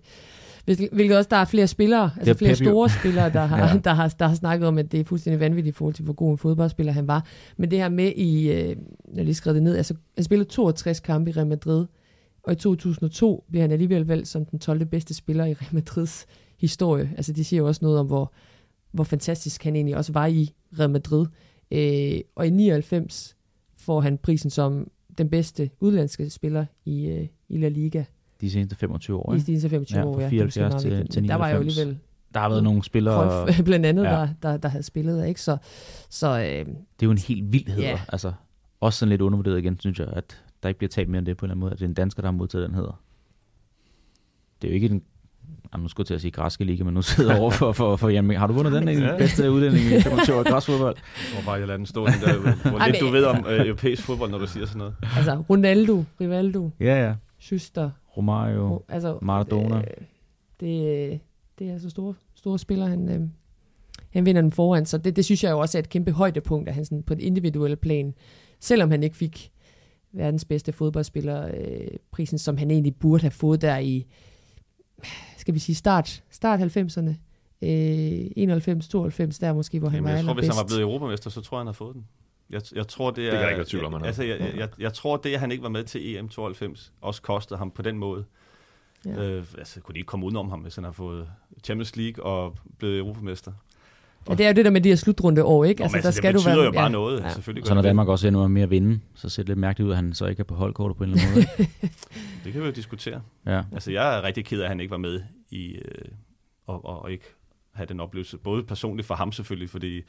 Hvilket 0.66 1.18
også, 1.18 1.28
der 1.32 1.38
er 1.38 1.46
flere 1.46 1.68
spillere, 1.68 2.12
altså 2.18 2.34
flere 2.34 2.52
Pep 2.52 2.58
store 2.58 2.90
spillere, 2.90 3.30
der 3.30 3.46
har, 3.52 3.68
ja. 3.68 3.80
der, 3.84 3.94
har, 3.94 4.08
der 4.08 4.28
har 4.28 4.36
snakket 4.36 4.68
om, 4.68 4.78
at 4.78 4.92
det 4.92 5.00
er 5.00 5.04
fuldstændig 5.04 5.40
vanvittigt 5.40 5.76
i 5.76 5.78
forhold 5.78 5.94
til, 5.94 6.04
hvor 6.04 6.14
god 6.14 6.32
en 6.32 6.38
fodboldspiller 6.38 6.94
han 6.94 7.08
var. 7.08 7.26
Men 7.58 7.72
det 7.72 7.80
her 7.80 7.90
med 7.90 8.12
i, 8.16 8.52
øh, 8.52 8.76
jeg 9.16 9.26
lige 9.26 9.36
skrev 9.36 9.54
det 9.54 9.64
ned, 9.64 9.78
altså 9.78 9.94
han 10.16 10.24
spillede 10.24 10.50
62 10.50 11.00
kampe 11.00 11.30
i 11.30 11.34
Real 11.34 11.48
Madrid, 11.48 11.86
og 12.44 12.54
i 12.54 12.56
2002 12.56 13.44
bliver 13.50 13.64
han 13.64 13.72
alligevel 13.72 14.06
valgt 14.06 14.28
som 14.28 14.46
den 14.46 14.60
12. 14.60 14.86
bedste 14.86 15.14
spiller 15.14 15.46
i 15.46 15.54
Real 15.54 15.74
Madrids 15.76 16.26
historie. 16.60 17.14
Altså 17.18 17.34
de 17.34 17.44
siger 17.44 17.58
jo 17.58 17.68
også 17.68 17.80
noget 17.82 18.00
om, 18.00 18.06
hvor, 18.06 18.34
hvor 18.92 19.04
fantastisk 19.04 19.64
han 19.64 19.76
egentlig 19.76 19.98
også 19.98 20.14
var 20.14 20.26
i 20.26 20.54
Real 20.80 20.90
Madrid. 20.90 21.26
Øh, 21.72 22.20
og 22.36 22.48
i 22.48 22.50
99 22.50 23.36
får 23.78 24.02
han 24.02 24.18
prisen 24.18 24.50
som 24.50 24.88
den 25.18 25.30
bedste 25.30 25.70
udlandske 25.80 26.30
spiller 26.30 26.66
i, 26.86 27.06
øh, 27.08 27.28
i 27.50 27.58
La 27.58 27.68
Liga 27.70 28.04
De 28.42 28.52
seneste 28.52 28.76
25 28.76 29.18
år, 29.18 29.34
ikke? 29.34 29.42
de 29.42 29.46
seneste 29.46 29.70
25 29.70 30.00
Ja, 30.00 30.06
år. 30.06 30.20
er 30.20 30.30
74 30.30 30.56
måske 30.56 30.60
meget 30.70 30.82
til- 30.82 30.92
vigtigt. 30.92 31.12
til 31.14 31.22
Men 31.24 31.30
Der 31.30 31.36
var 31.36 31.50
jo 31.50 31.54
99. 31.60 31.78
alligevel 31.80 32.00
Der 32.34 32.40
har 32.40 32.50
været 32.50 32.64
nogle 32.64 32.84
spillere... 32.84 33.44
Cruyff, 33.46 33.64
blandt 33.66 33.86
andet, 33.86 34.04
Ja. 34.04 34.14
ja. 34.20 34.20
der, 34.20 34.28
der, 34.42 34.58
der 34.58 34.70
havde 34.70 34.84
spillet, 34.84 35.28
ikke? 35.28 35.42
Så, 35.42 35.58
så 36.10 36.28
øh, 36.40 36.44
Det 36.46 36.68
er 36.68 36.74
jo 37.04 37.12
en 37.12 37.18
helt 37.18 37.54
vildhed. 37.54 37.82
Ja. 37.84 38.00
Altså, 38.10 38.34
også 38.80 39.00
sådan 39.00 39.10
lidt 39.10 39.22
undervurderet 39.22 39.60
igen, 39.60 39.80
synes 39.80 40.00
jeg, 40.00 40.08
at 40.08 40.44
der 40.64 40.70
ikke 40.70 40.78
bliver 40.78 40.90
talt 40.90 41.10
mere 41.10 41.20
end 41.20 41.26
det 41.26 41.38
på 41.38 41.46
en 41.46 41.48
eller 41.48 41.54
anden 41.54 41.60
måde, 41.60 41.72
at 41.72 41.80
det 41.80 41.86
er 41.86 41.90
en 41.90 41.94
dansker, 41.94 42.22
der 42.22 42.28
har 42.28 42.38
modtaget 42.38 42.68
den 42.70 42.76
hedder. 42.76 43.02
Det 44.62 44.68
er 44.68 44.72
jo 44.72 44.76
ikke 44.76 44.90
den 44.90 45.02
Jamen, 45.74 45.84
nu 45.84 45.88
skulle 45.88 46.04
jeg 46.04 46.08
til 46.08 46.14
at 46.14 46.22
sige 46.22 46.32
græske 46.32 46.64
liga, 46.64 46.84
men 46.84 46.94
nu 46.94 47.02
sidder 47.02 47.32
jeg 47.34 47.42
over 47.42 47.52
for, 47.52 47.72
for, 47.72 47.96
for 47.96 48.10
Jan 48.10 48.30
Har 48.30 48.48
du 48.48 48.54
vundet 48.54 48.74
den 48.74 48.90
Ja. 48.90 49.12
ja. 49.12 49.18
bedste 49.18 49.52
udlænding 49.52 49.86
i 49.86 50.02
25 50.02 50.36
år 50.40 50.50
græsfodbold? 50.52 50.96
Jeg 50.98 51.34
tror 51.34 51.46
bare, 51.46 51.60
jeg 51.60 51.68
lader 51.68 51.78
den 51.78 51.86
stå, 51.86 52.06
den 52.06 52.14
der, 52.14 52.70
hvor 52.70 52.86
lidt 52.88 53.02
du 53.02 53.08
ved 53.10 53.26
om 53.26 53.46
øh, 53.50 53.66
europæisk 53.68 54.04
fodbold, 54.04 54.32
når 54.32 54.38
du 54.38 54.48
siger 54.48 54.66
sådan 54.66 54.78
noget. 54.80 54.96
altså 55.18 55.44
Ronaldo, 55.50 56.04
Rivaldo, 56.22 56.70
Ja, 56.80 57.06
ja. 57.08 57.14
Schuster, 57.40 57.90
Romario. 58.18 58.68
Ro- 58.76 58.86
altså, 58.90 59.18
Maradona. 59.22 59.78
Øh, 59.78 59.84
det, 60.60 61.20
det 61.60 61.68
er 61.70 61.74
altså 61.74 61.90
store, 61.90 62.14
store 62.36 62.60
spillere, 62.60 62.90
han, 62.90 63.10
øh, 63.10 63.22
han 64.14 64.26
vinder 64.26 64.42
den 64.42 64.52
foran, 64.52 64.86
så 64.86 64.98
det, 64.98 65.16
det 65.16 65.26
synes 65.26 65.44
jeg 65.44 65.52
jo 65.52 65.60
også 65.60 65.78
er 65.78 65.80
et 65.80 65.90
kæmpe 65.90 66.12
højdepunkt, 66.12 66.70
at 66.70 66.76
han 66.76 66.86
sådan 66.86 67.04
på 67.04 67.14
et 67.14 67.20
individuelle 67.20 67.76
plan, 67.76 68.14
selvom 68.60 68.92
han 68.92 69.04
ikke 69.04 69.18
fik 69.18 69.52
verdens 70.14 70.46
bedste 70.46 70.72
fodboldspiller 70.72 71.48
øh, 71.48 71.88
prisen, 72.12 72.38
som 72.38 72.58
han 72.58 72.72
egentlig 72.72 72.96
burde 72.96 73.22
have 73.22 73.32
fået 73.32 73.62
der 73.62 73.78
i, 73.78 74.06
skal 75.38 75.54
vi 75.54 75.60
sige, 75.60 75.76
start, 75.76 76.24
start 76.30 76.60
90'erne, 76.60 77.10
øh, 77.62 78.32
91, 78.36 78.88
92, 78.88 79.40
der 79.40 79.54
måske, 79.54 79.80
hvor 79.80 79.90
han 79.90 79.98
Jamen, 79.98 80.10
var 80.10 80.16
jeg 80.16 80.26
tror, 80.26 80.34
hvis 80.34 80.48
han 80.48 80.58
var 80.58 80.66
blevet 80.68 80.82
europamester, 80.82 81.30
så 81.30 81.42
tror 81.42 81.58
jeg, 81.58 81.60
han 81.60 81.68
har 81.68 81.74
fået 81.74 81.96
den. 81.96 82.08
Jeg, 82.50 82.62
jeg 82.76 82.88
tror, 82.88 83.12
det 83.12 83.28
er... 83.28 83.32
kan 83.32 83.40
jeg 83.40 83.50
ikke 83.50 83.58
være 83.58 83.68
tvivl 83.68 83.86
om, 83.86 83.94
han 83.94 84.02
har. 84.02 84.08
altså, 84.08 84.24
jeg, 84.24 84.40
jeg, 84.40 84.54
jeg, 84.58 84.70
jeg, 84.80 84.94
tror, 84.94 85.18
det, 85.18 85.34
at 85.34 85.40
han 85.40 85.52
ikke 85.52 85.64
var 85.64 85.70
med 85.70 85.84
til 85.84 86.16
EM 86.16 86.30
92, 86.30 86.94
også 87.02 87.22
kostede 87.22 87.58
ham 87.58 87.72
på 87.72 87.82
den 87.82 87.98
måde. 87.98 88.26
Ja. 89.06 89.12
Øh, 89.12 89.46
altså, 89.58 89.82
kunne 89.82 89.94
de 89.94 90.00
ikke 90.00 90.08
komme 90.08 90.26
udenom 90.26 90.50
ham, 90.50 90.60
hvis 90.60 90.76
han 90.76 90.84
har 90.84 90.92
fået 90.92 91.30
Champions 91.64 91.96
League 91.96 92.26
og 92.26 92.58
blevet 92.78 92.98
europamester? 92.98 93.52
Ja, 94.30 94.34
det 94.36 94.44
er 94.46 94.48
jo 94.50 94.54
det 94.54 94.66
der 94.66 94.72
med 94.72 94.82
de 94.82 94.90
her 94.90 94.96
slutrunde 94.96 95.44
år, 95.44 95.64
ikke? 95.66 95.84
Altså, 95.84 95.98
Altså, 95.98 96.08
altså, 96.08 96.22
der 96.22 96.32
det 96.32 96.42
skal 96.42 96.52
betyder 96.52 96.54
du 96.56 96.60
være, 96.60 96.66
jo 96.66 96.72
bare 96.72 96.84
ja. 96.84 96.90
noget. 96.90 97.22
Ja. 97.24 97.30
Selvfølgelig 97.30 97.68
Så 97.68 97.74
når 97.74 97.82
det. 97.82 97.88
Danmark 97.90 98.08
også 98.08 98.28
ender 98.28 98.48
med 98.48 98.62
at 98.62 98.70
vinde, 98.70 99.00
så 99.16 99.30
ser 99.30 99.44
det 99.44 99.48
lidt 99.50 99.60
mærkeligt 99.60 99.88
ud, 99.88 99.92
at 99.92 99.96
han 99.96 100.14
så 100.14 100.26
ikke 100.26 100.40
er 100.40 100.44
på 100.44 100.56
holdkortet 100.56 100.98
på 100.98 101.04
en 101.04 101.10
eller 101.10 101.24
anden 101.24 101.36
måde. 101.58 101.68
Det 102.44 102.54
kan 102.54 102.62
vi 102.62 102.66
jo 102.68 102.72
diskutere. 102.72 103.22
Ja. 103.46 103.62
Altså, 103.72 103.92
jeg 103.92 104.18
er 104.18 104.24
rigtig 104.24 104.46
ked 104.46 104.60
af, 104.60 104.64
at 104.64 104.70
han 104.70 104.80
ikke 104.80 104.92
var 104.92 104.98
med 104.98 105.22
i, 105.50 105.68
øh, 105.76 105.82
og, 106.68 106.86
og, 106.86 107.02
og 107.02 107.12
ikke 107.12 107.26
have 107.74 107.86
den 107.86 108.00
oplevelse. 108.00 108.38
Både 108.38 108.64
personligt 108.64 109.08
for 109.08 109.16
ham 109.16 109.32
selvfølgelig, 109.32 109.70
fordi 109.70 110.02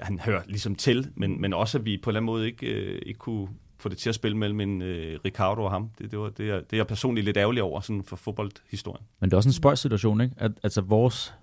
han 0.00 0.18
hører 0.18 0.42
ligesom 0.46 0.74
til, 0.74 1.08
men, 1.14 1.40
men 1.40 1.52
også 1.52 1.78
at 1.78 1.84
vi 1.84 1.98
på 2.02 2.10
en 2.10 2.16
eller 2.16 2.20
anden 2.20 2.26
måde 2.26 2.46
ikke, 2.46 2.66
øh, 2.66 3.02
ikke 3.06 3.18
kunne 3.18 3.48
få 3.78 3.88
det 3.88 3.98
til 3.98 4.08
at 4.08 4.14
spille 4.14 4.36
mellem 4.36 4.60
en 4.60 4.82
øh, 4.82 5.18
Ricardo 5.24 5.64
og 5.64 5.70
ham. 5.70 5.90
Det, 5.98 6.10
det, 6.10 6.18
var, 6.18 6.28
det, 6.30 6.50
er, 6.50 6.54
det 6.54 6.72
er 6.72 6.76
jeg 6.76 6.86
personligt 6.86 7.24
lidt 7.24 7.36
ærgerlig 7.36 7.62
over 7.62 7.80
sådan 7.80 8.02
for 8.04 8.16
fodboldhistorien. 8.16 9.04
Men 9.20 9.30
det 9.30 9.34
er 9.34 9.36
også 9.36 9.48
en 9.48 9.52
spøjs 9.52 9.78
situation, 9.78 10.20
ikke? 10.20 10.34
At, 10.38 10.52
altså 10.62 10.80
vores 10.80 11.34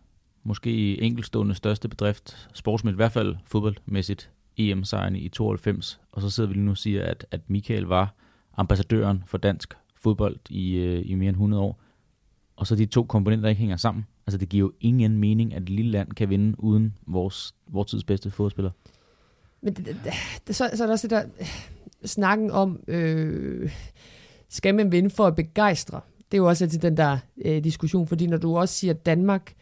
måske 0.44 1.02
enkeltstående 1.02 1.56
største 1.56 1.90
bedrift, 1.90 2.50
sportsmæssigt, 2.54 2.96
i 2.96 3.02
hvert 3.02 3.12
fald 3.12 3.36
fodboldmæssigt, 3.46 4.32
EM-sejren 4.58 5.16
i 5.16 5.30
92, 5.30 6.00
og 6.12 6.22
så 6.22 6.30
sidder 6.30 6.48
vi 6.48 6.54
lige 6.54 6.66
nu 6.66 6.72
og 6.72 6.78
siger, 6.78 7.06
at, 7.06 7.26
at 7.32 7.42
Michael 7.48 7.84
var 7.84 8.16
ambassadøren 8.58 9.24
for 9.28 9.38
dansk 9.38 9.74
fodbold 9.96 10.40
i, 10.50 10.76
øh, 10.76 11.02
i 11.06 11.16
mere 11.16 11.30
end 11.30 11.36
100 11.36 11.64
år, 11.64 11.82
og 12.56 12.68
så 12.68 12.76
de 12.76 12.86
to 12.86 13.04
komponenter 13.04 13.50
ikke 13.50 13.60
hænger 13.60 13.78
sammen. 13.78 14.06
Altså 14.28 14.38
det 14.38 14.50
giver 14.50 14.60
jo 14.60 14.74
ingen 14.80 15.18
mening, 15.18 15.54
at 15.54 15.62
et 15.62 15.70
lille 15.70 15.92
land 15.92 16.12
kan 16.12 16.30
vinde 16.30 16.64
uden 16.64 16.96
vores, 17.08 17.56
vores 17.68 17.90
tids 17.90 18.04
bedste 18.04 18.32
fodspiller. 18.32 18.72
Men 19.62 19.74
det, 19.74 19.86
det, 19.86 19.98
det, 20.48 20.56
så, 20.56 20.70
så 20.74 20.84
er 20.84 20.88
der 20.88 20.94
også 20.94 21.08
det 21.08 21.12
der 21.12 21.24
øh, 21.40 21.48
snakken 22.06 22.52
om, 22.52 22.84
øh, 22.88 23.72
skal 24.50 24.76
man 24.76 24.92
vinde 24.92 25.10
for 25.10 25.28
at 25.28 25.36
begejstre? 25.36 26.02
Det 26.32 26.38
er 26.38 26.42
jo 26.42 26.48
også 26.48 26.64
altid 26.64 26.80
den 26.80 26.98
der 26.98 27.18
øh, 27.46 27.64
diskussion, 27.64 28.08
fordi 28.08 28.28
når 28.28 28.38
du 28.38 28.58
også 28.58 28.76
siger 28.76 28.94
Danmark 28.94 29.54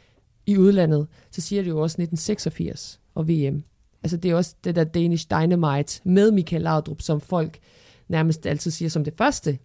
i 0.52 0.58
udlandet, 0.58 1.08
så 1.32 1.42
siger 1.42 1.62
det 1.62 1.70
jo 1.70 1.82
også 1.82 2.02
1986 2.02 3.00
og 3.16 3.30
VM. 3.30 3.64
Altså 4.04 4.18
det 4.18 4.32
er 4.32 4.36
også 4.36 4.56
det 4.64 4.76
der 4.76 4.84
Danish 4.84 5.28
Dynamite 5.30 6.02
med 6.04 6.32
Michael 6.32 6.62
Laudrup, 6.62 7.02
som 7.02 7.22
folk 7.22 7.60
nærmest 8.08 8.46
altid 8.46 8.72
siger 8.72 8.90
som 8.90 9.04
det 9.04 9.14
første 9.18 9.58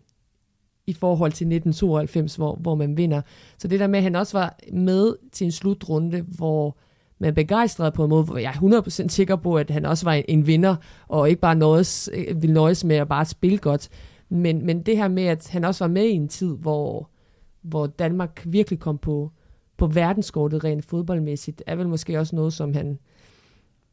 i 0.87 0.93
forhold 0.93 1.33
til 1.33 1.45
1992, 1.45 2.37
hvor, 2.37 2.55
hvor 2.55 2.75
man 2.75 2.97
vinder. 2.97 3.23
Så 3.59 3.69
det 3.69 3.81
der 3.81 3.87
med, 3.87 3.99
at 3.99 4.03
han 4.03 4.17
også 4.17 4.39
var 4.39 4.59
med 4.73 5.17
til 5.33 5.45
en 5.45 5.53
slutrunde, 5.53 6.21
hvor 6.21 6.77
man 7.19 7.35
begejstrede 7.35 7.93
på 7.93 8.05
en 8.05 8.11
måde, 8.11 8.25
hvor 8.25 8.39
jeg 8.39 8.55
er 8.63 8.83
100% 9.05 9.09
sikker 9.09 9.37
på, 9.37 9.57
at 9.57 9.71
han 9.71 9.85
også 9.85 10.05
var 10.05 10.13
en, 10.13 10.25
en 10.29 10.47
vinder, 10.47 10.77
og 11.09 11.31
ikke 11.31 11.41
bare 11.41 11.55
nøjes, 11.55 12.11
øh, 12.15 12.43
ville 12.43 12.55
nøjes 12.55 12.85
med 12.85 12.97
at 12.97 13.09
bare 13.09 13.25
spille 13.25 13.59
godt. 13.59 13.89
Men, 14.29 14.67
men 14.67 14.83
det 14.83 14.97
her 14.97 15.09
med, 15.09 15.25
at 15.25 15.49
han 15.49 15.65
også 15.65 15.85
var 15.85 15.93
med 15.93 16.05
i 16.05 16.13
en 16.13 16.29
tid, 16.29 16.57
hvor, 16.57 17.11
hvor 17.63 17.87
Danmark 17.87 18.43
virkelig 18.47 18.79
kom 18.79 18.99
på, 18.99 19.31
på 19.77 19.87
verdenskortet 19.87 20.65
rent 20.65 20.85
fodboldmæssigt, 20.85 21.63
er 21.67 21.77
vel 21.77 21.89
måske 21.89 22.19
også 22.19 22.37
noget, 22.37 22.53
som 22.53 22.75
han 22.75 22.99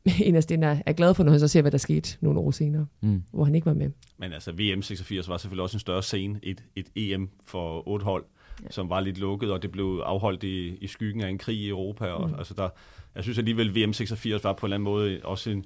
inderst 0.19 0.51
inde 0.51 0.67
er, 0.67 0.77
er 0.85 0.93
glad 0.93 1.13
for, 1.13 1.23
når 1.23 1.31
han 1.31 1.39
så 1.39 1.47
ser, 1.47 1.61
hvad 1.61 1.71
der 1.71 1.77
skete 1.77 2.17
nogle 2.21 2.39
år 2.39 2.51
senere, 2.51 2.85
Mm. 3.01 3.23
hvor 3.31 3.43
han 3.43 3.55
ikke 3.55 3.65
var 3.65 3.73
med. 3.73 3.89
Men 4.17 4.33
altså, 4.33 4.51
VM 4.51 4.81
86 4.81 5.29
var 5.29 5.37
selvfølgelig 5.37 5.63
også 5.63 5.75
en 5.75 5.79
større 5.79 6.03
scene, 6.03 6.39
et, 6.43 6.63
et 6.75 6.89
EM 6.95 7.29
for 7.45 7.87
otte 7.87 8.03
hold, 8.03 8.23
ja. 8.63 8.67
som 8.69 8.89
var 8.89 8.99
lidt 8.99 9.17
lukket, 9.17 9.51
og 9.51 9.61
det 9.61 9.71
blev 9.71 10.01
afholdt 10.05 10.43
i, 10.43 10.75
i 10.75 10.87
skyggen 10.87 11.21
af 11.23 11.29
en 11.29 11.37
krig 11.37 11.57
i 11.57 11.69
Europa. 11.69 12.05
Og, 12.05 12.29
mm. 12.29 12.35
altså 12.37 12.53
der, 12.53 12.69
jeg 13.15 13.23
synes 13.23 13.37
alligevel, 13.37 13.75
VM 13.75 13.93
86 13.93 14.43
var 14.43 14.53
på 14.53 14.65
en 14.65 14.67
eller 14.67 14.75
anden 14.75 14.83
måde 14.83 15.19
også 15.23 15.49
en 15.49 15.65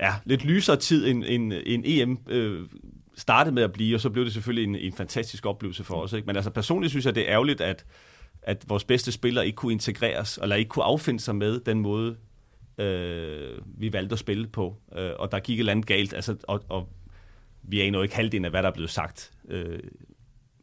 ja, 0.00 0.14
lidt 0.24 0.44
lysere 0.44 0.76
tid, 0.76 1.06
end, 1.06 1.24
end, 1.26 1.52
end 1.66 1.82
EM 1.86 2.18
øh, 2.28 2.66
startede 3.16 3.54
med 3.54 3.62
at 3.62 3.72
blive, 3.72 3.96
og 3.96 4.00
så 4.00 4.10
blev 4.10 4.24
det 4.24 4.32
selvfølgelig 4.32 4.64
en, 4.64 4.76
en 4.76 4.92
fantastisk 4.92 5.46
oplevelse 5.46 5.84
for 5.84 6.02
os. 6.02 6.12
Ikke? 6.12 6.26
Men 6.26 6.36
altså 6.36 6.50
personligt 6.50 6.90
synes 6.90 7.06
jeg, 7.06 7.14
det 7.14 7.28
er 7.28 7.32
ærgerligt, 7.32 7.60
at, 7.60 7.84
at 8.46 8.64
vores 8.68 8.84
bedste 8.84 9.12
spillere 9.12 9.46
ikke 9.46 9.56
kunne 9.56 9.72
integreres, 9.72 10.38
eller 10.42 10.56
ikke 10.56 10.68
kunne 10.68 10.84
affinde 10.84 11.20
sig 11.20 11.36
med 11.36 11.60
den 11.60 11.80
måde, 11.80 12.16
øh, 12.78 13.58
vi 13.66 13.92
valgte 13.92 14.12
at 14.12 14.18
spille 14.18 14.46
på. 14.46 14.76
Øh, 14.96 15.10
og 15.18 15.32
der 15.32 15.38
gik 15.38 15.54
et 15.54 15.58
eller 15.58 15.72
andet 15.72 15.86
galt, 15.86 16.14
altså, 16.14 16.36
og, 16.42 16.64
og 16.68 16.88
vi 17.62 17.80
aner 17.80 17.98
jo 17.98 18.02
ikke 18.02 18.16
halvdelen 18.16 18.44
af, 18.44 18.50
hvad 18.50 18.62
der 18.62 18.68
er 18.68 18.72
blevet 18.72 18.90
sagt. 18.90 19.32
Øh, 19.48 19.78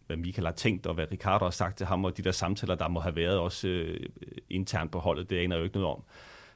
hvad 0.08 0.18
Michael 0.18 0.46
har 0.46 0.54
tænkt, 0.54 0.88
og 0.88 0.94
hvad 0.94 1.06
Ricardo 1.12 1.46
har 1.46 1.52
sagt 1.52 1.78
til 1.78 1.86
ham, 1.86 2.06
og 2.06 2.18
de 2.18 2.22
der 2.22 2.32
samtaler, 2.32 2.76
der 2.76 2.88
må 2.88 3.00
have 3.00 3.16
været 3.16 3.40
også 3.40 3.68
øh, 3.68 4.00
internt 4.50 4.92
på 4.92 5.00
holdet, 5.00 5.30
det 5.30 5.38
aner 5.38 5.56
jeg 5.56 5.60
jo 5.60 5.64
ikke 5.64 5.78
noget 5.78 5.96
om. 5.96 6.04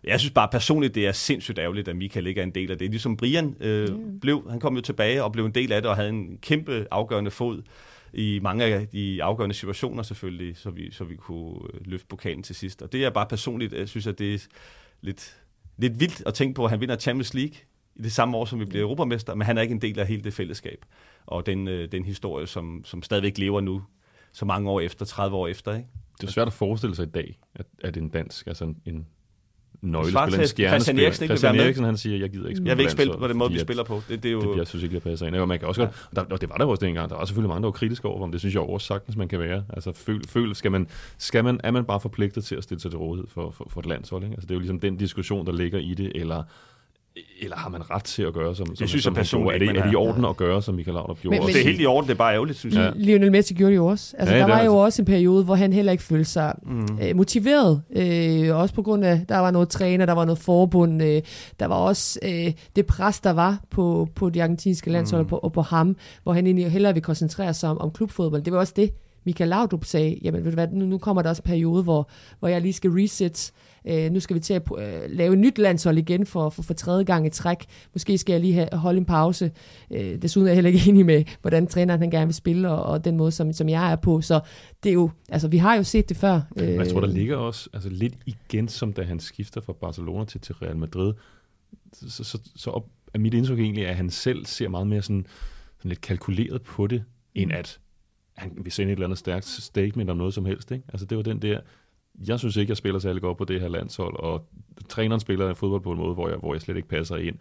Jeg 0.04 0.20
synes 0.20 0.34
bare 0.34 0.48
personligt, 0.52 0.96
det 0.96 1.08
er 1.08 1.12
sindssygt 1.12 1.60
ærgerligt, 1.60 1.88
at 1.88 1.96
Michael 1.96 2.28
ikke 2.28 2.42
er 2.42 2.44
en 2.44 2.56
del 2.56 2.72
af 2.72 2.78
det. 2.78 2.90
Ligesom 2.90 3.18
Brian 3.18 3.56
øh, 3.60 3.90
mm. 3.90 4.20
blev, 4.20 4.50
han 4.50 4.60
kom 4.60 4.76
jo 4.76 4.82
tilbage 4.82 5.24
og 5.24 5.32
blev 5.32 5.46
en 5.46 5.52
del 5.52 5.72
af 5.72 5.82
det, 5.82 5.90
og 5.90 5.96
havde 5.96 6.10
en 6.10 6.38
kæmpe 6.42 6.88
afgørende 6.92 7.32
fod 7.32 7.62
i 8.18 8.40
mange 8.40 8.66
af 8.66 8.88
de 8.88 9.24
afgørende 9.24 9.56
situationer 9.56 10.04
selvfølgelig, 10.04 10.58
så 10.58 10.70
vi, 10.70 10.92
så 10.92 11.04
vi 11.04 11.16
kunne 11.16 11.60
øh, 11.74 11.82
løfte 11.86 12.08
pokalen 12.08 12.44
til 12.44 12.56
sidst. 12.56 12.82
Og 12.82 12.92
det 12.92 13.06
er 13.06 13.10
bare 13.10 13.26
personligt, 13.26 13.74
jeg 13.74 13.90
synes, 13.90 14.08
at 14.08 14.20
det 14.20 14.34
er 14.34 14.40
lidt, 15.02 15.38
lidt 15.78 16.00
vildt 16.00 16.24
at 16.26 16.34
tænke 16.34 16.56
på, 16.56 16.64
at 16.64 16.70
han 16.70 16.82
vinder 16.82 16.96
Champions 16.96 17.34
League 17.34 17.56
i 17.96 18.02
det 18.02 18.12
samme 18.12 18.38
år, 18.38 18.46
som 18.46 18.60
vi 18.60 18.66
bliver 18.66 18.84
europamester, 18.84 19.36
men 19.36 19.46
han 19.46 19.58
er 19.58 19.62
ikke 19.62 19.72
en 19.72 19.82
del 19.82 20.00
af 20.00 20.08
hele 20.08 20.24
det 20.24 20.34
fællesskab. 20.34 20.86
Og 21.26 21.46
den, 21.46 21.68
øh, 21.68 21.92
den 21.92 22.06
historie, 22.06 22.48
som, 22.48 22.82
som 22.86 23.04
stadigvæk 23.04 23.38
lever 23.38 23.62
nu, 23.62 23.84
så 24.32 24.46
mange 24.46 24.70
år 24.70 24.80
efter, 24.80 25.06
30 25.06 25.36
år 25.36 25.48
efter, 25.48 25.74
ikke? 25.74 25.90
Det 26.22 26.28
er 26.28 26.32
svært 26.32 26.48
at 26.48 26.54
forestille 26.54 26.96
sig 26.96 27.08
i 27.08 27.10
dag, 27.10 27.40
at, 27.56 27.66
at 27.84 27.98
en 27.98 28.10
dansk, 28.10 28.48
altså 28.48 28.64
en, 28.66 28.82
en 28.86 29.08
nøglespiller, 29.82 30.24
en. 30.26 30.32
Christian 30.32 31.00
Eriksen 31.00 31.24
ikke 31.24 31.26
Christian. 31.26 31.56
Eriksen, 31.56 31.86
han 31.86 31.98
siger, 31.98 32.18
jeg 32.18 32.30
gider 32.30 32.48
ikke 32.48 32.58
spille 32.58 32.70
Jeg 32.70 32.78
vil 32.78 32.84
ikke 32.84 32.92
spille 32.92 33.14
på 33.18 33.28
den 33.28 33.38
måde, 33.38 33.52
vi 33.52 33.60
spiller 33.60 33.84
på. 33.84 34.02
Det, 34.10 34.24
det 34.24 34.30
er 34.30 34.34
jo... 34.34 34.52
Det, 34.52 34.58
jeg 34.58 34.68
synes 34.68 34.84
ikke, 34.84 34.96
det 34.96 35.04
passer 35.04 35.28
ind. 35.28 35.36
Og 35.36 35.48
man 35.48 35.60
kan 35.60 35.68
også 35.68 35.82
Ja. 35.82 35.86
godt, 35.88 36.08
og, 36.10 36.16
der, 36.16 36.34
og 36.36 36.42
det 36.42 36.50
var 36.50 36.56
der 36.56 36.66
også 36.66 36.86
dengang. 36.86 37.10
Der 37.10 37.16
var 37.16 37.26
selvfølgelig 37.26 37.50
mange, 37.50 37.62
der 37.62 37.68
var 37.68 37.72
kritiske 37.72 38.08
over, 38.08 38.24
om 38.24 38.32
det 38.32 38.40
synes 38.40 38.56
jeg 38.56 38.62
også 38.62 38.88
sagtens, 38.88 39.18
man 39.18 39.28
kan 39.28 39.40
være. 39.40 39.64
Altså, 39.70 39.92
føl, 39.94 40.28
føl, 40.28 40.56
skal 40.56 40.72
man, 40.72 40.88
skal 41.18 41.44
man, 41.44 41.60
er 41.64 41.72
man 41.72 41.86
bare 41.86 42.00
forpligtet 42.00 42.44
til 42.46 42.56
at 42.56 42.64
stille 42.64 42.82
sig 42.82 42.92
til 42.92 42.98
rådighed 42.98 43.28
for, 43.30 43.52
for, 43.52 43.68
for 43.70 43.80
et 43.80 43.86
landshold? 43.86 44.24
Ikke? 44.24 44.34
Altså, 44.34 44.46
det 44.46 44.52
er 44.52 44.56
jo 44.56 44.60
ligesom 44.60 44.80
den 44.80 44.98
diskussion, 44.98 45.46
der 45.46 45.52
ligger 45.52 45.80
i 45.80 45.94
det, 45.94 46.12
eller 46.16 46.44
eller 47.42 47.56
har 47.58 47.70
man 47.70 47.90
ret 47.92 48.04
til 48.04 48.24
at 48.24 48.34
gøre, 48.34 48.56
som, 48.56 48.76
som, 48.76 48.88
synes 48.88 49.04
som 49.04 49.14
jeg 49.14 49.18
personligt? 49.18 49.64
Er 49.64 49.74
det, 49.74 49.78
er 49.80 49.84
det 49.84 49.92
i 49.92 49.96
orden 49.96 50.26
at 50.26 50.38
gøre, 50.38 50.62
som 50.62 50.76
Michael 50.76 50.94
Laudrup 50.96 51.20
gjorde? 51.22 51.36
Men- 51.38 51.44
også? 51.44 51.54
det 51.54 51.62
er 51.62 51.66
helt 51.70 51.82
i 51.82 51.86
orden, 51.86 52.08
det 52.08 52.14
er 52.14 52.18
bare 52.18 52.34
ærgerligt, 52.34 52.58
synes 52.60 52.76
jeg. 52.76 52.94
Ja. 52.96 53.02
Lionel 53.04 53.32
Messi 53.32 53.54
gjorde 53.54 53.72
det 53.72 53.78
jo 53.78 53.86
også. 53.86 54.16
Altså, 54.20 54.36
Ja, 54.36 54.40
der 54.42 54.46
det 54.46 54.54
er 54.54 54.56
var 54.58 54.64
jo 54.64 54.72
rigtigt. 54.72 54.84
også 54.86 55.02
en 55.02 55.06
periode, 55.06 55.44
hvor 55.44 55.56
han 55.56 55.74
heller 55.74 55.92
ikke 55.92 56.04
følte 56.04 56.30
sig 56.30 56.54
Mm. 56.64 57.00
øh, 57.02 57.16
motiveret. 57.16 57.82
Øh, 57.96 58.56
også 58.56 58.76
på 58.76 58.82
grund 58.82 59.06
af, 59.06 59.22
der 59.30 59.38
var 59.38 59.52
noget 59.52 59.70
træner, 59.70 60.06
der 60.06 60.14
var 60.14 60.26
noget 60.26 60.40
forbund. 60.40 61.04
Øh, 61.04 61.22
der 61.60 61.66
var 61.66 61.76
også 61.76 62.20
øh, 62.24 62.54
det 62.76 62.86
pres, 62.86 63.20
der 63.20 63.32
var 63.34 63.60
på, 63.72 64.08
på 64.16 64.30
de 64.30 64.42
argentinske 64.44 64.90
landshold 64.92 65.22
Mm. 65.22 65.26
og, 65.26 65.30
på, 65.30 65.38
og 65.38 65.54
på 65.54 65.62
ham, 65.62 65.96
hvor 66.24 66.34
han 66.34 66.46
egentlig 66.46 66.72
hellere 66.72 66.94
ville 66.94 67.04
koncentrere 67.04 67.54
sig 67.54 67.70
om, 67.70 67.78
om 67.78 67.92
klubfodbold. 67.92 68.42
Det 68.42 68.54
var 68.54 68.60
også 68.60 68.74
det, 68.76 68.90
Michael 69.26 69.50
Laudrup 69.50 69.86
sagde, 69.86 70.18
jamen 70.24 70.44
ved 70.44 70.52
du 70.52 70.56
hvad, 70.56 70.68
nu, 70.72 70.86
nu 70.86 70.98
kommer 70.98 71.22
der 71.22 71.30
også 71.30 71.42
en 71.46 71.50
periode, 71.50 71.84
hvor, 71.84 72.10
hvor 72.40 72.48
jeg 72.48 72.62
lige 72.62 72.74
skal 72.74 72.92
reset. 72.92 73.52
Øh, 73.90 74.12
nu 74.12 74.20
skal 74.20 74.36
vi 74.36 74.40
til 74.40 74.54
at 74.54 74.62
øh, 74.78 75.02
lave 75.10 75.34
et 75.34 75.40
nyt 75.40 75.58
landshold 75.58 75.98
igen 75.98 76.26
for, 76.26 76.50
for, 76.50 76.64
for 76.64 76.74
tredje 76.74 77.04
gang 77.04 77.28
i 77.28 77.30
træk. 77.30 77.66
Måske 77.94 78.18
skal 78.18 78.34
jeg 78.34 78.42
lige 78.42 78.54
have, 78.54 78.70
holde 78.74 78.98
en 78.98 79.06
pause. 79.06 79.52
Øh, 79.92 80.22
desuden 80.22 80.48
er 80.48 80.52
jeg 80.52 80.56
heller 80.56 80.72
ikke 80.72 80.82
enig 80.90 81.06
med, 81.06 81.24
hvordan 81.42 81.68
træneren 81.68 82.00
han 82.00 82.12
gerne 82.12 82.26
vil 82.26 82.36
spille, 82.36 82.70
og, 82.70 82.84
og 82.84 83.06
den 83.06 83.18
måde, 83.18 83.32
som, 83.32 83.54
som 83.54 83.70
jeg 83.70 83.92
er 83.92 83.96
på. 83.96 84.22
Så 84.22 84.40
det 84.84 84.90
er 84.90 84.94
jo, 84.94 85.10
altså 85.30 85.48
vi 85.48 85.58
har 85.58 85.76
jo 85.76 85.84
set 85.84 86.10
det 86.10 86.18
før. 86.18 86.42
Øh, 86.58 86.70
jeg 86.70 86.88
tror, 86.88 87.00
der 87.00 87.08
ligger 87.08 87.36
også 87.36 87.70
altså 87.74 87.90
lidt 87.90 88.14
igen, 88.26 88.68
som 88.68 88.94
da 88.94 89.02
han 89.02 89.20
skifter 89.20 89.62
fra 89.62 89.74
Barcelona 89.74 90.26
til, 90.26 90.42
til 90.42 90.56
Real 90.56 90.78
Madrid, 90.78 91.14
så, 91.94 92.24
så, 92.24 92.40
så 92.56 92.70
op, 92.70 92.86
er 93.14 93.20
mit 93.20 93.34
indtryk 93.34 93.60
egentlig, 93.60 93.88
at 93.88 93.96
han 93.96 94.10
selv 94.10 94.46
ser 94.46 94.70
meget 94.70 94.88
mere 94.88 95.02
sådan, 95.02 95.26
sådan 95.78 95.90
lidt 95.90 96.02
kalkuleret 96.02 96.62
på 96.62 96.88
det, 96.88 97.04
end 97.36 97.52
at 97.52 97.80
han 98.38 98.52
vil 98.62 98.72
sende 98.72 98.92
et 98.92 98.96
eller 98.96 99.06
andet 99.06 99.20
stærkt 99.20 99.46
statement 99.46 100.10
om 100.10 100.18
noget 100.18 100.34
som 100.34 100.46
helst. 100.46 100.72
Ikke? 100.72 100.84
Altså 100.90 101.06
det 101.06 101.18
var 101.18 101.24
den 101.24 101.42
der, 101.42 101.60
jeg 102.28 102.40
synes 102.40 102.56
ikke, 102.56 102.72
jeg 102.72 102.78
spiller 102.78 103.00
særlig 103.00 103.22
godt 103.22 103.38
på 103.38 103.46
det 103.46 103.62
her 103.62 103.68
landshold, 103.68 104.20
og 104.20 104.48
træneren 104.90 105.20
spiller 105.20 105.54
fodbold 105.54 105.82
på 105.82 105.92
en 105.92 105.98
måde, 105.98 106.14
hvor 106.14 106.30
jeg, 106.30 106.38
hvor 106.38 106.54
jeg 106.54 106.62
slet 106.62 106.78
ikke 106.78 106.88
passer 106.88 107.16
ind. 107.16 107.36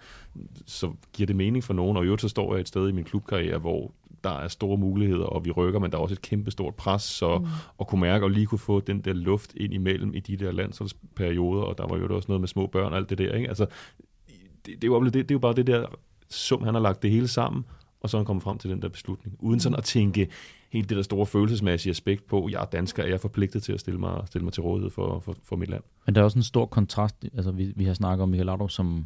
Så 0.66 0.93
giver 1.12 1.27
det 1.27 1.37
mening 1.37 1.64
for 1.64 1.74
nogen, 1.74 1.97
og 1.97 2.03
i 2.03 2.07
øvrigt 2.07 2.22
så 2.22 2.29
står 2.29 2.55
jeg 2.55 2.61
et 2.61 2.68
sted 2.68 2.89
i 2.89 2.93
min 2.93 3.05
klubkarriere, 3.05 3.59
hvor 3.59 3.93
der 4.24 4.31
er 4.31 4.49
store 4.49 4.79
muligheder, 4.79 5.24
og 5.24 5.45
vi 5.45 5.51
rykker, 5.51 5.81
men 5.81 5.91
der 5.91 5.99
er 5.99 6.03
også 6.03 6.14
et 6.14 6.22
kæmpe 6.22 6.51
stort 6.51 6.74
pres, 6.74 7.03
så 7.03 7.39
mm. 7.39 7.47
at 7.81 7.87
kunne 7.87 8.01
mærke 8.01 8.24
og 8.24 8.31
lige 8.31 8.47
kunne 8.47 8.59
få 8.59 8.81
den 8.81 9.01
der 9.01 9.12
luft 9.12 9.55
ind 9.57 9.74
imellem 9.74 10.14
i 10.14 10.20
de 10.20 10.37
der 10.37 10.53
landsholdsperioder, 10.53 11.62
og 11.62 11.79
der 11.79 11.87
var 11.87 11.97
jo 11.97 12.16
også 12.16 12.29
noget 12.29 12.41
med 12.41 12.49
små 12.49 12.66
børn 12.66 12.93
og 12.93 12.99
alt 12.99 13.11
det 13.11 13.18
der. 13.18 13.35
Ikke? 13.35 13.49
Altså, 13.49 13.66
det, 14.66 14.83
det, 14.83 14.91
var, 14.91 15.01
det, 15.01 15.14
det 15.14 15.31
er 15.31 15.35
jo 15.35 15.39
bare 15.39 15.55
det 15.55 15.66
der 15.66 15.87
sum, 16.31 16.62
han 16.62 16.74
har 16.74 16.81
lagt 16.81 17.03
det 17.03 17.11
hele 17.11 17.29
sammen, 17.29 17.64
og 18.01 18.11
så 18.11 18.16
er 18.16 18.18
han 18.18 18.27
kommet 18.27 18.43
frem 18.43 18.59
til 18.59 18.70
den 18.70 18.83
der 18.83 18.89
beslutning. 18.89 19.37
Uden 19.41 19.61
sådan 19.61 19.79
at 19.79 19.85
tænke 19.85 20.29
helt 20.77 20.89
det 20.89 20.97
der 20.97 21.03
store 21.03 21.27
følelsesmæssige 21.27 21.91
aspekt 21.91 22.27
på, 22.27 22.49
jeg 22.51 22.61
er 22.61 22.64
dansker, 22.64 23.03
er 23.03 23.09
jeg 23.09 23.20
forpligtet 23.20 23.62
til 23.62 23.72
at 23.72 23.81
stille 23.81 24.01
mig, 24.01 24.22
stille 24.27 24.45
mig 24.45 24.53
til 24.53 24.62
rådighed 24.62 24.91
for, 24.91 25.20
for, 25.20 25.37
for 25.45 25.57
mit 25.57 25.70
land. 25.70 25.83
Men 26.07 26.14
der 26.14 26.20
er 26.20 26.24
også 26.24 26.39
en 26.39 26.43
stor 26.43 26.66
kontrast, 26.66 27.24
altså 27.37 27.51
vi, 27.51 27.72
vi 27.77 27.85
har 27.85 27.95
snakket 27.95 28.22
om 28.22 28.29
Michael 28.29 28.47
Laudrup 28.47 28.70
som 28.70 29.05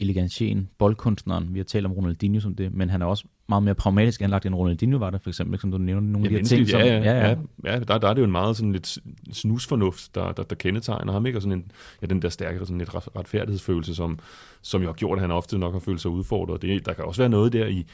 elegancien, 0.00 0.68
boldkunstneren. 0.78 1.54
Vi 1.54 1.58
har 1.58 1.64
talt 1.64 1.86
om 1.86 1.92
Ronaldinho 1.92 2.40
som 2.40 2.54
det, 2.54 2.74
men 2.74 2.90
han 2.90 3.02
er 3.02 3.06
også 3.06 3.24
meget 3.48 3.62
mere 3.62 3.74
pragmatisk 3.74 4.22
anlagt 4.22 4.46
end 4.46 4.54
Ronaldinho 4.54 4.98
var 4.98 5.10
der, 5.10 5.18
for 5.18 5.30
eksempel, 5.30 5.60
som 5.60 5.70
du 5.70 5.78
nævnte 5.78 6.12
nogle 6.12 6.30
ja, 6.30 6.36
af 6.36 6.42
de 6.42 6.48
ting. 6.48 6.68
Som, 6.68 6.80
ja, 6.80 6.86
ja, 6.86 7.02
ja, 7.02 7.28
ja. 7.28 7.36
ja 7.64 7.78
der, 7.78 7.98
der 7.98 8.08
er 8.08 8.14
det 8.14 8.20
jo 8.20 8.24
en 8.24 8.32
meget 8.32 8.56
sådan 8.56 8.72
lidt 8.72 8.98
snusfornuft, 9.32 10.14
der, 10.14 10.32
der, 10.32 10.42
der 10.42 10.56
kendetegner 10.56 11.12
ham, 11.12 11.26
ikke? 11.26 11.38
Og 11.38 11.42
sådan 11.42 11.58
en, 11.58 11.70
ja, 12.02 12.06
den 12.06 12.22
der 12.22 12.28
stærkere 12.28 12.66
sådan 12.66 12.78
lidt 12.78 12.94
retfærdighedsfølelse, 12.94 13.94
som, 13.94 14.18
som 14.62 14.82
jo 14.82 14.88
har 14.88 14.94
gjort, 14.94 15.18
at 15.18 15.20
han 15.20 15.30
ofte 15.30 15.58
nok 15.58 15.72
har 15.72 15.80
følt 15.80 16.00
sig 16.00 16.10
udfordret. 16.10 16.62
Det, 16.62 16.86
der 16.86 16.92
kan 16.92 17.04
også 17.04 17.22
være 17.22 17.28
noget 17.28 17.52
der 17.52 17.66
i, 17.66 17.86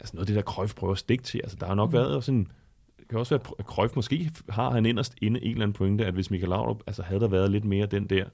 altså 0.00 0.16
noget 0.16 0.22
af 0.22 0.26
det 0.26 0.36
der 0.36 0.52
Cruyff 0.52 0.74
prøver 0.74 0.92
at 0.92 0.98
stikke 0.98 1.24
til. 1.24 1.40
Altså 1.44 1.56
der 1.60 1.66
har 1.66 1.74
nok 1.74 1.88
mm. 1.88 1.92
været 1.92 2.24
sådan, 2.24 2.48
det 2.98 3.08
kan 3.08 3.18
også 3.18 3.34
være, 3.34 3.54
at 3.58 3.64
Cruyff 3.64 3.96
måske 3.96 4.30
har 4.48 4.70
han 4.70 4.86
inderst 4.86 5.14
inde 5.22 5.44
en 5.44 5.50
eller 5.50 5.62
anden 5.62 5.72
pointe, 5.72 6.06
at 6.06 6.14
hvis 6.14 6.30
Michael 6.30 6.48
Laudrup, 6.48 6.82
altså 6.86 7.02
havde 7.02 7.20
der 7.20 7.28
været 7.28 7.50
lidt 7.50 7.64
mere 7.64 7.86
den 7.86 8.06
der, 8.06 8.24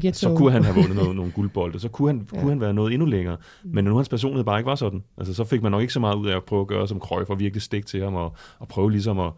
Get 0.00 0.16
så 0.16 0.34
kunne 0.36 0.52
han 0.52 0.64
have 0.64 0.74
vundet 0.74 0.96
noget, 0.96 1.16
nogle 1.16 1.32
guldbolde, 1.32 1.80
så 1.80 1.88
kunne 1.88 2.08
han, 2.08 2.18
ja. 2.32 2.38
kunne 2.38 2.50
han 2.50 2.60
være 2.60 2.74
noget 2.74 2.92
endnu 2.92 3.06
længere. 3.06 3.36
Mm. 3.64 3.70
Men 3.74 3.84
nu 3.84 3.96
hans 3.96 4.08
personlighed 4.08 4.44
bare 4.44 4.58
ikke 4.58 4.68
var 4.68 4.74
sådan, 4.74 5.02
altså 5.18 5.34
så 5.34 5.44
fik 5.44 5.62
man 5.62 5.72
nok 5.72 5.80
ikke 5.80 5.92
så 5.92 6.00
meget 6.00 6.16
ud 6.16 6.26
af 6.26 6.36
at 6.36 6.44
prøve 6.44 6.60
at 6.60 6.66
gøre 6.66 6.88
som 6.88 7.00
Cruyff 7.00 7.30
og 7.30 7.38
virkelig 7.38 7.62
stikke 7.62 7.86
til 7.86 8.02
ham 8.02 8.14
og, 8.14 8.36
og 8.58 8.68
prøve 8.68 8.90
ligesom 8.90 9.18
at, 9.18 9.32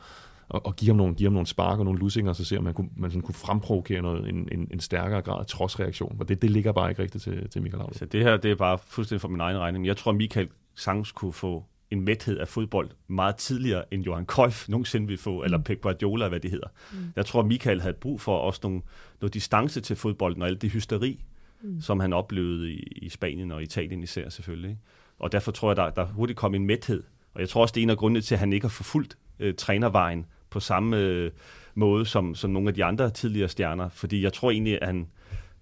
og, 0.48 0.66
og 0.66 0.76
give 0.76 0.88
ham 0.88 0.96
nogle, 0.96 1.14
give 1.14 1.26
ham 1.26 1.32
nogle 1.32 1.46
spark 1.46 1.78
og 1.78 1.84
nogle 1.84 2.00
lussinger, 2.00 2.32
så 2.32 2.44
ser 2.44 2.56
man, 2.56 2.64
man 2.64 2.74
kunne, 2.74 2.88
man 2.96 3.10
sådan 3.10 3.22
kunne 3.22 3.34
fremprovokere 3.34 4.02
noget, 4.02 4.28
en, 4.28 4.48
en, 4.52 4.68
en 4.70 4.80
stærkere 4.80 5.22
grad 5.22 5.40
af 5.40 5.46
trodsreaktion. 5.46 6.16
Og 6.20 6.28
det, 6.28 6.42
det 6.42 6.50
ligger 6.50 6.72
bare 6.72 6.90
ikke 6.90 7.02
rigtigt 7.02 7.24
til, 7.24 7.48
til 7.48 7.62
Michael 7.62 7.78
Laudrup. 7.78 7.98
Så 7.98 8.04
det 8.04 8.22
her, 8.22 8.36
det 8.36 8.50
er 8.50 8.56
bare 8.56 8.78
fuldstændig 8.86 9.20
for 9.20 9.28
min 9.28 9.40
egen 9.40 9.58
regning. 9.58 9.86
Jeg 9.86 9.96
tror, 9.96 10.12
Michael 10.12 10.48
sagtens 10.74 11.12
kunne 11.12 11.32
få 11.32 11.64
en 11.90 12.00
mæthed 12.00 12.38
af 12.38 12.48
fodbold 12.48 12.90
meget 13.08 13.36
tidligere, 13.36 13.94
end 13.94 14.02
Johan 14.02 14.26
Cruyff 14.26 14.68
nogensinde 14.68 15.06
ville 15.06 15.18
få, 15.18 15.38
mm. 15.38 15.44
eller 15.44 15.58
Pep 15.58 15.80
Guardiola, 15.80 16.28
hvad 16.28 16.40
det 16.40 16.50
hedder. 16.50 16.68
Mm. 16.92 16.98
Jeg 17.16 17.26
tror, 17.26 17.40
at 17.40 17.46
Michael 17.46 17.80
havde 17.80 17.94
brug 17.94 18.20
for 18.20 18.38
også 18.38 18.60
nogle, 18.62 18.82
noget 19.20 19.34
distance 19.34 19.80
til 19.80 19.96
fodbolden, 19.96 20.42
og 20.42 20.48
alt 20.48 20.62
det 20.62 20.70
hysteri, 20.70 21.24
mm. 21.62 21.80
som 21.80 22.00
han 22.00 22.12
oplevede 22.12 22.72
i, 22.72 22.82
i 22.96 23.08
Spanien 23.08 23.52
og 23.52 23.62
Italien 23.62 24.02
især 24.02 24.28
selvfølgelig. 24.28 24.70
Ikke? 24.70 24.82
Og 25.18 25.32
derfor 25.32 25.52
tror 25.52 25.70
jeg, 25.70 25.76
der, 25.76 25.90
der 25.90 26.06
hurtigt 26.06 26.38
kom 26.38 26.54
en 26.54 26.66
mæthed. 26.66 27.02
Og 27.34 27.40
jeg 27.40 27.48
tror 27.48 27.62
også, 27.62 27.72
det 27.72 27.80
er 27.80 27.82
en 27.82 27.90
af 27.90 27.96
grundene 27.96 28.20
til, 28.20 28.34
at 28.34 28.38
han 28.38 28.52
ikke 28.52 28.64
har 28.64 28.70
forfulgt 28.70 29.18
øh, 29.38 29.54
trænervejen 29.54 30.26
på 30.50 30.60
samme 30.60 30.96
øh, 30.96 31.30
måde 31.74 32.06
som, 32.06 32.34
som 32.34 32.50
nogle 32.50 32.68
af 32.68 32.74
de 32.74 32.84
andre 32.84 33.10
tidligere 33.10 33.48
stjerner. 33.48 33.88
Fordi 33.88 34.22
jeg 34.22 34.32
tror 34.32 34.50
egentlig, 34.50 34.82
at 34.82 34.86
han, 34.86 35.08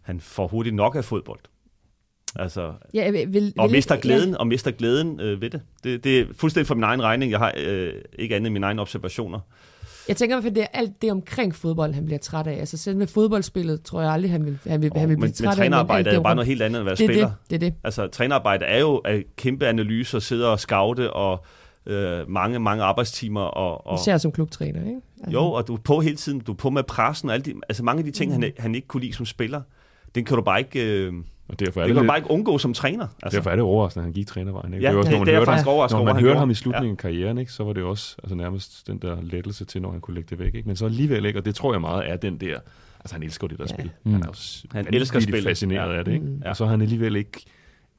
han 0.01 0.21
får 0.21 0.47
hurtigt 0.47 0.75
nok 0.75 0.97
af 0.97 1.05
fodbold. 1.05 1.41
Altså, 2.37 2.73
ja, 2.95 3.11
vil, 3.11 3.33
vil, 3.33 3.53
og 3.59 3.71
mister 3.71 3.97
glæden, 3.97 4.31
ja. 4.31 4.37
og 4.37 4.47
mister 4.47 4.71
glæden 4.71 5.21
øh, 5.21 5.41
ved 5.41 5.51
det. 5.51 5.61
det. 5.85 6.05
Det 6.05 6.21
er 6.21 6.25
fuldstændig 6.37 6.67
for 6.67 6.75
min 6.75 6.85
egen 6.85 7.03
regning. 7.03 7.31
Jeg 7.31 7.39
har 7.39 7.53
øh, 7.57 7.93
ikke 8.19 8.37
andet 8.37 8.47
end 8.47 8.53
mine 8.53 8.67
egne 8.67 8.81
observationer. 8.81 9.41
Jeg 10.09 10.17
tænker 10.17 10.37
i 10.37 10.41
hvert 10.41 10.45
fald, 10.45 10.55
det 10.55 10.63
er 10.63 10.79
alt 10.79 11.03
det 11.03 11.11
omkring 11.11 11.55
fodbold, 11.55 11.95
han 11.95 12.05
bliver 12.05 12.19
træt 12.19 12.47
af. 12.47 12.53
Altså 12.53 12.77
selv 12.77 12.97
med 12.97 13.07
fodboldspillet, 13.07 13.83
tror 13.83 14.03
jeg 14.03 14.13
aldrig, 14.13 14.31
han 14.31 14.47
vil, 14.47 14.59
han 14.67 14.83
vil, 14.83 14.91
oh, 14.95 15.01
han 15.01 15.09
vil 15.09 15.17
blive 15.17 15.27
men, 15.27 15.33
træt 15.33 15.45
men, 15.45 15.49
af. 15.49 15.57
Men 15.57 15.57
trænerarbejde 15.57 16.11
er 16.11 16.15
jo 16.15 16.23
bare 16.23 16.35
noget 16.35 16.49
helt 16.49 16.63
andet 16.63 16.81
end 16.81 16.81
at 16.81 16.87
være 16.87 16.95
det, 16.95 17.07
spiller. 17.07 17.31
Det, 17.51 17.51
det, 17.51 17.61
det. 17.61 17.75
Altså 17.85 18.07
trænerarbejde 18.07 18.65
er 18.65 18.81
jo 18.81 18.97
at 18.97 19.23
kæmpe 19.37 19.67
analyser, 19.67 20.19
sidde 20.19 20.53
og 20.53 20.61
scoute 20.61 21.13
og 21.13 21.45
øh, 21.87 22.31
mange, 22.31 22.59
mange 22.59 22.85
arbejdstimer. 22.85 23.41
Og, 23.41 23.87
og, 23.87 23.99
Især 24.01 24.19
som 24.19 24.33
klubtræner, 24.33 24.81
ikke? 24.81 25.01
Altså. 25.21 25.33
Jo, 25.33 25.45
og 25.45 25.69
du 25.69 25.75
er 25.75 25.79
på 25.79 26.01
hele 26.01 26.17
tiden, 26.17 26.41
du 26.41 26.53
er 26.53 26.57
på 26.57 26.71
med 26.71 26.83
pressen 26.83 27.29
og 27.29 27.35
alle 27.35 27.45
de, 27.45 27.55
altså 27.69 27.83
mange 27.83 27.99
af 27.99 28.05
de 28.05 28.11
ting, 28.11 28.37
mm. 28.37 28.43
han, 28.43 28.53
han 28.59 28.75
ikke 28.75 28.89
kunne 28.89 29.01
lide 29.01 29.13
som 29.13 29.27
spiller, 29.27 29.61
den 30.15 30.25
kan 30.25 30.37
du 30.37 30.43
bare 30.43 30.59
ikke... 30.59 30.87
Øh, 30.87 31.13
og 31.53 31.61
derfor 31.61 31.81
er 31.81 31.85
det, 31.85 31.89
det 31.89 31.97
kan 31.97 32.05
man 32.05 32.09
bare 32.09 32.19
ikke 32.19 32.31
undgå 32.31 32.59
som 32.59 32.75
træner. 32.75 33.07
Altså. 33.23 33.37
Derfor 33.37 33.51
er 33.51 33.57
det 33.57 33.63
overraskende, 33.65 34.03
at 34.03 34.05
han 34.05 34.13
gik 34.13 34.27
trænervejen. 34.27 34.75
Ikke? 34.75 34.87
Ja, 34.87 34.91
det, 34.91 34.99
også, 34.99 35.11
det, 35.11 35.21
det 35.21 35.29
er 35.29 35.33
hørte, 35.33 35.47
faktisk 35.47 35.67
overraskende 35.67 36.05
Når 36.05 36.15
man 36.15 36.23
hørte 36.23 36.39
ham 36.39 36.51
i 36.51 36.55
slutningen 36.55 36.87
ja. 36.87 36.93
af 36.93 36.99
karrieren, 36.99 37.39
ikke, 37.39 37.53
så 37.53 37.65
var 37.65 37.73
det 37.73 37.83
også 37.83 38.17
altså, 38.23 38.35
nærmest 38.35 38.87
den 38.87 38.99
der 38.99 39.17
lettelse 39.23 39.65
til, 39.65 39.83
når 39.83 39.91
han 39.91 40.01
kunne 40.01 40.15
lægge 40.15 40.31
det 40.31 40.39
væk. 40.39 40.55
Ikke? 40.55 40.67
Men 40.67 40.77
så 40.77 40.85
alligevel 40.85 41.25
ikke, 41.25 41.39
og 41.39 41.45
det 41.45 41.55
tror 41.55 41.73
jeg 41.75 41.81
meget 41.81 42.11
er 42.11 42.17
den 42.17 42.37
der... 42.37 42.59
Altså 43.01 43.15
han 43.15 43.23
elsker 43.23 43.47
det 43.47 43.59
der 43.59 43.65
ja. 43.69 43.75
spil. 43.75 43.91
Mm. 44.05 44.13
Han 44.13 44.23
er 44.23 44.29
også 44.29 44.67
han 44.73 44.87
elsker 44.95 45.21
spil. 45.21 45.43
fascineret 45.43 45.93
ja. 45.93 45.99
af 45.99 46.05
det. 46.05 46.13
Ikke? 46.13 46.27
Mm. 46.27 46.43
Og 46.47 46.57
så 46.57 46.65
har 46.65 46.71
han 46.71 46.81
alligevel 46.81 47.17
ikke 47.17 47.45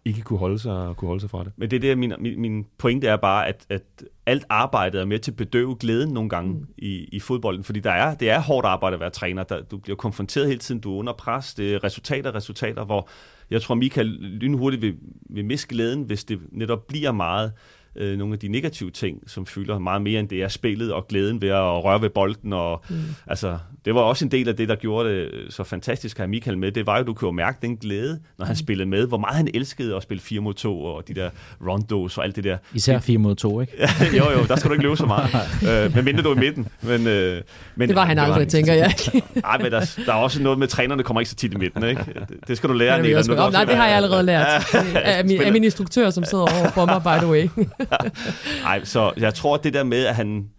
ikke 0.05 0.21
kunne 0.21 0.39
holde 0.39 0.59
sig, 0.59 0.93
kunne 0.97 1.07
holde 1.07 1.21
sig 1.21 1.29
fra 1.29 1.43
det. 1.43 1.51
Men 1.57 1.71
det 1.71 1.75
er 1.75 1.79
det, 1.79 1.97
min, 1.97 2.13
min, 2.19 2.41
min 2.41 2.65
pointe 2.77 3.07
er 3.07 3.15
bare, 3.15 3.47
at, 3.47 3.65
at 3.69 3.81
alt 4.25 4.45
arbejdet 4.49 5.01
er 5.01 5.05
med 5.05 5.19
til 5.19 5.31
at 5.31 5.37
bedøve 5.37 5.75
glæden 5.79 6.09
nogle 6.09 6.29
gange 6.29 6.53
mm. 6.53 6.67
i, 6.77 7.09
i 7.11 7.19
fodbolden, 7.19 7.63
fordi 7.63 7.79
der 7.79 7.91
er, 7.91 8.15
det 8.15 8.29
er 8.29 8.39
hårdt 8.39 8.67
arbejde 8.67 8.93
at 8.93 8.99
være 8.99 9.09
træner. 9.09 9.43
Der, 9.43 9.61
du 9.61 9.77
bliver 9.77 9.95
konfronteret 9.95 10.47
hele 10.47 10.59
tiden, 10.59 10.81
du 10.81 10.93
er 10.93 10.99
under 10.99 11.13
pres, 11.13 11.53
det 11.53 11.73
er 11.73 11.83
resultater, 11.83 12.35
resultater, 12.35 12.85
hvor 12.85 13.09
jeg 13.49 13.61
tror, 13.61 13.75
Michael 13.75 14.07
lynhurtigt 14.07 14.81
vil, 14.81 14.95
vil 15.29 15.45
miste 15.45 15.67
glæden, 15.67 16.03
hvis 16.03 16.23
det 16.23 16.39
netop 16.51 16.87
bliver 16.87 17.11
meget 17.11 17.53
øh, 17.95 18.17
nogle 18.17 18.33
af 18.33 18.39
de 18.39 18.47
negative 18.47 18.91
ting, 18.91 19.23
som 19.27 19.45
fylder 19.45 19.79
meget 19.79 20.01
mere 20.01 20.19
end 20.19 20.29
det 20.29 20.43
er 20.43 20.47
spillet 20.47 20.93
og 20.93 21.07
glæden 21.07 21.41
ved 21.41 21.49
at 21.49 21.83
røre 21.83 22.01
ved 22.01 22.09
bolden. 22.09 22.53
Og, 22.53 22.83
mm. 22.89 22.95
altså, 23.27 23.57
det 23.85 23.95
var 23.95 24.01
også 24.01 24.25
en 24.25 24.31
del 24.31 24.49
af 24.49 24.55
det, 24.55 24.69
der 24.69 24.75
gjorde 24.75 25.09
det 25.09 25.29
så 25.49 25.63
fantastisk 25.63 26.17
at 26.17 26.19
have 26.19 26.29
Michael 26.29 26.57
med. 26.57 26.71
Det 26.71 26.85
var 26.85 26.97
jo, 26.97 27.03
du 27.03 27.13
kunne 27.13 27.27
jo 27.27 27.31
mærke 27.31 27.57
den 27.61 27.77
glæde, 27.77 28.19
når 28.37 28.45
han 28.45 28.53
mm. 28.53 28.57
spillede 28.57 28.89
med. 28.89 29.07
Hvor 29.07 29.17
meget 29.17 29.35
han 29.35 29.47
elskede 29.53 29.95
at 29.95 30.03
spille 30.03 30.21
4 30.21 30.39
mod 30.39 30.53
2 30.53 30.83
og 30.83 31.07
de 31.07 31.13
der 31.13 31.29
rondos 31.67 32.17
og 32.17 32.23
alt 32.23 32.35
det 32.35 32.43
der. 32.43 32.57
Især 32.73 32.99
4 32.99 33.17
mod 33.17 33.35
2, 33.35 33.61
ikke? 33.61 33.73
jo, 34.17 34.31
jo, 34.31 34.45
der 34.47 34.55
skal 34.55 34.69
du 34.69 34.73
ikke 34.73 34.83
løbe 34.83 34.97
så 34.97 35.05
meget. 35.05 35.29
øh, 35.85 35.95
men 35.95 36.05
mindre 36.05 36.23
du 36.23 36.29
er 36.29 36.35
i 36.35 36.39
midten. 36.39 36.67
Men, 36.81 37.07
øh, 37.07 37.41
men, 37.75 37.89
det 37.89 37.95
var 37.95 38.05
han 38.05 38.19
aldrig, 38.19 38.47
tænker 38.47 38.73
jeg. 38.73 38.93
Nej, 39.35 39.57
men 39.57 39.71
der, 39.71 39.95
der 40.05 40.13
er 40.13 40.17
også 40.17 40.41
noget 40.41 40.59
med, 40.59 40.67
trænerne 40.67 41.03
kommer 41.03 41.21
ikke 41.21 41.29
så 41.29 41.35
tit 41.35 41.53
i 41.53 41.57
midten. 41.57 41.83
Ikke? 41.83 42.05
Det 42.47 42.57
skal 42.57 42.69
du 42.69 42.73
lære. 42.73 43.03
Det, 43.03 43.25
det, 43.25 43.37
nej, 43.37 43.65
det 43.65 43.75
har 43.75 43.87
jeg 43.87 43.95
allerede 43.95 44.23
lært. 44.23 44.75
af, 44.95 45.25
min, 45.25 45.41
af 45.41 45.51
min 45.51 45.63
instruktør, 45.63 46.09
som 46.09 46.23
sidder 46.23 46.43
over 46.43 46.69
for 46.69 46.85
mig, 46.85 47.01
by 47.03 47.23
the 47.23 47.31
way. 47.31 47.65
Nej, 48.63 48.83
så 48.83 49.13
jeg 49.17 49.33
tror, 49.33 49.55
at 49.55 49.63
det 49.63 49.73
der 49.73 49.83
med, 49.83 50.05
at 50.05 50.15
han 50.15 50.49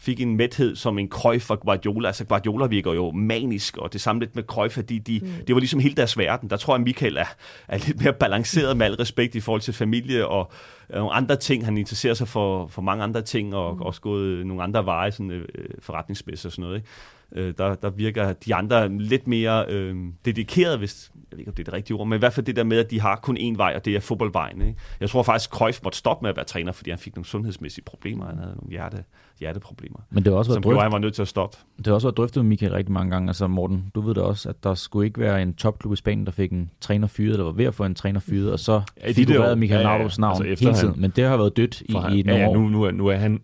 fik 0.00 0.20
en 0.20 0.36
mæthed 0.36 0.76
som 0.76 0.98
en 0.98 1.08
Cruyff 1.08 1.46
for 1.46 1.56
Guardiola. 1.56 2.08
Altså 2.08 2.24
Guardiola 2.24 2.66
virker 2.66 2.92
jo 2.92 3.10
manisk, 3.10 3.76
og 3.76 3.92
det 3.92 4.00
samme 4.00 4.20
lidt 4.20 4.36
med 4.36 4.42
Cruyff, 4.42 4.74
fordi 4.74 4.98
de, 4.98 5.20
mm. 5.22 5.28
det 5.46 5.54
var 5.54 5.60
ligesom 5.60 5.80
hele 5.80 5.94
deres 5.94 6.18
verden. 6.18 6.50
Der 6.50 6.56
tror 6.56 6.74
jeg, 6.74 6.80
at 6.80 6.84
Michael 6.84 7.16
er, 7.16 7.24
er 7.68 7.78
lidt 7.86 8.00
mere 8.04 8.12
balanceret 8.12 8.76
med 8.76 8.86
al 8.86 8.94
respekt 8.94 9.34
i 9.34 9.40
forhold 9.40 9.60
til 9.60 9.74
familie 9.74 10.26
og 10.26 10.52
nogle 10.90 11.12
andre 11.12 11.36
ting. 11.36 11.64
Han 11.64 11.76
interesserer 11.76 12.14
sig 12.14 12.28
for, 12.28 12.66
for 12.66 12.82
mange 12.82 13.04
andre 13.04 13.22
ting, 13.22 13.54
og 13.54 13.74
mm. 13.74 13.82
også 13.82 14.00
gået 14.00 14.46
nogle 14.46 14.62
andre 14.62 14.86
veje, 14.86 15.12
sådan 15.12 15.30
øh, 15.30 15.48
forretningsmæssigt 15.80 16.46
og 16.46 16.52
sådan 16.52 16.62
noget. 16.62 16.76
Ikke? 16.76 16.88
Øh, 17.32 17.54
der, 17.58 17.74
der 17.74 17.90
virker 17.90 18.32
de 18.32 18.54
andre 18.54 18.88
lidt 18.88 19.26
mere 19.26 19.66
øh, 19.68 19.96
dedikerede, 20.24 20.78
hvis, 20.78 21.10
jeg 21.30 21.36
ved 21.36 21.38
ikke, 21.38 21.50
om 21.50 21.54
det 21.54 21.62
er 21.62 21.64
det 21.64 21.74
rigtige 21.74 21.96
ord, 21.96 22.06
men 22.06 22.16
i 22.16 22.18
hvert 22.18 22.32
fald 22.32 22.46
det 22.46 22.56
der 22.56 22.64
med, 22.64 22.78
at 22.78 22.90
de 22.90 23.00
har 23.00 23.16
kun 23.16 23.36
én 23.36 23.56
vej, 23.56 23.72
og 23.76 23.84
det 23.84 23.96
er 23.96 24.00
fodboldvejen. 24.00 24.62
Ikke? 24.62 24.78
Jeg 25.00 25.10
tror 25.10 25.22
faktisk, 25.22 25.50
Cruyff 25.50 25.80
måtte 25.82 25.98
stoppe 25.98 26.22
med 26.22 26.30
at 26.30 26.36
være 26.36 26.44
træner, 26.44 26.72
fordi 26.72 26.90
han 26.90 26.98
fik 26.98 27.16
nogle 27.16 27.26
sundhedsmæssige 27.26 27.84
problemer. 27.84 28.26
Han 28.26 28.38
havde 28.38 28.54
nogle 28.56 28.70
hjerte, 28.70 29.04
hjerteproblemer. 29.40 29.98
Men 30.10 30.24
det 30.24 30.32
har 30.32 30.38
også 30.38 30.52
som 30.52 30.62
drøft... 30.62 30.82
han 30.82 30.92
var 30.92 30.98
nødt 30.98 31.14
til 31.14 31.22
at 31.22 31.28
stoppe. 31.28 31.56
Det 31.78 31.86
har 31.86 31.94
også 31.94 32.06
været 32.06 32.16
drøftet 32.16 32.44
med 32.44 32.48
Michael 32.48 32.72
rigtig 32.72 32.92
mange 32.92 33.10
gange. 33.10 33.28
Altså 33.28 33.46
Morten, 33.46 33.90
du 33.94 34.00
ved 34.00 34.14
da 34.14 34.20
også, 34.20 34.48
at 34.48 34.64
der 34.64 34.74
skulle 34.74 35.06
ikke 35.06 35.20
være 35.20 35.42
en 35.42 35.54
topklub 35.54 35.92
i 35.92 35.96
Spanien, 35.96 36.26
der 36.26 36.32
fik 36.32 36.52
en 36.52 36.70
træner 36.80 37.06
fyret, 37.06 37.32
eller 37.32 37.44
var 37.44 37.52
ved 37.52 37.64
at 37.64 37.74
få 37.74 37.84
en 37.84 37.94
træner 37.94 38.20
fyret, 38.20 38.52
og 38.52 38.58
så 38.58 38.82
ja, 39.02 39.12
figurerede 39.12 39.56
Michael 39.56 39.80
ja, 39.80 39.90
ja, 39.92 40.08
navn 40.18 40.42
altså 40.42 40.44
hele 40.44 40.56
tiden. 40.74 40.90
Han, 40.92 41.00
men 41.00 41.12
det 41.16 41.24
har 41.24 41.36
været 41.36 41.56
dødt 41.56 41.80
i, 41.80 41.84
i 41.84 41.92
nogle 41.92 42.22
ja, 42.26 42.38
ja, 42.38 42.52
nu, 42.52 42.68
nu, 42.68 42.82
er, 42.82 42.90
nu 42.90 43.06
er 43.06 43.16
han 43.16 43.40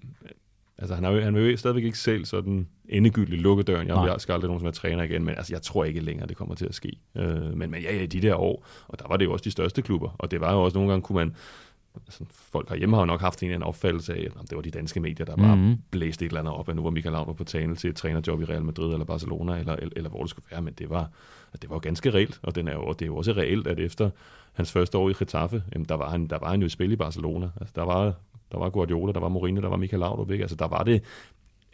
Altså, 0.78 0.94
han, 0.94 1.04
har 1.04 1.10
jo, 1.10 1.20
han 1.20 1.34
vil 1.34 1.50
jo 1.50 1.56
stadigvæk 1.56 1.84
ikke 1.84 1.98
selv 1.98 2.24
sådan 2.24 2.68
endegyldigt 2.88 3.42
lukke 3.42 3.62
døren. 3.62 3.88
Jeg 3.88 4.02
vil 4.02 4.20
skal 4.20 4.32
aldrig 4.32 4.48
nogen 4.48 4.60
som 4.60 4.66
er 4.66 4.72
træner 4.72 5.02
igen, 5.02 5.24
men 5.24 5.34
altså, 5.34 5.54
jeg 5.54 5.62
tror 5.62 5.84
ikke 5.84 6.00
længere, 6.00 6.26
det 6.26 6.36
kommer 6.36 6.54
til 6.54 6.66
at 6.66 6.74
ske. 6.74 6.92
Øh, 7.14 7.56
men, 7.56 7.70
men 7.70 7.82
ja, 7.82 7.94
ja, 7.94 8.02
i 8.02 8.06
de 8.06 8.20
der 8.20 8.34
år, 8.34 8.66
og 8.88 8.98
der 8.98 9.08
var 9.08 9.16
det 9.16 9.24
jo 9.24 9.32
også 9.32 9.42
de 9.42 9.50
største 9.50 9.82
klubber, 9.82 10.16
og 10.18 10.30
det 10.30 10.40
var 10.40 10.52
jo 10.52 10.62
også 10.62 10.78
nogle 10.78 10.90
gange, 10.90 11.02
kunne 11.02 11.16
man, 11.16 11.36
altså, 11.94 12.24
folk 12.30 12.68
herhjemme 12.68 12.96
har 12.96 13.02
jo 13.02 13.06
nok 13.06 13.20
haft 13.20 13.42
en, 13.42 13.50
en 13.50 13.62
opfattelse 13.62 14.14
af, 14.14 14.28
at 14.40 14.50
det 14.50 14.56
var 14.56 14.62
de 14.62 14.70
danske 14.70 15.00
medier, 15.00 15.26
der 15.26 15.36
bare 15.36 15.56
mm-hmm. 15.56 15.78
blæste 15.90 16.24
et 16.24 16.28
eller 16.28 16.40
andet 16.40 16.54
op, 16.54 16.68
at 16.68 16.76
nu 16.76 16.82
var 16.82 16.90
Michael 16.90 17.12
Laudrup 17.12 17.36
på 17.36 17.44
tale 17.44 17.76
til 17.76 17.90
et 17.90 17.96
trænerjob 17.96 18.40
i 18.40 18.44
Real 18.44 18.64
Madrid 18.64 18.92
eller 18.92 19.04
Barcelona, 19.04 19.58
eller, 19.58 19.76
eller, 19.76 19.92
eller 19.96 20.10
hvor 20.10 20.20
det 20.20 20.30
skulle 20.30 20.46
være, 20.50 20.62
men 20.62 20.74
det 20.78 20.90
var, 20.90 21.10
det 21.62 21.70
var 21.70 21.76
jo 21.76 21.80
ganske 21.80 22.10
reelt, 22.10 22.40
og 22.42 22.54
den 22.54 22.68
er 22.68 22.72
jo, 22.72 22.92
det 22.92 23.02
er 23.02 23.06
jo 23.06 23.16
også 23.16 23.32
reelt, 23.32 23.66
at 23.66 23.80
efter 23.80 24.10
hans 24.52 24.72
første 24.72 24.98
år 24.98 25.10
i 25.10 25.14
Getafe, 25.18 25.62
jamen, 25.72 25.86
der, 25.88 25.94
var 25.94 26.10
han, 26.10 26.26
der 26.26 26.38
var 26.38 26.50
han 26.50 26.60
jo 26.60 26.66
i 26.66 26.70
spil 26.70 26.92
i 26.92 26.96
Barcelona. 26.96 27.50
Altså, 27.60 27.72
der 27.76 27.82
var 27.82 28.14
der 28.52 28.58
var 28.58 28.70
Guardiola, 28.70 29.12
der 29.12 29.20
var 29.20 29.28
Mourinho, 29.28 29.62
der 29.62 29.68
var 29.68 29.76
Michael 29.76 30.00
Laudrup, 30.00 30.30
ikke? 30.30 30.42
Altså, 30.42 30.56
der 30.56 30.68
var 30.68 30.82
det 30.82 31.02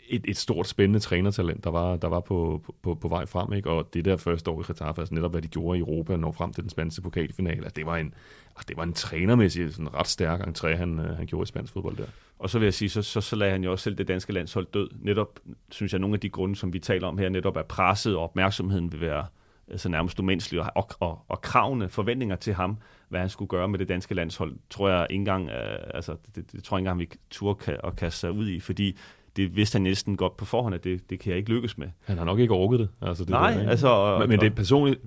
et, 0.08 0.24
et 0.28 0.36
stort, 0.36 0.68
spændende 0.68 1.00
trænertalent, 1.00 1.64
der 1.64 1.70
var, 1.70 1.96
der 1.96 2.08
var 2.08 2.20
på, 2.20 2.62
på, 2.82 2.94
på 2.94 3.08
vej 3.08 3.26
frem. 3.26 3.52
Ikke? 3.52 3.70
Og 3.70 3.94
det 3.94 4.04
der 4.04 4.16
første 4.16 4.50
år 4.50 4.60
i 4.60 4.64
Getafe, 4.66 5.00
altså 5.00 5.14
netop 5.14 5.30
hvad 5.30 5.42
de 5.42 5.48
gjorde 5.48 5.78
i 5.78 5.80
Europa, 5.80 6.16
når 6.16 6.32
frem 6.32 6.52
til 6.52 6.62
den 6.62 6.70
spanske 6.70 7.02
pokalfinale, 7.02 7.62
altså 7.62 7.74
det 7.76 7.86
var 7.86 7.96
en, 7.96 8.14
altså 8.56 8.66
det 8.68 8.76
var 8.76 8.82
en 8.82 8.92
trænermæssig 8.92 9.72
sådan 9.72 9.94
ret 9.94 10.06
stærk 10.06 10.40
entré, 10.40 10.68
han, 10.68 10.98
øh, 10.98 11.16
han 11.16 11.26
gjorde 11.26 11.42
i 11.42 11.46
spansk 11.46 11.72
fodbold 11.72 11.96
der. 11.96 12.06
Og 12.38 12.50
så 12.50 12.58
vil 12.58 12.66
jeg 12.66 12.74
sige, 12.74 12.88
så, 12.88 13.02
så, 13.02 13.20
så 13.20 13.36
lader 13.36 13.52
han 13.52 13.64
jo 13.64 13.72
også 13.72 13.82
selv 13.82 13.98
det 13.98 14.08
danske 14.08 14.32
landshold 14.32 14.66
død. 14.74 14.88
Netop, 15.00 15.40
synes 15.70 15.92
jeg, 15.92 16.00
nogle 16.00 16.14
af 16.14 16.20
de 16.20 16.28
grunde, 16.28 16.56
som 16.56 16.72
vi 16.72 16.78
taler 16.78 17.08
om 17.08 17.18
her, 17.18 17.28
netop 17.28 17.56
er 17.56 17.62
presset 17.62 18.16
og 18.16 18.22
opmærksomheden 18.22 18.92
vil 18.92 19.00
være 19.00 19.26
altså 19.72 19.88
nærmest 19.88 20.20
umenneskelig, 20.20 20.60
og, 20.62 20.70
og, 20.74 20.88
og, 21.00 21.24
og 21.28 21.40
kravene, 21.40 21.88
forventninger 21.88 22.36
til 22.36 22.54
ham, 22.54 22.76
hvad 23.08 23.20
han 23.20 23.28
skulle 23.28 23.48
gøre 23.48 23.68
med 23.68 23.78
det 23.78 23.88
danske 23.88 24.14
landshold, 24.14 24.56
tror 24.70 24.88
jeg 24.88 25.06
ikke 25.10 25.20
engang, 25.20 25.44
uh, 25.44 25.52
altså, 25.94 26.16
det, 26.34 26.52
det, 26.52 26.64
tror 26.64 26.76
jeg 26.76 26.80
ikke 26.80 26.90
engang, 26.90 27.00
vi 27.00 27.08
turde 27.30 27.58
kan, 27.58 27.76
at 27.84 27.96
kaste 27.96 28.20
sig 28.20 28.32
ud 28.32 28.48
i, 28.48 28.60
fordi 28.60 28.98
det 29.36 29.56
vidste 29.56 29.74
han 29.74 29.82
næsten 29.82 30.16
godt 30.16 30.36
på 30.36 30.44
forhånd, 30.44 30.74
at 30.74 30.84
det, 30.84 31.10
det 31.10 31.20
kan 31.20 31.30
jeg 31.30 31.38
ikke 31.38 31.50
lykkes 31.50 31.78
med. 31.78 31.88
Han 32.04 32.18
har 32.18 32.24
nok 32.24 32.38
ikke 32.38 32.54
orket 32.54 32.80
det. 32.80 32.88
Altså 33.02 33.24
det 33.24 33.30
Nej, 33.30 33.52
der, 33.52 33.70
altså... 33.70 34.16
Men, 34.18 34.28
men 34.28 34.40
det 34.40 34.46
er 34.46 34.50
personligt... 34.50 35.00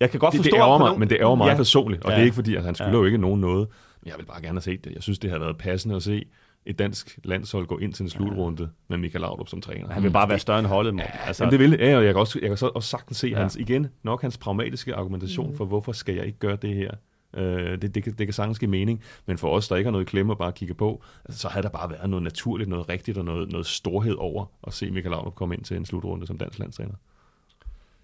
Jeg 0.00 0.10
kan 0.10 0.20
godt 0.20 0.32
det, 0.32 0.38
forstå... 0.38 0.56
det 0.56 0.62
ærger 0.62 0.78
mig, 0.78 0.86
nogen, 0.86 1.00
men 1.00 1.10
det 1.10 1.16
ærger 1.20 1.34
mig 1.34 1.48
ja, 1.48 1.56
personligt, 1.56 2.04
og 2.04 2.10
Ja. 2.10 2.14
det 2.14 2.20
er 2.20 2.24
ikke 2.24 2.34
fordi, 2.34 2.54
at 2.54 2.64
han 2.64 2.74
skylder 2.74 2.90
Ja. 2.90 2.96
jo 2.98 3.04
ikke 3.04 3.18
nogen 3.18 3.40
noget. 3.40 3.68
Men 4.02 4.08
jeg 4.10 4.18
vil 4.18 4.24
bare 4.24 4.42
gerne 4.42 4.54
have 4.54 4.62
set 4.62 4.84
det. 4.84 4.92
Jeg 4.92 5.02
synes, 5.02 5.18
det 5.18 5.30
har 5.30 5.38
været 5.38 5.58
passende 5.58 5.96
at 5.96 6.02
se 6.02 6.24
et 6.68 6.78
dansk 6.78 7.18
landshold 7.24 7.66
gå 7.66 7.78
ind 7.78 7.92
til 7.92 8.02
en 8.02 8.08
slutrunde 8.08 8.70
med 8.88 8.98
Michael 8.98 9.20
Laudrup 9.20 9.48
som 9.48 9.60
træner. 9.60 9.92
Han 9.92 10.02
vil 10.02 10.10
bare 10.10 10.28
være 10.28 10.38
større 10.38 10.58
end 10.58 10.66
holdet. 10.66 10.94
Morten. 10.94 11.10
Altså, 11.26 11.44
Jamen, 11.44 11.60
det 11.60 11.70
vil 11.70 11.78
ja, 11.80 11.96
og 11.96 12.04
jeg 12.04 12.14
kan 12.14 12.20
også, 12.20 12.38
jeg 12.42 12.50
kan 12.50 12.56
så 12.56 12.66
også 12.66 12.88
sagtens 12.88 13.18
se 13.18 13.26
Ja. 13.26 13.34
ja. 13.34 13.40
hans, 13.40 13.56
igen, 13.56 13.86
nok 14.02 14.22
hans 14.22 14.38
pragmatiske 14.38 14.94
argumentation 14.94 15.50
mm. 15.50 15.56
for, 15.56 15.64
hvorfor 15.64 15.92
skal 15.92 16.14
jeg 16.14 16.26
ikke 16.26 16.38
gøre 16.38 16.56
det 16.56 16.74
her. 16.74 16.90
Øh, 17.34 17.82
det, 17.82 17.94
det, 17.94 18.02
kan, 18.02 18.12
det 18.12 18.26
kan 18.26 18.34
sagtens 18.34 18.58
give 18.58 18.70
mening, 18.70 19.02
men 19.26 19.38
for 19.38 19.50
os, 19.50 19.68
der 19.68 19.76
ikke 19.76 19.86
har 19.86 19.92
noget 19.92 20.06
klemme 20.06 20.32
og 20.32 20.38
bare 20.38 20.52
kigge 20.52 20.74
på, 20.74 21.02
altså, 21.24 21.40
så 21.40 21.48
havde 21.48 21.62
der 21.62 21.70
bare 21.70 21.90
været 21.90 22.10
noget 22.10 22.22
naturligt, 22.22 22.70
noget 22.70 22.88
rigtigt 22.88 23.18
og 23.18 23.24
noget, 23.24 23.52
noget 23.52 23.66
storhed 23.66 24.14
over 24.14 24.46
at 24.66 24.72
se 24.72 24.90
Michael 24.90 25.10
Laudrup 25.10 25.34
komme 25.34 25.54
ind 25.54 25.64
til 25.64 25.76
en 25.76 25.84
slutrunde 25.84 26.26
som 26.26 26.38
dansk 26.38 26.58
landstræner. 26.58 26.94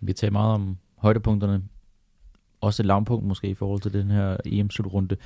Vi 0.00 0.12
taler 0.12 0.32
meget 0.32 0.54
om 0.54 0.76
højdepunkterne. 0.96 1.62
Også 2.60 2.82
et 2.82 2.86
lavpunkt 2.86 3.26
måske 3.26 3.48
i 3.48 3.54
forhold 3.54 3.80
til 3.80 3.92
den 3.92 4.10
her 4.10 4.36
EM-slutrunde. 4.44 5.16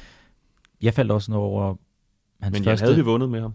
Jeg 0.82 0.95
faldt 0.95 1.12
også 1.12 1.34
over 1.34 1.74
hans 2.43 2.53
Men 2.53 2.64
jeg 2.64 2.70
første... 2.70 2.84
havde 2.84 2.97
vi 2.97 3.03
vundet 3.03 3.28
med 3.30 3.41
ham. 3.41 3.53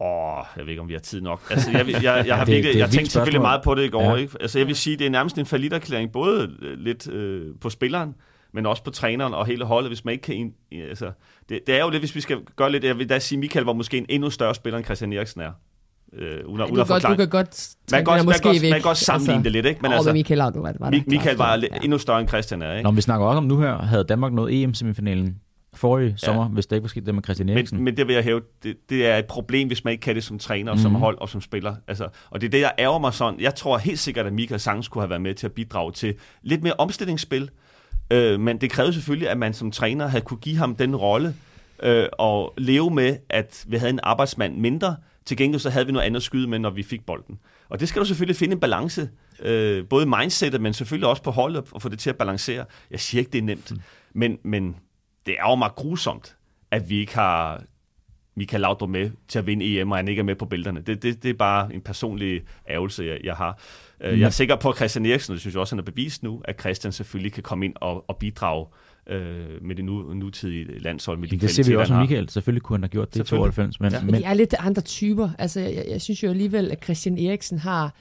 Åh, 0.00 0.44
jeg 0.56 0.64
ved 0.64 0.70
ikke, 0.70 0.82
om 0.82 0.88
vi 0.88 0.92
har 0.92 1.00
tid 1.00 1.20
nok. 1.20 1.40
Altså, 1.50 1.70
jeg, 1.70 1.88
jeg, 1.88 2.02
jeg, 2.02 2.24
jeg 2.26 2.36
har 2.36 2.44
Det- 2.46 2.54
virkelig, 2.54 2.74
det 2.74 2.80
jeg 2.80 2.90
tænkte 2.90 3.10
selvfølgelig 3.12 3.40
meget 3.40 3.62
på 3.62 3.74
det 3.74 3.84
i 3.84 3.88
går. 3.88 4.02
Ja. 4.02 4.10
Ja. 4.10 4.14
Ikke? 4.16 4.36
Altså, 4.40 4.58
jeg 4.58 4.66
vil 4.66 4.76
sige, 4.76 4.96
det 4.96 5.06
er 5.06 5.10
nærmest 5.10 5.38
en 5.38 5.46
faliderklæring, 5.46 6.12
både 6.12 6.50
øh, 6.62 6.78
lidt 6.78 7.08
øh, 7.08 7.46
på 7.60 7.70
spilleren, 7.70 8.14
men 8.54 8.66
også 8.66 8.84
på 8.84 8.90
træneren 8.90 9.34
og 9.34 9.46
hele 9.46 9.64
holdet, 9.64 9.90
hvis 9.90 10.04
man 10.04 10.12
ikke 10.12 10.22
kan... 10.22 10.34
ind- 10.34 10.54
Altså, 10.90 11.10
det, 11.48 11.60
det 11.66 11.74
er 11.78 11.84
jo 11.84 11.90
lidt, 11.90 12.00
hvis 12.02 12.14
vi 12.14 12.20
skal 12.20 12.38
gøre 12.56 12.72
lidt... 12.72 12.84
Jeg 12.84 12.98
vil 12.98 13.08
da 13.08 13.18
sige, 13.18 13.38
Michael 13.38 13.64
var 13.64 13.72
måske 13.72 13.98
en 13.98 14.06
endnu 14.08 14.30
større 14.30 14.54
spiller, 14.54 14.76
end 14.78 14.84
Christian 14.84 15.12
Eriksen 15.12 15.40
er. 15.40 15.50
Øh, 16.12 16.24
uden 16.46 16.56
kan, 16.56 16.80
at 16.80 16.88
godt, 16.88 17.02
du 17.02 17.14
kan 17.16 17.28
godt 17.28 17.68
Man 17.92 17.98
kan 17.98 18.04
godt, 18.04 18.18
den 18.18 18.18
man 18.18 18.24
måske 18.24 18.42
kan 18.42 18.52
godt, 18.52 18.62
væk. 18.62 18.70
man 18.70 18.80
kan 18.80 18.82
godt 18.82 18.98
sammenligne 18.98 19.34
altså, 19.34 19.44
det 19.44 19.52
lidt, 19.52 19.66
ikke? 19.66 19.78
Men 19.82 19.92
altså, 19.92 20.12
Michael 20.12 20.38
var, 20.38 20.50
var 20.80 20.90
Michael 21.08 21.36
var 21.36 21.56
ja. 21.56 21.66
endnu 21.82 21.98
større 21.98 22.20
end 22.20 22.28
Christian 22.28 22.62
er, 22.62 22.72
ikke? 22.72 22.82
Nå, 22.82 22.90
men 22.90 22.96
vi 22.96 23.02
snakker 23.02 23.26
også 23.26 23.36
om 23.38 23.44
nu 23.44 23.58
her, 23.60 23.78
havde 23.82 24.04
Danmark 24.04 24.32
nået 24.32 24.62
EM-semifinalen 24.62 25.40
forrige 25.74 26.10
ja. 26.10 26.16
sommer, 26.16 26.48
hvis 26.48 26.66
der 26.66 26.76
ikke 26.76 26.82
var 26.82 26.88
sket 26.88 27.06
det 27.06 27.14
med 27.14 27.22
Christian 27.22 27.48
Eriksen. 27.48 27.76
Men, 27.78 27.84
men 27.84 27.96
det 27.96 28.06
vil 28.08 28.14
jeg 28.14 28.24
hæve, 28.24 28.40
det, 28.62 28.76
det 28.90 29.06
er 29.06 29.16
et 29.18 29.26
problem, 29.26 29.66
hvis 29.68 29.84
man 29.84 29.92
ikke 29.92 30.02
kan 30.02 30.14
det 30.14 30.24
som 30.24 30.38
træner, 30.38 30.72
mm. 30.72 30.78
som 30.78 30.90
Mhm. 30.90 31.00
hold 31.00 31.18
og 31.18 31.28
som 31.28 31.40
spiller. 31.40 31.76
Altså, 31.88 32.08
og 32.30 32.40
det 32.40 32.46
er 32.46 32.50
det, 32.50 32.60
jeg 32.60 32.72
ærger 32.78 32.98
mig 32.98 33.14
sådan. 33.14 33.40
Jeg 33.40 33.54
tror 33.54 33.78
helt 33.78 33.98
sikkert, 33.98 34.26
at 34.26 34.32
Michael 34.32 34.60
Sangs 34.60 34.88
kunne 34.88 35.02
have 35.02 35.10
været 35.10 35.22
med 35.22 35.34
til 35.34 35.46
at 35.46 35.52
bidrage 35.52 35.92
til 35.92 36.14
lidt 36.42 36.62
mere 36.62 36.74
omstillingsspil. 36.78 37.50
Øh, 38.10 38.40
men 38.40 38.60
det 38.60 38.70
krævede 38.70 38.92
selvfølgelig, 38.92 39.28
at 39.28 39.38
man 39.38 39.54
som 39.54 39.70
træner 39.70 40.06
havde 40.06 40.24
kunne 40.24 40.38
give 40.40 40.56
ham 40.56 40.76
den 40.76 40.96
rolle 40.96 41.34
øh, 41.82 42.06
og 42.12 42.54
leve 42.58 42.90
med, 42.90 43.16
at 43.28 43.64
vi 43.68 43.76
havde 43.76 43.90
en 43.90 44.00
arbejdsmand 44.02 44.56
mindre. 44.56 44.96
Til 45.26 45.36
gengæld 45.36 45.60
så 45.60 45.70
havde 45.70 45.86
vi 45.86 45.92
noget 45.92 46.06
andet 46.06 46.16
at 46.16 46.22
skyde 46.22 46.48
med, 46.48 46.58
når 46.58 46.70
vi 46.70 46.82
fik 46.82 47.06
bolden. 47.06 47.38
Og 47.68 47.80
det 47.80 47.88
skal 47.88 48.00
du 48.00 48.06
selvfølgelig 48.06 48.36
finde 48.36 48.52
en 48.54 48.60
balance. 48.60 49.08
Øh, 49.42 49.84
både 49.90 50.06
mindsetet, 50.06 50.60
men 50.60 50.72
selvfølgelig 50.72 51.08
også 51.08 51.22
på 51.22 51.30
holdet, 51.30 51.64
og 51.72 51.82
få 51.82 51.88
det 51.88 51.98
til 51.98 52.10
at 52.10 52.16
balancere. 52.16 52.64
Jeg 52.90 53.00
siger 53.00 53.18
ikke, 53.20 53.30
det 53.30 53.38
er 53.38 53.42
nemt. 53.42 53.72
Men, 54.14 54.38
men 54.44 54.76
det 55.26 55.34
er 55.38 55.50
jo 55.50 55.54
meget 55.54 55.74
grusomt, 55.74 56.36
at 56.70 56.90
vi 56.90 56.98
ikke 56.98 57.14
har 57.14 57.62
Michael 58.36 58.60
Laudrup 58.60 58.88
med 58.90 59.10
til 59.28 59.38
at 59.38 59.46
vinde 59.46 59.80
EM, 59.80 59.90
og 59.90 59.96
han 59.98 60.08
ikke 60.08 60.20
er 60.20 60.24
med 60.24 60.34
på 60.34 60.46
billederne. 60.46 60.80
Det, 60.80 61.02
det, 61.02 61.22
det 61.22 61.30
er 61.30 61.34
bare 61.34 61.74
en 61.74 61.80
personlig 61.80 62.40
ærgelse, 62.68 63.04
jeg, 63.04 63.18
jeg 63.24 63.34
har. 63.34 63.58
Øh, 64.00 64.20
Jeg 64.20 64.26
er 64.26 64.30
sikker 64.30 64.56
på, 64.56 64.68
at 64.70 64.76
Christian 64.76 65.06
Eriksen, 65.06 65.32
og 65.32 65.34
det 65.34 65.40
synes 65.40 65.54
jeg 65.54 65.60
også, 65.60 65.74
han 65.74 65.78
har 65.84 65.90
bevist 65.92 66.22
nu, 66.22 66.42
at 66.44 66.60
Christian 66.60 66.92
selvfølgelig 66.92 67.32
kan 67.32 67.42
komme 67.42 67.64
ind 67.64 67.74
og, 67.80 68.04
og 68.08 68.16
bidrage 68.16 68.66
øh, 69.06 69.62
med 69.64 69.74
det 69.76 69.84
nu, 69.84 70.14
nutidige 70.14 70.78
landshold. 70.78 71.18
Med 71.18 71.28
de 71.28 71.36
det 71.38 71.50
ser 71.50 71.64
vi 71.64 71.76
også 71.76 71.92
med. 71.92 72.00
Michael. 72.00 72.28
Selvfølgelig 72.28 72.62
kunne 72.62 72.76
han 72.76 72.82
have 72.82 72.88
gjort 72.88 73.08
det 73.08 73.14
i 73.14 73.18
Selvfølgelig. 73.18 73.52
92, 73.54 73.80
men, 73.80 73.92
Ja. 73.92 74.02
men 74.02 74.14
de 74.14 74.24
er 74.24 74.34
lidt 74.34 74.54
andre 74.58 74.82
typer. 74.82 75.30
Altså, 75.38 75.60
jeg, 75.60 75.84
jeg 75.88 76.00
synes 76.02 76.22
jo 76.22 76.30
alligevel, 76.30 76.70
at 76.70 76.84
Christian 76.84 77.18
Eriksen 77.18 77.58
har... 77.58 77.94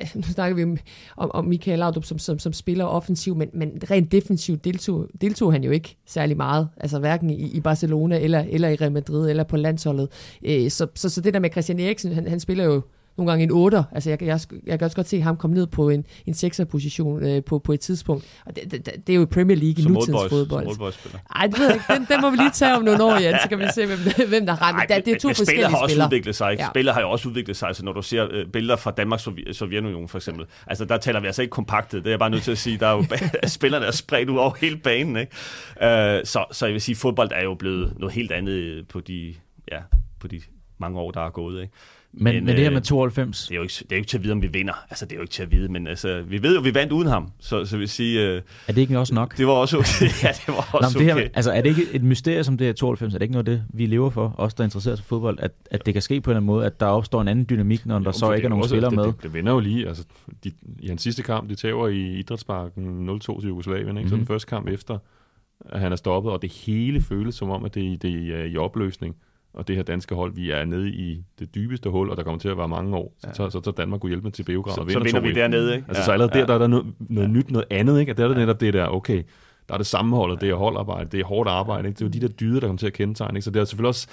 Nu 0.14 0.22
snakker 0.22 0.56
vi 0.56 0.62
om, 0.62 0.78
om, 1.16 1.44
Michael 1.44 1.78
Laudrup 1.78 2.04
som, 2.04 2.18
som, 2.18 2.38
som 2.38 2.52
spiller 2.52 2.84
offensiv, 2.84 3.36
men, 3.36 3.48
men 3.54 3.72
rent 3.90 4.12
defensivt 4.12 4.64
deltog, 4.64 5.08
deltog 5.20 5.52
han 5.52 5.64
jo 5.64 5.70
ikke 5.70 5.96
særlig 6.06 6.36
meget. 6.36 6.68
Altså 6.76 6.98
hverken 6.98 7.30
i, 7.30 7.50
i 7.50 7.60
Barcelona 7.60 8.20
eller, 8.20 8.44
eller 8.50 8.68
i 8.68 8.74
Real 8.74 8.92
Madrid 8.92 9.30
eller 9.30 9.44
på 9.44 9.56
landsholdet. 9.56 10.08
Øh, 10.44 10.70
så, 10.70 10.86
så, 10.94 11.08
så 11.08 11.20
det 11.20 11.34
der 11.34 11.40
med 11.40 11.50
Christian 11.50 11.80
Eriksen, 11.80 12.12
han, 12.12 12.26
han 12.26 12.40
spiller 12.40 12.64
jo 12.64 12.82
nogle 13.18 13.32
gange 13.32 13.42
en 13.42 13.74
8'er. 13.74 13.82
Altså 13.92 14.10
jeg, 14.10 14.22
jeg, 14.22 14.40
jeg 14.66 14.78
kan 14.78 14.84
også 14.86 14.96
godt 14.96 15.08
se 15.08 15.20
ham 15.20 15.36
komme 15.36 15.54
ned 15.56 15.66
på 15.66 15.88
en, 15.90 16.04
en 16.26 16.34
6'er-position 16.34 17.22
øh, 17.24 17.44
på, 17.44 17.58
på 17.58 17.72
et 17.72 17.80
tidspunkt. 17.80 18.24
Og 18.46 18.56
det, 18.56 18.70
det, 18.72 18.86
det 19.06 19.12
er 19.12 19.16
jo 19.16 19.22
i 19.22 19.26
Premier 19.26 19.56
League 19.56 19.74
i 19.78 19.82
Som 19.82 19.92
nutidens 19.92 20.08
oldboys, 20.16 20.30
som 20.30 20.38
fodbold. 20.38 20.66
oldboys-spiller. 20.66 21.18
Ej, 21.36 21.46
det 21.46 21.58
ved 21.58 21.66
jeg 21.66 21.74
ikke. 21.74 21.84
Den, 21.94 22.06
den 22.10 22.20
må 22.20 22.30
vi 22.30 22.36
lige 22.36 22.50
tage 22.50 22.76
om 22.76 22.82
nogle 22.82 23.04
år, 23.04 23.18
Jan, 23.20 23.38
så 23.42 23.48
kan 23.48 23.58
vi 23.58 23.64
se, 23.74 23.86
hvem, 23.86 23.98
hvem 24.28 24.46
der 24.46 24.54
har. 24.54 24.72
Men 24.72 25.04
det 25.04 25.14
er 25.14 25.18
to 25.18 25.28
men 25.28 25.34
forskellige 25.34 25.66
har 25.68 25.76
også 25.76 25.92
spillere. 25.92 26.06
udviklet 26.08 26.34
sig. 26.36 26.50
Ikke? 26.52 26.62
Ja. 26.62 26.68
Spillet 26.68 26.94
har 26.94 27.00
jo 27.00 27.10
også 27.10 27.28
udviklet 27.28 27.56
sig. 27.56 27.68
Altså, 27.68 27.84
når 27.84 27.92
du 27.92 28.02
ser 28.02 28.28
øh, 28.30 28.46
billeder 28.46 28.76
fra 28.76 28.90
Danmarks 28.90 29.22
Sovjet- 29.28 29.52
Sovjetunionen 29.52 30.08
for 30.08 30.18
eksempel, 30.18 30.46
altså 30.66 30.84
der 30.84 30.96
taler 30.98 31.20
vi 31.20 31.26
altså 31.26 31.42
ikke 31.42 31.50
kompaktet. 31.52 32.04
Det 32.04 32.10
er 32.10 32.12
jeg 32.12 32.18
bare 32.18 32.30
nødt 32.30 32.42
til 32.42 32.52
at 32.52 32.58
sige. 32.58 32.78
Der 32.78 32.86
er 32.86 32.92
jo 32.92 33.04
spillerne 33.48 33.86
er 33.86 33.90
spredt 33.90 34.28
ud 34.30 34.36
over 34.36 34.52
hele 34.60 34.76
banen. 34.76 35.16
Ikke? 35.16 35.32
Øh, 36.18 36.24
så, 36.26 36.44
så 36.52 36.66
jeg 36.66 36.72
vil 36.72 36.80
sige, 36.80 36.96
fodbold 36.96 37.30
er 37.34 37.42
jo 37.42 37.54
blevet 37.54 37.92
noget 37.98 38.14
helt 38.14 38.32
andet 38.32 38.88
på 38.88 39.00
de, 39.00 39.34
ja, 39.72 39.78
på 40.20 40.28
de 40.28 40.40
mange 40.78 40.98
år, 41.00 41.10
der 41.10 41.20
er 41.20 41.30
gået. 41.30 41.62
Ikke? 41.62 41.72
Men, 42.12 42.24
men, 42.34 42.44
men 42.44 42.46
det 42.56 42.58
her 42.62 42.70
øh, 42.70 42.72
med 42.74 42.82
92, 42.82 43.46
det 43.46 43.50
er, 43.54 43.56
jo 43.56 43.62
ikke, 43.62 43.72
det 43.72 43.82
er 43.92 43.96
jo 43.96 43.96
ikke 43.96 44.08
til 44.08 44.16
at 44.18 44.22
vide, 44.24 44.32
om 44.32 44.42
vi 44.42 44.46
vinder. 44.46 44.72
Altså, 44.90 45.04
det 45.04 45.12
er 45.12 45.16
jo 45.16 45.22
ikke 45.22 45.32
til 45.32 45.42
at 45.42 45.50
vide, 45.50 45.68
men 45.68 45.86
altså, 45.86 46.22
vi 46.22 46.42
ved 46.42 46.52
jo, 46.54 46.58
at 46.58 46.64
vi 46.64 46.74
vandt 46.74 46.92
uden 46.92 47.08
ham. 47.08 47.32
Så, 47.40 47.64
så 47.64 47.76
vil 47.78 47.88
sige, 47.88 48.28
øh, 48.28 48.42
er 48.68 48.72
det 48.72 48.80
ikke 48.80 48.98
også 48.98 49.14
nok? 49.14 49.36
det 49.38 49.46
var 49.46 49.52
også 49.52 49.78
okay. 49.78 50.06
ja, 50.24 50.28
det 50.28 50.48
var 50.48 50.68
Nå, 50.72 50.78
også 50.78 50.98
men 50.98 51.06
det 51.06 51.14
okay. 51.14 51.22
her, 51.24 51.30
altså, 51.34 51.52
er 51.52 51.60
det 51.60 51.68
ikke 51.68 51.92
et 51.92 52.02
mysterie 52.02 52.44
som 52.44 52.56
det 52.58 52.66
her 52.66 52.72
92? 52.74 53.14
Er 53.14 53.18
det 53.18 53.22
ikke 53.24 53.32
noget 53.32 53.48
af 53.48 53.54
det, 53.54 53.64
vi 53.74 53.86
lever 53.86 54.10
for, 54.10 54.34
os 54.38 54.54
der 54.54 54.64
interesserer 54.64 54.92
os 54.94 55.00
for 55.00 55.06
fodbold, 55.08 55.38
at, 55.40 55.52
at 55.70 55.86
det 55.86 55.94
kan 55.94 56.02
ske 56.02 56.20
på 56.20 56.30
en 56.30 56.32
eller 56.32 56.36
anden 56.36 56.46
måde, 56.46 56.66
at 56.66 56.80
der 56.80 56.86
opstår 56.86 57.20
en 57.22 57.28
anden 57.28 57.46
dynamik, 57.50 57.86
når 57.86 57.98
der 57.98 58.04
Jo, 58.06 58.12
så 58.12 58.26
for 58.26 58.32
ikke 58.34 58.44
er 58.46 58.48
nogen 58.48 58.62
også- 58.62 58.72
spillere 58.72 58.90
det, 58.90 58.96
med? 58.98 59.04
Det, 59.06 59.22
det 59.22 59.32
vender 59.34 59.52
jo 59.52 59.60
lige. 59.60 59.88
Altså, 59.88 60.04
de, 60.44 60.52
I 60.78 60.88
hans 60.88 61.02
sidste 61.02 61.22
kamp, 61.22 61.50
de 61.50 61.54
tager 61.54 61.86
i 61.88 62.18
Idrætsparken 62.18 63.08
0-2 63.10 63.40
til 63.40 63.48
Jugoslavien. 63.48 63.88
Ikke? 63.88 63.92
Mm-hmm. 63.92 64.08
Så 64.08 64.14
Mhm. 64.14 64.20
den 64.20 64.26
første 64.26 64.48
kamp 64.48 64.68
efter, 64.68 64.98
at 65.70 65.80
han 65.80 65.92
er 65.92 65.96
stoppet, 65.96 66.32
og 66.32 66.42
det 66.42 66.52
hele 66.52 67.00
føles 67.02 67.34
som 67.34 67.50
om, 67.50 67.64
at 67.64 67.74
det, 67.74 68.02
det 68.02 68.40
er 68.40 68.44
i 68.44 68.56
opløsning. 68.56 69.16
Og 69.54 69.68
det 69.68 69.76
her 69.76 69.82
danske 69.82 70.14
hold, 70.14 70.34
vi 70.34 70.50
er 70.50 70.64
nede 70.64 70.88
i 70.88 71.22
det 71.38 71.54
dybeste 71.54 71.88
hul, 71.90 72.10
og 72.10 72.16
der 72.16 72.22
kommer 72.22 72.38
til 72.38 72.48
at 72.48 72.58
være 72.58 72.68
mange 72.68 72.96
år. 72.96 73.14
Så, 73.18 73.28
så, 73.34 73.50
så, 73.50 73.60
så 73.64 73.70
Danmark 73.70 74.00
kunne 74.00 74.10
hjælpe 74.10 74.24
med 74.24 74.32
til 74.32 74.42
Beograd 74.42 74.74
Så, 74.74 74.80
og 74.80 74.90
så 74.90 74.98
vinder 74.98 75.20
vi 75.20 75.30
2-1. 75.30 75.34
dernede, 75.34 75.74
ikke? 75.74 75.84
Altså, 75.88 76.04
så 76.04 76.12
allerede 76.12 76.38
der, 76.38 76.46
der 76.46 76.54
er 76.54 76.58
der 76.58 76.66
noget, 76.66 76.86
noget 76.98 77.28
ja. 77.28 77.32
nyt, 77.32 77.50
noget 77.50 77.66
andet, 77.70 78.00
ikke? 78.00 78.12
Og 78.12 78.16
der 78.16 78.24
er 78.24 78.28
det 78.28 78.36
netop 78.36 78.60
det 78.60 78.74
der, 78.74 78.86
okay, 78.86 79.22
der 79.68 79.74
er 79.74 79.78
det 79.78 79.86
sammenholdet, 79.86 80.40
det 80.40 80.50
er 80.50 80.54
holdarbejde, 80.54 81.08
det 81.12 81.20
er 81.20 81.24
hårdt 81.24 81.48
arbejde, 81.50 81.88
ikke? 81.88 81.98
Det 81.98 82.02
er 82.04 82.06
jo 82.06 82.10
de 82.12 82.20
der 82.20 82.28
dyder, 82.34 82.60
der 82.60 82.66
kommer 82.66 82.78
til 82.78 82.86
at 82.86 82.92
kendetegne, 82.92 83.36
ikke? 83.38 83.44
Så 83.44 83.50
det 83.50 83.60
er 83.60 83.64
selvfølgelig 83.64 83.88
også, 83.88 84.06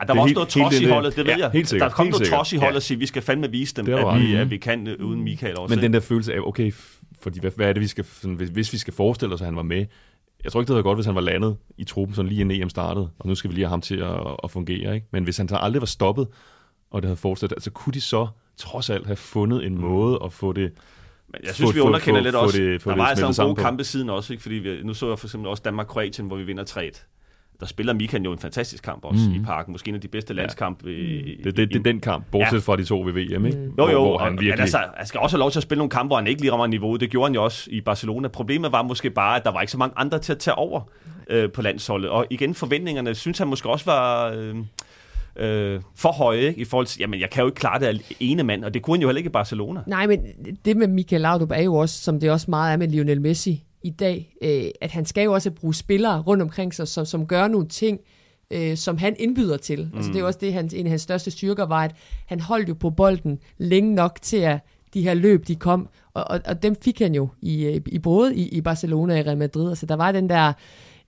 Ej, 0.00 0.06
der 0.06 0.14
var 0.14 0.22
også 0.22 0.34
noget 0.34 0.48
trods 0.48 0.80
i 0.80 0.84
det- 0.84 0.92
holdet, 0.92 1.16
det 1.16 1.26
ved 1.26 1.32
ja, 1.32 1.38
jeg. 1.38 1.50
helt 1.50 1.68
sikkert, 1.68 1.90
der 1.90 1.94
kom 1.96 2.06
noget 2.06 2.26
trods 2.26 2.52
i 2.52 2.56
holdet 2.56 2.72
Ja. 2.72 2.76
og 2.76 2.82
sige, 2.82 2.98
vi 2.98 3.06
skal 3.06 3.22
fandme 3.22 3.50
vise 3.50 3.74
dem, 3.76 3.94
at 3.94 4.20
vi, 4.20 4.34
at 4.34 4.50
vi 4.50 4.56
kan 4.56 4.86
øh, 4.88 5.06
uden 5.06 5.22
Michael 5.22 5.58
også. 5.58 5.74
Men 5.74 5.82
den 5.84 5.92
der 5.92 6.00
følelse 6.00 6.34
af, 6.34 6.38
okay, 6.40 6.72
fordi 7.20 7.40
hvad, 7.40 7.50
hvad 7.56 7.68
er 7.68 7.72
det, 7.72 7.82
vi 7.82 7.86
skal, 7.86 8.04
sådan, 8.04 8.36
hvis, 8.36 8.48
hvis 8.48 8.72
vi 8.72 8.78
skal 8.78 8.94
forestille 8.94 9.34
os, 9.34 9.40
at 9.40 9.44
han 9.46 9.56
var 9.56 9.62
med, 9.62 9.86
jeg 10.44 10.52
tror 10.52 10.60
ikke, 10.60 10.68
det 10.68 10.74
havde 10.74 10.82
godt, 10.82 10.96
hvis 10.96 11.06
han 11.06 11.14
var 11.14 11.20
landet 11.20 11.56
i 11.78 11.84
truppen, 11.84 12.14
sådan 12.14 12.28
lige 12.28 12.40
inden 12.40 12.62
EM 12.62 12.68
startede, 12.70 13.10
og 13.18 13.28
nu 13.28 13.34
skal 13.34 13.50
vi 13.50 13.54
lige 13.54 13.64
have 13.64 13.70
ham 13.70 13.80
til 13.80 13.96
at, 13.96 14.36
at 14.44 14.50
fungere. 14.50 14.94
Ikke? 14.94 15.06
Men 15.10 15.24
hvis 15.24 15.36
han 15.36 15.48
så 15.48 15.56
aldrig 15.56 15.80
var 15.82 15.86
stoppet, 15.86 16.28
og 16.90 17.02
det 17.02 17.08
havde 17.08 17.16
fortsat, 17.16 17.52
altså 17.52 17.70
kunne 17.70 17.92
de 17.92 18.00
så 18.00 18.26
trods 18.56 18.90
alt 18.90 19.06
have 19.06 19.16
fundet 19.16 19.66
en 19.66 19.78
måde 19.80 20.18
at 20.24 20.32
få 20.32 20.52
det... 20.52 20.72
Men 21.28 21.40
jeg 21.44 21.54
synes, 21.54 21.70
få- 21.70 21.74
vi 21.74 21.80
underkender 21.80 22.20
få- 22.20 22.24
lidt 22.24 22.34
få 22.34 22.40
også. 22.40 22.58
det- 22.58 22.82
få 22.82 22.90
der 22.90 22.96
var 22.96 23.04
altså 23.04 23.24
nogle 23.42 23.54
gode 23.54 23.64
kampe 23.64 23.84
siden 23.84 24.10
også, 24.10 24.32
ikke? 24.32 24.42
fordi 24.42 24.54
vi, 24.54 24.82
nu 24.82 24.94
så 24.94 25.08
jeg 25.08 25.18
for 25.18 25.26
eksempel 25.26 25.48
også 25.48 25.62
Danmark-Kroatien, 25.64 26.26
hvor 26.26 26.36
vi 26.36 26.42
vinder 26.44 26.64
3 26.64 26.90
Der 27.62 27.68
spiller 27.68 27.92
Michael 27.92 28.22
jo 28.24 28.32
en 28.32 28.38
fantastisk 28.38 28.84
kamp 28.84 29.04
også 29.04 29.28
mm. 29.28 29.34
i 29.34 29.40
parken. 29.44 29.72
Måske 29.72 29.88
en 29.88 29.94
af 29.94 30.00
de 30.00 30.08
bedste 30.08 30.34
landskampe. 30.34 30.92
i- 30.94 31.40
Det, 31.44 31.56
det, 31.56 31.68
det 31.68 31.76
er 31.78 31.82
den 31.82 32.00
kamp, 32.00 32.24
bortset 32.30 32.56
Ja. 32.56 32.60
fra 32.60 32.76
de 32.76 32.84
to 32.84 33.00
ved 33.00 33.12
VM, 33.12 33.46
ikke? 33.46 33.58
Mm. 33.58 33.64
Jo, 33.64 33.70
Hvor, 33.74 33.90
jo, 33.90 33.98
hvor 34.00 34.18
han 34.18 34.32
men 34.32 34.40
virkelig... 34.40 34.60
altså, 34.60 34.78
han 34.96 35.06
skal 35.06 35.20
også 35.20 35.36
have 35.36 35.40
lov 35.40 35.50
til 35.50 35.58
at 35.58 35.62
spille 35.62 35.78
nogle 35.78 35.90
kampe, 35.90 36.08
hvor 36.08 36.16
han 36.16 36.26
ikke 36.26 36.40
lige 36.40 36.52
rammer 36.52 36.66
niveauet. 36.66 37.00
Det 37.00 37.10
gjorde 37.10 37.26
han 37.28 37.34
jo 37.34 37.44
også 37.44 37.68
i 37.70 37.80
Barcelona. 37.80 38.28
Problemet 38.28 38.72
var 38.72 38.82
måske 38.82 39.10
bare, 39.10 39.36
at 39.36 39.44
der 39.44 39.50
var 39.52 39.60
ikke 39.60 39.70
så 39.72 39.78
mange 39.78 39.94
andre 39.96 40.18
til 40.18 40.32
at 40.32 40.38
tage 40.38 40.54
over 40.54 40.80
øh, 41.30 41.50
på 41.52 41.62
landsholdet. 41.62 42.10
Og 42.10 42.26
igen, 42.30 42.54
forventningerne 42.54 43.14
synes 43.14 43.38
han 43.38 43.48
måske 43.48 43.68
også 43.68 43.84
var... 43.84 44.32
Øh, 44.36 44.56
øh, 45.36 45.80
for 45.96 46.12
høje 46.12 46.40
ikke? 46.40 46.60
i 46.60 46.64
forhold 46.64 46.86
til, 46.86 47.00
jamen 47.00 47.20
jeg 47.20 47.30
kan 47.30 47.40
jo 47.40 47.46
ikke 47.48 47.56
klare 47.60 47.78
det 47.78 47.86
af 47.86 47.94
ene 48.20 48.42
mand, 48.42 48.64
og 48.64 48.74
det 48.74 48.82
kunne 48.82 48.96
han 48.96 49.02
jo 49.02 49.08
heller 49.08 49.18
ikke 49.18 49.28
i 49.28 49.32
Barcelona. 49.32 49.80
Nej, 49.86 50.06
men 50.06 50.20
det 50.64 50.76
med 50.76 50.86
Michael 50.86 51.22
Laudrup 51.22 51.50
er 51.50 51.62
jo 51.62 51.74
også, 51.74 52.02
som 52.02 52.20
det 52.20 52.30
også 52.30 52.46
meget 52.50 52.72
er 52.72 52.76
med 52.76 52.88
Lionel 52.88 53.20
Messi 53.20 53.62
i 53.84 53.90
dag, 53.90 54.34
øh, 54.42 54.64
at 54.80 54.90
han 54.90 55.04
skal 55.04 55.24
jo 55.24 55.32
også 55.32 55.50
bruge 55.50 55.74
spillere 55.74 56.20
rundt 56.20 56.42
omkring 56.42 56.74
sig, 56.74 56.88
som, 56.88 57.04
som 57.04 57.26
gør 57.26 57.48
nogle 57.48 57.68
ting 57.68 58.00
øh, 58.52 58.76
som 58.76 58.98
han 58.98 59.16
indbyder 59.18 59.56
til. 59.56 59.88
Mm. 59.92 59.96
Altså, 59.96 60.10
det 60.10 60.16
er 60.16 60.20
jo 60.20 60.26
også 60.26 60.38
det, 60.42 60.52
han, 60.52 60.70
en 60.72 60.86
af 60.86 60.90
hans 60.90 61.02
største 61.02 61.30
styrker 61.30 61.66
var, 61.66 61.84
at 61.84 61.94
han 62.26 62.40
holdt 62.40 62.68
jo 62.68 62.74
på 62.74 62.90
bolden 62.90 63.38
længe 63.58 63.94
nok 63.94 64.18
til, 64.22 64.36
at 64.36 64.60
de 64.94 65.02
her 65.02 65.14
løb, 65.14 65.48
de 65.48 65.56
kom, 65.56 65.88
og, 66.14 66.24
og, 66.30 66.40
og 66.44 66.62
dem 66.62 66.76
fik 66.82 66.98
han 66.98 67.14
jo 67.14 67.28
i, 67.42 67.64
øh, 67.64 67.80
i 67.86 67.98
både 67.98 68.36
i, 68.36 68.48
i 68.48 68.60
Barcelona 68.60 69.14
og 69.14 69.20
i 69.20 69.22
Real 69.22 69.38
Madrid. 69.38 69.68
Altså, 69.68 69.86
der 69.86 69.96
var 69.96 70.12
den 70.12 70.28
der 70.28 70.52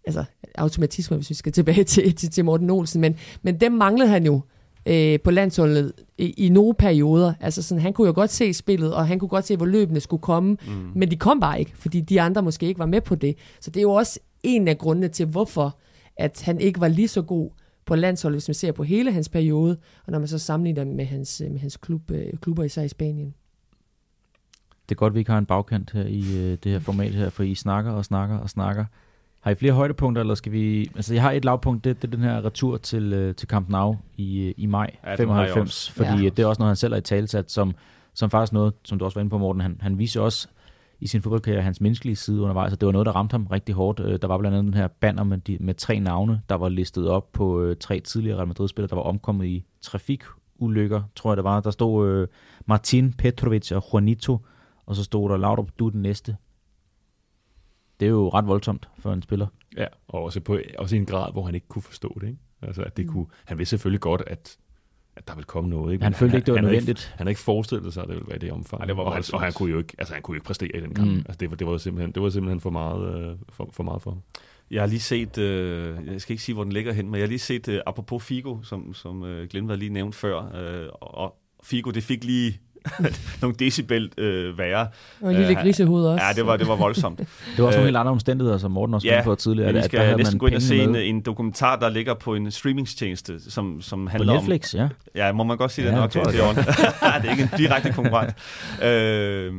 altså, 0.07 0.25
automatisme, 0.55 1.17
hvis 1.17 1.31
vi 1.31 1.35
skal 1.35 1.53
tilbage 1.53 1.85
til, 1.95 2.15
til, 2.15 2.31
til 2.31 2.45
Morten 2.45 2.71
Olsen, 2.71 3.01
men, 3.01 3.17
men 3.43 3.61
dem 3.61 3.73
manglede 3.73 4.09
han 4.09 4.27
jo 4.27 4.41
øh, 4.87 5.21
på 5.21 5.31
landsholdet 5.31 5.93
i, 6.19 6.31
i 6.31 6.49
nogle 6.49 6.75
perioder. 6.75 7.35
Altså 7.41 7.63
sådan, 7.63 7.83
han 7.83 7.93
kunne 7.93 8.07
jo 8.07 8.13
godt 8.15 8.31
se 8.31 8.53
spillet, 8.53 8.95
og 8.95 9.09
han 9.09 9.19
kunne 9.19 9.29
godt 9.29 9.47
se, 9.47 9.57
hvor 9.57 9.67
løbende 9.67 10.01
skulle 10.01 10.23
komme, 10.23 10.57
mm. 10.67 10.91
men 10.95 11.11
de 11.11 11.17
kom 11.17 11.41
bare 11.41 11.61
ikke, 11.61 11.73
fordi 11.77 12.01
de 12.01 12.21
andre 12.21 12.43
måske 12.43 12.67
ikke 12.67 12.79
var 12.79 12.87
med 12.87 13.01
på 13.01 13.15
det. 13.15 13.37
Så 13.61 13.71
det 13.71 13.81
er 13.81 13.83
jo 13.83 13.93
også 13.93 14.21
en 14.43 14.69
af 14.69 14.79
grundene 14.79 15.09
til, 15.09 15.27
hvorfor 15.27 15.79
at 16.17 16.43
han 16.45 16.61
ikke 16.61 16.81
var 16.81 16.89
lige 16.89 17.09
så 17.09 17.23
god 17.23 17.51
på 17.87 17.97
landsholdet, 17.97 18.35
hvis 18.37 18.49
man 18.49 18.55
ser 18.55 18.73
på 18.73 18.83
hele 18.83 19.13
hans 19.13 19.29
periode, 19.29 19.77
og 20.07 20.13
når 20.13 20.19
man 20.19 20.29
så 20.29 20.39
sammenligner 20.39 20.85
med 20.85 21.05
hans, 21.05 21.43
med 21.51 21.59
hans 21.59 21.77
klub, 21.77 22.11
øh, 22.11 22.27
klubber, 22.41 22.65
især 22.65 22.83
i 22.83 22.89
Spanien. 22.89 23.35
Det 24.89 24.95
er 24.95 24.99
godt, 24.99 25.11
at 25.11 25.15
vi 25.15 25.19
ikke 25.19 25.31
har 25.31 25.39
en 25.39 25.47
bagkant 25.47 25.91
her 25.91 26.05
i 26.07 26.21
øh, 26.39 26.59
det 26.65 26.73
her 26.73 26.79
format 26.79 27.15
her, 27.15 27.31
for 27.31 27.43
I 27.43 27.55
snakker 27.55 27.93
og 27.93 28.05
snakker 28.05 28.39
og 28.39 28.51
snakker. 28.51 28.85
Har 29.45 29.51
I 29.51 29.55
flere 29.55 29.73
højdepunkter, 29.73 30.21
eller 30.23 30.35
skal 30.35 30.53
vi... 30.53 30.91
Altså, 30.97 31.15
jeg 31.15 31.23
har 31.23 31.31
et 31.33 31.45
lavpunkt, 31.45 31.85
det, 31.85 32.03
det 32.03 32.09
er 32.09 32.17
den 32.17 32.25
her 32.25 32.45
retur 32.45 32.77
til, 32.77 33.13
øh, 33.13 33.35
til 33.35 33.49
Camp 33.49 33.69
Nou 33.69 33.97
i, 34.17 34.41
øh, 34.43 34.55
i 34.57 34.67
maj 34.67 34.91
Ja, 35.05 35.11
den 35.11 35.17
95, 35.17 35.87
har 35.89 36.05
jeg 36.05 36.11
fordi 36.11 36.23
Ja. 36.25 36.29
det 36.29 36.39
er 36.43 36.47
også 36.47 36.61
noget, 36.61 36.69
han 36.69 36.77
selv 36.77 36.93
har 36.93 36.99
i 36.99 37.03
talsat, 37.03 37.51
som, 37.51 37.75
som 38.15 38.31
faktisk 38.31 38.53
noget, 38.53 38.73
som 38.85 38.99
du 38.99 39.05
også 39.05 39.15
var 39.15 39.21
inde 39.21 39.31
på, 39.31 39.39
Morten, 39.39 39.63
han, 39.63 39.79
han 39.81 39.99
viser 39.99 40.21
også 40.21 40.49
i 41.01 41.07
sin 41.07 41.23
fodboldkarriere 41.23 41.63
hans 41.63 41.81
menneskelige 41.81 42.17
side 42.17 42.41
undervejs, 42.41 42.73
og 42.73 42.81
det 42.81 42.87
var 42.87 42.93
noget, 42.93 43.07
der 43.07 43.13
ramte 43.13 43.33
ham 43.35 43.47
rigtig 43.47 43.75
hårdt. 43.75 44.01
Øh, 44.01 44.19
Der 44.23 44.29
var 44.29 44.39
blandt 44.39 44.57
andet 44.57 44.73
den 44.73 44.81
her 44.81 44.89
banner 44.89 45.25
med, 45.25 45.39
de, 45.39 45.57
med 45.61 45.75
tre 45.75 46.01
navne, 46.01 46.41
der 46.49 46.55
var 46.55 46.69
listet 46.69 47.09
op 47.09 47.33
på 47.33 47.61
øh, 47.63 47.77
tre 47.81 48.01
tidligere 48.01 48.37
Real 48.39 48.49
Madrid-spillere, 48.49 48.89
der 48.89 48.97
var 48.97 49.03
omkommet 49.03 49.47
i 49.47 49.65
trafikulykker, 49.83 51.03
tror 51.17 51.31
jeg 51.31 51.37
det 51.37 51.45
var. 51.45 51.61
Der 51.61 51.71
stod 51.71 52.09
øh, 52.09 52.29
Martin 52.67 53.13
Petrovic 53.13 53.73
og 53.73 53.85
Juanito, 53.93 54.39
og 54.87 54.97
så 54.97 55.05
stod 55.05 55.31
der 55.31 55.37
Laudrup, 55.37 55.69
du 55.79 55.87
er 55.87 55.91
den 55.91 56.03
næste. 56.03 56.37
Det 58.01 58.07
er 58.07 58.11
jo 58.11 58.29
ret 58.29 58.47
voldsomt 58.47 58.89
for 58.99 59.13
en 59.13 59.23
spiller. 59.23 59.47
Ja, 59.77 59.87
og 60.09 60.23
også, 60.23 60.41
på, 60.41 60.59
også 60.79 60.97
i 60.97 60.99
en 60.99 61.07
grad, 61.07 61.33
hvor 61.33 61.43
han 61.43 61.55
ikke 61.55 61.69
kunne 61.69 61.83
forstå 61.83 62.19
det. 62.21 62.27
Ikke? 62.27 62.39
Altså, 62.63 62.83
at 62.83 62.97
det 62.97 63.09
kunne, 63.09 63.27
han 63.45 63.59
vidste 63.59 63.71
selvfølgelig 63.71 64.01
godt, 64.01 64.23
at, 64.27 64.57
at 65.17 65.29
der 65.29 65.35
ville 65.35 65.47
komme 65.47 65.71
noget. 65.71 65.93
Ikke? 65.93 66.03
Han 66.05 66.11
Men 66.11 66.17
følte 66.17 66.37
ikke, 66.37 66.47
det 66.47 66.53
var 66.53 66.59
han, 66.59 66.65
havde 66.65 66.77
nødvendigt. 66.77 66.99
Ikke, 66.99 67.11
han 67.11 67.27
havde 67.27 67.31
ikke 67.31 67.41
forestillet 67.41 67.95
sig, 67.95 68.03
at 68.03 68.09
det 68.09 68.17
ville 68.17 68.29
være 68.29 68.39
det 68.39 68.53
omfang. 68.53 68.81
Ej, 68.81 68.87
det 68.87 68.97
var 68.97 69.03
og, 69.03 69.15
han, 69.15 69.25
og 69.33 69.41
han 69.41 69.53
kunne 69.53 69.71
jo 69.71 69.79
ikke, 69.79 69.95
altså, 69.99 70.15
han 70.15 70.23
kunne 70.23 70.35
jo 70.35 70.37
ikke 70.37 70.47
præstere 70.47 70.77
i 70.77 70.81
den 70.81 70.95
kamp. 70.95 71.09
Mm. 71.09 71.15
Mm. 71.15 71.25
Altså, 71.27 71.37
det, 71.41 71.51
var, 71.51 71.57
det, 71.57 71.67
var 71.67 71.79
simpelthen, 71.79 72.13
det 72.13 72.23
var 72.23 72.29
simpelthen 72.31 72.61
for 72.61 72.71
meget, 72.71 73.31
øh, 73.31 73.37
for, 73.49 73.69
for 73.73 73.83
meget 73.83 74.03
for 74.03 74.11
ham. 74.11 74.21
Jeg 74.71 74.83
har 74.83 74.87
lige 74.87 75.01
set, 75.01 75.39
øh, 75.39 76.07
jeg 76.07 76.21
skal 76.21 76.33
ikke 76.33 76.43
sige, 76.43 76.55
hvor 76.55 76.65
den 76.65 76.73
ligger 76.73 76.93
hen, 76.93 77.07
men 77.07 77.15
jeg 77.15 77.23
har 77.23 77.29
lige 77.29 77.39
set, 77.39 77.69
øh, 77.69 77.81
apropos 77.87 78.25
Figo, 78.25 78.63
som, 78.63 78.95
som 78.95 79.25
øh, 79.25 79.49
Glenn 79.49 79.71
lige 79.71 79.93
nævnt 79.93 80.15
før, 80.15 80.57
øh, 80.57 80.89
og 81.01 81.37
Figo, 81.63 81.91
det 81.91 82.03
fik 82.03 82.25
lige 82.25 82.61
nogle 83.43 83.57
decibel 83.59 84.11
øh, 84.19 84.59
værre. 84.59 84.87
Og 85.21 85.31
en 85.31 85.37
lille 85.37 85.51
Øh, 85.51 85.57
grisehoved 85.57 86.07
også. 86.07 86.25
Ja, 86.25 86.33
det 86.33 86.47
var, 86.47 86.57
det 86.57 86.69
var 86.69 86.77
voldsomt. 86.77 87.19
Det 87.19 87.27
var 87.59 87.65
også 87.65 87.77
Øh, 87.79 87.81
nogle 87.81 87.87
helt 87.87 87.97
andre 87.97 88.13
omstændigheder, 88.13 88.59
som 88.59 88.71
Morten 88.71 88.95
også 88.95 89.07
ja, 89.09 89.23
på 89.25 89.35
tidligere. 89.35 89.67
Men 89.67 89.75
vi 89.75 89.79
at 89.79 89.85
skal 89.85 89.99
der 89.99 90.05
havde 90.05 90.17
næsten 90.19 90.39
gå 90.39 90.47
ind 90.47 90.55
og 90.55 90.63
se 90.63 90.77
en, 90.79 90.97
en 90.97 91.21
dokumentar, 91.21 91.77
der 91.77 91.89
ligger 91.89 92.15
på 92.15 92.35
en 92.35 92.51
streamingstjeneste, 92.51 93.51
som, 93.51 93.83
som 93.83 94.05
På 94.05 94.11
handler 94.11 94.33
om... 94.33 94.39
Netflix, 94.39 94.75
ja. 94.75 94.89
Ja, 95.15 95.33
må 95.33 95.45
man 95.45 95.57
godt 95.57 95.73
sige 95.73 95.85
Ja, 95.85 95.91
det 95.91 95.99
nok? 96.01 96.13
det 96.13 96.23
tror 96.23 96.31
Det, 96.31 96.67
det, 96.67 96.75
er 97.03 97.19
det 97.21 97.27
er 97.27 97.31
ikke 97.31 97.43
en 97.43 97.51
direkte 97.59 97.93
konkurrent. 97.93 98.35
øh, 98.83 99.53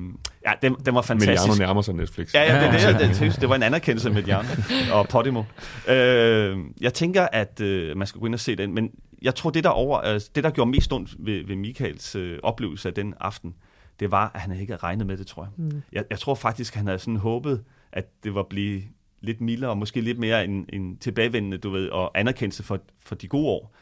ja, 0.45 0.51
den, 0.61 0.75
den 0.85 0.95
var 0.95 1.01
fantastisk. 1.01 1.47
Mediano 1.47 1.67
nærmer 1.67 1.81
sig 1.81 1.93
Netflix. 1.93 2.33
Ja, 2.33 2.55
ja, 2.55 2.65
det, 2.65 2.99
det, 2.99 2.99
det, 3.09 3.19
det, 3.19 3.41
det 3.41 3.49
var 3.49 3.55
en 3.55 3.63
anerkendelse 3.63 4.09
med 4.09 4.23
Jan 4.23 4.45
og 4.91 5.07
Podimo. 5.07 5.43
Øh, 5.87 6.57
jeg 6.81 6.93
tænker, 6.93 7.27
at 7.33 7.61
øh, 7.61 7.97
man 7.97 8.07
skal 8.07 8.19
gå 8.21 8.25
ind 8.25 8.33
og 8.33 8.39
se 8.39 8.55
den, 8.55 8.73
men 8.75 8.89
jeg 9.25 9.35
tror, 9.35 9.49
det 9.49 9.63
der, 9.63 9.69
over, 9.69 10.05
øh, 10.05 10.21
det, 10.35 10.43
der 10.43 10.49
gjorde 10.49 10.71
mest 10.71 10.93
ondt 10.93 11.15
ved, 11.19 11.45
ved 11.45 11.55
Michaels 11.55 12.15
øh, 12.15 12.39
oplevelse 12.43 12.89
af 12.89 12.93
den 12.93 13.13
aften, 13.19 13.55
det 13.99 14.11
var, 14.11 14.31
at 14.35 14.41
han 14.41 14.51
ikke 14.51 14.73
havde 14.73 14.83
regnet 14.83 15.07
med 15.07 15.17
det, 15.17 15.27
tror 15.27 15.43
jeg. 15.43 15.51
Mm. 15.57 15.81
Jeg, 15.91 16.05
jeg 16.09 16.19
tror 16.19 16.35
faktisk, 16.35 16.75
han 16.75 16.85
havde 16.85 16.99
sådan 16.99 17.15
håbet, 17.15 17.63
at 17.91 18.23
det 18.23 18.35
var 18.35 18.43
blive 18.43 18.83
lidt 19.21 19.41
mildere, 19.41 19.69
og 19.69 19.77
måske 19.77 20.01
lidt 20.01 20.19
mere 20.19 20.45
en, 20.45 20.65
en 20.73 20.97
tilbagevendende, 20.97 21.57
du 21.57 21.69
ved, 21.69 21.89
og 21.89 22.19
anerkendelse 22.19 22.63
for, 22.63 22.79
for 22.99 23.15
de 23.15 23.27
gode 23.27 23.47
år. 23.47 23.75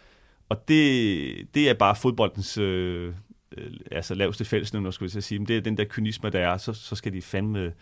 Og 0.49 0.67
det, 0.67 1.53
det 1.53 1.69
er 1.69 1.73
bare 1.73 1.95
fodboldens 1.95 2.57
øh, 2.57 3.13
øh, 3.57 3.71
altså 3.91 4.15
laveste 4.15 4.45
fællesnævner, 4.45 4.91
skulle 4.91 5.11
jeg 5.15 5.23
sige. 5.23 5.39
Men 5.39 5.47
det 5.47 5.57
er 5.57 5.61
den 5.61 5.77
der 5.77 5.85
kynisme, 5.89 6.29
der 6.29 6.39
er, 6.39 6.57
så, 6.57 6.73
så 6.73 6.95
skal 6.95 7.13
de 7.13 7.21
fandme 7.21 7.73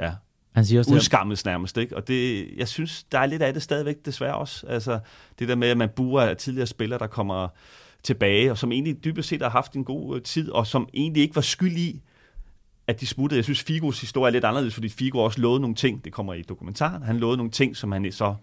ja, 0.00 0.14
Han 0.54 0.64
siger 0.64 0.78
også, 0.78 0.94
udskammes 0.94 1.44
nærmest. 1.44 1.76
Ikke? 1.76 1.96
Og 1.96 2.08
det, 2.08 2.48
jeg 2.56 2.68
synes, 2.68 3.04
der 3.04 3.18
er 3.18 3.26
lidt 3.26 3.42
af 3.42 3.52
det 3.52 3.62
stadigvæk 3.62 3.96
desværre 4.04 4.34
også. 4.34 4.66
Altså, 4.66 4.98
det 5.38 5.48
der 5.48 5.54
med, 5.54 5.68
at 5.68 5.76
man 5.76 5.88
buer 5.96 6.22
af 6.22 6.36
tidligere 6.36 6.66
spillere, 6.66 6.98
der 6.98 7.06
kommer 7.06 7.48
tilbage, 8.02 8.50
og 8.50 8.58
som 8.58 8.72
egentlig 8.72 9.04
dybest 9.04 9.28
set 9.28 9.42
har 9.42 9.50
haft 9.50 9.72
en 9.72 9.84
god 9.84 10.16
øh, 10.16 10.22
tid, 10.22 10.50
og 10.50 10.66
som 10.66 10.88
egentlig 10.94 11.22
ikke 11.22 11.34
var 11.34 11.42
skyld 11.42 11.76
i, 11.76 12.02
at 12.86 13.00
de 13.00 13.06
smuttede. 13.06 13.38
Jeg 13.38 13.44
synes, 13.44 13.62
Figos 13.62 14.00
historie 14.00 14.30
er 14.30 14.32
lidt 14.32 14.44
anderledes, 14.44 14.74
fordi 14.74 14.88
Figo 14.88 15.18
også 15.18 15.40
lovede 15.40 15.60
nogle 15.60 15.76
ting, 15.76 16.04
det 16.04 16.12
kommer 16.12 16.34
i 16.34 16.42
dokumentaren, 16.42 17.02
han 17.02 17.18
lovede 17.18 17.36
nogle 17.36 17.52
ting, 17.52 17.76
som 17.76 17.92
han 17.92 18.12
så 18.12 18.34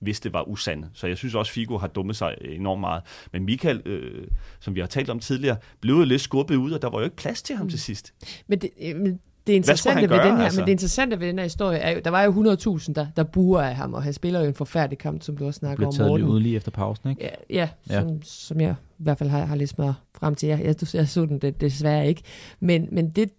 vidste 0.00 0.32
var 0.32 0.48
usande. 0.48 0.90
Så 0.94 1.06
jeg 1.06 1.16
synes 1.16 1.34
også, 1.34 1.52
Figo 1.52 1.78
har 1.78 1.86
dummet 1.86 2.16
sig 2.16 2.34
enormt 2.42 2.80
meget. 2.80 3.02
Men 3.32 3.44
Michael, 3.44 3.82
øh, 3.86 4.26
som 4.60 4.74
vi 4.74 4.80
har 4.80 4.86
talt 4.86 5.10
om 5.10 5.20
tidligere, 5.20 5.56
blev 5.80 5.94
jo 5.94 6.04
lidt 6.04 6.20
skubbet 6.20 6.56
ud, 6.56 6.72
og 6.72 6.82
der 6.82 6.90
var 6.90 6.98
jo 6.98 7.04
ikke 7.04 7.16
plads 7.16 7.42
til 7.42 7.56
ham 7.56 7.68
til 7.68 7.80
sidst. 7.80 8.14
Men 8.46 8.58
det, 8.58 8.70
øh, 8.82 8.96
men 8.96 9.20
det 9.50 9.56
interessante 9.56 10.02
ved 10.02 10.08
gøre, 10.08 10.28
den 10.28 10.36
her, 10.36 10.44
altså? 10.44 10.60
men 10.60 10.66
det 10.66 10.72
interessante 10.72 11.20
ved 11.20 11.26
den 11.28 11.38
her 11.38 11.44
historie 11.44 11.78
er 11.78 11.90
jo, 11.90 12.00
der 12.04 12.10
var 12.10 12.22
jo 12.22 12.54
100.000, 12.78 12.92
der, 12.92 13.06
der 13.16 13.22
buer 13.22 13.60
af 13.62 13.74
ham, 13.76 13.94
og 13.94 14.02
han 14.02 14.12
spiller 14.12 14.40
jo 14.40 14.46
en 14.46 14.54
forfærdelig 14.54 14.98
kamp, 14.98 15.22
som 15.22 15.36
du 15.36 15.46
også 15.46 15.58
snakker 15.58 15.76
blev 15.76 15.88
om, 15.88 16.08
Morten. 16.08 16.26
ud 16.26 16.40
lige 16.40 16.56
efter 16.56 16.70
pausen, 16.70 17.10
ikke? 17.10 17.22
Ja, 17.22 17.28
ja, 17.50 17.68
Ja. 17.90 18.00
som, 18.00 18.22
som 18.22 18.60
jeg 18.60 18.74
i 18.98 19.02
hvert 19.02 19.18
fald 19.18 19.28
har, 19.30 19.44
har 19.44 19.56
læst 19.56 19.78
mig 19.78 19.94
frem 20.14 20.34
til. 20.34 20.48
Jeg, 20.48 20.60
jeg, 20.64 20.94
jeg 20.94 21.08
så 21.08 21.26
den 21.26 21.38
det, 21.38 21.60
desværre 21.60 22.08
ikke. 22.08 22.22
Men, 22.60 22.88
men 22.92 23.10
det, 23.10 23.30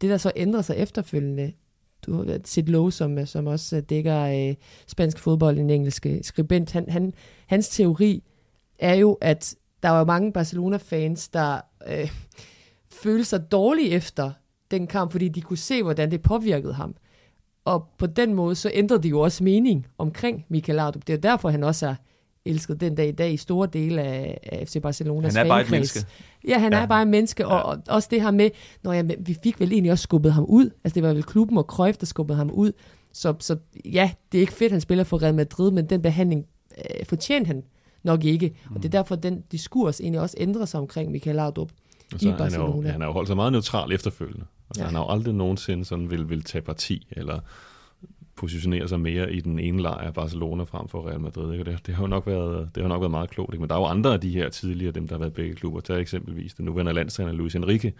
det, 0.00 0.10
der 0.10 0.16
så 0.16 0.32
ændrer 0.36 0.62
sig 0.62 0.76
efterfølgende, 0.76 1.52
du 2.06 2.12
har 2.16 2.38
Sid 2.44 2.62
Lowe, 2.62 2.92
som, 2.92 3.26
som 3.26 3.46
også 3.46 3.80
dækker 3.80 4.48
øh, 4.48 4.54
spansk 4.86 5.18
fodbold, 5.18 5.58
en 5.58 5.70
engelsk 5.70 6.06
øh, 6.06 6.18
skribent, 6.22 6.72
han, 6.72 6.90
han, 6.90 7.12
hans 7.46 7.68
teori 7.68 8.22
er 8.78 8.94
jo, 8.94 9.18
at 9.20 9.54
der 9.82 9.88
var 9.88 10.04
mange 10.04 10.32
Barcelona-fans, 10.32 11.28
der 11.28 11.60
øh, 11.88 12.10
følte 12.90 13.24
sig 13.24 13.52
dårlige 13.52 13.90
efter 13.90 14.30
den 14.70 14.86
kamp, 14.86 15.12
fordi 15.12 15.28
de 15.28 15.40
kunne 15.40 15.56
se, 15.56 15.82
hvordan 15.82 16.10
det 16.10 16.22
påvirkede 16.22 16.74
ham. 16.74 16.94
Og 17.64 17.88
på 17.98 18.06
den 18.06 18.34
måde, 18.34 18.54
så 18.54 18.70
ændrede 18.74 19.02
de 19.02 19.08
jo 19.08 19.20
også 19.20 19.44
mening 19.44 19.86
omkring 19.98 20.44
Michael 20.48 20.76
Laudrup. 20.76 21.06
Det 21.06 21.12
er 21.12 21.16
derfor, 21.18 21.48
han 21.48 21.64
også 21.64 21.86
er 21.86 21.94
elsket 22.44 22.80
den 22.80 22.94
dag 22.94 23.08
i 23.08 23.12
dag 23.12 23.32
i 23.32 23.36
store 23.36 23.68
dele 23.72 24.02
af, 24.02 24.38
af 24.52 24.68
FC 24.68 24.82
Barcelonas 24.82 25.34
Han 25.34 25.46
er 25.46 25.50
bare 25.50 25.60
et 25.60 25.70
menneske. 25.70 26.06
Ja, 26.48 26.58
han 26.58 26.72
ja. 26.72 26.78
Ja. 26.78 26.82
er 26.82 26.86
bare 26.86 27.02
en 27.02 27.10
menneske, 27.10 27.46
og, 27.46 27.62
og 27.62 27.78
også 27.88 28.08
det 28.10 28.22
her 28.22 28.30
med, 28.30 28.50
når 28.82 28.92
jeg, 28.92 29.16
vi 29.18 29.36
fik 29.42 29.60
vel 29.60 29.72
egentlig 29.72 29.92
også 29.92 30.02
skubbet 30.02 30.32
ham 30.32 30.44
ud. 30.44 30.70
Altså 30.84 30.94
det 30.94 31.02
var 31.02 31.12
vel 31.12 31.22
klubben 31.22 31.58
og 31.58 31.64
Cruyff, 31.64 31.98
der 31.98 32.06
skubbede 32.06 32.36
ham 32.36 32.50
ud. 32.50 32.72
Så, 33.12 33.34
så 33.40 33.56
ja, 33.84 34.10
det 34.32 34.38
er 34.38 34.40
ikke 34.40 34.52
fedt, 34.52 34.72
han 34.72 34.80
spiller 34.80 35.04
for 35.04 35.22
Real 35.22 35.34
Madrid, 35.34 35.70
men 35.70 35.86
den 35.86 36.02
behandling 36.02 36.46
øh, 36.78 37.06
fortjente 37.06 37.46
han 37.46 37.62
nok 38.02 38.24
ikke. 38.24 38.56
Mm. 38.70 38.76
Og 38.76 38.82
det 38.82 38.88
er 38.88 38.98
derfor, 38.98 39.14
at 39.14 39.22
den 39.22 39.40
diskurs 39.52 40.00
egentlig 40.00 40.20
også 40.20 40.36
ændrer 40.40 40.64
sig 40.64 40.80
omkring 40.80 41.10
Michael 41.10 41.36
Laudrup 41.36 41.70
Altså, 42.12 42.28
i 42.28 42.30
han, 42.30 42.40
er 42.40 42.44
jo, 42.44 42.50
Barcelona. 42.50 42.90
han 42.90 43.00
har 43.00 43.08
jo 43.08 43.12
holdt 43.12 43.28
sig 43.28 43.36
meget 43.36 43.52
neutral 43.52 43.92
efterfølgende. 43.92 44.44
Altså, 44.70 44.82
Ja. 44.82 44.86
Han 44.86 44.94
har 44.94 45.02
jo 45.02 45.10
aldrig 45.10 45.34
nogensinde 45.34 45.84
sådan 45.84 46.10
vil, 46.10 46.28
vil 46.28 46.42
tage 46.42 46.62
parti, 46.62 47.06
eller 47.10 47.40
positionere 48.36 48.88
sig 48.88 49.00
mere 49.00 49.32
i 49.32 49.40
den 49.40 49.58
ene 49.58 49.82
lejr 49.82 50.06
af 50.06 50.14
Barcelona 50.14 50.64
frem 50.64 50.88
for 50.88 51.08
Real 51.08 51.20
Madrid. 51.20 51.52
Ikke? 51.52 51.64
Det, 51.64 51.86
det, 51.86 51.94
har 51.94 52.02
jo 52.02 52.08
nok 52.08 52.26
været, 52.26 52.70
det 52.74 52.82
har 52.82 52.88
nok 52.88 53.00
været 53.00 53.10
meget 53.10 53.30
klogt. 53.30 53.54
Ikke? 53.54 53.60
Men 53.60 53.68
der 53.68 53.74
er 53.74 53.80
jo 53.80 53.86
andre 53.86 54.12
af 54.12 54.20
de 54.20 54.30
her 54.30 54.48
tidligere, 54.48 54.92
dem 54.92 55.08
der 55.08 55.14
har 55.14 55.18
været 55.18 55.34
begge 55.34 55.54
klubber. 55.54 55.80
Tag 55.80 56.00
eksempelvis 56.00 56.54
den 56.54 56.64
nuværende 56.64 56.92
landstræner 56.92 57.32
Luis 57.32 57.54
Enrique, 57.54 57.92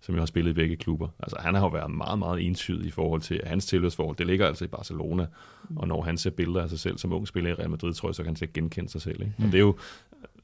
som 0.00 0.14
jo 0.14 0.20
har 0.20 0.26
spillet 0.26 0.50
i 0.50 0.54
begge 0.54 0.76
klubber. 0.76 1.08
Altså, 1.18 1.36
han 1.40 1.54
har 1.54 1.62
jo 1.62 1.68
været 1.68 1.90
meget, 1.90 2.18
meget 2.18 2.46
entydig 2.46 2.86
i 2.86 2.90
forhold 2.90 3.20
til 3.20 3.34
at 3.34 3.48
hans 3.48 3.66
tilhørsforhold. 3.66 4.16
Det 4.16 4.26
ligger 4.26 4.46
altså 4.46 4.64
i 4.64 4.68
Barcelona, 4.68 5.26
og 5.76 5.88
når 5.88 6.02
han 6.02 6.18
ser 6.18 6.30
billeder 6.30 6.62
af 6.62 6.68
sig 6.68 6.78
selv 6.78 6.98
som 6.98 7.12
ung 7.12 7.28
spiller 7.28 7.50
i 7.50 7.54
Real 7.54 7.70
Madrid, 7.70 7.94
tror 7.94 8.08
jeg, 8.08 8.14
så 8.14 8.22
kan 8.22 8.36
han 8.36 8.48
at 8.48 8.52
genkende 8.52 8.90
sig 8.90 9.02
selv. 9.02 9.20
Ikke? 9.20 9.34
Mm. 9.38 9.44
Og 9.44 9.52
det 9.52 9.58
er 9.58 9.62
jo, 9.62 9.76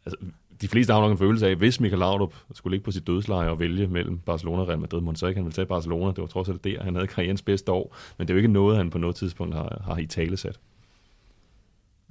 altså, 0.07 0.17
de 0.61 0.69
fleste 0.69 0.93
har 0.93 1.01
nok 1.01 1.13
en 1.13 1.19
følelse 1.19 1.47
af, 1.47 1.51
at 1.51 1.57
hvis 1.59 1.81
Michael 1.81 1.99
Laudrup 1.99 2.35
skulle 2.55 2.75
ligge 2.75 2.85
på 2.85 2.91
sit 2.91 3.07
dødsleje 3.07 3.49
og 3.49 3.61
vælge 3.61 3.87
mellem 3.87 4.19
Barcelona 4.19 4.63
og 4.63 4.69
Real 4.69 4.79
Madrid, 4.79 5.01
må 5.01 5.11
han 5.11 5.17
så 5.17 5.27
ikke 5.27 5.39
han 5.39 5.45
ville 5.45 5.55
tage 5.55 5.67
Barcelona. 5.67 6.07
Det 6.11 6.19
var 6.19 6.27
trods 6.27 6.49
alt 6.49 6.65
der, 6.65 6.83
han 6.83 6.95
havde 6.95 7.07
karrierens 7.07 7.43
bedste 7.43 7.73
år. 7.73 7.97
Men 8.19 8.29
det 8.29 8.33
er 8.33 8.35
jo 8.35 8.39
ikke 8.39 8.53
noget, 8.53 8.77
han 8.77 8.91
på 8.91 8.99
noget 8.99 9.17
tidspunkt 9.17 9.55
har, 9.55 9.83
har 9.85 9.97
i 9.99 10.07
tale 10.07 10.37
sat. 10.37 10.59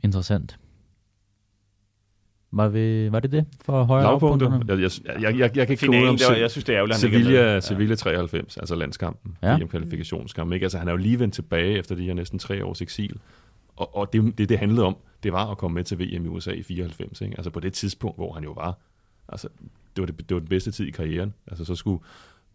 Interessant. 0.04 0.60
Var, 2.52 2.68
vi, 2.68 3.12
var 3.12 3.20
det 3.20 3.32
det 3.32 3.46
for 3.66 3.84
højere 3.84 4.06
Lavpunkter. 4.08 4.60
Jeg, 4.68 4.80
jeg, 4.80 4.90
jeg, 5.22 5.40
jeg, 5.40 5.58
jeg 5.58 5.68
kan 5.68 5.74
ikke 5.74 5.78
Finalen, 5.78 6.10
om 6.10 6.18
det 6.18 6.28
var, 6.30 6.34
Se- 6.36 6.40
jeg 6.42 6.52
synes, 6.52 6.64
det 6.66 6.74
er 6.74 6.78
ærgerligt, 6.78 6.96
er 6.96 7.00
Sevilla, 7.00 7.54
ja. 7.54 7.60
Sevilla 7.60 7.96
93, 7.96 8.58
altså 8.58 8.76
landskampen, 8.76 9.38
ja. 9.44 9.58
VM-kvalifikationskampen. 9.58 10.54
Ikke? 10.54 10.64
Altså, 10.64 10.78
han 10.78 10.88
er 10.88 10.92
jo 10.92 10.98
lige 10.98 11.20
vendt 11.20 11.34
tilbage 11.34 11.78
efter 11.78 11.96
de 11.96 12.04
her 12.06 12.14
næsten 12.14 12.40
tre 12.40 12.66
års 12.66 12.82
eksil. 12.82 13.18
Og, 13.76 13.96
og 13.96 14.14
det, 14.14 14.38
det, 14.38 14.50
det 14.50 14.60
handlede 14.60 14.86
om, 14.86 14.98
det 15.24 15.34
var 15.34 15.52
at 15.52 15.58
komme 15.58 15.76
med 15.76 15.84
til 15.84 16.00
VM 16.00 16.26
i 16.26 16.28
USA 16.28 16.52
i 16.52 16.64
94. 16.64 17.22
Ikke? 17.22 17.38
Altså 17.38 17.50
på 17.50 17.60
det 17.60 17.74
tidspunkt, 17.74 18.18
hvor 18.18 18.34
han 18.34 18.44
jo 18.44 18.52
var. 18.52 18.80
Altså, 19.28 19.48
det 19.96 20.02
var, 20.02 20.06
det, 20.06 20.30
det 20.30 20.36
var 20.36 20.40
den 20.40 20.50
bedste 20.50 20.72
tid 20.72 20.86
i 20.86 20.92
karrieren. 20.92 21.34
Altså 21.48 21.66
så 21.66 21.76
skulle 21.76 22.04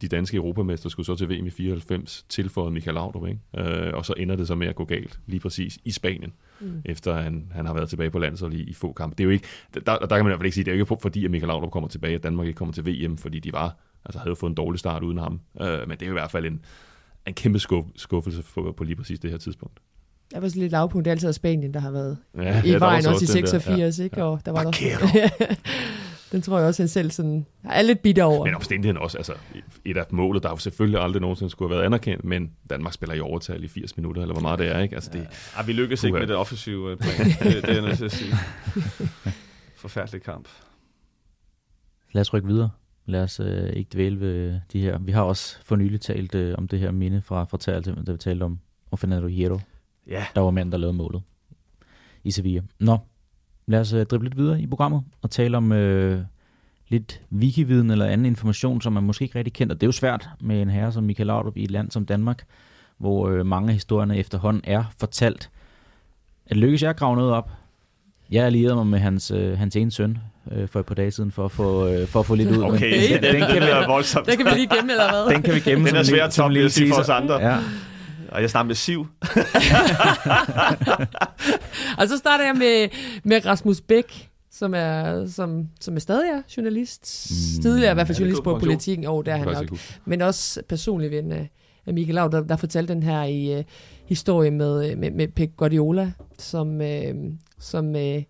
de 0.01 0.09
danske 0.09 0.37
europamester 0.37 0.89
skulle 0.89 1.07
så 1.07 1.15
til 1.15 1.29
VM 1.29 1.47
i 1.47 1.51
94, 1.51 2.27
tilføjet 2.29 2.73
Michael 2.73 2.95
Laudrup, 2.95 3.27
ikke? 3.27 3.41
Øh, 3.59 3.95
og 3.95 4.07
så 4.07 4.15
ender 4.17 4.37
det 4.37 4.47
så 4.47 4.55
med 4.55 4.67
at 4.67 4.75
gå 4.75 4.85
galt, 4.85 5.21
lige 5.27 5.41
præcis 5.41 5.79
i 5.85 5.91
Spanien, 5.91 6.33
mm. 6.61 6.83
efter 6.85 7.15
han, 7.15 7.53
han 7.53 7.67
har 7.67 7.75
været 7.75 7.89
tilbage 7.89 8.11
på 8.11 8.19
landsholdet 8.19 8.59
i, 8.59 8.63
i 8.63 8.73
få 8.75 8.93
kampe. 8.93 9.15
Det 9.19 9.25
er 9.25 9.25
jo 9.25 9.31
ikke, 9.31 9.47
der, 9.75 9.81
der 9.81 9.99
kan 9.99 10.09
man 10.11 10.21
i 10.21 10.29
hvert 10.29 10.39
fald 10.39 10.47
ikke 10.47 10.55
sige, 10.55 10.65
det 10.65 10.71
er 10.71 10.77
jo 10.77 10.85
ikke 10.85 10.97
fordi, 11.03 11.25
at 11.25 11.31
Michael 11.31 11.49
Laudrup 11.49 11.71
kommer 11.71 11.89
tilbage, 11.89 12.15
at 12.15 12.23
Danmark 12.23 12.47
ikke 12.47 12.59
kommer 12.59 12.75
til 12.75 12.87
VM, 12.87 13.17
fordi 13.17 13.41
de 13.41 13.53
var, 13.53 13.77
altså 14.05 14.19
havde 14.19 14.37
fået 14.37 14.51
en 14.51 14.55
dårlig 14.55 14.79
start 14.79 15.03
uden 15.03 15.19
ham. 15.19 15.41
Øh, 15.61 15.89
men 15.89 15.91
det 15.91 16.03
er 16.03 16.07
jo 16.07 16.13
i 16.13 16.21
hvert 16.21 16.31
fald 16.31 16.47
en, 16.47 16.65
en 17.27 17.35
kæmpe 17.35 17.59
skuffelse 17.97 18.43
for, 18.43 18.73
på 18.73 18.85
lige 18.85 18.97
præcis 18.97 19.19
det 19.19 19.31
her 19.31 19.39
tidspunkt. 19.39 19.81
Der 20.33 20.41
var 20.41 20.49
så 20.49 20.59
lidt 20.59 20.73
lavpunkt. 20.73 21.05
Det 21.05 21.11
er 21.11 21.13
altid 21.13 21.33
Spanien, 21.33 21.75
der 21.75 21.81
har 21.81 21.91
været 21.91 22.19
ja, 22.37 22.63
i 22.63 22.71
ja, 22.71 22.79
vejen 22.79 23.07
også, 23.07 23.11
også 23.11 23.25
i 23.25 23.27
86, 23.27 23.97
der. 23.97 24.05
ikke? 24.05 24.21
Ja. 24.21 24.25
Og 24.25 24.41
der 24.45 24.53
var 24.53 24.63
der 24.63 24.71
Den 26.33 26.43
tror 26.43 26.59
jeg 26.59 26.67
også, 26.67 26.83
han 26.83 26.89
selv 26.89 27.11
sådan, 27.11 27.47
er 27.65 27.83
lidt 27.83 28.03
bitter 28.03 28.25
over. 28.25 28.45
Men 28.45 28.55
omstændigheden 28.55 29.03
også, 29.03 29.19
altså 29.19 29.35
et 29.85 29.97
af 29.97 30.05
målet, 30.11 30.43
der 30.43 30.49
jo 30.51 30.57
selvfølgelig 30.57 31.01
aldrig 31.01 31.21
nogensinde 31.21 31.51
skulle 31.51 31.69
have 31.69 31.77
været 31.77 31.87
anerkendt, 31.87 32.25
men 32.25 32.51
Danmark 32.71 32.93
spiller 32.93 33.15
i 33.15 33.21
overtal 33.21 33.65
i 33.65 33.69
80 33.69 33.97
minutter, 33.97 34.23
eller 34.23 34.35
hvor 34.35 34.43
meget 34.43 34.59
det 34.59 34.69
er, 34.69 34.79
ikke? 34.79 34.95
Altså, 34.95 35.11
det, 35.13 35.27
ja, 35.57 35.63
vi 35.63 35.73
lykkes 35.73 36.05
ikke 36.05 36.19
med 36.19 36.27
det 36.27 36.37
offensive 36.37 36.97
plan, 36.97 37.27
det, 37.27 37.63
det 37.67 37.77
er 37.79 37.81
nødt 37.81 37.99
til 37.99 38.05
at 38.05 38.13
sige. 38.13 38.35
Forfærdelig 39.83 40.23
kamp. 40.23 40.49
Lad 42.13 42.21
os 42.21 42.33
rykke 42.35 42.49
videre. 42.49 42.71
Lad 43.07 43.23
os 43.23 43.41
øh, 43.41 43.71
ikke 43.73 43.89
dvæle 43.93 44.21
ved 44.21 44.61
de 44.73 44.81
her. 44.81 44.99
Vi 44.99 45.13
har 45.13 45.23
også 45.23 45.57
for 45.65 45.77
nylig 45.77 46.01
talt 46.01 46.35
øh, 46.35 46.55
om 46.59 46.69
det 46.69 46.79
her 46.79 46.91
minde 46.91 47.23
fra, 47.23 47.45
fra 47.45 47.59
Tal, 47.59 47.83
da 48.07 48.13
vi 48.13 48.19
talte 48.19 48.43
om, 48.43 48.59
om 48.91 48.99
Fernando 48.99 49.27
Hierro. 49.27 49.61
Ja. 50.11 50.25
Der 50.35 50.41
var 50.41 50.51
mand, 50.51 50.73
der 50.73 50.79
lavede 50.79 50.97
målet 50.97 51.23
i 52.25 52.31
Sevilla. 52.31 52.61
Nå, 52.79 52.99
lad 53.67 53.81
os 53.81 53.93
uh, 53.93 54.03
drible 54.03 54.29
lidt 54.29 54.37
videre 54.37 54.61
i 54.61 54.67
programmet 54.67 55.03
og 55.23 55.31
tale 55.31 55.57
om 55.57 55.73
uh, 55.73 56.19
lidt 56.89 57.21
wikividen 57.33 57.91
eller 57.91 58.07
anden 58.07 58.27
information, 58.27 58.81
som 58.81 58.93
man 58.93 59.03
måske 59.03 59.23
ikke 59.23 59.39
rigtig 59.39 59.53
kender. 59.53 59.75
det 59.75 59.83
er 59.83 59.89
jo 59.89 59.93
svært 59.93 60.29
med 60.41 60.63
en 60.63 60.71
herre 60.71 60.93
som 60.93 61.05
Michael 61.05 61.27
Laudrup 61.27 61.57
i 61.57 61.65
et 61.65 61.71
land 61.71 61.91
som 61.91 62.07
Danmark, 62.07 62.45
hvor 62.99 63.29
uh, 63.31 63.47
mange 63.47 63.69
af 63.69 63.75
historierne 63.75 64.17
efterhånden 64.17 64.63
er 64.65 64.85
fortalt. 64.99 65.51
At 66.47 66.57
lykkes 66.57 66.83
jeg 66.83 66.91
at 66.91 66.97
grave 66.97 67.17
noget 67.17 67.33
op? 67.33 67.51
Jeg 68.31 68.45
allierede 68.45 68.75
mig 68.75 68.87
med 68.87 68.99
hans, 68.99 69.31
uh, 69.31 69.59
hans 69.59 69.77
ene 69.77 69.91
søn 69.91 70.19
uh, 70.47 70.69
for 70.69 70.81
et 70.81 70.87
par 70.87 70.95
dage 70.95 71.11
siden 71.11 71.31
for 71.31 71.45
at 71.45 71.51
få, 71.51 71.89
uh, 71.89 72.07
for 72.07 72.21
at 72.21 72.27
få 72.27 72.35
lidt 72.35 72.51
ud. 72.51 72.63
Okay, 72.63 73.13
den, 73.13 73.23
den, 73.23 73.35
den, 73.35 73.51
kan 73.51 73.63
vi, 73.63 73.67
voldsomt. 73.87 74.27
Den 74.27 74.37
kan 74.37 74.47
vi 74.47 74.51
lige 74.51 74.77
gemme, 74.77 74.93
eller 74.93 75.11
hvad? 75.11 75.35
Den 75.35 75.43
kan 75.43 75.55
vi 75.55 75.61
gemme. 75.61 75.89
Den 75.89 75.97
er 75.97 76.03
svært 76.03 76.31
top, 76.31 76.51
vil 76.51 76.71
sige 76.71 76.89
for 76.95 77.01
os 77.01 77.09
andre. 77.09 77.35
Ja. 77.35 77.59
Og 78.31 78.41
jeg 78.41 78.51
starter 78.51 78.67
med 78.67 78.75
Siv. 78.75 79.01
og 81.99 82.09
så 82.09 82.19
starter 82.19 82.45
jeg 82.45 82.57
med, 82.57 82.89
med 83.25 83.47
Rasmus 83.47 83.81
Bæk, 83.81 84.31
som 84.51 84.75
er, 84.75 85.27
som, 85.27 85.69
som 85.81 85.97
er 85.97 86.01
stadig 86.01 86.31
er 86.31 86.43
journalist. 86.57 87.31
Mm. 87.31 87.63
Tidligere 87.63 87.91
i 87.91 87.95
hvert 87.95 88.07
fald 88.07 88.19
journalist 88.19 88.43
på 88.43 88.59
politikken. 88.59 89.07
Oh, 89.07 89.25
der 89.25 89.33
er 89.33 89.37
han 89.37 89.47
nok. 89.47 89.79
Men 90.05 90.21
også 90.21 90.63
personlig 90.69 91.11
ven 91.11 91.33
af, 91.33 91.51
af 91.87 91.95
Michael 91.95 92.15
Laud, 92.15 92.31
der, 92.31 92.43
der 92.43 92.57
fortalte 92.57 92.95
den 92.95 93.03
her 93.03 93.23
i 93.23 93.59
uh, 93.59 93.65
historie 94.07 94.51
med, 94.51 94.97
med, 94.97 95.11
med 95.11 95.29
Pep 95.29 95.57
Guardiola, 95.57 96.13
som, 96.39 96.81
uh, 96.81 97.33
som 97.59 97.89
uh, 97.89 98.23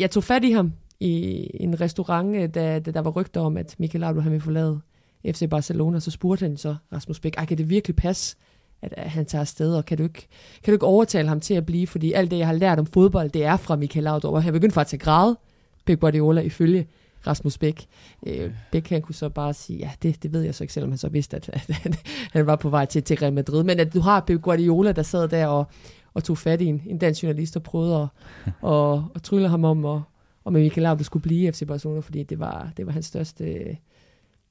jeg 0.00 0.10
tog 0.10 0.24
fat 0.24 0.44
i 0.44 0.50
ham 0.50 0.72
i 1.00 1.46
en 1.54 1.80
restaurant, 1.80 2.54
da, 2.54 2.78
da 2.78 2.90
der 2.90 3.00
var 3.00 3.10
rygter 3.10 3.40
om, 3.40 3.56
at 3.56 3.74
Michael 3.78 4.00
Laud 4.00 4.20
han 4.20 4.32
ville 4.32 4.42
forlade 4.42 4.80
FC 5.26 5.48
Barcelona, 5.50 6.00
så 6.00 6.10
spurgte 6.10 6.42
han 6.42 6.56
så 6.56 6.76
Rasmus 6.92 7.20
Bæk, 7.20 7.32
kan 7.32 7.58
det 7.58 7.70
virkelig 7.70 7.96
passe, 7.96 8.36
at, 8.82 8.94
at 8.96 9.10
han 9.10 9.26
tager 9.26 9.40
afsted, 9.40 9.74
og 9.74 9.84
kan 9.84 9.98
du, 9.98 10.02
ikke, 10.02 10.28
kan 10.64 10.72
du 10.72 10.72
ikke 10.72 10.86
overtale 10.86 11.28
ham 11.28 11.40
til 11.40 11.54
at 11.54 11.66
blive, 11.66 11.86
fordi 11.86 12.12
alt 12.12 12.30
det, 12.30 12.38
jeg 12.38 12.46
har 12.46 12.54
lært 12.54 12.78
om 12.78 12.86
fodbold, 12.86 13.30
det 13.30 13.44
er 13.44 13.56
fra 13.56 13.76
Michael 13.76 14.04
Laudrup, 14.04 14.34
og 14.34 14.42
han 14.42 14.52
begyndte 14.52 14.74
faktisk 14.74 14.94
at 14.94 15.00
græde, 15.00 15.38
Pep 15.86 16.00
Guardiola, 16.00 16.40
ifølge 16.40 16.86
Rasmus 17.26 17.58
Bæk. 17.58 17.86
Øh, 18.26 18.52
Bæk 18.72 18.88
han 18.88 19.02
kunne 19.02 19.14
så 19.14 19.28
bare 19.28 19.54
sige, 19.54 19.78
ja, 19.78 19.90
det, 20.02 20.22
det 20.22 20.32
ved 20.32 20.42
jeg 20.42 20.54
så 20.54 20.64
ikke, 20.64 20.74
selvom 20.74 20.90
han 20.90 20.98
så 20.98 21.08
vidste, 21.08 21.36
at, 21.36 21.48
at, 21.52 21.70
at 21.84 21.98
han 22.32 22.46
var 22.46 22.56
på 22.56 22.68
vej 22.68 22.84
til, 22.84 23.02
til 23.02 23.16
Real 23.18 23.32
Madrid. 23.32 23.62
Men 23.62 23.80
at 23.80 23.94
du 23.94 24.00
har 24.00 24.20
Pep 24.20 24.42
Guardiola, 24.42 24.92
der 24.92 25.02
sad 25.02 25.28
der 25.28 25.46
og, 25.46 25.66
og 26.14 26.24
tog 26.24 26.38
fat 26.38 26.60
i 26.60 26.66
en, 26.66 26.82
en 26.86 26.98
dansk 26.98 27.22
journalist 27.22 27.56
og 27.56 27.62
prøvede 27.62 28.02
at 28.02 28.08
og, 28.62 28.92
og 29.14 29.22
trylle 29.22 29.48
ham 29.48 29.64
om, 29.64 29.84
og, 29.84 30.02
om 30.44 30.52
Michael 30.52 30.82
Laudrup 30.82 31.04
skulle 31.04 31.22
blive 31.22 31.48
i 31.48 31.52
FC 31.52 31.66
Barcelona, 31.66 32.00
fordi 32.00 32.22
det 32.22 32.38
var, 32.38 32.70
det 32.76 32.86
var 32.86 32.92
hans 32.92 33.06
største 33.06 33.44
øh, 33.44 33.76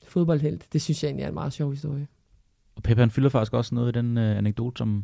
fodboldhelt. 0.07 0.73
Det 0.73 0.81
synes 0.81 1.03
jeg 1.03 1.09
egentlig 1.09 1.23
er 1.23 1.27
en 1.27 1.33
meget 1.33 1.53
sjov 1.53 1.71
historie. 1.71 2.07
Og 2.77 2.83
Peppe 2.83 3.01
han 3.01 3.11
fylder 3.11 3.29
faktisk 3.29 3.53
også 3.53 3.75
noget 3.75 3.95
i 3.95 3.99
den 3.99 4.17
øh, 4.17 4.37
anekdote, 4.37 4.77
som 4.77 5.03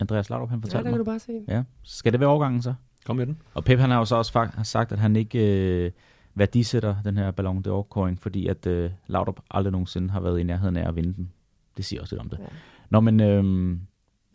Andreas 0.00 0.30
Laudrup 0.30 0.50
han 0.50 0.60
fortalte 0.62 0.84
mig. 0.84 0.84
Ja, 0.84 0.98
det 0.98 1.06
kan 1.06 1.06
du 1.06 1.10
bare 1.10 1.18
se. 1.18 1.44
Ja. 1.48 1.62
Skal 1.82 2.12
det 2.12 2.20
være 2.20 2.28
overgangen 2.28 2.62
så? 2.62 2.74
Kom 3.04 3.16
med 3.16 3.26
den. 3.26 3.38
Og 3.54 3.64
Peppe 3.64 3.80
han 3.80 3.90
har 3.90 3.98
jo 3.98 4.04
så 4.04 4.16
også 4.16 4.38
har 4.54 4.62
sagt, 4.62 4.92
at 4.92 4.98
han 4.98 5.16
ikke 5.16 5.84
øh, 5.84 5.90
værdisætter 6.34 6.96
den 7.04 7.16
her 7.16 7.30
Ballon 7.30 7.64
d'Or 7.68 7.82
kåring, 7.82 8.18
fordi 8.20 8.46
at 8.46 8.66
øh, 8.66 8.90
Laudrup 9.06 9.40
aldrig 9.50 9.72
nogensinde 9.72 10.10
har 10.10 10.20
været 10.20 10.40
i 10.40 10.42
nærheden 10.42 10.76
af 10.76 10.88
at 10.88 10.96
vinde 10.96 11.14
den. 11.14 11.32
Det 11.76 11.84
siger 11.84 12.00
også 12.00 12.14
lidt 12.14 12.22
om 12.22 12.28
det. 12.28 12.38
Ja. 12.38 12.44
Nå, 12.90 13.00
men 13.00 13.20
øh, 13.20 13.76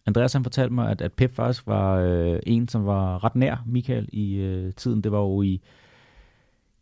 Andreas 0.05 0.33
han 0.33 0.43
fortalte 0.43 0.73
mig, 0.73 0.89
at, 0.89 1.01
at 1.01 1.13
Pep 1.13 1.33
faktisk 1.35 1.67
var 1.67 1.95
øh, 1.95 2.39
en, 2.45 2.67
som 2.67 2.85
var 2.85 3.23
ret 3.23 3.35
nær 3.35 3.63
Michael 3.65 4.09
i 4.13 4.35
øh, 4.35 4.73
tiden. 4.73 5.01
Det 5.01 5.11
var 5.11 5.19
jo 5.19 5.41
i 5.41 5.61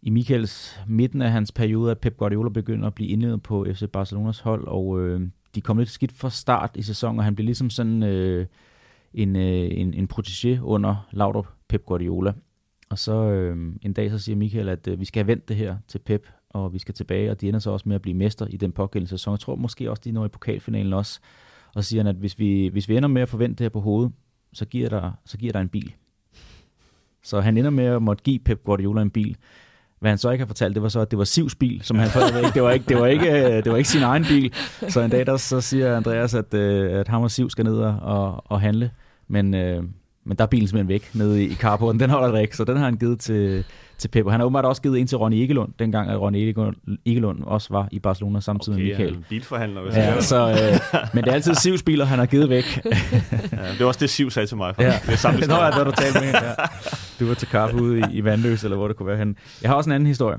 i 0.02 0.10
Michaels 0.10 0.80
midten 0.88 1.22
af 1.22 1.32
hans 1.32 1.52
periode, 1.52 1.92
at 1.92 2.00
Pep 2.00 2.18
Guardiola 2.18 2.50
begynder 2.50 2.88
at 2.88 2.94
blive 2.94 3.10
indledet 3.10 3.44
på 3.44 3.66
FC 3.74 3.84
Barcelonas 3.94 4.40
hold, 4.40 4.68
og 4.68 5.00
øh, 5.00 5.22
de 5.56 5.62
kom 5.62 5.78
lidt 5.78 5.90
skidt 5.90 6.12
fra 6.12 6.30
start 6.30 6.72
i 6.76 6.82
sæsonen, 6.82 7.20
og 7.20 7.26
han 7.26 7.36
blev 7.36 7.46
ligesom 7.46 7.70
sådan 7.70 8.04
øh, 8.04 8.46
en, 9.14 9.36
øh, 9.36 9.70
en, 9.72 9.94
en 9.94 10.10
protégé 10.14 10.60
under 10.60 11.08
Laudrup 11.12 11.48
Pep 11.68 11.86
Guardiola. 11.86 12.34
Og 12.90 13.00
så 13.00 13.14
øh, 13.14 13.76
en 13.82 13.94
dag 13.94 14.12
så 14.12 14.20
siger 14.20 14.36
Michael, 14.36 14.70
at 14.70 14.88
øh, 14.88 15.00
vi 15.00 15.06
skal 15.06 15.24
have 15.24 15.28
vendt 15.28 15.48
det 15.48 15.56
her 15.56 15.78
til 15.88 16.00
Pep, 16.00 16.28
og 16.50 16.74
vi 16.74 16.80
skal 16.80 16.94
tilbage, 16.94 17.32
og 17.32 17.42
de 17.42 17.48
ender 17.48 17.60
så 17.60 17.72
også 17.72 17.90
med 17.90 17.96
at 17.96 18.02
blive 18.02 18.18
mester 18.18 18.48
i 18.48 18.58
den 18.58 18.72
pågældende 18.72 19.10
sæson. 19.10 19.32
Jeg 19.32 19.40
tror 19.40 19.56
måske 19.56 19.90
også, 19.90 20.02
de 20.06 20.12
når 20.12 20.26
i 20.26 20.30
pokalfinalen 20.30 20.94
også, 20.94 21.20
og 21.76 21.84
siger 21.84 22.10
at 22.10 22.16
hvis 22.16 22.40
vi, 22.40 22.68
hvis 22.68 22.90
vi 22.90 22.98
ender 22.98 23.10
med 23.10 23.22
at 23.22 23.30
forvente 23.30 23.56
det 23.56 23.64
her 23.64 23.70
på 23.70 23.80
hovedet, 23.80 24.12
så 24.54 24.66
giver 24.66 24.90
der, 24.90 25.12
så 25.26 25.38
giver 25.38 25.54
der 25.54 25.60
en 25.60 25.70
bil. 25.70 25.96
Så 27.24 27.42
han 27.42 27.58
ender 27.58 27.70
med 27.70 27.86
at 27.86 28.02
måtte 28.02 28.24
give 28.24 28.40
Pep 28.40 28.64
Guardiola 28.64 29.02
en 29.02 29.10
bil. 29.10 29.38
Hvad 30.02 30.12
han 30.12 30.18
så 30.18 30.32
ikke 30.32 30.42
har 30.42 30.48
fortalt, 30.48 30.76
det 30.76 30.84
var 30.84 30.90
så, 30.90 31.00
at 31.00 31.12
det 31.12 31.20
var 31.20 31.26
Sivs 31.26 31.56
bil, 31.56 31.82
som 31.84 32.00
han 32.00 32.10
ikke. 32.38 32.52
Det 32.54 32.64
var 32.64 32.72
ikke, 32.72 32.86
det 32.90 32.98
var 32.98 33.08
ikke, 33.08 33.32
øh, 33.32 33.64
det 33.64 33.72
var 33.72 33.78
ikke 33.78 33.90
sin 33.90 34.04
egen 34.04 34.24
bil. 34.24 34.54
Så 34.90 35.02
en 35.02 35.12
dag 35.12 35.26
der 35.26 35.38
så 35.38 35.62
siger 35.62 35.98
Andreas, 35.98 36.34
at, 36.34 36.54
øh, 36.54 37.00
at 37.00 37.08
ham 37.08 37.22
og 37.22 37.32
Siv 37.32 37.50
skal 37.50 37.66
ned 37.66 37.78
og, 37.78 38.52
og 38.52 38.62
handle. 38.62 38.92
Men, 39.28 39.54
øh, 39.54 39.84
men 40.26 40.38
der 40.38 40.44
er 40.44 40.48
bilen 40.48 40.68
simpelthen 40.68 40.88
væk 40.88 41.10
nede 41.14 41.44
i 41.44 41.56
carporten. 41.56 42.00
Den 42.00 42.10
holder 42.10 42.32
der 42.32 42.40
ikke, 42.40 42.58
så 42.58 42.64
den 42.64 42.78
har 42.78 42.86
han 42.86 42.98
givet 42.98 43.20
til, 43.20 43.66
til 44.02 44.08
Pep. 44.08 44.30
Han 44.30 44.40
har 44.40 44.46
åbenbart 44.46 44.66
også 44.66 44.82
givet 44.82 45.00
en 45.00 45.08
til 45.08 45.18
Ronny 45.18 45.36
Egelund, 45.36 45.74
dengang 45.80 46.10
at 46.10 46.22
Ronny 46.22 46.56
Egelund 47.06 47.44
også 47.44 47.68
var 47.72 47.88
i 47.92 48.00
Barcelona 48.00 48.40
samtidig 48.40 48.76
okay, 48.76 48.84
med 48.84 48.92
Michael. 48.92 49.14
Okay, 49.14 49.24
bilforhandler. 49.30 49.82
Hvis 49.82 49.96
ja, 49.96 50.22
så, 50.22 50.50
øh, 50.50 51.00
men 51.14 51.24
det 51.24 51.30
er 51.30 51.34
altid 51.36 51.56
Sivs 51.56 51.84
biler, 51.84 52.06
han 52.06 52.20
har 52.20 52.26
givet 52.26 52.50
væk. 52.50 52.64
ja, 52.86 52.92
det 53.72 53.80
var 53.80 53.86
også 53.86 54.00
det, 54.00 54.10
Siv 54.10 54.30
sagde 54.32 54.48
til 54.48 54.58
mig. 54.58 54.76
Ja. 54.80 54.86
Det 55.06 55.14
er 55.14 55.16
samme 55.16 55.40
Nå, 55.48 55.56
ja, 55.56 55.72
det 55.72 55.86
du 55.86 55.92
talte 55.92 56.20
med. 56.20 56.30
Ja. 56.30 56.54
Du 57.20 57.28
var 57.28 57.34
til 57.34 57.48
kaffe 57.48 57.82
ude 57.82 58.00
i, 58.00 58.04
i 58.12 58.24
Vandløs, 58.24 58.64
eller 58.64 58.78
hvor 58.78 58.88
det 58.88 58.98
kunne 58.98 59.08
være 59.08 59.18
hen. 59.18 59.36
Jeg 59.62 59.70
har 59.70 59.76
også 59.76 59.90
en 59.90 59.94
anden 59.94 60.08
historie. 60.08 60.38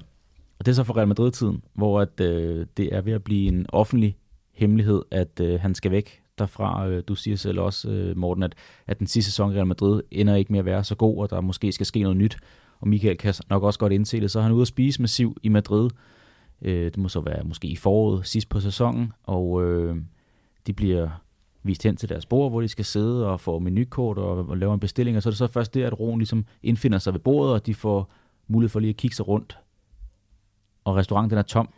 Og 0.59 0.67
det 0.67 0.73
er 0.73 0.75
så 0.75 0.85
fra 0.85 0.97
Real 0.97 1.09
Madrid-tiden, 1.09 1.63
hvor 1.75 2.01
at, 2.01 2.21
øh, 2.21 2.67
det 2.77 2.95
er 2.95 3.01
ved 3.01 3.13
at 3.13 3.25
blive 3.25 3.49
en 3.49 3.67
offentlig 3.69 4.17
hemmelighed, 4.55 5.03
at 5.11 5.41
øh, 5.41 5.61
han 5.61 5.75
skal 5.75 5.91
væk 5.91 6.23
derfra. 6.39 6.89
Øh, 6.89 7.03
du 7.09 7.15
siger 7.15 7.37
selv 7.37 7.61
også, 7.61 7.91
øh, 7.91 8.17
Morten, 8.17 8.43
at, 8.43 8.55
at 8.87 8.99
den 8.99 9.07
sidste 9.07 9.31
sæson 9.31 9.53
i 9.53 9.55
Real 9.55 9.67
Madrid 9.67 10.03
ender 10.11 10.35
ikke 10.35 10.53
med 10.53 10.59
at 10.59 10.65
være 10.65 10.85
så 10.85 10.95
god, 10.95 11.19
og 11.19 11.31
der 11.31 11.41
måske 11.41 11.73
skal 11.73 11.87
ske 11.87 12.03
noget 12.03 12.17
nyt. 12.17 12.37
Og 12.83 12.89
Michael 12.89 13.17
kan 13.17 13.35
nok 13.51 13.63
også 13.63 13.79
godt 13.79 13.93
indse 13.93 14.21
det. 14.21 14.31
Så 14.31 14.39
er 14.39 14.43
han 14.43 14.53
ude 14.53 14.63
at 14.63 14.69
spise 14.69 15.03
massiv 15.03 15.37
i 15.43 15.49
Madrid. 15.49 15.91
Øh, 16.63 16.85
det 16.85 16.97
må 16.97 17.09
så 17.09 17.21
være 17.21 17.45
måske 17.45 17.69
i 17.69 17.77
foråret 17.77 18.27
sidst 18.27 18.49
på 18.49 18.61
sæsonen, 18.61 19.13
og 19.23 19.65
øh, 19.65 19.97
de 20.67 20.73
bliver 20.73 21.09
vist 21.63 21.83
hen 21.83 21.97
til 21.97 22.09
deres 22.09 22.27
bord, 22.27 22.51
hvor 22.51 22.61
de 22.61 22.69
skal 22.69 22.85
sidde 22.85 23.29
og 23.29 23.41
få 23.41 23.59
menukort 23.59 24.19
og, 24.19 24.49
og 24.49 24.59
lave 24.59 24.75
en 24.75 24.81
bestilling, 24.81 25.17
og 25.17 25.23
så 25.23 25.29
er 25.29 25.31
det 25.31 25.39
så 25.39 25.47
først 25.47 25.75
der, 25.75 25.87
at 25.87 26.01
roen 26.01 26.19
ligesom 26.19 26.45
indfinder 26.63 26.99
sig 26.99 27.13
ved 27.13 27.21
bordet, 27.21 27.55
og 27.55 27.67
de 27.67 27.75
får 27.75 28.13
mulighed 28.49 28.69
for 28.69 28.81
lige 28.81 28.91
at 28.91 28.97
kigge 28.97 29.17
sig 29.17 29.29
rundt 29.29 29.59
og 30.85 30.97
restauranten 30.97 31.39
er 31.39 31.43
tom. 31.43 31.69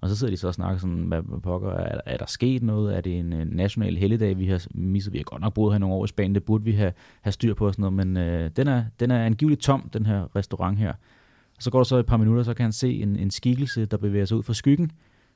Og 0.00 0.08
så 0.08 0.16
sidder 0.16 0.30
de 0.30 0.36
så 0.36 0.48
og 0.48 0.54
snakker 0.54 0.78
sådan, 0.78 0.96
hvad, 0.96 1.22
hvad 1.22 1.40
pokker, 1.40 1.70
er, 1.70 2.00
er 2.06 2.16
der 2.16 2.26
sket 2.26 2.62
noget? 2.62 2.96
Er 2.96 3.00
det 3.00 3.18
en, 3.18 3.32
øh, 3.32 3.46
national 3.46 3.96
helligdag, 3.96 4.38
vi 4.38 4.46
har 4.46 4.66
misset? 4.74 5.12
Vi 5.12 5.18
har 5.18 5.24
godt 5.24 5.42
nok 5.42 5.54
boet 5.54 5.74
her 5.74 5.78
nogle 5.78 5.94
år 5.94 6.04
i 6.04 6.08
Spanien, 6.08 6.34
det 6.34 6.44
burde 6.44 6.64
vi 6.64 6.72
have, 6.72 6.92
have 7.20 7.32
styr 7.32 7.54
på 7.54 7.66
og 7.66 7.74
sådan 7.74 7.92
noget, 7.92 8.06
men 8.06 8.16
øh, 8.16 8.50
den, 8.56 8.68
er, 8.68 8.84
den 9.00 9.10
er 9.10 9.24
angiveligt 9.24 9.60
tom, 9.60 9.90
den 9.92 10.06
her 10.06 10.36
restaurant 10.36 10.78
her. 10.78 10.92
Og 11.56 11.62
så 11.62 11.70
går 11.70 11.78
der 11.78 11.84
så 11.84 11.96
et 11.96 12.06
par 12.06 12.16
minutter, 12.16 12.42
så 12.42 12.54
kan 12.54 12.62
han 12.62 12.72
se 12.72 13.02
en, 13.02 13.16
en 13.16 13.30
skikkelse, 13.30 13.86
der 13.86 13.96
bevæger 13.96 14.24
sig 14.24 14.36
ud 14.36 14.42
fra 14.42 14.54
skyggen. 14.54 14.92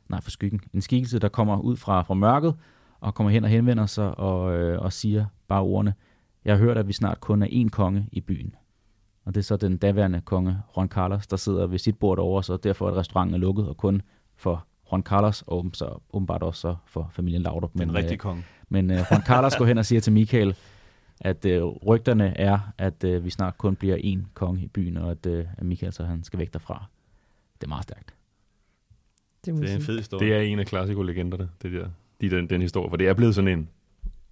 Nej, 0.08 0.20
fra 0.20 0.30
skyggen. 0.30 0.60
En 0.72 0.80
skikkelse, 0.80 1.18
der 1.18 1.28
kommer 1.28 1.60
ud 1.60 1.76
fra, 1.76 2.02
fra 2.02 2.14
mørket, 2.14 2.54
og 3.00 3.14
kommer 3.14 3.30
hen 3.30 3.44
og 3.44 3.50
henvender 3.50 3.86
sig 3.86 4.18
og, 4.18 4.58
øh, 4.58 4.80
og 4.80 4.92
siger 4.92 5.24
bare 5.48 5.62
ordene, 5.62 5.94
jeg 6.44 6.54
har 6.54 6.64
hørt, 6.64 6.78
at 6.78 6.88
vi 6.88 6.92
snart 6.92 7.20
kun 7.20 7.42
er 7.42 7.46
én 7.46 7.68
konge 7.68 8.08
i 8.12 8.20
byen. 8.20 8.54
Og 9.24 9.34
det 9.34 9.40
er 9.40 9.44
så 9.44 9.56
den 9.56 9.76
daværende 9.76 10.20
konge, 10.20 10.58
Juan 10.76 10.88
Carlos, 10.88 11.26
der 11.26 11.36
sidder 11.36 11.66
ved 11.66 11.78
sit 11.78 11.98
bord 11.98 12.18
over, 12.18 12.40
så 12.40 12.56
derfor 12.56 12.90
er 12.90 12.96
restauranten 12.96 13.34
er 13.34 13.38
lukket, 13.38 13.68
og 13.68 13.76
kun 13.76 14.02
for 14.36 14.66
Juan 14.92 15.02
Carlos, 15.02 15.44
og 15.46 15.70
så 15.72 15.98
åbenbart 16.12 16.42
også 16.42 16.60
så 16.60 16.76
for 16.86 17.10
familien 17.12 17.42
Laudrup. 17.42 17.72
Den 17.72 17.78
men, 17.78 17.94
rigtige 17.94 18.12
øh, 18.12 18.18
konge. 18.18 18.44
Men 18.68 18.90
uh, 18.90 18.96
Juan 18.96 19.22
Carlos 19.22 19.56
går 19.56 19.64
hen 19.64 19.78
og 19.78 19.86
siger 19.86 20.00
til 20.00 20.12
Michael, 20.12 20.56
at 21.20 21.44
uh, 21.44 21.76
rygterne 21.86 22.40
er, 22.40 22.58
at 22.78 23.04
uh, 23.04 23.24
vi 23.24 23.30
snart 23.30 23.58
kun 23.58 23.76
bliver 23.76 23.96
én 23.96 24.26
konge 24.34 24.62
i 24.62 24.66
byen, 24.66 24.96
og 24.96 25.10
at, 25.10 25.26
uh, 25.26 25.38
at 25.58 25.66
Michael 25.66 25.92
så 25.92 26.04
han 26.04 26.24
skal 26.24 26.38
væk 26.38 26.52
derfra. 26.52 26.84
Det 27.60 27.64
er 27.64 27.68
meget 27.68 27.82
stærkt. 27.82 28.14
Det, 29.44 29.54
må 29.54 29.60
Det 29.60 29.70
er 29.70 29.76
en 29.76 29.82
fed 29.82 29.98
historie. 29.98 30.26
Det 30.26 30.36
er 30.36 30.40
en 30.40 30.58
af 30.58 30.66
klassiko-legenderne, 30.66 31.48
det 31.62 31.72
der, 31.72 31.88
de, 32.20 32.30
den, 32.30 32.50
den 32.50 32.60
historie. 32.60 32.90
For 32.90 32.96
det 32.96 33.08
er 33.08 33.14
blevet 33.14 33.34
sådan 33.34 33.58
en... 33.58 33.68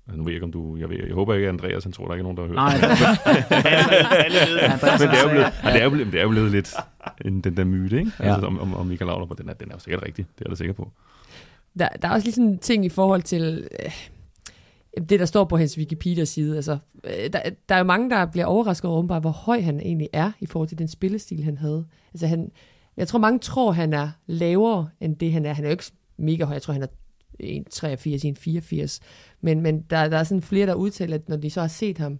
Altså, 0.06 0.18
nu 0.18 0.24
ved 0.24 0.32
jeg 0.32 0.36
ikke, 0.36 0.44
om 0.44 0.52
du... 0.52 0.76
Jeg, 0.76 0.90
ved, 0.90 0.96
jeg 1.06 1.14
håber 1.14 1.34
ikke, 1.34 1.48
at 1.48 1.52
Andreas 1.52 1.84
han 1.84 1.92
tror, 1.92 2.06
der 2.06 2.14
ikke 2.14 2.28
er 2.28 2.32
nogen, 2.32 2.36
der 2.36 2.42
har 2.42 2.48
hørt. 2.48 2.56
Nej, 2.56 2.74
Men 4.98 5.10
det 5.10 5.18
er 5.18 5.22
jo 5.22 5.28
han 5.28 5.30
blevet, 5.30 5.52
det 5.72 5.80
er 5.80 5.84
jo 5.84 5.90
blevet, 5.90 6.12
det 6.12 6.18
er 6.18 6.22
jo 6.22 6.28
blevet 6.28 6.50
lidt 6.50 6.74
en, 7.24 7.40
den 7.40 7.56
der 7.56 7.64
myte, 7.64 7.98
ikke? 7.98 8.12
Ja. 8.20 8.32
Altså, 8.32 8.46
om, 8.46 8.58
om, 8.58 8.74
om 8.74 8.86
Michael 8.86 9.06
Laudrup, 9.06 9.38
den 9.38 9.48
er, 9.48 9.52
den 9.52 9.68
er 9.70 9.74
jo 9.74 9.78
sikkert 9.78 10.02
rigtig. 10.02 10.26
Det 10.38 10.40
er 10.40 10.44
jeg 10.44 10.50
da 10.50 10.56
sikker 10.56 10.74
på. 10.74 10.90
Der, 11.78 11.88
der 11.88 12.08
er 12.08 12.12
også 12.12 12.26
lige 12.26 12.34
sådan 12.34 12.50
en 12.50 12.58
ting 12.58 12.84
i 12.84 12.88
forhold 12.88 13.22
til 13.22 13.68
øh, 13.84 13.90
det, 15.08 15.20
der 15.20 15.26
står 15.26 15.44
på 15.44 15.56
hans 15.56 15.78
Wikipedia-side. 15.78 16.56
Altså, 16.56 16.78
øh, 17.04 17.32
der, 17.32 17.40
der 17.68 17.74
er 17.74 17.78
jo 17.78 17.84
mange, 17.84 18.10
der 18.10 18.26
bliver 18.26 18.46
overrasket 18.46 18.88
over, 18.88 18.98
åbenbart, 18.98 19.22
hvor 19.22 19.30
høj 19.30 19.60
han 19.60 19.80
egentlig 19.80 20.08
er 20.12 20.32
i 20.40 20.46
forhold 20.46 20.68
til 20.68 20.78
den 20.78 20.88
spillestil, 20.88 21.44
han 21.44 21.58
havde. 21.58 21.86
Altså, 22.12 22.26
han, 22.26 22.50
jeg 22.96 23.08
tror, 23.08 23.18
mange 23.18 23.38
tror, 23.38 23.72
han 23.72 23.92
er 23.92 24.10
lavere 24.26 24.88
end 25.00 25.16
det, 25.16 25.32
han 25.32 25.46
er. 25.46 25.52
Han 25.52 25.64
er 25.64 25.68
jo 25.68 25.72
ikke 25.72 25.84
mega 26.16 26.44
høj. 26.44 26.52
Jeg 26.52 26.62
tror, 26.62 26.72
han 26.72 26.82
er 26.82 26.86
1,83, 27.42 27.46
1,84. 28.82 28.98
Men, 29.40 29.60
men 29.60 29.80
der, 29.90 30.08
der 30.08 30.16
er 30.16 30.24
sådan 30.24 30.42
flere, 30.42 30.66
der 30.66 30.74
udtaler, 30.74 31.14
at 31.14 31.28
når 31.28 31.36
de 31.36 31.50
så 31.50 31.60
har 31.60 31.68
set 31.68 31.98
ham 31.98 32.18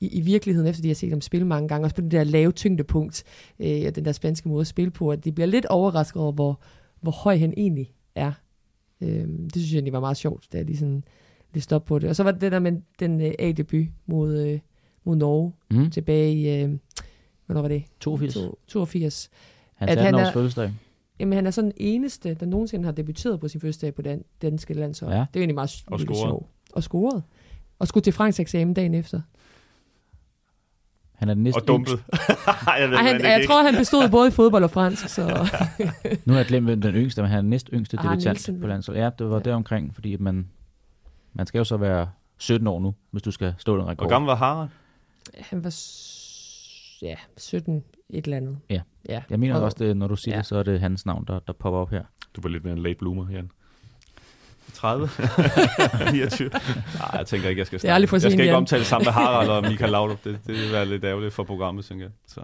i, 0.00 0.06
i 0.08 0.20
virkeligheden, 0.20 0.68
efter 0.68 0.82
de 0.82 0.88
har 0.88 0.94
set 0.94 1.10
ham 1.10 1.20
spille 1.20 1.46
mange 1.46 1.68
gange, 1.68 1.86
også 1.86 1.94
på 1.96 2.00
det 2.02 2.10
der 2.12 2.24
lave 2.24 2.52
tyngdepunkt, 2.52 3.24
øh, 3.60 3.84
og 3.86 3.96
den 3.96 4.04
der 4.04 4.12
spanske 4.12 4.48
måde 4.48 4.60
at 4.60 4.66
spille 4.66 4.90
på, 4.90 5.10
at 5.10 5.24
de 5.24 5.32
bliver 5.32 5.46
lidt 5.46 5.66
overrasket 5.66 6.22
over, 6.22 6.32
hvor, 6.32 6.60
hvor 7.00 7.12
høj 7.12 7.36
han 7.38 7.54
egentlig 7.56 7.92
er. 8.14 8.32
Øh, 9.00 9.08
det 9.28 9.52
synes 9.52 9.70
jeg 9.72 9.76
egentlig 9.76 9.92
var 9.92 10.00
meget 10.00 10.16
sjovt, 10.16 10.46
da 10.52 10.62
de 10.62 10.76
sådan 10.76 11.04
listede 11.54 11.76
op 11.76 11.84
på 11.84 11.98
det. 11.98 12.08
Og 12.08 12.16
så 12.16 12.22
var 12.22 12.30
det 12.30 12.40
det 12.40 12.52
der 12.52 12.58
med 12.58 12.72
den 13.00 13.20
øh, 13.20 13.32
A-debut 13.38 13.86
mod, 14.06 14.38
øh, 14.46 14.58
mod 15.04 15.16
Norge 15.16 15.52
Mm, 15.70 15.90
tilbage 15.90 16.32
i, 16.34 16.62
øh, 16.62 16.70
hvornår 17.46 17.60
var 17.62 17.68
det? 17.68 17.82
82. 18.00 18.36
To- 18.36 18.58
82. 18.66 19.30
Hans 19.74 19.90
At 19.92 19.98
18 19.98 20.04
han 20.14 20.26
er- 20.26 20.32
fødselsdag. 20.32 20.72
Jamen, 21.22 21.32
han 21.36 21.46
er 21.46 21.50
sådan 21.50 21.70
den 21.70 21.76
eneste, 21.76 22.34
der 22.34 22.46
nogensinde 22.46 22.84
har 22.84 22.92
debuteret 22.92 23.40
på 23.40 23.48
sin 23.48 23.60
første 23.60 23.86
dag 23.86 23.94
på 23.94 24.02
den 24.02 24.22
danske 24.42 24.74
landshold. 24.74 25.12
Ja. 25.12 25.18
Det 25.18 25.24
er 25.24 25.28
jo 25.34 25.40
egentlig 25.40 25.54
meget 25.54 25.84
Og 25.86 26.00
scoret. 26.00 26.18
sjovt. 26.18 26.46
Og 26.72 26.82
scoret. 26.82 27.22
Og 27.78 27.88
skulle 27.88 28.04
til 28.04 28.12
Franks 28.12 28.40
eksamen 28.40 28.74
dagen 28.74 28.94
efter. 28.94 29.20
Han 31.14 31.28
er 31.28 31.34
den 31.34 31.42
næste 31.42 31.58
Og 31.58 31.68
dumpet. 31.68 31.92
Ej, 32.66 32.74
jeg 32.80 32.90
ved, 32.90 32.96
Ej, 32.96 33.02
han, 33.02 33.20
jeg 33.20 33.40
gik. 33.40 33.48
tror, 33.48 33.62
han 33.62 33.74
bestod 33.74 34.08
både 34.10 34.28
i 34.28 34.30
fodbold 34.30 34.64
og 34.64 34.70
fransk, 34.70 35.08
så 35.08 35.22
Nu 36.24 36.32
har 36.32 36.38
jeg 36.40 36.46
glemt, 36.46 36.66
hvem 36.66 36.80
den 36.80 36.94
yngste, 36.94 37.22
men 37.22 37.28
han 37.30 37.36
er 37.38 37.42
den 37.42 37.50
næst 37.50 37.70
yngste 37.72 37.98
Arne 37.98 38.10
debutant 38.10 38.24
Nielsen. 38.24 38.60
på 38.60 38.66
landsholdet. 38.66 39.02
Ja, 39.02 39.10
det 39.18 39.30
var 39.30 39.36
Ja. 39.36 39.42
deromkring, 39.42 39.94
fordi 39.94 40.14
at 40.14 40.20
man, 40.20 40.48
man 41.32 41.46
skal 41.46 41.58
jo 41.58 41.64
så 41.64 41.76
være 41.76 42.08
17 42.38 42.66
år 42.66 42.80
nu, 42.80 42.94
hvis 43.10 43.22
du 43.22 43.30
skal 43.30 43.54
stå 43.58 43.76
den 43.78 43.82
rekord. 43.88 43.96
Hvor 43.98 44.08
gammel 44.08 44.26
var 44.26 44.34
Harald? 44.36 44.68
han 45.40 45.64
var 45.64 45.70
ja, 47.02 47.14
17 47.36 47.84
et 48.10 48.24
eller 48.24 48.36
andet. 48.36 48.58
Ja. 48.70 48.80
ja. 49.08 49.22
Jeg 49.30 49.38
mener 49.40 49.54
Og- 49.56 49.62
også, 49.62 49.76
det, 49.80 49.96
når 49.96 50.08
du 50.08 50.16
siger 50.16 50.34
Ja. 50.34 50.38
det, 50.38 50.46
så 50.46 50.56
er 50.56 50.62
det 50.62 50.80
hans 50.80 51.06
navn, 51.06 51.24
der, 51.26 51.38
der 51.46 51.52
popper 51.52 51.80
op 51.80 51.90
her. 51.90 52.02
Du 52.36 52.40
var 52.40 52.48
lidt 52.48 52.64
mere 52.64 52.72
en 52.76 52.82
late 52.82 52.98
bloomer, 52.98 53.30
Jan. 53.30 53.50
30? 54.74 55.08
29? 56.12 56.50
Nej, 56.98 57.10
jeg 57.12 57.26
tænker 57.26 57.48
ikke, 57.48 57.58
jeg 57.58 57.66
skal 57.66 57.78
for 57.80 57.86
Jeg 57.86 58.08
skal 58.08 58.32
ikke 58.32 58.44
Jan. 58.44 58.54
omtale 58.54 58.84
sammen 58.84 59.04
med 59.06 59.12
Harald 59.12 59.48
og 59.48 59.62
Michael 59.70 59.90
Laudrup. 59.92 60.24
Det, 60.24 60.38
det 60.46 60.54
vil 60.54 60.72
være 60.72 60.86
lidt 60.86 61.04
ærgerligt 61.04 61.34
for 61.34 61.44
programmet, 61.44 61.84
tænker 61.84 62.04
jeg. 62.04 62.12
Så 62.26 62.40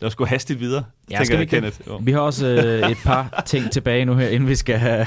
lad 0.00 0.06
os 0.06 0.14
gå 0.14 0.24
hastigt 0.24 0.60
videre, 0.60 0.84
Ja, 1.10 1.14
tænker 1.14 1.24
skal 1.24 1.36
vi 1.36 1.40
jeg? 1.40 1.48
Kenneth. 1.48 1.80
Jo. 1.88 1.96
Vi 2.02 2.12
har 2.12 2.20
også 2.20 2.46
øh, 2.46 2.90
et 2.90 2.96
par 3.04 3.42
ting 3.46 3.70
tilbage 3.70 4.04
nu 4.04 4.14
her, 4.14 4.28
inden 4.28 4.48
vi 4.48 4.54
skal 4.54 4.78
have, 4.78 5.06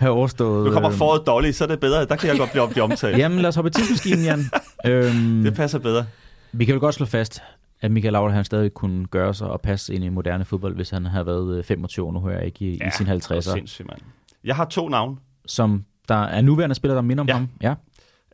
have 0.00 0.12
overstået. 0.12 0.66
Nu 0.66 0.72
kommer 0.72 0.90
øh, 0.90 0.96
foråret 0.96 1.26
Dolly, 1.26 1.50
så 1.50 1.64
er 1.64 1.68
det 1.68 1.80
bedre. 1.80 2.04
Der 2.04 2.16
kan 2.16 2.28
jeg 2.28 2.38
godt 2.38 2.50
blive, 2.52 2.68
blive 2.68 2.82
omtalt. 2.84 3.18
Jamen, 3.18 3.38
lad 3.38 3.48
os 3.48 3.54
hoppe 3.54 3.68
i 3.68 3.72
tidsmaskinen, 3.72 4.24
Jan. 4.24 4.40
øhm, 4.92 5.42
Det 5.42 5.54
passer 5.54 5.78
bedre. 5.78 6.06
vi 6.52 6.64
kan 6.64 6.74
jo 6.74 6.80
godt 6.80 6.94
slå 6.94 7.06
fast, 7.06 7.42
at 7.80 7.90
Michael 7.90 8.12
Laudrup, 8.12 8.32
han 8.32 8.44
stadig 8.44 8.74
kunne 8.74 9.06
gøre 9.06 9.34
sig 9.34 9.50
og 9.50 9.60
passe 9.60 9.94
ind 9.94 10.04
i 10.04 10.08
moderne 10.08 10.44
fodbold, 10.44 10.74
hvis 10.74 10.90
han 10.90 11.06
havde 11.06 11.26
været 11.26 11.58
øh, 11.58 11.64
25 11.64 12.06
år, 12.06 12.12
nu 12.12 12.20
hører 12.20 12.36
jeg 12.36 12.46
ikke, 12.46 12.64
i, 12.64 12.76
ja, 12.80 12.88
i 12.88 12.90
sin 12.90 13.06
det 13.06 13.12
er 13.30 13.34
50'er. 13.36 13.40
sindssygt, 13.52 13.88
mand. 13.88 14.00
Jeg 14.44 14.56
har 14.56 14.64
to 14.64 14.88
navne. 14.88 15.16
Som 15.46 15.84
der 16.08 16.14
er 16.14 16.40
nuværende 16.40 16.74
spillere, 16.74 16.96
der 16.96 17.02
minder 17.02 17.22
om 17.22 17.28
Ja. 17.28 17.34
ham. 17.34 17.48
Ja. 17.62 17.74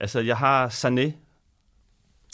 Altså, 0.00 0.20
jeg 0.20 0.36
har 0.36 0.68
Sané. 0.68 1.12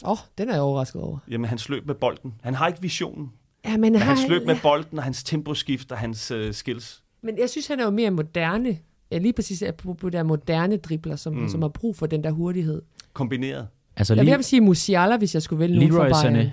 Åh, 0.05 0.11
oh, 0.11 0.17
den 0.37 0.49
er 0.49 0.53
jeg 0.53 0.61
overrasket 0.61 1.01
over. 1.01 1.17
Jamen, 1.29 1.49
han 1.49 1.57
sløb 1.57 1.85
med 1.87 1.95
bolden. 1.95 2.33
Han 2.41 2.53
har 2.55 2.67
ikke 2.67 2.81
visionen. 2.81 3.31
Ja, 3.65 3.71
men, 3.77 3.81
Men 3.81 3.95
han 4.01 4.17
sløb 4.17 4.45
med 4.45 4.55
bolden, 4.63 4.97
og 4.97 5.03
hans 5.03 5.23
temposkift 5.23 5.91
og 5.91 5.97
hans 5.97 6.31
uh, 6.31 6.51
skills. 6.51 7.03
men 7.21 7.37
jeg 7.39 7.49
synes, 7.49 7.67
han 7.67 7.79
er 7.79 7.83
jo 7.83 7.89
mere 7.89 8.11
moderne. 8.11 8.77
Ja, 9.11 9.17
lige 9.17 9.33
præcis 9.33 9.63
på, 9.77 9.93
på 9.93 10.09
der 10.09 10.23
moderne 10.23 10.77
dribler, 10.77 11.15
som, 11.15 11.33
Mm. 11.33 11.49
som 11.49 11.61
har 11.61 11.69
brug 11.69 11.95
for 11.95 12.05
den 12.05 12.23
der 12.23 12.31
hurtighed. 12.31 12.81
Kombineret. 13.13 13.67
Altså, 13.97 14.13
Jeg 14.15 14.23
lige, 14.25 14.35
vil 14.35 14.43
sige 14.43 14.61
Musiala, 14.61 15.17
hvis 15.17 15.33
jeg 15.33 15.41
skulle 15.41 15.59
vælge 15.59 15.75
nogen 15.75 15.93
Leroy 15.93 16.09
for 16.09 16.21
Bayern. 16.21 16.35
Sané. 16.35 16.49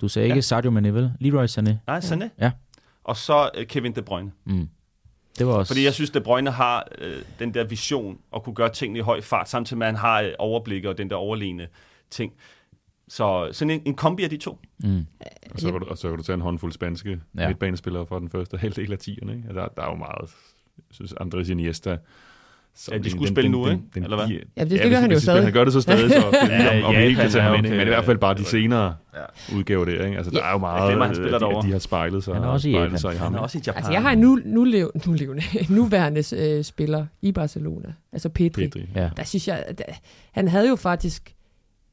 Du 0.00 0.08
sagde 0.08 0.26
ikke 0.26 0.34
Ja. 0.36 0.40
Sadio 0.40 0.70
Mane, 0.70 0.94
vel? 0.94 1.12
Leroy 1.20 1.44
Sané. 1.46 1.72
Nej, 1.86 1.98
Sané. 2.00 2.28
Ja. 2.40 2.50
Og 3.04 3.16
så 3.16 3.50
uh, 3.58 3.64
Kevin 3.64 3.94
De 3.94 4.02
Bruyne. 4.02 4.32
Mm. 4.44 4.68
Det 5.38 5.46
var 5.46 5.52
også... 5.52 5.70
Fordi 5.70 5.84
jeg 5.84 5.94
synes, 5.94 6.10
De 6.10 6.20
Bruyne 6.20 6.50
har 6.50 6.86
øh, 6.98 7.22
den 7.38 7.54
der 7.54 7.64
vision 7.64 8.18
at 8.36 8.42
kunne 8.42 8.54
gøre 8.54 8.68
tingene 8.68 8.98
i 8.98 9.02
høj 9.02 9.20
fart, 9.20 9.48
samtidig 9.48 9.78
med, 9.78 9.86
at 9.86 9.92
han 9.92 10.00
har 10.00 10.20
øh, 10.22 10.32
overblik 10.38 10.84
og 10.84 10.98
den 10.98 11.10
der 11.10 11.16
overlegne 11.16 11.68
ting. 12.10 12.32
Så 13.08 13.48
sådan 13.52 13.70
en, 13.70 13.82
en 13.84 13.94
kombi 13.94 14.24
af 14.24 14.30
de 14.30 14.36
to. 14.36 14.58
Mm. 14.78 15.06
Og 15.52 15.60
så, 15.60 15.70
kan 15.70 15.80
du, 15.80 15.86
og 15.86 15.98
så 15.98 16.08
kan 16.08 16.16
du 16.18 16.22
tage 16.22 16.34
en 16.34 16.40
håndfuld 16.40 16.72
spanske 16.72 17.20
Ja. 17.38 17.46
midtbanespillere 17.48 18.06
fra 18.06 18.18
den 18.20 18.30
første 18.30 18.56
halvdel 18.56 18.92
af 18.92 18.96
10'erne. 18.96 19.30
Ikke? 19.30 19.48
Der, 19.54 19.68
der 19.68 19.82
er 19.82 19.90
jo 19.90 19.94
meget, 19.94 20.30
jeg 20.76 20.84
synes, 20.90 21.14
Andres 21.20 21.48
Iniesta... 21.48 21.96
som 22.76 22.92
Ja, 22.92 22.98
de 22.98 23.02
den- 23.02 23.10
skulle 23.10 23.26
den- 23.28 23.34
spille 23.34 23.44
den- 23.52 23.52
nu, 23.60 23.64
den- 23.66 23.72
ikke? 23.72 23.84
den- 23.94 24.04
Eller 24.04 24.16
hvad? 24.16 24.26
Ja, 24.26 24.34
det, 24.34 24.44
Ja, 24.56 24.64
det 24.64 24.80
gør 24.80 24.88
hvis- 24.88 24.98
han 24.98 25.12
jo 25.12 25.20
stadig. 25.20 25.42
Han 25.42 25.52
gør 25.52 25.64
det 25.64 25.72
så 25.72 25.80
stadig, 25.80 26.10
så 26.10 26.16
er 26.22 26.26
om, 26.26 26.34
Ja, 26.50 26.86
om 26.86 26.94
vi 26.94 27.04
ikke 27.04 27.20
kan 27.20 27.30
tage 27.30 27.42
ham 27.44 27.54
ind, 27.54 27.68
men 27.68 27.80
i 27.80 27.84
hvert 27.84 28.04
fald 28.04 28.18
bare 28.18 28.34
de 28.34 28.44
senere 28.44 28.94
Ja. 29.14 29.56
udgaver 29.56 29.84
der. 29.84 30.04
Ikke? 30.04 30.16
Altså, 30.16 30.30
der 30.30 30.42
er 30.42 30.52
jo 30.52 30.58
meget, 30.58 30.88
glemmer, 30.88 31.06
han 31.06 31.14
spiller 31.14 31.38
de, 31.38 31.66
de 31.66 31.72
har 31.72 31.78
spejlet 31.78 32.24
sig, 32.24 32.34
Han 32.34 32.42
er 32.42 32.46
også 32.48 32.68
i 32.68 32.72
spejlet 32.72 32.84
Japan. 32.86 32.98
sig 32.98 33.14
i 33.14 33.16
ham. 33.16 33.26
Han 33.32 33.38
er 33.38 33.42
også 33.42 33.58
i 33.58 33.60
Japan. 33.66 33.76
Altså, 33.78 33.92
jeg 33.92 34.02
har 34.02 34.10
en 34.12 34.18
nu, 34.18 34.38
nu, 34.44 34.64
lev, 34.64 34.90
nu 35.06 35.12
levende, 35.12 35.42
nuværende 35.74 36.22
øh, 36.36 36.64
spiller 36.64 37.06
i 37.22 37.32
Barcelona, 37.32 37.92
altså 38.12 38.28
Pedri. 38.28 38.68
Pedri. 38.68 38.88
Ja. 38.94 39.10
Der 39.16 39.24
synes 39.24 39.48
jeg, 39.48 39.64
at, 39.66 39.82
øh, 39.88 39.94
han 40.32 40.48
havde 40.48 40.68
jo 40.68 40.76
faktisk 40.76 41.34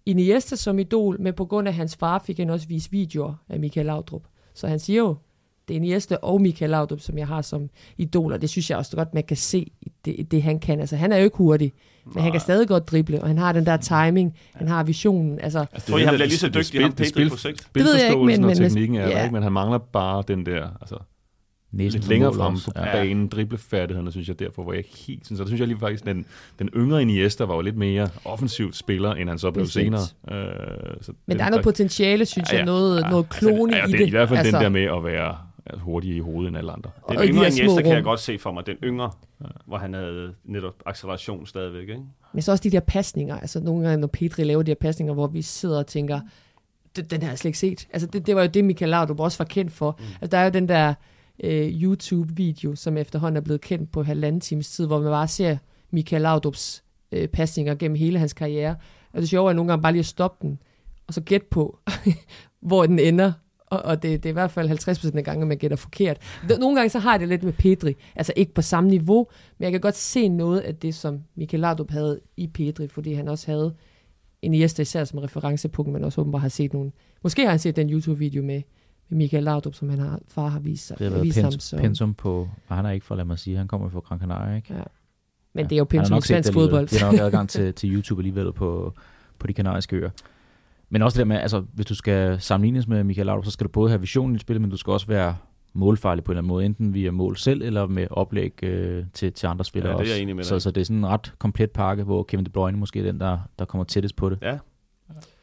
Iniesta 0.06 0.56
som 0.56 0.80
idol, 0.80 1.22
men 1.22 1.34
på 1.34 1.46
grund 1.46 1.68
af 1.68 1.74
hans 1.74 1.96
far 1.96 2.24
fik 2.26 2.38
han 2.38 2.50
også 2.50 2.68
vist 2.68 2.92
videoer 2.92 3.34
af 3.50 3.60
Michael 3.60 3.86
Laudrup. 3.86 4.22
Så 4.54 4.68
han 4.68 4.80
siger 4.80 5.00
jo, 5.00 5.16
det 5.72 5.78
er 5.78 5.82
Iniesta 5.82 6.16
og 6.22 6.42
Michael 6.42 6.72
Laudrup, 6.72 7.00
som 7.00 7.18
jeg 7.18 7.28
har 7.28 7.42
som 7.42 7.70
idol, 7.98 8.34
og 8.34 8.42
det 8.42 8.50
synes 8.50 8.70
jeg 8.70 8.78
også 8.78 8.96
godt, 8.96 9.14
man 9.14 9.24
kan 9.24 9.38
se 9.38 9.60
i 9.82 9.92
det, 10.06 10.32
det 10.32 10.44
han 10.44 10.60
kan. 10.60 10.80
Altså, 10.80 10.96
han 10.96 11.12
er 11.12 11.18
jo 11.18 11.24
ikke 11.24 11.38
hurtig, 11.38 11.74
men 12.14 12.24
han 12.24 12.32
kan 12.32 12.42
stadig 12.42 12.68
godt 12.68 12.92
drible, 12.92 13.22
og 13.22 13.28
han 13.28 13.38
har 13.38 13.52
den 13.54 13.66
der 13.66 13.78
timing, 13.78 14.36
han 14.56 14.68
har 14.68 14.84
visionen. 14.84 15.40
Altså, 15.40 15.66
Tror 15.88 15.98
I, 15.98 16.02
han 16.02 16.14
bliver 16.14 16.28
lige 16.28 16.38
så 16.38 16.48
det- 16.48 16.54
det 16.54 16.66
dygtig, 16.66 16.82
ham 16.82 16.92
spil- 16.92 17.06
det 17.06 17.14
Pedri, 17.14 17.24
spil- 17.24 17.30
på 17.30 17.38
sigt? 17.38 17.68
Det 17.76 17.84
ved 17.84 17.96
jeg 17.96 18.08
ikke, 18.10 18.26
men- 18.26 18.46
men- 18.46 18.56
teknikken 18.58 18.96
er 18.98 19.08
ja. 19.08 19.16
der 19.16 19.24
ikke, 19.24 19.34
men 19.34 19.44
han 19.44 19.52
mangler 19.52 19.78
bare 19.78 20.24
den 20.28 20.46
der, 20.46 20.68
altså 20.82 20.96
Næsen 21.74 22.00
lidt 22.00 22.10
længere 22.10 22.34
frem 22.34 22.54
på 22.56 22.72
Ja. 22.76 22.92
banen, 22.92 23.28
driblefærdighederne, 23.28 24.12
synes 24.12 24.28
jeg 24.28 24.40
derfor, 24.40 24.64
hvor 24.64 24.72
jeg 24.74 24.78
ikke 24.78 24.98
helt 25.08 25.26
synes, 25.26 25.40
og 25.40 25.46
der 25.46 25.48
synes 25.50 25.60
jeg 25.60 25.68
lige 25.68 25.80
faktisk, 25.80 26.06
den, 26.06 26.26
den 26.60 26.70
yngre 26.76 27.02
Iniesta 27.02 27.44
var 27.44 27.56
jo 27.56 27.62
lidt 27.62 27.78
mere 27.78 28.10
offensivt 28.26 28.76
spiller, 28.76 29.14
end 29.14 29.30
han 29.30 29.40
så 29.40 29.52
blev 29.52 29.66
senere. 29.66 30.02
Øh, 30.32 30.36
så 31.02 31.12
men 31.12 31.32
den 31.32 31.40
der 31.40 31.46
er 31.46 31.50
noget 31.50 31.64
potentiale, 31.64 32.26
synes 32.26 32.50
Ja, 32.52 32.56
jeg, 32.58 32.62
ja. 32.62 32.66
noget, 32.66 33.02
Ja, 33.04 33.10
noget 33.10 33.30
klone 33.30 33.76
altså, 33.82 33.96
i 33.96 34.00
ja, 34.00 34.04
det. 34.04 34.08
I 34.08 34.10
hvert 34.10 34.30
fald 34.30 34.40
altså, 34.40 34.58
den 34.58 34.64
der 34.64 34.70
med 34.70 34.82
at 34.84 35.04
være 35.04 35.38
altså, 35.66 35.84
hurtig 35.84 36.16
i 36.16 36.20
hovedet 36.20 36.48
end 36.48 36.58
alle 36.58 36.72
andre. 36.72 36.92
Den 37.10 37.18
og 37.18 37.24
de 37.24 37.30
yngre 37.30 37.52
små 37.52 37.62
Iniesta 37.64 37.82
kan 37.82 37.92
jeg 37.92 38.04
godt 38.04 38.20
se 38.20 38.40
for 38.40 38.52
mig. 38.52 38.66
Den 38.66 38.76
yngre, 38.84 39.12
hvor 39.66 39.78
han 39.78 39.94
havde 39.94 40.34
netop 40.44 40.74
acceleration 40.86 41.46
stadigvæk. 41.46 41.90
Ikke? 41.90 42.02
Men 42.34 42.42
så 42.42 42.52
også 42.52 42.64
de 42.64 42.70
der 42.72 42.80
pasninger. 42.80 43.40
Altså 43.40 43.60
nogle 43.60 43.84
gange, 43.88 44.02
når 44.02 44.08
Petri 44.08 44.44
laver 44.44 44.64
de 44.64 44.72
her 44.72 44.76
pasninger, 44.76 45.14
hvor 45.14 45.28
vi 45.28 45.42
sidder 45.42 45.80
og 45.80 45.88
tænker, 45.88 46.20
"Den- 46.96 47.06
den 47.06 47.22
har 47.22 47.30
jeg 47.30 47.38
slet 47.38 47.50
ikke 47.50 47.60
set. 47.60 47.88
Altså 47.94 48.08
det, 48.08 48.28
det 48.28 48.36
var 48.36 48.42
jo 48.42 48.48
det, 48.48 48.66
Michael 48.66 48.90
Laudrup 48.90 49.20
også 49.20 49.38
var 49.38 49.46
kendt 49.46 49.72
for. 49.72 49.96
Mm. 50.00 50.06
Altså 50.22 50.28
der 50.32 50.38
er 50.38 50.44
jo 50.44 50.50
den 50.52 50.70
der 50.70 50.94
øh, 51.44 51.82
YouTube-video, 51.84 52.76
som 52.76 52.98
efterhånden 52.98 53.38
er 53.38 53.42
blevet 53.42 53.62
kendt 53.62 53.92
på 53.92 54.04
halvanden 54.04 54.42
times 54.42 54.72
tid, 54.72 54.88
hvor 54.88 55.00
man 55.00 55.10
bare 55.12 55.28
ser 55.28 55.58
Michael 55.92 56.22
Laudrups 56.22 56.84
øh, 57.12 57.28
pasninger 57.28 57.76
gennem 57.76 57.96
hele 57.98 58.20
hans 58.20 58.34
karriere. 58.34 58.76
Og 59.14 59.22
det 59.22 59.30
sjove 59.30 59.50
er 59.50 59.54
nogle 59.54 59.72
gange 59.72 59.82
bare 59.82 59.92
lige 59.92 60.00
at 60.00 60.06
stoppe 60.06 60.48
den, 60.48 60.60
og 61.08 61.14
så 61.14 61.22
gætte 61.22 61.48
på, 61.52 61.80
hvor 62.62 62.86
den 62.86 63.00
ender. 63.00 63.32
Og, 63.72 63.82
og 63.86 64.04
det, 64.04 64.24
det 64.24 64.30
er 64.30 64.30
i 64.30 64.34
hvert 64.34 64.52
fald 64.52 64.70
50% 65.14 65.18
af 65.18 65.24
gange, 65.24 65.46
man 65.46 65.58
gætter 65.58 65.78
forkert. 65.78 66.18
Det- 66.50 66.60
Nogle 66.60 66.76
gange 66.76 66.90
så 66.90 67.00
har 67.00 67.12
jeg 67.12 67.20
det 67.20 67.28
lidt 67.30 67.44
med 67.44 67.54
Pedri. 67.54 67.96
Altså 68.16 68.34
ikke 68.36 68.54
på 68.54 68.62
samme 68.62 68.90
niveau, 68.90 69.28
men 69.58 69.64
jeg 69.64 69.72
kan 69.72 69.82
godt 69.82 69.96
se 69.96 70.28
noget 70.30 70.60
af 70.60 70.76
det, 70.76 70.96
som 70.96 71.20
Michael 71.36 71.62
Laudrup 71.62 71.92
havde 71.92 72.20
i 72.38 72.48
Pedri, 72.48 72.88
fordi 72.88 73.14
han 73.14 73.28
også 73.28 73.52
havde 73.52 73.74
Iniesta 74.42 74.82
især 74.82 75.04
som 75.04 75.20
referencepunkt, 75.20 75.92
men 75.92 76.04
også 76.04 76.22
åbenbart 76.22 76.42
har 76.42 76.50
set 76.50 76.74
nogle... 76.74 76.92
Måske 77.24 77.42
har 77.42 77.50
han 77.50 77.60
set 77.60 77.76
den 77.76 77.90
YouTube-video 77.90 78.44
med, 78.44 78.62
med 79.10 79.18
Michael 79.18 79.44
Laudrup, 79.44 79.74
som 79.74 79.90
han 79.90 80.00
har, 80.00 80.20
far 80.28 80.48
har 80.48 80.60
vist, 80.60 80.88
sig, 80.88 80.98
Det 81.00 81.06
har 81.06 81.12
været 81.12 81.24
vist 81.26 81.42
ham. 81.42 81.52
pens, 81.52 81.64
Så. 81.64 81.78
pensum 81.78 82.14
på... 82.14 82.50
Og 82.68 82.76
han 82.76 82.86
er 82.86 82.90
ikke 82.92 83.06
for, 83.06 83.16
lad 83.16 83.26
mig 83.26 83.40
sige, 83.40 83.58
han 83.58 83.68
kommer 83.68 83.90
fra 83.90 84.00
Gran 84.00 84.20
Canaria, 84.20 84.56
ikke? 84.56 84.74
Ja. 84.74 84.84
Men 85.54 85.66
det 85.66 85.72
er 85.72 85.78
jo 85.78 85.84
pensum 85.84 86.18
i 86.18 86.20
det 86.20 86.32
alligevel. 86.32 86.54
fodbold. 86.54 86.88
De 86.88 87.00
har 87.00 87.12
nok 87.12 87.20
adgang 87.22 87.50
til, 87.50 87.74
til 87.80 87.94
YouTube 87.96 88.20
alligevel 88.22 88.54
på, 88.54 88.94
på 89.40 89.48
de 89.48 89.54
kanariske 89.54 89.96
øer. 89.96 90.10
Men 90.94 91.02
også 91.02 91.16
det 91.16 91.20
der 91.20 91.26
med, 91.34 91.38
altså, 91.38 91.64
hvis 91.74 91.86
du 91.86 91.96
skal 91.96 92.42
sammenlignes 92.42 92.88
med 92.88 93.04
Michael 93.04 93.26
Laudrup, 93.26 93.46
så 93.46 93.52
skal 93.52 93.64
du 93.68 93.70
både 93.72 93.90
have 93.90 94.02
visionen 94.02 94.36
i 94.36 94.40
spillet, 94.40 94.62
men 94.62 94.70
du 94.70 94.78
skal 94.78 94.92
også 94.94 95.08
være 95.08 95.36
målfarlig 95.74 96.24
på 96.24 96.32
en 96.32 96.34
eller 96.34 96.40
anden 96.42 96.48
måde, 96.48 96.66
enten 96.66 96.94
via 96.94 97.12
mål 97.12 97.38
selv, 97.38 97.62
eller 97.62 97.88
med 97.88 98.08
oplæg 98.10 98.64
øh, 98.64 99.06
til, 99.14 99.34
til 99.34 99.48
andre 99.48 99.66
spillere 99.66 99.92
Ja, 99.92 99.94
det 99.94 100.00
er 100.00 100.02
også. 100.04 100.14
jeg 100.14 100.22
enig 100.22 100.36
med 100.36 100.44
dig 100.44 100.50
så, 100.50 100.60
så 100.60 100.72
det 100.72 100.82
er 100.82 100.86
sådan 100.86 100.98
en 100.98 101.08
ret 101.08 101.34
komplet 101.40 101.72
pakke, 101.72 102.04
hvor 102.04 102.24
Kevin 102.24 102.46
De 102.46 102.50
Bruyne 102.50 102.78
måske 102.78 103.00
er 103.00 103.04
den, 103.04 103.20
der, 103.20 103.38
der 103.60 103.66
kommer 103.66 103.84
tættest 103.86 104.16
på 104.16 104.30
det. 104.30 104.38
Ja. 104.42 104.58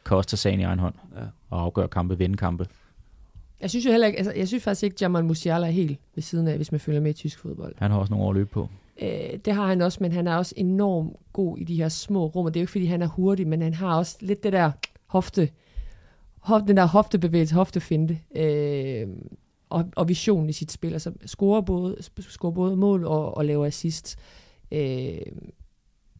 Kan 0.05 0.17
også 0.17 0.29
tage 0.29 0.37
sagen 0.37 0.59
i 0.59 0.63
egen 0.63 0.79
hånd 0.79 0.93
Ja. 1.15 1.21
og 1.49 1.61
afgøre 1.61 1.87
kampe, 1.87 2.17
vinde 2.17 2.37
kampe. 2.37 2.67
Jeg 3.61 3.69
synes 3.69 3.85
jo 3.85 3.91
heller 3.91 4.07
ikke, 4.07 4.17
altså, 4.19 4.33
jeg 4.35 4.47
synes 4.47 4.63
faktisk 4.63 4.83
ikke, 4.83 4.95
Jamal 5.01 5.25
Musiala 5.25 5.67
er 5.67 5.71
helt 5.71 5.99
ved 6.15 6.21
siden 6.23 6.47
af, 6.47 6.55
hvis 6.55 6.71
man 6.71 6.79
følger 6.79 7.01
med 7.01 7.09
i 7.09 7.13
tysk 7.13 7.39
fodbold. 7.39 7.73
Han 7.77 7.91
har 7.91 7.97
også 7.99 8.13
nogle 8.13 8.25
år 8.25 8.29
at 8.29 8.35
løbe 8.35 8.49
på. 8.49 8.69
Øh, 9.01 9.09
det 9.45 9.53
har 9.53 9.67
han 9.67 9.81
også, 9.81 9.97
men 10.01 10.11
han 10.11 10.27
er 10.27 10.35
også 10.35 10.53
enormt 10.57 11.13
god 11.33 11.57
i 11.57 11.63
de 11.63 11.75
her 11.75 11.89
små 11.89 12.25
rum, 12.25 12.45
og 12.45 12.53
det 12.53 12.59
er 12.59 12.61
jo 12.61 12.63
ikke, 12.63 12.71
fordi 12.71 12.85
han 12.85 13.01
er 13.01 13.07
hurtig, 13.07 13.47
men 13.47 13.61
han 13.61 13.73
har 13.73 13.97
også 13.97 14.17
lidt 14.21 14.43
det 14.43 14.53
der 14.53 14.71
hofte, 15.09 15.49
hofte 16.39 16.67
den 16.67 16.77
der 16.77 16.85
hoftebevægelse, 16.85 17.55
hoftefinte, 17.55 18.19
øh, 18.35 19.07
og, 19.69 19.89
og 19.95 20.07
vision 20.07 20.49
i 20.49 20.53
sit 20.53 20.71
spil. 20.71 20.93
Altså 20.93 21.13
scorer 21.25 21.61
både, 21.61 21.97
scorer 22.19 22.51
både 22.51 22.75
mål 22.75 23.05
og, 23.05 23.37
og 23.37 23.45
laver 23.45 23.65
assist. 23.65 24.19
Øh, 24.71 25.17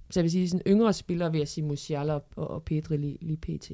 så 0.10 0.20
jeg 0.20 0.24
vil 0.24 0.32
sige, 0.32 0.50
sådan 0.50 0.62
yngre 0.68 0.94
spillere 0.94 1.32
vil 1.32 1.38
jeg 1.38 1.48
sige 1.48 1.66
Musiala 1.66 2.14
og, 2.14 2.24
og 2.36 2.64
Pedri 2.64 2.98
lige, 2.98 3.18
lige 3.22 3.38
pt. 3.38 3.72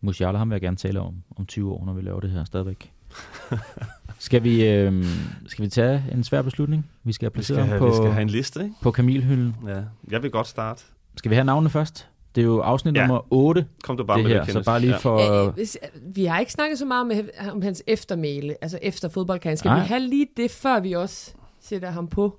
Musiala, 0.00 0.38
ham 0.38 0.50
vil 0.50 0.54
jeg 0.54 0.60
gerne 0.60 0.76
tale 0.76 1.00
om 1.00 1.22
om 1.36 1.46
20 1.46 1.72
år, 1.72 1.84
når 1.84 1.92
vi 1.92 2.02
laver 2.02 2.20
det 2.20 2.30
her 2.30 2.44
stadigvæk. 2.44 2.92
skal, 4.18 4.44
vi, 4.44 4.68
øh, 4.68 5.04
skal 5.46 5.64
vi 5.64 5.68
tage 5.68 6.04
en 6.12 6.24
svær 6.24 6.42
beslutning? 6.42 6.86
Vi 7.04 7.12
skal 7.12 7.26
Vi 7.26 7.42
skal, 7.42 7.54
placere 7.54 7.66
have, 7.66 7.78
ham 7.78 7.86
vi 7.86 7.90
på, 7.90 7.96
skal 7.96 8.10
have 8.10 8.22
en 8.22 8.28
liste, 8.28 8.62
ikke? 8.62 8.74
på 8.82 8.90
Kamilhylden. 8.90 9.56
Ja. 9.66 9.82
Jeg 10.10 10.22
vil 10.22 10.30
godt 10.30 10.46
starte. 10.46 10.84
Skal 11.16 11.30
vi 11.30 11.34
have 11.34 11.44
navnene 11.44 11.70
først? 11.70 12.08
Det 12.36 12.42
er 12.42 12.46
jo 12.46 12.60
afsnit 12.60 12.94
Ja. 12.96 13.00
nummer 13.00 13.26
8, 13.32 13.66
Kom 13.82 13.96
du 13.96 14.04
bare 14.04 14.16
det 14.18 14.24
med 14.24 14.32
her, 14.32 14.38
det, 14.38 14.46
så 14.46 14.52
Kenneth. 14.52 14.64
bare 14.66 14.80
lige 14.80 14.90
Ja. 14.92 14.96
for... 14.98 15.50
Hvis, 15.50 15.78
vi 16.14 16.24
har 16.24 16.38
ikke 16.40 16.52
snakket 16.52 16.78
så 16.78 16.84
meget 16.84 17.06
med, 17.06 17.24
om 17.52 17.62
hans 17.62 17.82
eftermæle, 17.86 18.54
altså 18.62 18.78
efter 18.82 19.08
fodboldkarrieren. 19.08 19.56
Skal 19.56 19.68
Nej. 19.68 19.80
vi 19.80 19.86
have 19.86 20.00
lige 20.00 20.26
det, 20.36 20.50
før 20.50 20.80
vi 20.80 20.92
også 20.92 21.34
sætter 21.60 21.90
ham 21.90 22.06
på? 22.08 22.38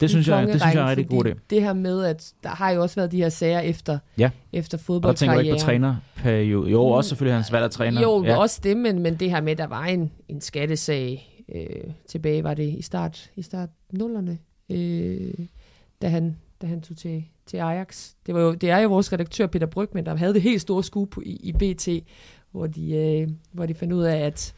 Det 0.00 0.10
synes, 0.10 0.28
jeg, 0.28 0.46
det 0.46 0.60
synes 0.60 0.74
jeg 0.74 0.82
er 0.82 0.88
rigtig 0.88 1.08
god 1.08 1.24
idé. 1.26 1.38
Det 1.50 1.62
her 1.62 1.72
med, 1.72 2.04
at 2.04 2.32
der 2.42 2.48
har 2.48 2.70
jo 2.70 2.82
også 2.82 2.94
været 2.96 3.12
de 3.12 3.16
her 3.16 3.28
sager 3.28 3.60
efter, 3.60 3.98
Ja. 4.18 4.30
efter 4.52 4.78
Og 4.88 5.02
der 5.02 5.12
tænker 5.12 5.34
du 5.34 5.40
ikke 5.40 5.52
på 5.52 5.58
fodboldkarrieren. 5.58 5.58
trænerperiode. 5.58 6.70
Jo, 6.70 6.84
også 6.84 7.08
selvfølgelig 7.08 7.34
hans 7.36 7.52
valg 7.52 7.64
af 7.64 7.70
træner. 7.70 8.02
Jo, 8.02 8.22
ja. 8.24 8.30
ja. 8.30 8.36
også 8.38 8.60
det, 8.64 8.76
men, 8.76 8.98
men 8.98 9.14
det 9.16 9.30
her 9.30 9.40
med, 9.40 9.52
at 9.52 9.58
der 9.58 9.66
var 9.66 9.84
en, 9.84 10.10
en 10.28 10.40
skattesag 10.40 11.44
øh, 11.54 11.90
tilbage, 12.08 12.44
var 12.44 12.54
det 12.54 12.74
i 12.78 12.82
start, 12.82 13.30
i 13.36 13.42
start 13.42 13.68
nullerne, 13.92 14.38
øh, 14.70 15.30
da, 16.02 16.08
han, 16.08 16.36
da 16.62 16.66
han 16.66 16.80
tog 16.82 16.96
til, 16.96 17.24
til 17.48 17.56
Ajax. 17.56 18.10
Det, 18.26 18.34
var 18.34 18.40
jo, 18.40 18.54
det 18.54 18.70
er 18.70 18.78
jo 18.78 18.88
vores 18.88 19.12
redaktør, 19.12 19.46
Peter 19.46 19.66
Brygman, 19.66 20.06
der 20.06 20.16
havde 20.16 20.34
det 20.34 20.42
helt 20.42 20.60
store 20.60 20.84
scoop 20.84 21.08
i, 21.22 21.36
i 21.42 21.52
BT, 21.52 21.88
hvor 22.52 22.66
de, 22.66 22.92
øh, 22.94 23.28
hvor 23.52 23.66
de 23.66 23.74
fandt 23.74 23.92
ud 23.92 24.02
af, 24.02 24.16
at 24.18 24.54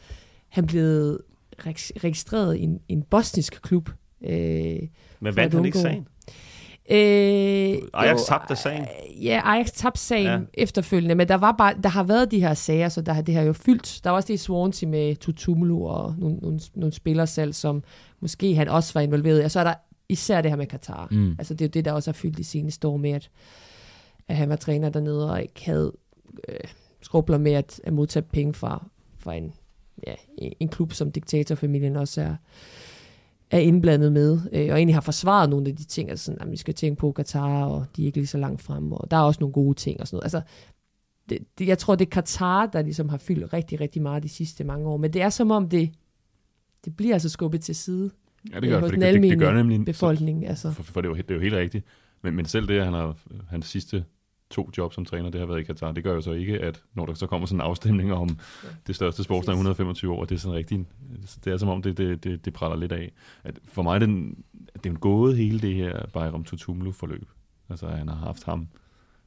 han 0.48 0.66
blev 0.66 1.20
reg- 1.58 2.04
registreret 2.04 2.56
i 2.56 2.62
en, 2.62 2.80
en 2.88 3.02
bosnisk 3.02 3.60
klub. 3.62 3.90
Øh, 4.24 4.78
Men 5.20 5.36
vandt 5.36 5.54
han 5.54 5.64
ikke 5.64 5.78
sagen? 5.78 6.06
Øh, 6.90 7.78
Ajax 7.94 8.20
tabte 8.28 8.56
sagen. 8.56 8.82
øh, 8.82 9.24
Ja, 9.24 9.40
Ajax 9.44 9.70
tabte 9.72 10.00
sagen 10.00 10.26
Ja. 10.26 10.38
efterfølgende, 10.54 11.14
men 11.14 11.28
der, 11.28 11.34
var 11.34 11.52
bare, 11.58 11.74
der 11.82 11.88
har 11.88 12.02
været 12.02 12.30
de 12.30 12.40
her 12.40 12.54
sager, 12.54 12.88
så 12.88 13.00
der, 13.00 13.12
har- 13.12 13.22
det 13.22 13.34
har 13.34 13.42
jo 13.42 13.52
fyldt. 13.52 14.00
Der 14.04 14.10
var 14.10 14.16
også 14.16 14.26
det 14.26 14.34
i 14.34 14.36
Swansea 14.36 14.88
med 14.88 15.16
Tutumulu 15.16 15.86
og 15.86 16.14
nogle, 16.18 16.36
nogle, 16.36 16.60
nogle 16.74 16.92
spillere 16.94 17.26
selv, 17.26 17.52
som 17.52 17.82
måske 18.20 18.54
han 18.54 18.68
også 18.68 18.92
var 18.94 19.00
involveret 19.00 19.40
i. 19.42 19.44
Og 19.44 19.50
så 19.50 19.60
er 19.60 19.64
der 19.64 19.74
især 20.10 20.40
det 20.42 20.50
her 20.50 20.56
med 20.56 20.66
Katar. 20.66 21.08
Mm. 21.10 21.34
Altså 21.38 21.54
det 21.54 21.64
er 21.64 21.68
jo 21.68 21.70
det, 21.70 21.84
der 21.84 21.92
også 21.92 22.10
har 22.10 22.14
fyldt 22.14 22.38
de 22.38 22.44
seneste 22.44 22.88
år 22.88 22.96
med, 22.96 23.10
at, 23.10 23.30
at 24.28 24.36
han 24.36 24.48
var 24.48 24.56
træner 24.56 24.88
dernede 24.88 25.30
og 25.32 25.42
ikke 25.42 25.64
havde 25.64 25.92
øh, 26.48 26.70
skrubler 27.02 27.38
med 27.38 27.52
at, 27.52 27.80
at 27.84 27.92
modtage 27.92 28.22
penge 28.22 28.54
fra, 28.54 28.86
fra 29.18 29.34
en, 29.34 29.52
ja, 30.06 30.14
en, 30.38 30.68
klub, 30.68 30.92
som 30.92 31.12
diktatorfamilien 31.12 31.96
også 31.96 32.20
er, 32.22 32.36
er 33.50 33.58
indblandet 33.58 34.12
med, 34.12 34.40
øh, 34.52 34.72
og 34.72 34.76
egentlig 34.76 34.94
har 34.94 35.00
forsvaret 35.00 35.50
nogle 35.50 35.68
af 35.68 35.76
de 35.76 35.84
ting, 35.84 36.10
altså 36.10 36.24
sådan, 36.24 36.42
at 36.42 36.50
vi 36.50 36.56
skal 36.56 36.74
tænke 36.74 37.00
på 37.00 37.12
Katar, 37.12 37.64
og 37.64 37.86
de 37.96 38.02
er 38.02 38.06
ikke 38.06 38.18
lige 38.18 38.26
så 38.26 38.38
langt 38.38 38.62
frem, 38.62 38.92
og 38.92 39.10
der 39.10 39.16
er 39.16 39.20
også 39.20 39.40
nogle 39.40 39.52
gode 39.52 39.74
ting 39.74 40.00
og 40.00 40.08
sådan 40.08 40.16
noget. 40.16 40.24
Altså, 40.24 40.40
det, 41.28 41.38
det, 41.58 41.68
jeg 41.68 41.78
tror, 41.78 41.94
det 41.94 42.06
er 42.06 42.10
Katar, 42.10 42.66
der 42.66 42.82
ligesom 42.82 43.08
har 43.08 43.18
fyldt 43.18 43.52
rigtig, 43.52 43.80
rigtig 43.80 44.02
meget 44.02 44.22
de 44.22 44.28
sidste 44.28 44.64
mange 44.64 44.88
år, 44.88 44.96
men 44.96 45.12
det 45.12 45.22
er 45.22 45.28
som 45.28 45.50
om, 45.50 45.68
det, 45.68 45.90
det 46.84 46.96
bliver 46.96 47.14
altså 47.14 47.28
skubbet 47.28 47.60
til 47.60 47.74
side, 47.74 48.10
Ja, 48.52 48.60
det 48.60 48.68
gør, 48.68 48.80
hos 48.80 48.90
det, 48.90 49.00
den 49.00 49.14
det, 49.14 49.22
det, 49.22 49.30
det 49.30 49.38
gør 49.38 49.54
nemlig... 49.54 49.84
befolkning. 49.84 50.46
Altså. 50.46 50.72
For, 50.72 50.82
for 50.82 51.00
det, 51.00 51.08
er 51.08 51.10
jo, 51.10 51.16
det 51.16 51.30
er 51.30 51.34
jo 51.34 51.40
helt 51.40 51.54
rigtigt. 51.54 51.84
Men, 52.22 52.34
men 52.34 52.44
selv 52.44 52.68
det, 52.68 52.78
at 52.78 52.84
han 52.84 52.94
har 52.94 53.16
hans 53.48 53.66
sidste 53.66 54.04
to 54.50 54.70
job 54.78 54.94
som 54.94 55.04
træner, 55.04 55.30
det 55.30 55.40
har 55.40 55.46
været 55.46 55.60
i 55.60 55.62
Katar, 55.62 55.92
det 55.92 56.04
gør 56.04 56.14
jo 56.14 56.20
så 56.20 56.32
ikke, 56.32 56.58
at 56.58 56.82
når 56.94 57.06
der 57.06 57.14
så 57.14 57.26
kommer 57.26 57.46
sådan 57.46 57.56
en 57.56 57.66
afstemning 57.66 58.12
om 58.12 58.38
det 58.86 58.96
største 58.96 59.22
sportsland 59.22 59.56
i 59.56 59.58
125 59.58 60.12
år, 60.12 60.24
det 60.24 60.34
er 60.34 60.38
sådan 60.38 60.56
rigtig, 60.56 60.86
det 61.44 61.52
er 61.52 61.56
som 61.56 61.68
om, 61.68 61.82
det, 61.82 61.98
det, 61.98 62.24
det, 62.24 62.44
det 62.44 62.52
praller 62.52 62.76
lidt 62.76 62.92
af. 62.92 63.12
At 63.44 63.58
for 63.64 63.82
mig 63.82 63.94
er 63.94 63.98
det, 63.98 64.08
en, 64.08 64.44
det 64.74 64.86
er 64.86 64.90
en 64.90 64.98
gåde 64.98 65.36
hele 65.36 65.60
det 65.60 65.74
her 65.74 66.06
Bayram 66.12 66.44
Tutumlu 66.44 66.92
forløb. 66.92 67.28
Altså, 67.68 67.88
han 67.88 68.08
har 68.08 68.16
haft 68.16 68.44
ham 68.44 68.68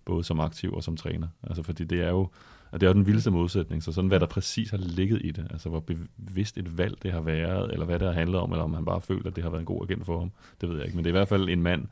både 0.06 0.24
som 0.24 0.40
aktiv 0.40 0.74
og 0.74 0.84
som 0.84 0.98
træner. 0.98 1.28
Altså, 1.44 1.64
fordi 1.64 1.84
det 1.84 2.02
er 2.02 2.10
jo, 2.10 2.30
og 2.74 2.82
det 2.82 2.88
er 2.88 2.90
jo 2.90 2.94
den 2.94 3.06
vildeste 3.06 3.32
modsætning, 3.32 3.84
så 3.84 3.92
sådan 3.92 4.08
hvad 4.08 4.20
der 4.20 4.26
præcis 4.26 4.70
har 4.70 4.78
ligget 4.78 5.22
i 5.24 5.32
det, 5.32 5.48
altså 5.50 5.70
hvor 5.70 5.84
bevidst 6.26 6.58
et 6.58 6.78
valg 6.78 7.04
det 7.04 7.12
har 7.12 7.22
været, 7.22 7.74
eller 7.74 7.86
hvad 7.86 8.00
det 8.00 8.08
har 8.08 8.14
handlet 8.14 8.40
om, 8.42 8.52
eller 8.52 8.64
om 8.64 8.74
han 8.74 8.86
bare 8.86 9.02
føler, 9.02 9.28
at 9.28 9.36
det 9.36 9.44
har 9.44 9.52
været 9.52 9.60
en 9.60 9.66
god 9.66 9.86
agent 9.90 10.06
for 10.06 10.20
ham, 10.20 10.32
det 10.62 10.70
ved 10.70 10.76
jeg 10.76 10.86
ikke. 10.86 10.96
Men 10.96 11.06
det 11.06 11.10
er 11.10 11.14
i 11.14 11.20
hvert 11.20 11.28
fald 11.28 11.50
en 11.50 11.62
mand, 11.62 11.88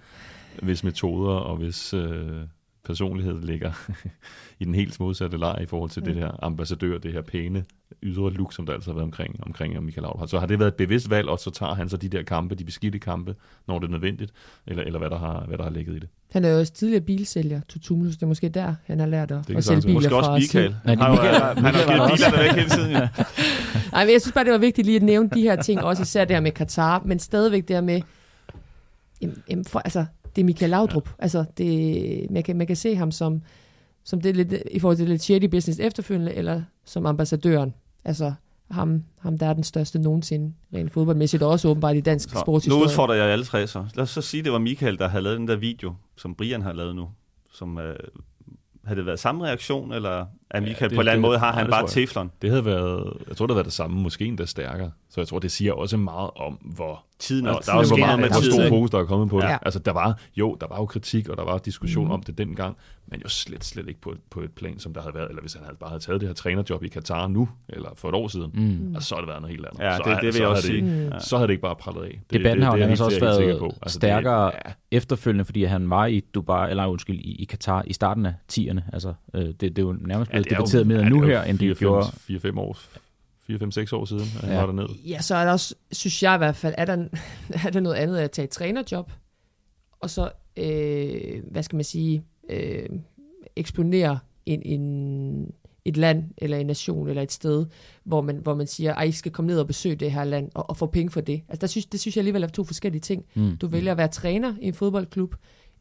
hvis 0.62 0.84
metoder 0.84 1.34
og 1.34 1.58
hvis 1.58 1.94
øh, 1.94 2.42
personlighed 2.86 3.42
ligger 3.42 3.72
i 4.60 4.66
den 4.66 4.76
helt 4.76 5.00
modsatte 5.00 5.38
lejr 5.38 5.60
i 5.60 5.66
forhold 5.66 5.90
til 5.90 6.00
mm. 6.02 6.06
det 6.06 6.16
her 6.16 6.44
ambassadør, 6.44 6.98
det 6.98 7.14
her 7.14 7.22
pæne 7.22 7.64
ydre 8.04 8.32
look, 8.34 8.54
som 8.54 8.66
der 8.66 8.74
altså 8.74 8.90
har 8.90 8.94
været 8.96 9.04
omkring, 9.04 9.40
omkring 9.44 9.84
Michael 9.84 10.02
Laudrup. 10.04 10.30
Så 10.30 10.40
har 10.40 10.46
det 10.46 10.60
været 10.60 10.68
et 10.68 10.76
bevidst 10.76 11.10
valg, 11.10 11.30
og 11.30 11.40
så 11.40 11.52
tager 11.52 11.74
han 11.74 11.90
så 11.90 11.98
de 11.98 12.10
der 12.10 12.24
kampe, 12.24 12.56
de 12.56 12.64
beskidte 12.64 13.00
kampe, 13.00 13.36
når 13.68 13.80
det 13.80 13.88
er 13.88 13.92
nødvendigt, 13.92 14.32
eller, 14.68 14.84
eller 14.84 15.00
hvad, 15.00 15.10
der 15.10 15.18
har, 15.20 15.46
hvad 15.48 15.58
der 15.58 15.64
har 15.64 15.72
ligget 15.72 15.96
i 15.96 16.00
det. 16.00 16.10
Han 16.32 16.46
er 16.46 16.50
jo 16.50 16.60
også 16.60 16.74
tidligere 16.74 17.02
bilsælger, 17.02 17.62
Tutumulus. 17.70 18.14
Det 18.16 18.24
er 18.24 18.28
måske 18.28 18.50
der, 18.50 18.76
han 18.86 19.00
har 19.00 19.08
lært 19.08 19.32
at, 19.32 19.50
at 19.50 19.64
sælge 19.64 19.82
biler 19.82 19.94
Måske 19.94 20.10
fra. 20.10 20.18
også 20.18 20.32
Michael. 20.32 20.70
Nej, 20.86 20.96
Han 20.96 21.00
har 21.00 21.10
jo- 21.10 21.16
Michael- 21.16 21.42
han 21.44 21.56
har 21.66 21.72
Michael 21.72 22.00
var 22.00 22.08
givet 22.08 22.20
bilerne 22.32 22.44
væk 22.44 22.52
hele 22.56 22.70
tiden. 22.70 22.92
Ja. 22.92 23.10
Nej, 23.92 24.06
men 24.06 24.14
jeg 24.14 24.22
synes 24.22 24.34
bare, 24.34 24.44
det 24.46 24.52
var 24.52 24.58
vigtigt 24.60 24.86
lige 24.86 24.96
at 24.96 25.04
nævne 25.04 25.30
de 25.34 25.42
her 25.42 25.62
ting, 25.62 25.82
også 25.84 26.02
især 26.04 26.26
det 26.26 26.36
her 26.36 26.42
med 26.42 26.52
Katar, 26.52 27.02
men 27.06 27.20
stadigvæk 27.20 27.68
det 27.68 27.76
her 27.76 27.82
med, 27.82 28.02
jamen, 29.22 29.44
jamen 29.50 29.66
for, 29.66 29.80
altså, 29.80 30.06
det 30.36 30.42
er 30.42 30.46
Michael 30.46 30.70
Laudrup. 30.70 31.10
Ja. 31.10 31.14
Altså, 31.24 31.46
det, 31.58 32.32
man, 32.32 32.44
kan, 32.44 32.56
man 32.56 32.68
kan 32.68 32.76
se 32.76 32.96
ham 32.96 33.12
som, 33.12 33.42
som 34.04 34.22
det 34.22 34.36
lidt, 34.36 34.54
i 34.72 34.80
forhold 34.80 34.98
til 34.98 35.06
det 35.06 35.12
lidt 35.12 35.22
shady 35.22 35.46
business 35.46 35.80
efterfølgende, 35.80 36.34
eller 36.34 36.62
som 36.86 37.06
ambassadøren. 37.06 37.74
Altså, 38.06 38.34
ham, 38.72 39.04
ham 39.20 39.38
der 39.38 39.46
er 39.46 39.54
den 39.54 39.64
største 39.64 40.00
nogensinde, 40.00 40.54
rent 40.74 40.92
fodboldmæssigt, 40.92 41.44
og 41.44 41.50
også 41.50 41.68
åbenbart 41.68 41.96
i 41.96 42.02
dansk 42.02 42.30
Så, 42.30 42.36
nu 42.36 42.42
sportshistorie. 42.42 42.86
udfordrer 42.86 43.16
jeg 43.16 43.26
alle 43.26 43.46
tre 43.46 43.68
så. 43.68 43.86
Lad 43.96 44.04
os 44.04 44.10
så 44.10 44.22
sige, 44.22 44.44
det 44.44 44.52
var 44.52 44.60
Michael, 44.60 44.98
der 44.98 45.08
havde 45.08 45.24
lavet 45.24 45.40
den 45.40 45.48
der 45.48 45.56
video, 45.56 45.94
som 46.18 46.36
Brian 46.36 46.62
har 46.62 46.74
lavet 46.74 46.96
nu. 46.96 47.10
Som, 47.54 47.78
øh, 47.78 47.96
havde 48.84 48.98
det 48.98 49.06
været 49.06 49.20
samme 49.20 49.46
reaktion, 49.46 49.94
eller 49.94 50.26
er 50.52 50.62
Michael 50.62 50.90
det- 50.90 50.90
på 50.90 50.94
en 50.94 51.00
eller 51.00 51.12
anden 51.12 51.24
det- 51.24 51.30
måde, 51.30 51.40
har 51.40 51.52
han 51.52 51.66
det 51.66 51.72
bare 51.72 51.88
teflon? 51.88 52.32
Det 52.42 52.50
havde 52.50 52.66
været, 52.66 53.14
jeg 53.28 53.38
tror, 53.38 53.46
det 53.46 53.52
havde 53.52 53.56
været 53.56 53.66
det 53.66 53.74
samme, 53.74 54.02
måske 54.02 54.26
endda 54.26 54.46
stærkere. 54.46 54.92
Så 55.10 55.22
jeg 55.22 55.28
tror, 55.28 55.40
det 55.40 55.52
siger 55.52 55.74
også 55.74 55.98
meget 55.98 56.30
om, 56.36 56.54
hvor 56.54 57.06
Tiden, 57.20 57.48
Altså, 57.48 57.60
og 57.60 57.66
der 57.66 57.74
er 57.74 57.78
også 57.78 57.96
meget, 57.96 58.20
med 58.20 58.30
hvor 58.30 58.52
stor 58.52 58.70
fokus, 58.70 58.90
der 58.90 59.00
er 59.00 59.06
kommet 59.06 59.30
på 59.30 59.40
det. 59.40 59.44
Ja. 59.48 59.58
Altså, 59.62 59.80
der 59.80 59.92
var, 59.92 60.18
jo, 60.36 60.58
der 60.62 60.68
var 60.68 60.78
jo 60.78 60.86
kritik, 60.86 61.30
og 61.30 61.38
der 61.38 61.44
var 61.44 61.58
diskussion 61.58 62.06
mm. 62.06 62.12
om 62.12 62.24
det 62.24 62.38
dengang, 62.38 62.78
men 63.08 63.22
jo 63.24 63.30
slet, 63.30 63.64
slet 63.64 63.88
ikke 63.88 64.02
på, 64.02 64.14
på 64.30 64.42
et 64.42 64.52
plan, 64.52 64.80
som 64.80 64.94
der 64.94 65.02
havde 65.02 65.16
været, 65.16 65.30
eller 65.30 65.42
hvis 65.42 65.54
han 65.54 65.64
havde 65.64 65.78
bare 65.80 65.90
havde 65.90 66.04
taget 66.04 66.22
det 66.22 66.30
her 66.30 66.34
trænerjob 66.34 66.84
i 66.84 66.88
Katar 66.88 67.28
nu, 67.28 67.50
eller 67.70 67.90
for 67.96 68.10
et 68.10 68.16
år 68.16 68.28
siden, 68.28 68.52
Mm. 68.54 68.96
altså, 68.96 69.10
så 69.10 69.16
havde 69.16 69.22
det 69.22 69.30
været 69.30 69.42
noget 69.42 69.56
helt 69.56 69.66
andet. 69.66 69.84
Ja, 69.84 69.98
så, 69.98 70.04
det, 70.06 70.16
det 70.16 70.24
vil 70.24 70.34
så 70.34 70.40
jeg 70.40 70.48
også 70.48 70.64
sige. 70.68 70.82
Det, 70.82 71.06
Mm. 71.06 71.12
Ja. 71.14 71.20
så 71.20 71.38
havde 71.38 71.48
det 71.48 71.54
ikke 71.54 71.62
bare 71.62 71.76
prallet 71.76 72.04
af. 72.04 72.20
Det, 72.30 72.40
Debatten 72.40 72.64
har 72.64 72.72
jo 72.72 72.74
det, 72.76 72.80
det, 72.80 72.88
nærmest 72.88 73.02
er 73.02 73.06
også 73.06 73.20
været. 73.20 73.74
Altså, 73.82 73.96
stærkere 74.00 74.46
Det, 74.46 74.54
ja, 74.66 74.72
efterfølgende, 74.98 75.46
fordi 75.46 75.64
han 75.64 75.90
var 75.90 76.06
i 76.06 76.20
Dubai, 76.34 76.70
eller 76.70 76.86
undskyld, 76.88 77.20
i, 77.20 77.36
i 77.36 77.46
Katar 77.46 77.84
i 77.88 77.94
starten 77.94 78.26
af 78.26 78.34
10'erne. 78.54 78.82
Altså, 78.94 79.14
øh, 79.34 79.42
det, 79.46 79.62
det 79.62 79.78
er 79.78 79.82
jo 79.82 79.96
nærmest 80.02 80.32
blevet 80.44 80.52
er 80.52 80.58
debatteret 80.58 80.88
mere 80.88 81.00
ja, 81.00 81.10
nu 81.10 81.22
er 81.22 81.26
her, 81.28 81.44
end 81.44 81.60
det 81.60 81.78
fire, 81.78 81.90
gjorde. 81.90 82.06
fem- 82.12 82.56
4-5 82.56 82.60
år, 82.60 82.78
4-5-6 83.50 83.94
år 83.96 84.06
siden, 84.06 84.22
at 84.22 84.28
han 84.42 84.50
Ja. 84.50 84.60
var 84.60 84.66
dernede. 84.66 84.88
Ja, 85.08 85.22
så 85.22 85.36
er 85.36 85.46
der 85.46 85.52
også, 85.52 85.76
synes 85.92 86.24
jeg 86.24 86.36
i 86.36 86.38
hvert 86.38 86.56
fald, 86.56 86.74
er 86.78 86.86
der, 86.86 87.06
er 87.66 87.70
der 87.70 87.80
noget 87.80 87.96
andet 87.96 88.18
at 88.18 88.32
tage 88.32 88.44
et 88.44 88.50
trænerjob, 88.50 89.12
og 90.00 90.10
så, 90.10 90.32
øh, 90.58 91.44
hvad 91.52 91.64
skal 91.64 91.76
man 91.76 91.84
sige, 91.86 92.24
øh, 92.50 92.90
eksponere 93.56 94.20
en, 94.46 94.62
en, 94.66 95.52
et 95.86 95.98
land, 95.98 96.24
eller 96.38 96.58
en 96.58 96.66
nation, 96.66 97.08
eller 97.10 97.22
et 97.22 97.32
sted, 97.32 97.66
hvor 98.04 98.22
man, 98.22 98.36
hvor 98.38 98.56
man 98.56 98.68
siger, 98.68 98.96
at 98.96 99.08
I 99.08 99.12
skal 99.12 99.32
komme 99.32 99.48
ned 99.52 99.60
og 99.60 99.68
besøge 99.68 99.96
det 99.96 100.12
her 100.12 100.24
land, 100.24 100.50
og, 100.56 100.70
og 100.70 100.78
få 100.78 100.86
penge 100.86 101.10
for 101.12 101.22
det. 101.22 101.42
Altså, 101.50 101.62
der 101.62 101.68
synes, 101.68 101.86
det 101.86 102.00
synes 102.00 102.16
jeg 102.16 102.22
alligevel 102.22 102.44
er 102.44 102.48
to 102.48 102.64
forskellige 102.64 103.02
ting. 103.02 103.26
Mm. 103.36 103.58
Du 103.58 103.68
vælger 103.68 103.92
at 103.92 103.98
være 103.98 104.08
træner 104.08 104.54
i 104.62 104.68
en 104.68 104.74
fodboldklub, 104.74 105.36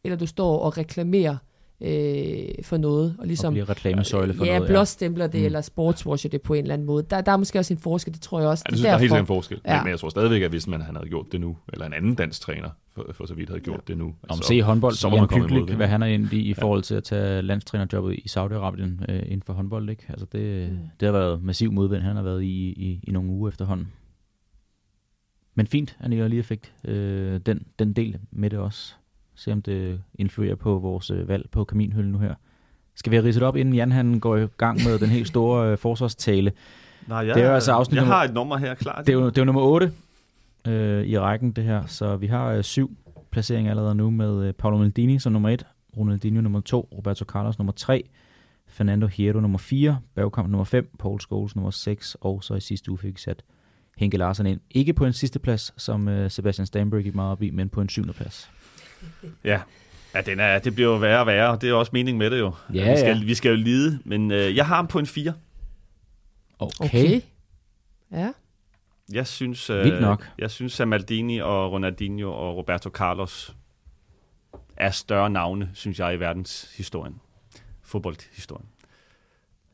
eller 0.04 0.16
du 0.16 0.26
står 0.26 0.58
og 0.58 0.78
reklamerer 0.78 1.36
øh, 1.80 2.64
for 2.64 2.76
noget, 2.76 3.10
og 3.18 3.20
og 3.20 3.26
ligesom 3.26 3.52
blive 3.54 3.64
reklamesøjle 3.64 4.34
for 4.34 4.44
ja, 4.44 4.54
noget. 4.58 4.68
blåstempler 4.70 5.26
det, 5.26 5.40
Mm. 5.40 5.46
eller 5.46 5.60
sportswasher 5.60 6.30
det 6.30 6.42
på 6.42 6.54
en 6.54 6.62
eller 6.64 6.74
anden 6.74 6.86
måde. 6.86 7.06
Der, 7.10 7.20
der 7.20 7.32
er 7.32 7.36
måske 7.36 7.58
også 7.58 7.74
en 7.74 7.78
forskel, 7.78 8.14
det 8.14 8.22
tror 8.22 8.40
jeg 8.40 8.48
også. 8.48 8.64
Ja, 8.66 8.70
det 8.70 8.78
synes 8.78 8.84
jeg, 8.84 8.90
der 8.90 8.96
er 8.96 8.98
helt 9.00 9.10
sikkert 9.10 9.20
en 9.22 9.26
forskel. 9.26 9.60
Ja. 9.64 9.70
Ja. 9.72 9.76
Men, 9.78 9.84
men 9.84 9.90
jeg 9.90 9.98
tror 10.00 10.08
stadigvæk, 10.08 10.42
at 10.42 10.50
hvis 10.50 10.66
man 10.66 10.80
han 10.82 10.96
havde 10.96 11.08
gjort 11.08 11.26
det 11.32 11.40
nu, 11.40 11.56
eller 11.72 11.86
en 11.86 11.92
anden 11.92 12.14
dansk 12.14 12.40
træner 12.40 12.68
for, 12.94 13.06
for 13.12 13.26
så 13.26 13.34
vidt 13.34 13.48
havde 13.48 13.60
gjort 13.60 13.88
det 13.88 13.98
nu. 13.98 14.14
Om 14.28 14.42
se 14.42 14.62
håndbold, 14.62 14.94
så 14.94 15.08
må 15.08 15.16
Jan 15.16 15.26
man 15.30 15.66
det. 15.66 15.76
hvad 15.76 15.86
han 15.88 16.02
er 16.02 16.06
ind 16.06 16.32
i, 16.32 16.40
i 16.40 16.54
forhold 16.54 16.82
til 16.82 16.94
at 16.94 17.04
tage 17.04 17.42
landstrænerjobbet 17.42 18.14
i 18.14 18.24
Saudi-Arabien 18.28 19.04
øh, 19.12 19.22
inden 19.22 19.42
for 19.42 19.52
håndbold. 19.52 19.90
Ikke? 19.90 20.04
Altså 20.08 20.26
det, 20.32 20.70
Mm. 20.72 20.78
det 21.00 21.06
har 21.06 21.12
været 21.12 21.42
massiv 21.42 21.72
modvind, 21.72 22.02
han 22.02 22.16
har 22.16 22.22
været 22.22 22.42
i, 22.42 22.68
i, 22.68 23.00
i 23.02 23.10
nogle 23.10 23.30
uger 23.30 23.48
efterhånden. 23.48 23.92
Men 25.54 25.66
fint, 25.66 25.96
at 26.00 26.12
I 26.12 26.28
lige 26.28 26.42
fik 26.42 26.72
øh, 26.84 27.40
den, 27.46 27.66
den 27.78 27.92
del 27.92 28.18
med 28.30 28.50
det 28.50 28.58
også. 28.58 28.94
Se 29.40 29.52
om 29.52 29.62
det 29.62 30.00
influerer 30.14 30.54
på 30.54 30.78
vores 30.78 31.10
øh, 31.10 31.28
valg 31.28 31.48
på 31.50 31.64
kaminhylden 31.64 32.12
nu 32.12 32.18
her. 32.18 32.34
Skal 32.94 33.10
vi 33.10 33.16
have 33.16 33.26
ridset 33.26 33.42
op, 33.42 33.56
inden 33.56 33.74
Jan 33.74 33.92
han 33.92 34.20
går 34.20 34.36
i 34.36 34.46
gang 34.56 34.78
med 34.84 34.98
den 34.98 35.08
helt 35.08 35.28
store 35.28 35.70
øh, 35.72 35.78
forsvarstale? 35.78 36.52
Nej, 37.06 37.18
jeg, 37.18 37.34
Det 37.34 37.42
er 37.42 37.46
jo 37.48 37.54
altså 37.54 37.72
afsnit 37.72 37.96
jeg 37.96 38.02
nummer- 38.02 38.14
har 38.16 38.24
et 38.24 38.34
nummer 38.34 38.56
her 38.56 38.74
klar. 38.74 39.02
Det 39.02 39.08
er 39.08 39.12
jo, 39.12 39.26
det 39.26 39.38
er 39.38 39.42
jo 39.42 39.44
nummer 39.44 39.62
8 39.62 39.92
øh, 40.68 41.04
i 41.06 41.18
rækken, 41.18 41.52
det 41.52 41.64
her. 41.64 41.86
Så 41.86 42.16
vi 42.16 42.26
har 42.26 42.46
øh, 42.46 42.62
syv 42.64 42.96
placeringer 43.30 43.70
allerede 43.70 43.94
nu 43.94 44.10
med 44.10 44.46
øh, 44.46 44.52
Paolo 44.54 44.78
Maldini 44.78 45.18
som 45.18 45.32
nummer 45.32 45.48
1, 45.48 45.66
Ronaldinho 45.96 46.40
nummer 46.42 46.60
2, 46.60 46.88
Roberto 46.96 47.24
Carlos 47.24 47.58
nummer 47.58 47.72
3, 47.72 48.04
Fernando 48.68 49.06
Hierro 49.06 49.40
nummer 49.40 49.58
4, 49.58 49.98
Bergkamp 50.14 50.48
nummer 50.50 50.64
5, 50.64 50.90
Paul 50.98 51.20
Scholes 51.20 51.56
nummer 51.56 51.70
6, 51.70 52.16
og 52.20 52.44
så 52.44 52.54
i 52.54 52.60
sidste 52.60 52.90
uge 52.90 52.98
fik 52.98 53.14
vi 53.14 53.20
sat 53.20 53.42
Henke 53.98 54.16
Larsen 54.16 54.46
ind. 54.46 54.60
Ikke 54.70 54.92
på 54.92 55.04
en 55.06 55.12
sidste 55.12 55.38
plads, 55.38 55.74
som 55.76 56.08
øh, 56.08 56.30
Sebastian 56.30 56.66
Stamberg 56.66 57.02
gik 57.02 57.14
meget 57.14 57.32
op 57.32 57.42
i, 57.42 57.50
men 57.50 57.68
på 57.68 57.80
en 57.80 57.88
syvende 57.88 58.12
plads. 58.12 58.50
Ja, 59.44 59.60
ja 60.14 60.20
den 60.20 60.40
er, 60.40 60.58
det 60.58 60.74
bliver 60.74 60.90
jo 60.90 60.96
værre 60.96 61.20
og 61.20 61.26
værre, 61.26 61.50
og 61.50 61.60
det 61.60 61.70
er 61.70 61.74
også 61.74 61.90
meningen 61.92 62.18
med 62.18 62.30
det 62.30 62.38
jo. 62.38 62.54
Ja, 62.74 62.90
vi, 62.92 62.98
skal, 62.98 63.18
ja. 63.18 63.24
vi 63.24 63.34
skal 63.34 63.48
jo 63.48 63.56
lide, 63.56 63.98
men 64.04 64.30
øh, 64.30 64.56
jeg 64.56 64.66
har 64.66 64.76
ham 64.76 64.86
på 64.86 64.98
en 64.98 65.06
4. 65.06 65.32
Okay. 66.58 66.84
Okay. 66.84 67.20
Ja. 68.12 68.32
Jeg 69.12 69.26
synes, 69.26 69.70
øh, 69.70 69.84
Vildt 69.84 70.00
nok. 70.00 70.30
jeg 70.38 70.50
synes, 70.50 70.80
at 70.80 70.88
Maldini 70.88 71.38
og 71.38 71.72
Ronaldinho 71.72 72.32
og 72.32 72.56
Roberto 72.56 72.90
Carlos 72.90 73.56
er 74.76 74.90
større 74.90 75.30
navne, 75.30 75.70
synes 75.74 75.98
jeg, 75.98 76.14
i 76.14 76.20
verdenshistorien. 76.20 77.20
Fodboldhistorien. 77.82 78.66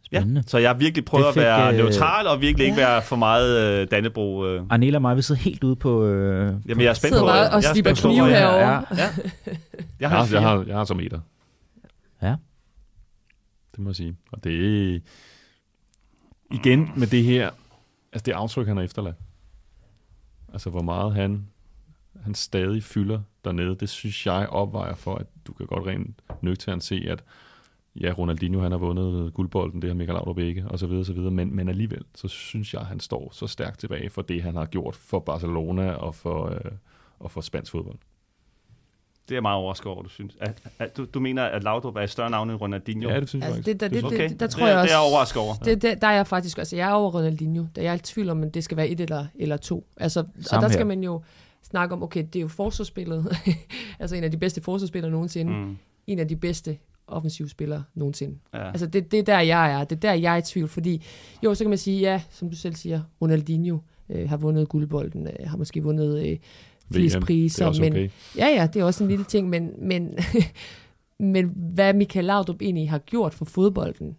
Spændende. 0.07 0.43
Så 0.47 0.59
jeg 0.59 0.69
har 0.70 0.74
virkelig 0.74 1.05
prøvet 1.05 1.24
Det 1.24 1.28
at 1.28 1.35
fik, 1.35 1.41
være 1.43 1.70
øh, 1.73 1.77
neutral, 1.78 2.27
og 2.27 2.41
virkelig 2.41 2.65
ikke 2.65 2.77
være 2.77 3.03
for 3.03 3.16
meget 3.16 3.81
øh, 3.83 3.89
Dannebro. 3.91 4.47
Øh. 4.47 4.62
Arnela 4.70 4.99
og 4.99 5.03
mig, 5.03 5.16
vi 5.16 5.23
sidder 5.23 5.41
helt 5.41 5.65
ude 5.65 5.77
på... 5.77 6.05
Øh, 6.05 6.55
Jamen, 6.69 6.83
jeg 6.83 6.91
er 6.91 6.95
spændt 6.95 7.16
på, 7.19 7.27
bare 7.27 7.51
og 7.51 7.62
jeg 7.62 7.69
er 7.69 7.73
slipper 7.73 7.95
spændt 7.95 8.03
på, 8.03 8.09
knive 8.23 8.28
herovre. 8.37 8.59
Ja, 8.69 8.81
Ja. 8.97 9.09
Jeg 10.01 10.11
har, 10.11 10.28
jeg 10.33 10.43
har, 10.43 10.65
jeg 10.66 10.77
har 10.77 10.85
som 10.85 11.01
etter. 11.01 11.20
Ja. 12.23 12.37
Det 13.73 13.78
må 13.78 13.91
jeg 13.91 13.97
sige. 13.97 14.16
Og 14.33 14.45
det 14.45 14.53
er 14.95 15.01
igen 16.51 16.91
med 16.97 17.07
det 17.07 17.24
her, 17.24 17.51
altså 18.12 18.23
det 18.27 18.33
aftryk, 18.33 18.66
han 18.66 18.77
har 18.77 18.85
efterladt. 18.85 19.16
Altså 20.53 20.70
hvor 20.70 20.83
meget 20.83 21.15
han, 21.15 21.47
han 22.24 22.35
stadig 22.35 22.83
fylder 22.83 23.20
dernede, 23.45 23.77
det 23.81 23.89
synes 23.89 24.27
jeg 24.27 24.49
opvejer 24.49 24.95
for, 24.95 25.15
at 25.15 25.27
du 25.47 25.53
kan 25.53 25.66
godt 25.66 25.87
rent 25.87 26.16
nøgternt 26.43 26.85
se, 26.85 27.05
at 27.09 27.23
ja, 28.01 28.12
Ronaldinho 28.18 28.60
han 28.60 28.73
har 28.73 28.78
vundet 28.78 29.35
guldbolden, 29.35 29.82
det 29.82 29.90
har 29.90 29.94
Michael 29.94 30.14
Laudrup 30.14 30.39
ikke, 30.39 30.64
og 30.68 30.78
så 30.78 30.86
videre, 30.86 31.05
så 31.05 31.12
videre. 31.12 31.31
Men, 31.31 31.56
men 31.56 31.68
alligevel, 31.68 32.02
så 32.14 32.28
synes 32.28 32.74
jeg, 32.74 32.81
at 32.81 32.86
han 32.86 33.01
står 33.01 33.28
så 33.32 33.47
stærkt 33.47 33.81
tilbage 33.81 34.10
for 34.10 34.23
det, 34.23 34.43
han 34.43 34.56
har 34.56 34.66
gjort 34.66 34.97
for 34.97 35.18
Barcelona 35.18 35.90
og 35.90 36.14
for, 36.14 36.44
øh, 36.44 36.70
og 37.18 37.31
for 37.31 37.40
spansk 37.40 37.73
fodbold. 37.73 37.98
Det 39.28 39.32
er 39.32 39.36
jeg 39.36 39.43
meget 39.43 39.56
overrasket 39.56 39.86
over, 39.86 40.02
du 40.02 40.09
synes. 40.09 40.36
At, 40.40 40.62
at, 40.78 40.97
du, 40.97 41.06
du 41.14 41.20
mener, 41.20 41.44
at 41.44 41.62
Laudrup 41.62 41.97
er 41.97 42.01
et 42.01 42.10
større 42.10 42.31
navn 42.31 42.51
end 42.51 42.60
Ronaldinho? 42.60 43.09
Ja, 43.09 43.20
det 43.20 43.28
synes 43.28 43.43
jeg 43.43 43.47
Altså, 43.47 43.62
faktisk. 43.62 43.81
det, 43.81 43.90
der, 43.90 43.97
det, 43.97 44.05
Okay, 44.05 44.23
det, 44.23 44.31
det, 44.31 44.40
der 44.40 44.47
tror 44.47 44.66
det, 44.66 44.73
jeg 44.73 44.81
også... 44.81 44.86
det 44.86 44.94
er 44.94 44.98
jeg 44.98 45.10
overrasket 45.10 45.43
over. 45.43 45.55
Det, 45.55 45.82
det, 45.82 46.02
der 46.02 46.09
er 46.09 46.12
jeg 46.12 46.27
faktisk 46.27 46.59
også, 46.59 46.77
jeg 46.77 46.89
er 46.89 46.93
over 46.93 47.10
Ronaldinho, 47.10 47.64
der 47.77 47.82
jeg 47.82 47.90
er 47.90 47.94
i 47.94 47.98
tvivl 47.98 48.31
om, 48.31 48.43
at 48.43 48.55
det 48.55 48.64
skal 48.64 48.77
være 48.77 48.89
et 48.89 49.01
eller, 49.01 49.27
eller 49.35 49.56
to. 49.56 49.86
Altså, 49.97 50.20
og 50.20 50.27
Samme 50.40 50.62
der 50.62 50.68
skal 50.68 50.78
her. 50.78 50.86
man 50.86 51.02
jo 51.02 51.23
snakke 51.62 51.94
om, 51.94 52.02
okay, 52.02 52.24
det 52.32 52.36
er 52.36 52.40
jo 52.40 52.48
forsvarsspillet, 52.48 53.36
altså 54.01 54.16
en 54.16 54.24
af 54.24 54.31
de 54.31 54.36
bedste 54.36 54.62
forsvarsspillere 54.62 55.10
nogensinde. 55.10 55.52
Mm, 55.52 55.77
en 56.06 56.18
af 56.18 56.28
de 56.28 56.36
bedste 56.36 56.78
offensive 57.09 57.49
spillere 57.49 57.85
nogensinde. 57.95 58.39
ja. 58.55 58.69
Altså 58.69 58.87
det, 58.87 59.12
det 59.12 59.19
er 59.19 59.23
der, 59.23 59.41
jeg 59.41 59.73
er. 59.73 59.85
Det 59.85 59.97
er 59.97 60.01
der, 60.01 60.12
jeg 60.12 60.33
er 60.33 60.37
i 60.37 60.43
tvivl, 60.43 60.69
fordi 60.69 61.03
jo, 61.45 61.55
så 61.55 61.65
kan 61.65 61.69
man 61.69 61.78
sige, 61.78 62.01
ja, 62.01 62.23
som 62.31 62.51
du 62.51 62.57
selv 62.57 62.74
siger, 62.74 63.03
Ronaldinho 63.23 63.78
øh, 64.09 64.28
har 64.28 64.37
vundet 64.37 64.69
guldbolden, 64.69 65.27
øh, 65.27 65.49
har 65.49 65.57
måske 65.57 65.83
vundet 65.83 66.27
øh, 66.27 66.39
flest 66.93 67.16
VM, 67.16 67.23
priser, 67.23 67.65
er 67.65 67.69
også 67.69 67.83
men 67.83 67.93
okay. 67.93 68.11
Ja, 68.37 68.47
ja, 68.49 68.69
det 68.73 68.81
er 68.81 68.85
også 68.85 69.05
en 69.05 69.11
lille 69.11 69.24
ting, 69.24 69.49
men, 69.49 69.70
men, 69.78 70.19
men 71.35 71.53
hvad 71.57 71.95
Michael 71.95 72.24
Laudrup 72.24 72.62
egentlig 72.62 72.91
har 72.91 72.99
gjort 72.99 73.35
for 73.35 73.45
fodbolden, 73.45 74.16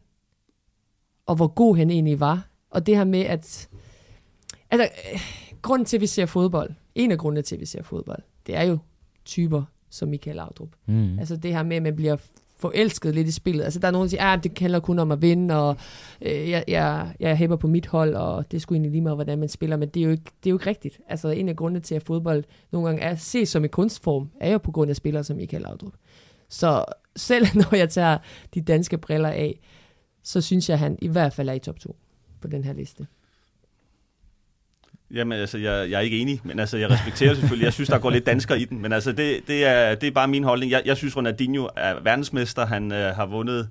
og 1.25 1.35
hvor 1.35 1.47
god 1.47 1.77
han 1.77 1.89
egentlig 1.89 2.19
var, 2.19 2.47
og 2.69 2.85
det 2.85 2.97
her 2.97 3.03
med, 3.03 3.21
at 3.21 3.69
altså, 4.71 4.89
øh, 5.13 5.19
grunden 5.61 5.85
til, 5.85 5.97
at 5.97 6.01
vi 6.01 6.07
ser 6.07 6.25
fodbold, 6.25 6.71
en 6.95 7.11
af 7.11 7.17
grundene 7.17 7.41
til, 7.41 7.55
at 7.55 7.61
vi 7.61 7.65
ser 7.65 7.83
fodbold, 7.83 8.21
det 8.47 8.55
er 8.55 8.63
jo 8.63 8.77
typer 9.25 9.63
som 9.89 10.09
Michael 10.09 10.35
Laudrup. 10.35 10.69
mm. 10.85 11.19
Altså 11.19 11.35
det 11.35 11.53
her 11.53 11.63
med, 11.63 11.77
at 11.77 11.83
man 11.83 11.95
bliver 11.95 12.17
forelsket 12.59 13.15
lidt 13.15 13.27
i 13.27 13.31
spillet. 13.31 13.63
Altså 13.63 13.79
der 13.79 13.87
er 13.87 13.91
nogen, 13.91 14.05
der 14.05 14.09
siger, 14.09 14.25
at 14.25 14.43
det 14.43 14.59
handler 14.59 14.79
kun 14.79 14.99
om 14.99 15.11
at 15.11 15.21
vinde, 15.21 15.55
og 15.55 15.77
øh, 16.21 16.49
jeg, 16.49 16.63
jeg, 16.67 17.13
jeg 17.19 17.37
hæpper 17.37 17.55
på 17.55 17.67
mit 17.67 17.87
hold, 17.87 18.13
og 18.13 18.51
det 18.51 18.61
skulle 18.61 18.75
egentlig 18.75 18.91
lige 18.91 19.01
meget, 19.01 19.17
hvordan 19.17 19.39
man 19.39 19.49
spiller, 19.49 19.77
men 19.77 19.89
det 19.89 19.99
er, 19.99 20.03
jo 20.05 20.11
ikke, 20.11 20.23
det 20.23 20.49
er 20.49 20.51
jo 20.51 20.55
ikke 20.55 20.69
rigtigt. 20.69 20.99
Altså 21.09 21.29
en 21.29 21.49
af 21.49 21.55
grundene 21.55 21.79
til, 21.79 21.95
at 21.95 22.03
fodbold 22.03 22.43
nogle 22.71 22.87
gange 22.87 23.01
er 23.01 23.15
set 23.15 23.47
som 23.47 23.63
en 23.63 23.69
kunstform, 23.69 24.29
er 24.41 24.51
jo 24.51 24.57
på 24.57 24.71
grund 24.71 24.89
af 24.89 24.95
spillere 24.95 25.23
som 25.23 25.37
Michael 25.37 25.63
Laudrup. 25.63 25.93
Så 26.49 26.85
selv 27.15 27.45
når 27.61 27.75
jeg 27.75 27.89
tager 27.89 28.17
de 28.53 28.61
danske 28.61 28.97
briller 28.97 29.29
af, 29.29 29.59
så 30.23 30.41
synes 30.41 30.69
jeg, 30.69 30.73
at 30.73 30.79
han 30.79 30.97
i 31.01 31.07
hvert 31.07 31.33
fald 31.33 31.49
er 31.49 31.53
i 31.53 31.59
top 31.59 31.79
2 31.79 31.95
på 32.41 32.47
den 32.47 32.63
her 32.63 32.73
liste. 32.73 33.07
Jamen, 35.13 35.39
altså, 35.39 35.57
jeg, 35.57 35.91
jeg 35.91 35.97
er 35.97 36.01
ikke 36.01 36.19
enig, 36.19 36.41
men 36.43 36.59
altså, 36.59 36.77
jeg 36.77 36.89
respekterer 36.89 37.33
selvfølgelig. 37.33 37.65
Jeg 37.65 37.73
synes, 37.73 37.89
der 37.89 37.99
går 37.99 38.09
lidt 38.09 38.25
dansker 38.25 38.55
i 38.55 38.65
den, 38.65 38.81
men 38.81 38.93
altså, 38.93 39.11
det, 39.11 39.47
det, 39.47 39.65
er, 39.65 39.95
det 39.95 40.07
er 40.07 40.11
bare 40.11 40.27
min 40.27 40.43
holdning. 40.43 40.71
Jeg, 40.71 40.81
jeg 40.85 40.97
synes, 40.97 41.17
Ronaldinho 41.17 41.67
er 41.77 41.99
verdensmester. 42.03 42.65
Han 42.65 42.91
øh, 42.91 43.15
har 43.15 43.25
vundet 43.25 43.69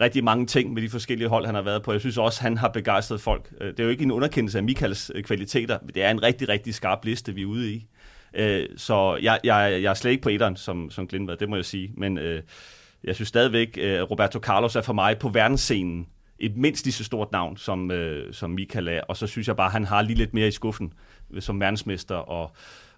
rigtig 0.00 0.24
mange 0.24 0.46
ting 0.46 0.72
med 0.74 0.82
de 0.82 0.90
forskellige 0.90 1.28
hold, 1.28 1.46
han 1.46 1.54
har 1.54 1.62
været 1.62 1.82
på. 1.82 1.92
Jeg 1.92 2.00
synes 2.00 2.18
også, 2.18 2.42
han 2.42 2.58
har 2.58 2.68
begejstret 2.68 3.20
folk. 3.20 3.50
Øh, 3.60 3.70
det 3.70 3.80
er 3.80 3.84
jo 3.84 3.90
ikke 3.90 4.04
en 4.04 4.10
underkendelse 4.10 4.58
af 4.58 4.64
Michaels 4.64 5.10
øh, 5.14 5.22
kvaliteter. 5.22 5.78
men 5.82 5.94
Det 5.94 6.02
er 6.02 6.10
en 6.10 6.22
rigtig, 6.22 6.48
rigtig 6.48 6.74
skarp 6.74 7.04
liste, 7.04 7.34
vi 7.34 7.42
er 7.42 7.46
ude 7.46 7.72
i. 7.72 7.86
Øh, 8.34 8.66
Så 8.76 9.18
jeg, 9.22 9.40
jeg, 9.44 9.78
jeg 9.82 9.90
er 9.90 9.94
slet 9.94 10.10
ikke 10.10 10.22
på 10.22 10.28
etteren, 10.28 10.56
som, 10.56 10.90
som 10.90 11.06
Glindvad, 11.08 11.36
det 11.36 11.48
må 11.48 11.56
jeg 11.56 11.64
sige. 11.64 11.90
Men 11.96 12.18
øh, 12.18 12.42
jeg 13.04 13.14
synes 13.14 13.28
stadigvæk, 13.28 13.78
øh, 13.80 14.02
Roberto 14.02 14.38
Carlos 14.38 14.76
er 14.76 14.80
for 14.82 14.92
mig 14.92 15.18
på 15.18 15.28
verdensscenen 15.28 16.06
et 16.40 16.56
mindst 16.56 16.84
lige 16.84 16.92
så 16.94 17.04
stort 17.04 17.32
navn, 17.32 17.56
som, 17.56 17.90
øh, 17.90 18.32
som 18.34 18.50
Michael 18.50 18.88
er. 18.88 19.00
Og 19.08 19.16
så 19.16 19.26
synes 19.26 19.48
jeg 19.48 19.56
bare, 19.56 19.66
at 19.66 19.72
han 19.72 19.84
har 19.84 20.02
lige 20.02 20.16
lidt 20.16 20.34
mere 20.34 20.48
i 20.48 20.50
skuffen 20.50 20.92
øh, 21.32 21.42
som 21.42 21.60
verdensmester 21.60 22.14
og 22.14 22.50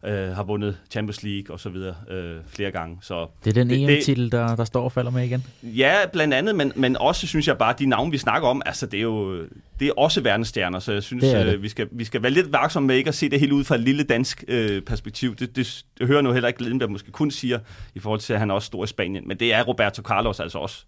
øh, 0.07 0.29
har 0.29 0.43
vundet 0.43 0.77
Champions 0.91 1.23
League 1.23 1.55
og 1.55 1.61
så 1.61 1.69
videre 1.69 1.95
øh, 2.11 2.37
flere 2.47 2.71
gange. 2.71 2.99
Så 3.01 3.27
Det 3.45 3.51
er 3.51 3.55
den 3.65 3.71
det- 3.71 3.97
EM-titel, 3.97 4.33
der, 4.33 4.57
der 4.57 4.65
står 4.65 4.85
og 4.85 4.93
falder 4.93 5.11
med 5.11 5.25
igen. 5.25 5.45
Ja, 5.63 5.97
blandt 6.13 6.35
andet, 6.35 6.55
men, 6.57 6.73
men 6.77 6.97
også 6.97 7.27
synes 7.27 7.49
jeg 7.49 7.59
bare, 7.59 7.73
at 7.73 7.79
de 7.79 7.87
navne, 7.87 8.11
vi 8.11 8.19
snakker 8.19 8.49
om, 8.49 8.63
altså 8.67 8.87
det 8.87 8.99
er 8.99 9.03
jo 9.03 9.43
det 9.81 9.89
er 9.89 9.93
også 9.97 10.21
verdensstjerner, 10.21 10.79
så 10.79 10.93
jeg 10.93 11.03
synes, 11.03 11.25
Det 11.25 11.35
er 11.41 11.45
det. 11.45 11.55
øh, 11.55 11.63
vi, 11.63 11.69
skal, 11.69 11.89
vi 11.93 12.05
skal 12.05 12.23
være 12.23 12.33
lidt 12.33 12.53
vaksomme 12.53 12.87
med 12.87 12.97
ikke 12.97 13.09
at 13.09 13.15
se 13.15 13.29
det 13.29 13.41
helt 13.41 13.53
ud 13.53 13.65
fra 13.65 13.75
et 13.75 13.81
lille 13.81 14.03
dansk 14.03 14.45
øh, 14.49 14.83
perspektiv. 14.83 15.35
Det, 15.37 15.57
det, 15.57 15.85
det 15.99 16.07
hører 16.07 16.23
nu 16.23 16.33
heller 16.33 16.49
ikke 16.49 16.63
Lindenberg 16.63 16.91
måske 16.91 17.11
kun 17.11 17.31
siger, 17.31 17.59
i 17.95 17.99
forhold 17.99 18.21
til, 18.21 18.33
at 18.33 18.39
han 18.39 18.51
er 18.51 18.55
også 18.55 18.67
stor 18.67 18.85
i 18.85 18.87
Spanien, 18.87 19.29
men 19.29 19.37
det 19.37 19.53
er 19.55 19.63
Roberto 19.63 20.03
Carlos 20.03 20.41
altså 20.41 20.59
også. 20.59 20.85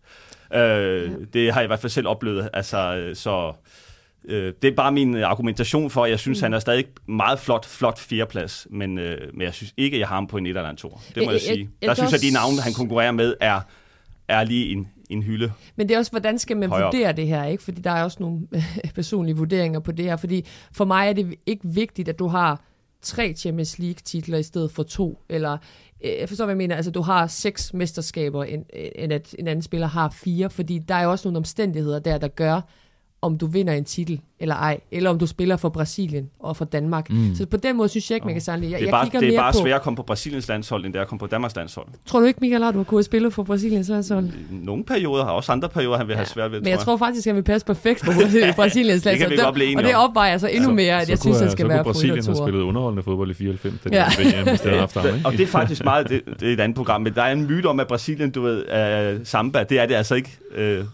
Øh, 0.55 1.10
Det 1.32 1.52
har 1.52 1.60
jeg 1.60 1.64
i 1.64 1.66
hvert 1.66 1.81
fald 1.81 1.90
selv 1.90 2.09
oplevet, 2.09 2.48
altså 2.52 2.97
øh, 2.97 3.16
så... 3.16 3.52
Øh, 4.28 4.52
det 4.62 4.70
er 4.70 4.74
bare 4.76 4.93
min 4.93 5.16
øh, 5.16 5.28
argumentation 5.31 5.90
for, 5.90 6.05
at 6.05 6.10
jeg 6.10 6.18
synes, 6.18 6.40
mm. 6.40 6.43
han 6.44 6.55
er 6.55 6.59
stadig 6.59 6.85
meget 7.09 7.39
flot, 7.39 7.66
flot 7.66 7.98
fjerdeplads, 7.98 8.66
men, 8.70 8.98
øh, 8.98 9.18
men 9.35 9.43
jeg 9.43 9.55
synes 9.55 9.74
ikke, 9.76 9.94
at 9.94 9.98
jeg 10.01 10.09
har 10.09 10.14
ham 10.14 10.26
på 10.26 10.36
en 10.36 10.47
et 10.47 10.51
eller 10.56 10.70
en 10.70 10.76
to. 10.76 10.89
Det 10.89 11.16
må 11.16 11.22
Jeg- 11.22 11.26
jeg, 11.26 11.32
jeg- 11.32 11.40
sige. 11.40 11.59
jeg 11.59 11.68
Der 11.81 11.86
kan 11.89 11.97
synes 11.97 12.10
jeg, 12.12 12.18
at 12.18 12.22
de 12.22 12.26
også- 12.39 12.48
navne, 12.51 12.62
han 12.62 12.72
konkurrerer 12.72 13.12
med, 13.12 13.35
er, 13.40 13.60
er 14.28 14.44
lige 14.44 14.68
en, 14.72 14.89
en 15.10 15.22
hylde. 15.22 15.52
Men 15.76 15.89
det 15.89 15.94
er 15.94 15.98
også, 15.98 16.10
hvordan 16.10 16.39
skal 16.39 16.56
man 16.56 16.68
Højere 16.68 16.86
op. 16.86 16.93
vurdere 16.94 17.12
det 17.12 17.26
her, 17.26 17.44
ikke? 17.44 17.62
Fordi 17.62 17.81
der 17.81 17.90
er 17.90 18.02
også 18.05 18.16
nogle 18.20 18.40
personlige 18.94 19.36
vurderinger 19.36 19.81
på 19.81 19.93
det 19.93 20.05
her. 20.05 20.16
Fordi 20.16 20.47
for 20.72 20.85
mig 20.85 21.09
er 21.09 21.12
det 21.12 21.35
ikke 21.47 21.68
vigtigt, 21.68 22.09
at 22.09 22.18
du 22.18 22.26
har 22.28 22.64
tre 23.02 23.35
Champions 23.36 23.78
League-titler 23.78 24.39
i 24.39 24.43
stedet 24.43 24.70
for 24.70 24.82
to. 24.82 25.22
Eller, 25.28 25.59
Øh, 26.05 26.18
jeg 26.20 26.28
forstår, 26.28 26.44
hvad 26.44 26.52
jeg 26.52 26.59
mener. 26.59 26.76
Altså, 26.76 26.90
du 26.90 27.02
har 27.02 27.26
seks 27.26 27.74
mesterskaber, 27.74 28.44
end, 28.44 28.64
øh, 28.76 28.89
end 28.94 29.12
at 29.12 29.35
en 29.39 29.48
anden 29.48 29.62
spiller 29.62 29.86
har 29.86 30.09
fire. 30.09 30.51
Fordi 30.51 30.78
der 30.78 30.94
er 30.94 31.02
jo 31.02 31.10
også 31.10 31.28
nogle 31.28 31.39
omstændigheder 31.39 31.98
der, 31.98 32.18
der 32.18 32.28
gør, 32.28 32.60
om 33.24 33.38
du 33.38 33.46
vinder 33.46 33.72
en 33.72 33.84
titel 33.84 34.20
eller 34.40 34.55
ej, 34.55 34.80
eller 34.92 35.10
om 35.10 35.18
du 35.18 35.26
spiller 35.26 35.56
for 35.56 35.68
Brasilien 35.68 36.30
og 36.40 36.56
for 36.56 36.64
Danmark. 36.64 37.10
Mm. 37.10 37.34
Så 37.34 37.46
på 37.46 37.56
den 37.56 37.76
måde 37.76 37.88
synes 37.88 38.10
jeg 38.10 38.16
ikke, 38.16 38.24
man 38.26 38.34
kan 38.34 38.42
sammenligne. 38.42 38.72
Jeg, 38.72 38.80
Det 38.80 38.84
er 38.84 38.88
jeg 38.88 38.92
bare, 38.92 39.05
kigger 39.05 39.20
det 39.20 39.28
er 39.28 39.32
mere 39.32 39.40
bare 39.42 39.52
på, 39.52 39.59
sværere 39.59 39.76
at 39.76 39.82
komme 39.82 39.96
på 39.96 40.02
Brasiliens 40.02 40.48
landshold, 40.48 40.84
end 40.84 40.92
det 40.92 40.98
er 40.98 41.02
at 41.02 41.09
komme 41.09 41.18
på 41.18 41.26
Danmarks 41.26 41.56
landshold. 41.56 41.86
Tror 42.06 42.20
du 42.20 42.26
ikke, 42.26 42.38
Michael 42.40 42.60
Laudrup 42.60 42.86
kunne 42.86 42.98
have 42.98 43.02
spillet 43.02 43.32
for 43.32 43.42
Brasiliens 43.42 43.88
landshold? 43.88 44.28
Nogle 44.51 44.84
perioder 44.84 45.24
har 45.24 45.30
også 45.32 45.52
andre 45.52 45.68
perioder, 45.68 45.96
han 45.98 46.09
vil 46.09 46.16
have 46.16 46.26
svært 46.26 46.52
ved, 46.52 46.60
Men 46.60 46.68
jeg 46.68 46.78
tror 46.78 46.96
faktisk, 46.96 47.26
at 47.26 47.30
han 47.30 47.36
vil 47.36 47.42
passe 47.42 47.66
perfekt 47.66 48.05
på 48.05 48.10
Brasiliens 48.56 49.02
Det 49.02 49.18
kan 49.18 49.20
landshold. 49.20 49.30
vi 49.30 49.36
godt 49.36 49.55
blive 49.55 49.66
enige 49.66 49.78
Og 49.78 49.84
det 49.84 49.94
opvejer 49.96 50.38
så 50.38 50.48
endnu 50.48 50.72
mere, 50.72 51.01
at 51.02 51.09
jeg 51.10 51.18
synes, 51.18 51.40
han 51.40 51.51
skal 51.51 51.64
så 51.64 51.68
være 51.68 51.78
på 51.78 51.84
Brasilien 51.84 52.16
Brasilien 52.16 52.44
spillet 52.44 52.60
underholdende 52.62 53.02
fodbold 53.02 53.30
i 53.30 53.34
94, 53.34 53.74
den 53.84 53.92
Ja. 53.92 53.98
ja. 54.18 54.40
VM, 54.40 54.48
hvis 54.48 54.60
det 54.60 54.68
havde 54.70 54.80
haft 54.80 54.96
ham, 54.96 55.06
ikke? 55.14 55.20
Og 55.26 55.32
det 55.32 55.40
er 55.40 55.46
faktisk 55.46 55.84
meget, 55.84 56.09
det, 56.09 56.22
det 56.40 56.48
er 56.48 56.52
et 56.52 56.60
andet 56.60 56.76
program, 56.76 57.02
men 57.02 57.14
der 57.14 57.22
er 57.22 57.32
en 57.32 57.46
myte 57.46 57.66
om, 57.66 57.80
at 57.80 57.86
Brasilien, 57.86 58.30
du 58.30 58.42
ved, 58.42 58.64
er 58.68 59.18
samba. 59.24 59.62
Det 59.62 59.78
er 59.80 59.86
det 59.86 59.94
altså 59.94 60.14
ikke 60.14 60.38
øh, 60.55 60.84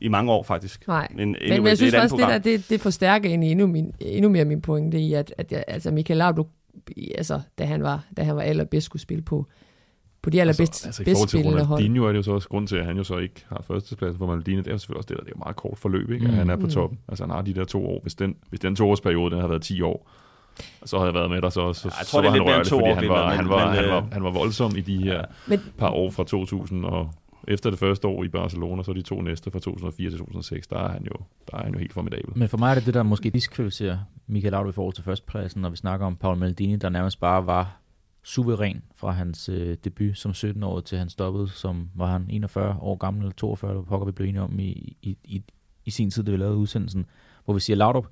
i 0.00 0.08
mange 0.08 0.32
år, 0.32 0.42
faktisk. 0.42 0.88
Nej. 0.88 1.08
Men, 1.14 1.36
anyway, 1.40 1.58
men 1.58 1.66
jeg 1.66 1.76
synes 1.76 1.92
det 1.92 1.98
andet 1.98 2.10
faktisk, 2.10 2.12
det, 2.12 2.24
program. 2.24 2.42
der, 2.42 2.56
det, 2.56 2.70
det 2.70 2.80
forstærker 2.80 3.28
egentlig 3.28 3.50
endnu, 3.50 3.66
min, 3.66 3.92
endnu 4.00 4.28
mere 4.30 4.44
min 4.44 4.60
pointe 4.60 4.98
i, 5.00 5.12
at, 5.14 5.34
at 5.38 5.52
jeg, 5.52 5.64
altså 5.68 5.90
Michael 5.90 6.18
Laudrup, 6.18 6.48
altså, 7.14 7.40
da 7.58 7.64
han 7.64 7.82
var, 7.82 8.04
da 8.16 8.22
han 8.22 8.36
var 8.36 8.42
allerbedst, 8.42 8.84
skulle 8.84 9.02
spille 9.02 9.22
på, 9.22 9.46
på 10.22 10.30
de 10.30 10.40
allerbedst 10.40 10.86
altså, 10.86 10.86
altså 10.86 11.04
bedst 11.04 11.16
forhold 11.16 11.28
til 11.28 11.38
spillende 11.38 11.64
hold. 11.64 11.78
Ronaldinho 11.78 12.04
er 12.04 12.08
det 12.12 12.16
jo 12.16 12.22
så 12.22 12.32
også 12.32 12.48
grund 12.48 12.68
til, 12.68 12.76
at 12.76 12.84
han 12.86 12.96
jo 12.96 13.04
så 13.04 13.18
ikke 13.18 13.44
har 13.48 13.62
førstepladsen, 13.66 14.16
hvor 14.16 14.26
Ronaldinho, 14.26 14.60
det 14.62 14.68
er 14.68 14.72
jo 14.72 14.78
selvfølgelig 14.78 14.98
også 14.98 15.08
det, 15.08 15.16
der 15.16 15.22
det 15.24 15.30
er 15.30 15.34
jo 15.36 15.42
meget 15.44 15.56
kort 15.56 15.78
forløb, 15.78 16.10
ikke? 16.10 16.24
At 16.26 16.30
Mm. 16.30 16.36
han 16.36 16.50
er 16.50 16.56
på 16.56 16.62
Mm. 16.66 16.70
toppen. 16.70 16.98
Altså 17.08 17.24
han 17.24 17.30
har 17.30 17.42
de 17.42 17.54
der 17.54 17.64
to 17.64 17.86
år. 17.86 17.98
Hvis 18.02 18.14
den, 18.14 18.34
hvis 18.48 18.60
den 18.60 18.76
toårsperiode, 18.76 19.30
den 19.30 19.40
har 19.40 19.48
været 19.48 19.62
10 19.62 19.82
år, 19.82 20.10
så 20.84 20.96
havde 20.98 21.06
jeg 21.06 21.14
været 21.14 21.30
med 21.30 21.42
der 21.42 21.48
så 21.50 21.60
også. 21.60 21.80
Så, 21.82 21.88
Jeg 21.98 22.06
tror, 22.06 22.18
så 22.18 22.22
det 22.22 22.26
er 22.26 22.30
var 22.30 22.30
han 22.30 22.38
lidt 22.38 22.44
mere 22.44 22.56
end 22.56 22.56
rørende, 22.56 22.70
to 22.70 22.76
fordi 22.78 22.90
år, 22.90 22.94
han 22.94 23.02
Bimmer, 23.02 23.16
var, 23.16 23.28
men- 23.28 23.36
han, 23.36 23.48
var, 23.48 23.66
men, 23.66 23.74
han, 23.76 23.84
øh, 23.84 23.90
var, 23.90 24.08
han 24.12 24.22
var 24.22 24.30
voldsom 24.30 24.76
i 24.76 24.80
de 24.80 24.96
her 25.02 25.24
Men, 25.48 25.60
par 25.78 25.90
år 25.90 26.10
fra 26.10 26.24
2000 26.24 26.84
og 26.84 27.10
efter 27.48 27.70
det 27.70 27.78
første 27.78 28.08
år 28.08 28.24
i 28.24 28.28
Barcelona, 28.28 28.82
så 28.82 28.92
de 28.92 29.02
to 29.02 29.20
næste 29.20 29.50
fra 29.50 29.58
2004 29.58 30.10
til 30.10 30.18
2006, 30.18 30.66
der 30.66 30.78
er 30.78 30.88
han 30.88 31.04
jo, 31.04 31.24
der 31.50 31.58
er 31.58 31.62
han 31.62 31.72
jo 31.72 31.78
helt 31.78 31.92
formidabel. 31.92 32.38
Men 32.38 32.48
for 32.48 32.58
mig 32.58 32.70
er 32.70 32.74
det 32.74 32.86
det, 32.86 32.94
der 32.94 33.02
måske 33.02 33.30
diskvalificerer 33.30 33.98
Michael 34.26 34.52
Laudrup 34.52 34.72
i 34.72 34.74
forhold 34.74 34.94
til 34.94 35.04
førstepladsen, 35.04 35.62
når 35.62 35.70
vi 35.70 35.76
snakker 35.76 36.06
om 36.06 36.16
Paul 36.16 36.36
Maldini, 36.36 36.76
der 36.76 36.88
nærmest 36.88 37.20
bare 37.20 37.46
var 37.46 37.80
suveræn 38.22 38.82
fra 38.96 39.10
hans 39.10 39.48
øh, 39.48 39.76
debut 39.84 40.18
som 40.18 40.30
17-årig 40.30 40.84
til 40.84 40.98
han 40.98 41.08
stoppede, 41.08 41.48
som 41.48 41.90
var 41.94 42.12
han 42.12 42.26
41 42.30 42.76
år 42.80 42.96
gammel 42.96 43.22
eller 43.22 43.34
42, 43.34 43.70
eller 43.70 43.82
pokker 43.82 44.06
vi 44.06 44.12
blev 44.12 44.28
enige 44.28 44.42
om 44.42 44.58
i, 44.58 44.96
i, 45.02 45.18
i, 45.24 45.42
i 45.84 45.90
sin 45.90 46.10
tid, 46.10 46.24
da 46.24 46.30
vi 46.30 46.36
lavede 46.36 46.56
udsendelsen, 46.56 47.06
hvor 47.44 47.54
vi 47.54 47.60
siger, 47.60 47.76
Laudrup, 47.76 48.06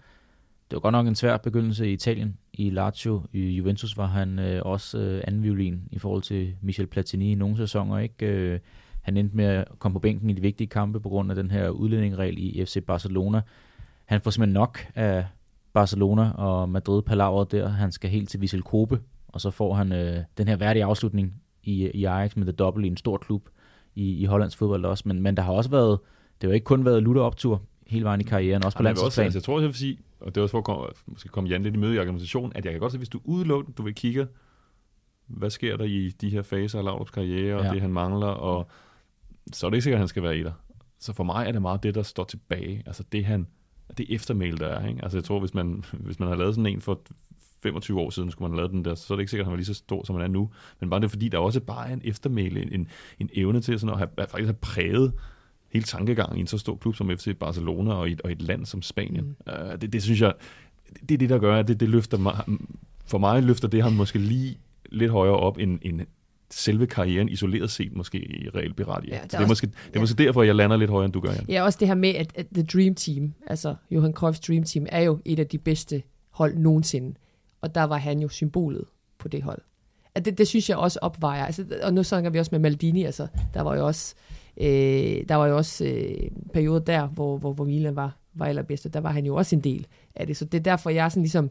det 0.70 0.76
var 0.76 0.80
godt 0.80 0.92
nok 0.92 1.06
en 1.06 1.14
svær 1.14 1.36
begyndelse 1.36 1.90
i 1.90 1.92
Italien. 1.92 2.38
I 2.52 2.70
Lazio, 2.70 3.22
i 3.32 3.48
Juventus 3.48 3.96
var 3.96 4.06
han 4.06 4.38
øh, 4.38 4.62
også 4.64 4.98
øh, 4.98 5.24
anden 5.26 5.42
violin 5.42 5.88
i 5.90 5.98
forhold 5.98 6.22
til 6.22 6.56
Michel 6.60 6.86
Platini 6.86 7.32
i 7.32 7.34
nogle 7.34 7.56
sæsoner. 7.56 7.98
Ikke? 7.98 8.26
Øh, 8.26 8.60
han 9.06 9.16
endte 9.16 9.36
med 9.36 9.44
at 9.44 9.64
komme 9.78 9.94
på 9.94 9.98
bænken 9.98 10.30
i 10.30 10.32
de 10.32 10.40
vigtige 10.40 10.66
kampe 10.66 11.00
på 11.00 11.08
grund 11.08 11.30
af 11.30 11.36
den 11.36 11.50
her 11.50 11.68
udlændingregel 11.68 12.38
i 12.38 12.64
FC 12.64 12.84
Barcelona. 12.86 13.40
Han 14.04 14.20
får 14.20 14.30
simpelthen 14.30 14.54
nok 14.54 14.86
af 14.94 15.26
Barcelona 15.72 16.30
og 16.30 16.68
Madrid 16.68 17.02
palaveret 17.02 17.52
der. 17.52 17.68
Han 17.68 17.92
skal 17.92 18.10
helt 18.10 18.28
til 18.28 18.40
Vissel 18.40 18.62
Kobe, 18.62 19.00
og 19.28 19.40
så 19.40 19.50
får 19.50 19.74
han 19.74 19.92
øh, 19.92 20.16
den 20.38 20.48
her 20.48 20.56
værdige 20.56 20.84
afslutning 20.84 21.34
i, 21.62 21.90
i 21.94 22.04
Ajax 22.04 22.36
med 22.36 22.46
The 22.46 22.52
Double 22.52 22.86
i 22.86 22.90
en 22.90 22.96
stor 22.96 23.16
klub 23.16 23.48
i, 23.94 24.16
i 24.16 24.24
Hollands 24.24 24.56
fodbold 24.56 24.84
også. 24.84 25.02
Men, 25.06 25.22
men 25.22 25.36
der 25.36 25.42
har 25.42 25.52
også 25.52 25.70
været, 25.70 25.98
det 26.40 26.48
har 26.48 26.54
ikke 26.54 26.64
kun 26.64 26.84
været 26.84 27.02
lutter 27.02 27.22
optur 27.22 27.62
hele 27.86 28.04
vejen 28.04 28.20
i 28.20 28.24
karrieren, 28.24 28.64
også 28.64 28.78
på 28.78 28.82
Jamen, 28.82 28.96
landsplan. 28.96 29.24
altså, 29.24 29.38
jeg 29.38 29.42
tror, 29.44 29.60
jeg 29.60 29.66
vil 29.66 29.74
sige, 29.74 29.98
og 30.20 30.34
det 30.34 30.40
er 30.40 30.42
også 30.42 30.50
for 30.50 30.58
at 30.58 30.64
komme, 30.64 30.86
måske 31.06 31.28
komme 31.28 31.50
Jan 31.50 31.62
lidt 31.62 31.74
i 31.74 31.78
møde 31.78 31.94
i 31.94 31.98
argumentationen, 31.98 32.52
at 32.54 32.64
jeg 32.64 32.72
kan 32.72 32.80
godt 32.80 32.92
se, 32.92 32.98
hvis 32.98 33.08
du 33.08 33.20
udelukker, 33.24 33.72
du 33.72 33.82
vil 33.82 33.94
kigge, 33.94 34.26
hvad 35.26 35.50
sker 35.50 35.76
der 35.76 35.84
i 35.84 36.08
de 36.20 36.30
her 36.30 36.42
faser 36.42 36.78
af 36.78 36.84
Laudrups 36.84 37.10
karriere, 37.10 37.56
og 37.56 37.64
ja. 37.64 37.72
det 37.72 37.80
han 37.80 37.92
mangler, 37.92 38.26
og 38.26 38.68
så 39.52 39.66
er 39.66 39.70
det 39.70 39.76
ikke 39.76 39.82
sikkert, 39.82 39.96
at 39.96 40.00
han 40.00 40.08
skal 40.08 40.22
være 40.22 40.36
etter. 40.36 40.52
Så 40.98 41.12
for 41.12 41.24
mig 41.24 41.46
er 41.48 41.52
det 41.52 41.62
meget 41.62 41.82
det, 41.82 41.94
der 41.94 42.02
står 42.02 42.24
tilbage. 42.24 42.82
Altså 42.86 43.02
det 43.12 43.24
han, 43.24 43.46
det 43.98 44.06
eftermæl, 44.14 44.58
der 44.60 44.66
er. 44.66 44.88
Ikke? 44.88 45.02
Altså 45.02 45.18
jeg 45.18 45.24
tror, 45.24 45.40
hvis 45.40 45.54
man, 45.54 45.84
hvis 45.92 46.18
man 46.20 46.28
har 46.28 46.36
lavet 46.36 46.54
sådan 46.54 46.66
en 46.72 46.80
for 46.80 47.00
25 47.62 48.00
år 48.00 48.10
siden, 48.10 48.30
skulle 48.30 48.48
man 48.50 48.58
have 48.58 48.60
lavet 48.60 48.72
den 48.72 48.84
der, 48.84 48.94
så 48.94 49.14
er 49.14 49.16
det 49.16 49.22
ikke 49.22 49.30
sikkert, 49.30 49.44
at 49.44 49.46
han 49.46 49.52
var 49.52 49.56
lige 49.56 49.66
så 49.66 49.74
stor, 49.74 50.04
som 50.04 50.14
han 50.16 50.24
er 50.24 50.28
nu. 50.28 50.50
Men 50.80 50.90
bare 50.90 51.00
det 51.00 51.10
fordi, 51.10 51.28
der 51.28 51.38
også 51.38 51.60
bare 51.60 51.88
er 51.88 51.92
en 51.92 52.00
eftermæle, 52.04 52.62
en, 52.62 52.72
en, 52.72 52.88
en 53.18 53.30
evne 53.34 53.60
til 53.60 53.80
sådan 53.80 53.92
at 53.92 53.98
have, 53.98 54.08
at 54.16 54.30
faktisk 54.30 54.46
have 54.46 54.54
præget 54.60 55.12
hele 55.72 55.84
tankegangen 55.84 56.36
i 56.36 56.40
en 56.40 56.46
så 56.46 56.58
stor 56.58 56.76
klub 56.76 56.94
som 56.96 57.10
FC 57.10 57.36
Barcelona 57.38 57.92
og 57.94 58.08
i, 58.08 58.12
et- 58.12 58.20
og 58.20 58.30
i 58.30 58.32
et 58.32 58.42
land 58.42 58.66
som 58.66 58.82
Spanien. 58.82 59.24
Mm. 59.24 59.52
Uh, 59.52 59.72
det, 59.80 59.92
det 59.92 60.02
synes 60.02 60.20
jeg, 60.20 60.34
det 61.08 61.14
er 61.14 61.18
det, 61.18 61.28
der 61.30 61.38
gør, 61.38 61.56
at 61.56 61.68
det, 61.68 61.80
det 61.80 61.88
løfter 61.88 62.18
mig, 62.18 62.44
for 63.04 63.18
mig 63.18 63.42
løfter 63.42 63.68
det 63.68 63.82
ham 63.82 63.92
måske 63.92 64.18
lige 64.18 64.58
lidt 64.90 65.10
højere 65.10 65.36
op 65.36 65.58
end, 65.58 65.78
end 65.82 66.00
selve 66.50 66.86
karrieren 66.86 67.28
isoleret 67.28 67.70
set 67.70 67.96
måske 67.96 68.18
i 68.18 68.48
reelt 68.54 68.76
berettiget. 68.76 69.14
Ja, 69.14 69.20
det, 69.24 69.34
er 69.34 69.38
er 69.38 69.42
også- 69.42 69.50
måske, 69.50 69.66
det 69.66 69.74
er 69.74 69.90
ja. 69.94 70.00
måske 70.00 70.24
derfor, 70.24 70.42
jeg 70.42 70.54
lander 70.54 70.76
lidt 70.76 70.90
højere, 70.90 71.04
end 71.04 71.12
du 71.12 71.20
gør, 71.20 71.32
Jan. 71.32 71.44
Ja, 71.48 71.62
også 71.62 71.76
det 71.80 71.88
her 71.88 71.94
med, 71.94 72.08
at, 72.08 72.32
at 72.34 72.46
The 72.54 72.62
Dream 72.62 72.94
Team, 72.94 73.34
altså 73.46 73.74
Johan 73.90 74.12
Cruyffs 74.12 74.40
Dream 74.40 74.62
Team, 74.64 74.86
er 74.88 75.00
jo 75.00 75.18
et 75.24 75.38
af 75.38 75.46
de 75.46 75.58
bedste 75.58 76.02
hold 76.30 76.56
nogensinde. 76.58 77.14
Og 77.60 77.74
der 77.74 77.84
var 77.84 77.96
han 77.96 78.18
jo 78.18 78.28
symbolet 78.28 78.84
på 79.18 79.28
det 79.28 79.42
hold. 79.42 79.62
At 80.14 80.24
det, 80.24 80.38
det 80.38 80.48
synes 80.48 80.68
jeg 80.70 80.76
også 80.76 80.98
opvejer. 81.02 81.44
Altså, 81.46 81.64
og 81.82 81.94
nu 81.94 82.02
snakker 82.02 82.30
vi 82.30 82.38
også 82.38 82.48
med 82.52 82.58
Maldini, 82.58 83.04
altså 83.04 83.26
der 83.54 83.62
var 83.62 83.76
jo 83.76 83.86
også, 83.86 84.14
øh, 84.60 84.66
der 85.28 85.34
var 85.34 85.46
jo 85.46 85.56
også 85.56 85.84
øh, 85.84 86.30
perioder 86.52 86.80
der, 86.80 87.06
hvor, 87.06 87.38
hvor, 87.38 87.52
hvor 87.52 87.64
Milan 87.64 87.96
var, 87.96 88.16
var 88.34 88.46
allerbedst, 88.46 88.86
og 88.86 88.94
der 88.94 89.00
var 89.00 89.10
han 89.10 89.26
jo 89.26 89.34
også 89.34 89.56
en 89.56 89.60
del 89.60 89.86
af 90.14 90.26
det. 90.26 90.36
Så 90.36 90.44
det 90.44 90.58
er 90.58 90.62
derfor, 90.62 90.90
jeg 90.90 91.10
sådan 91.10 91.22
ligesom 91.22 91.50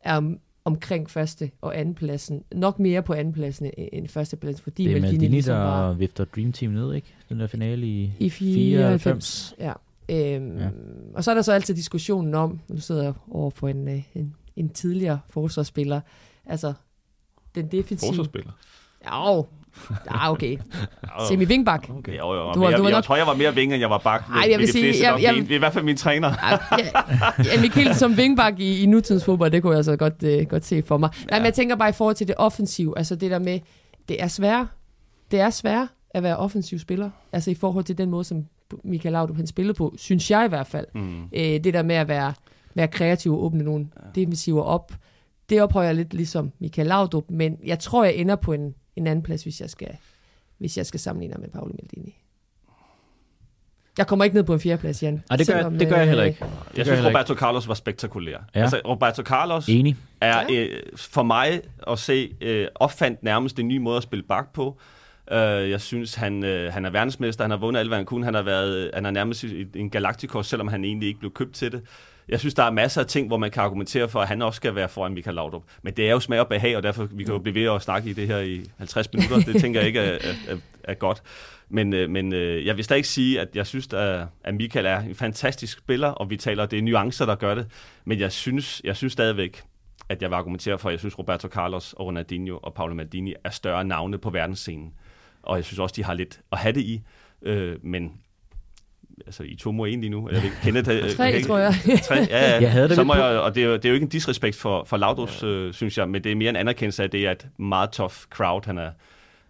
er 0.00 0.34
omkring 0.66 1.10
første 1.10 1.50
og 1.60 1.78
anden 1.78 1.94
pladsen. 1.94 2.42
Nok 2.54 2.78
mere 2.78 3.02
på 3.02 3.12
anden 3.12 3.32
pladsen 3.34 3.66
end- 3.66 3.88
end 3.92 4.08
første 4.08 4.36
pladsen, 4.36 4.62
fordi 4.62 4.84
Det 4.84 4.90
er 4.90 4.94
Maldini, 4.94 5.12
Maldini, 5.12 5.32
ligesom 5.32 5.54
der 5.56 5.62
var 5.62 5.92
vifter 5.92 6.24
Dream 6.24 6.52
Team 6.52 6.72
ned, 6.72 6.94
ikke? 6.94 7.06
Den 7.28 7.40
der 7.40 7.46
finale 7.46 7.86
i, 7.86 8.12
i 8.18 8.28
94. 8.30 9.54
94. 9.54 9.54
Ja. 9.58 9.72
Øhm, 10.36 10.56
Ja. 10.56 10.64
ja. 10.64 10.70
Og 11.14 11.24
så 11.24 11.30
er 11.30 11.34
der 11.34 11.42
så 11.42 11.52
altid 11.52 11.74
diskussionen 11.74 12.34
om, 12.34 12.60
nu 12.68 12.80
sidder 12.80 13.02
jeg 13.02 13.14
over 13.30 13.50
for 13.50 13.68
en, 13.68 13.88
øh, 13.88 14.02
en, 14.14 14.34
en 14.56 14.68
tidligere 14.68 15.18
forsvarsspiller, 15.30 16.00
altså 16.46 16.72
den 17.54 17.66
defensive... 17.66 18.08
Forsvarsspiller. 18.08 18.52
Ja, 19.04 19.42
ja, 20.10 20.30
okay. 20.32 20.56
Semi 21.28 21.44
Vingbak. 21.44 21.88
Okay. 21.98 22.18
Jo, 22.18 22.34
jo, 22.34 22.34
Du 22.34 22.36
var- 22.38 22.44
var, 22.46 22.52
du 22.54 22.60
var 22.60 22.70
jeg, 22.70 22.82
jeg 22.82 22.90
nok- 22.90 23.04
tror, 23.04 23.16
jeg 23.16 23.26
var 23.26 23.34
mere 23.34 23.54
ving, 23.54 23.72
end 23.72 23.80
jeg 23.80 23.90
var 23.90 23.98
bak. 23.98 24.24
Ej, 24.34 24.50
jeg 24.50 24.58
vil 24.58 24.72
sige, 24.72 24.94
jeg- 25.02 25.22
jeg-. 25.22 25.34
Det 25.34 25.50
er 25.50 25.54
i 25.54 25.58
hvert 25.58 25.72
fald 25.72 25.84
min 25.84 25.96
træner. 25.96 26.28
Ja, 26.28 26.58
ja, 27.54 27.60
Michael 27.60 27.94
som 27.94 28.16
vingbak 28.16 28.60
i, 28.60 28.82
i 28.82 28.86
nutidens 28.86 29.24
fodbold, 29.24 29.50
det 29.50 29.62
kunne 29.62 29.70
jeg 29.70 29.76
altså 29.78 29.96
godt, 29.96 30.22
øh, 30.22 30.46
godt 30.46 30.64
se 30.64 30.82
for 30.82 30.96
mig. 30.98 31.10
Nej, 31.30 31.38
men 31.38 31.44
jeg 31.44 31.54
tænker 31.54 31.76
bare 31.76 31.88
i 31.88 31.92
forhold 31.92 32.16
til 32.16 32.26
det 32.28 32.34
offensive, 32.38 32.98
altså 32.98 33.16
det 33.16 33.30
der 33.30 33.38
med, 33.38 33.60
det 34.08 34.22
er 34.22 34.28
svært, 34.28 34.66
det 35.30 35.40
er 35.40 35.50
svært 35.50 35.88
at 36.10 36.22
være 36.22 36.36
offensiv 36.36 36.78
spiller, 36.78 37.10
altså 37.32 37.50
i 37.50 37.54
forhold 37.54 37.84
til 37.84 37.98
den 37.98 38.10
måde, 38.10 38.24
som 38.24 38.44
Michael 38.84 39.12
Laudrup 39.12 39.36
han 39.36 39.46
spillede 39.46 39.74
på, 39.74 39.94
synes 39.98 40.30
jeg 40.30 40.44
i 40.44 40.48
hvert 40.48 40.66
fald. 40.66 40.86
Mm. 40.94 41.22
Øh, 41.24 41.40
det 41.42 41.74
der 41.74 41.82
med 41.82 41.96
at 41.96 42.08
være, 42.08 42.32
være 42.74 42.88
kreativ 42.88 43.32
og 43.32 43.44
åbne 43.44 43.64
nogle 43.64 43.86
defensiver 44.14 44.62
op, 44.62 44.92
det 45.48 45.62
ophøjer 45.62 45.88
jeg 45.88 45.94
lidt 45.94 46.14
ligesom 46.14 46.52
Michael 46.58 46.88
Laudrup, 46.88 47.24
men 47.30 47.58
jeg 47.64 47.78
tror, 47.78 48.04
jeg 48.04 48.14
ender 48.14 48.36
på 48.36 48.52
en, 48.52 48.74
en 48.96 49.06
anden 49.06 49.22
plads, 49.22 49.42
hvis 49.42 49.60
jeg 49.60 49.70
skal, 49.70 49.96
hvis 50.58 50.76
jeg 50.76 50.86
skal 50.86 51.00
sammenligne 51.00 51.36
med 51.38 51.48
Paolo 51.48 51.72
Maldini. 51.72 52.16
Jeg 53.98 54.06
kommer 54.06 54.24
ikke 54.24 54.36
ned 54.36 54.44
på 54.44 54.54
en 54.54 54.60
fjerdeplads, 54.60 55.02
Jan. 55.02 55.22
Nej, 55.30 55.36
det 55.36 55.46
gør, 55.46 55.54
Selvom, 55.54 55.72
jeg, 55.72 55.80
det 55.80 55.88
gør 55.88 55.96
jeg 55.96 56.02
øh, 56.02 56.08
heller 56.08 56.24
ikke. 56.24 56.44
Jeg 56.76 56.86
synes, 56.86 57.04
Roberto 57.06 57.34
Carlos 57.34 57.68
var 57.68 57.74
spektakulær. 57.74 58.32
Ja. 58.32 58.38
Ja. 58.54 58.62
Altså, 58.62 58.80
Roberto 58.86 59.22
Carlos 59.22 59.68
Enig. 59.68 59.96
er 60.20 60.44
øh, 60.52 60.68
for 60.96 61.22
mig 61.22 61.60
at 61.88 61.98
se, 61.98 62.34
øh, 62.40 62.68
opfandt 62.74 63.22
nærmest 63.22 63.58
en 63.58 63.68
ny 63.68 63.76
måde 63.76 63.96
at 63.96 64.02
spille 64.02 64.22
bak 64.22 64.52
på. 64.52 64.78
Øh, 65.30 65.70
jeg 65.70 65.80
synes, 65.80 66.14
han, 66.14 66.44
øh, 66.44 66.72
han 66.72 66.84
er 66.84 66.90
verdensmester, 66.90 67.44
han 67.44 67.50
har 67.50 67.58
vundet 67.58 67.80
alt, 67.80 67.88
hvad 67.88 67.98
han 67.98 68.06
kunne. 68.06 68.24
Han 68.24 68.34
har, 68.34 68.42
været, 68.42 68.90
han 68.94 69.06
er 69.06 69.10
nærmest 69.10 69.44
en 69.74 69.90
Galacticos, 69.90 70.46
selvom 70.46 70.68
han 70.68 70.84
egentlig 70.84 71.06
ikke 71.06 71.20
blev 71.20 71.32
købt 71.32 71.54
til 71.54 71.72
det. 71.72 71.82
Jeg 72.28 72.40
synes, 72.40 72.54
der 72.54 72.62
er 72.62 72.70
masser 72.70 73.00
af 73.00 73.06
ting, 73.06 73.26
hvor 73.26 73.36
man 73.36 73.50
kan 73.50 73.62
argumentere 73.62 74.08
for, 74.08 74.20
at 74.20 74.28
han 74.28 74.42
også 74.42 74.56
skal 74.56 74.74
være 74.74 74.88
foran 74.88 75.14
Michael 75.14 75.34
Laudrup. 75.34 75.62
Men 75.82 75.94
det 75.94 76.08
er 76.08 76.12
jo 76.12 76.20
smag 76.20 76.40
og 76.40 76.48
behag, 76.48 76.76
og 76.76 76.82
derfor 76.82 77.04
vi 77.04 77.24
kan 77.24 77.32
jo 77.32 77.38
blive 77.38 77.54
ved 77.54 77.74
at 77.74 77.82
snakke 77.82 78.10
i 78.10 78.12
det 78.12 78.26
her 78.26 78.38
i 78.38 78.64
50 78.78 79.12
minutter. 79.12 79.52
Det 79.52 79.60
tænker 79.60 79.80
jeg 79.80 79.86
ikke 79.86 80.00
er, 80.00 80.12
er, 80.12 80.34
er, 80.48 80.56
er 80.84 80.94
godt. 80.94 81.22
Men, 81.68 81.92
øh, 81.92 82.10
men 82.10 82.32
øh, 82.32 82.66
jeg 82.66 82.76
vil 82.76 82.84
stadig 82.84 83.04
sige, 83.04 83.40
at 83.40 83.48
jeg 83.54 83.66
synes, 83.66 83.92
at, 83.92 84.26
at 84.44 84.54
Michael 84.54 84.86
er 84.86 85.00
en 85.00 85.14
fantastisk 85.14 85.78
spiller, 85.78 86.08
og 86.08 86.30
vi 86.30 86.36
taler, 86.36 86.66
det 86.66 86.78
er 86.78 86.82
nuancer, 86.82 87.26
der 87.26 87.34
gør 87.34 87.54
det. 87.54 87.66
Men 88.04 88.20
jeg 88.20 88.32
synes, 88.32 88.80
jeg 88.84 88.96
synes 88.96 89.12
stadigvæk, 89.12 89.62
at 90.08 90.22
jeg 90.22 90.30
vil 90.30 90.36
argumentere 90.36 90.78
for, 90.78 90.88
at 90.88 90.92
jeg 90.92 90.98
synes, 90.98 91.18
Roberto 91.18 91.48
Carlos 91.48 91.92
og 91.92 92.06
Ronaldinho 92.06 92.58
og 92.62 92.74
Paolo 92.74 92.94
Maldini 92.94 93.34
er 93.44 93.50
større 93.50 93.84
navne 93.84 94.18
på 94.18 94.30
verdensscenen. 94.30 94.94
Og 95.42 95.56
jeg 95.56 95.64
synes 95.64 95.78
også, 95.78 95.92
de 95.96 96.04
har 96.04 96.14
lidt 96.14 96.40
at 96.52 96.58
have 96.58 96.72
det 96.72 96.80
i. 96.80 97.02
Øh, 97.42 97.76
men 97.84 98.12
altså, 99.26 99.42
I 99.42 99.56
to 99.56 99.72
må 99.72 99.84
en 99.84 100.00
lige 100.00 100.10
nu. 100.10 100.28
Jeg 100.32 100.42
ved, 100.42 100.50
Kenneth, 100.62 100.90
øh, 100.90 101.10
Tre, 101.16 101.32
kan- 101.32 101.42
tror 101.44 101.58
jeg. 101.58 101.74
Tre, 102.04 102.14
ja, 102.14 102.50
ja. 102.50 102.60
Jeg 102.60 102.72
havde 102.72 102.88
det 102.88 102.96
så 102.96 103.04
må 103.04 103.14
jeg, 103.14 103.24
og 103.24 103.54
det 103.54 103.62
er, 103.62 103.66
jo, 103.66 103.72
det 103.76 103.84
er 103.84 103.88
jo 103.88 103.94
ikke 103.94 104.04
en 104.04 104.10
disrespekt 104.10 104.56
for, 104.56 104.84
for 104.84 104.96
Laudrups, 104.96 105.42
øh, 105.42 105.72
synes 105.72 105.98
jeg, 105.98 106.08
men 106.08 106.24
det 106.24 106.32
er 106.32 106.36
mere 106.36 106.50
en 106.50 106.56
anerkendelse 106.56 107.02
af, 107.02 107.06
at 107.06 107.12
det 107.12 107.26
er 107.26 107.30
et 107.30 107.46
meget 107.58 107.90
tough 107.90 108.14
crowd, 108.30 108.66
han 108.66 108.78
er, 108.78 108.90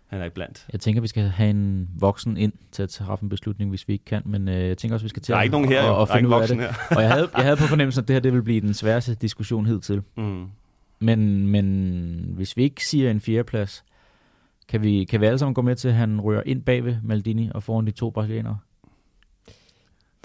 han 0.07 0.21
er 0.21 0.25
iblandt. 0.25 0.67
Jeg 0.73 0.81
tænker, 0.81 1.01
vi 1.01 1.09
skal 1.09 1.23
have 1.23 1.51
en 1.51 1.89
voksen 1.99 2.37
ind 2.37 2.53
til 2.73 2.83
at 2.83 2.89
træffe 2.89 3.23
en 3.23 3.29
beslutning, 3.29 3.71
hvis 3.71 3.89
vi 3.89 3.93
ikke 3.93 4.05
kan, 4.05 4.23
men 4.25 4.49
øh, 4.49 4.69
jeg 4.69 4.79
tænker 4.79 4.95
også, 4.95 5.05
vi 5.05 5.09
skal 5.09 5.23
til 5.23 5.33
Der 5.33 5.37
er 5.37 5.41
at, 5.41 5.45
ikke 5.45 5.53
nogen 5.53 5.69
her, 5.69 5.83
at, 5.83 5.89
at 6.03 6.09
Der 6.09 6.15
er 6.15 6.19
finde 6.19 6.19
ikke 6.19 6.37
ud 6.37 6.43
af 6.43 6.49
det. 6.49 6.57
her. 6.57 6.97
Og 6.97 7.03
jeg 7.03 7.11
havde, 7.13 7.29
jeg 7.37 7.45
havde 7.45 7.57
på 7.57 7.65
fornemmelsen, 7.75 8.03
at 8.03 8.09
det 8.09 8.15
her 8.15 8.21
det 8.21 8.33
vil 8.33 8.43
blive 8.43 8.61
den 8.61 8.75
sværeste 8.75 9.15
diskussion 9.15 9.67
hidtil. 9.67 10.03
Mm. 10.17 10.45
Men, 11.01 11.47
men 11.47 12.25
hvis 12.37 12.57
vi 12.57 12.63
ikke 12.63 12.87
siger 12.87 13.11
en 13.11 13.21
fjerdeplads, 13.21 13.85
kan 14.69 14.83
vi, 14.83 15.05
kan 15.05 15.21
vi 15.21 15.27
alle 15.27 15.39
sammen 15.39 15.55
gå 15.55 15.63
med 15.63 15.77
til, 15.77 15.89
at 15.89 15.95
han 15.95 16.21
rører 16.21 16.43
ind 16.47 16.63
bagved 16.63 16.97
Maldini 17.03 17.51
og 17.55 17.63
foran 17.63 17.87
de 17.87 17.91
to 17.91 18.11
brasilianere? 18.11 18.59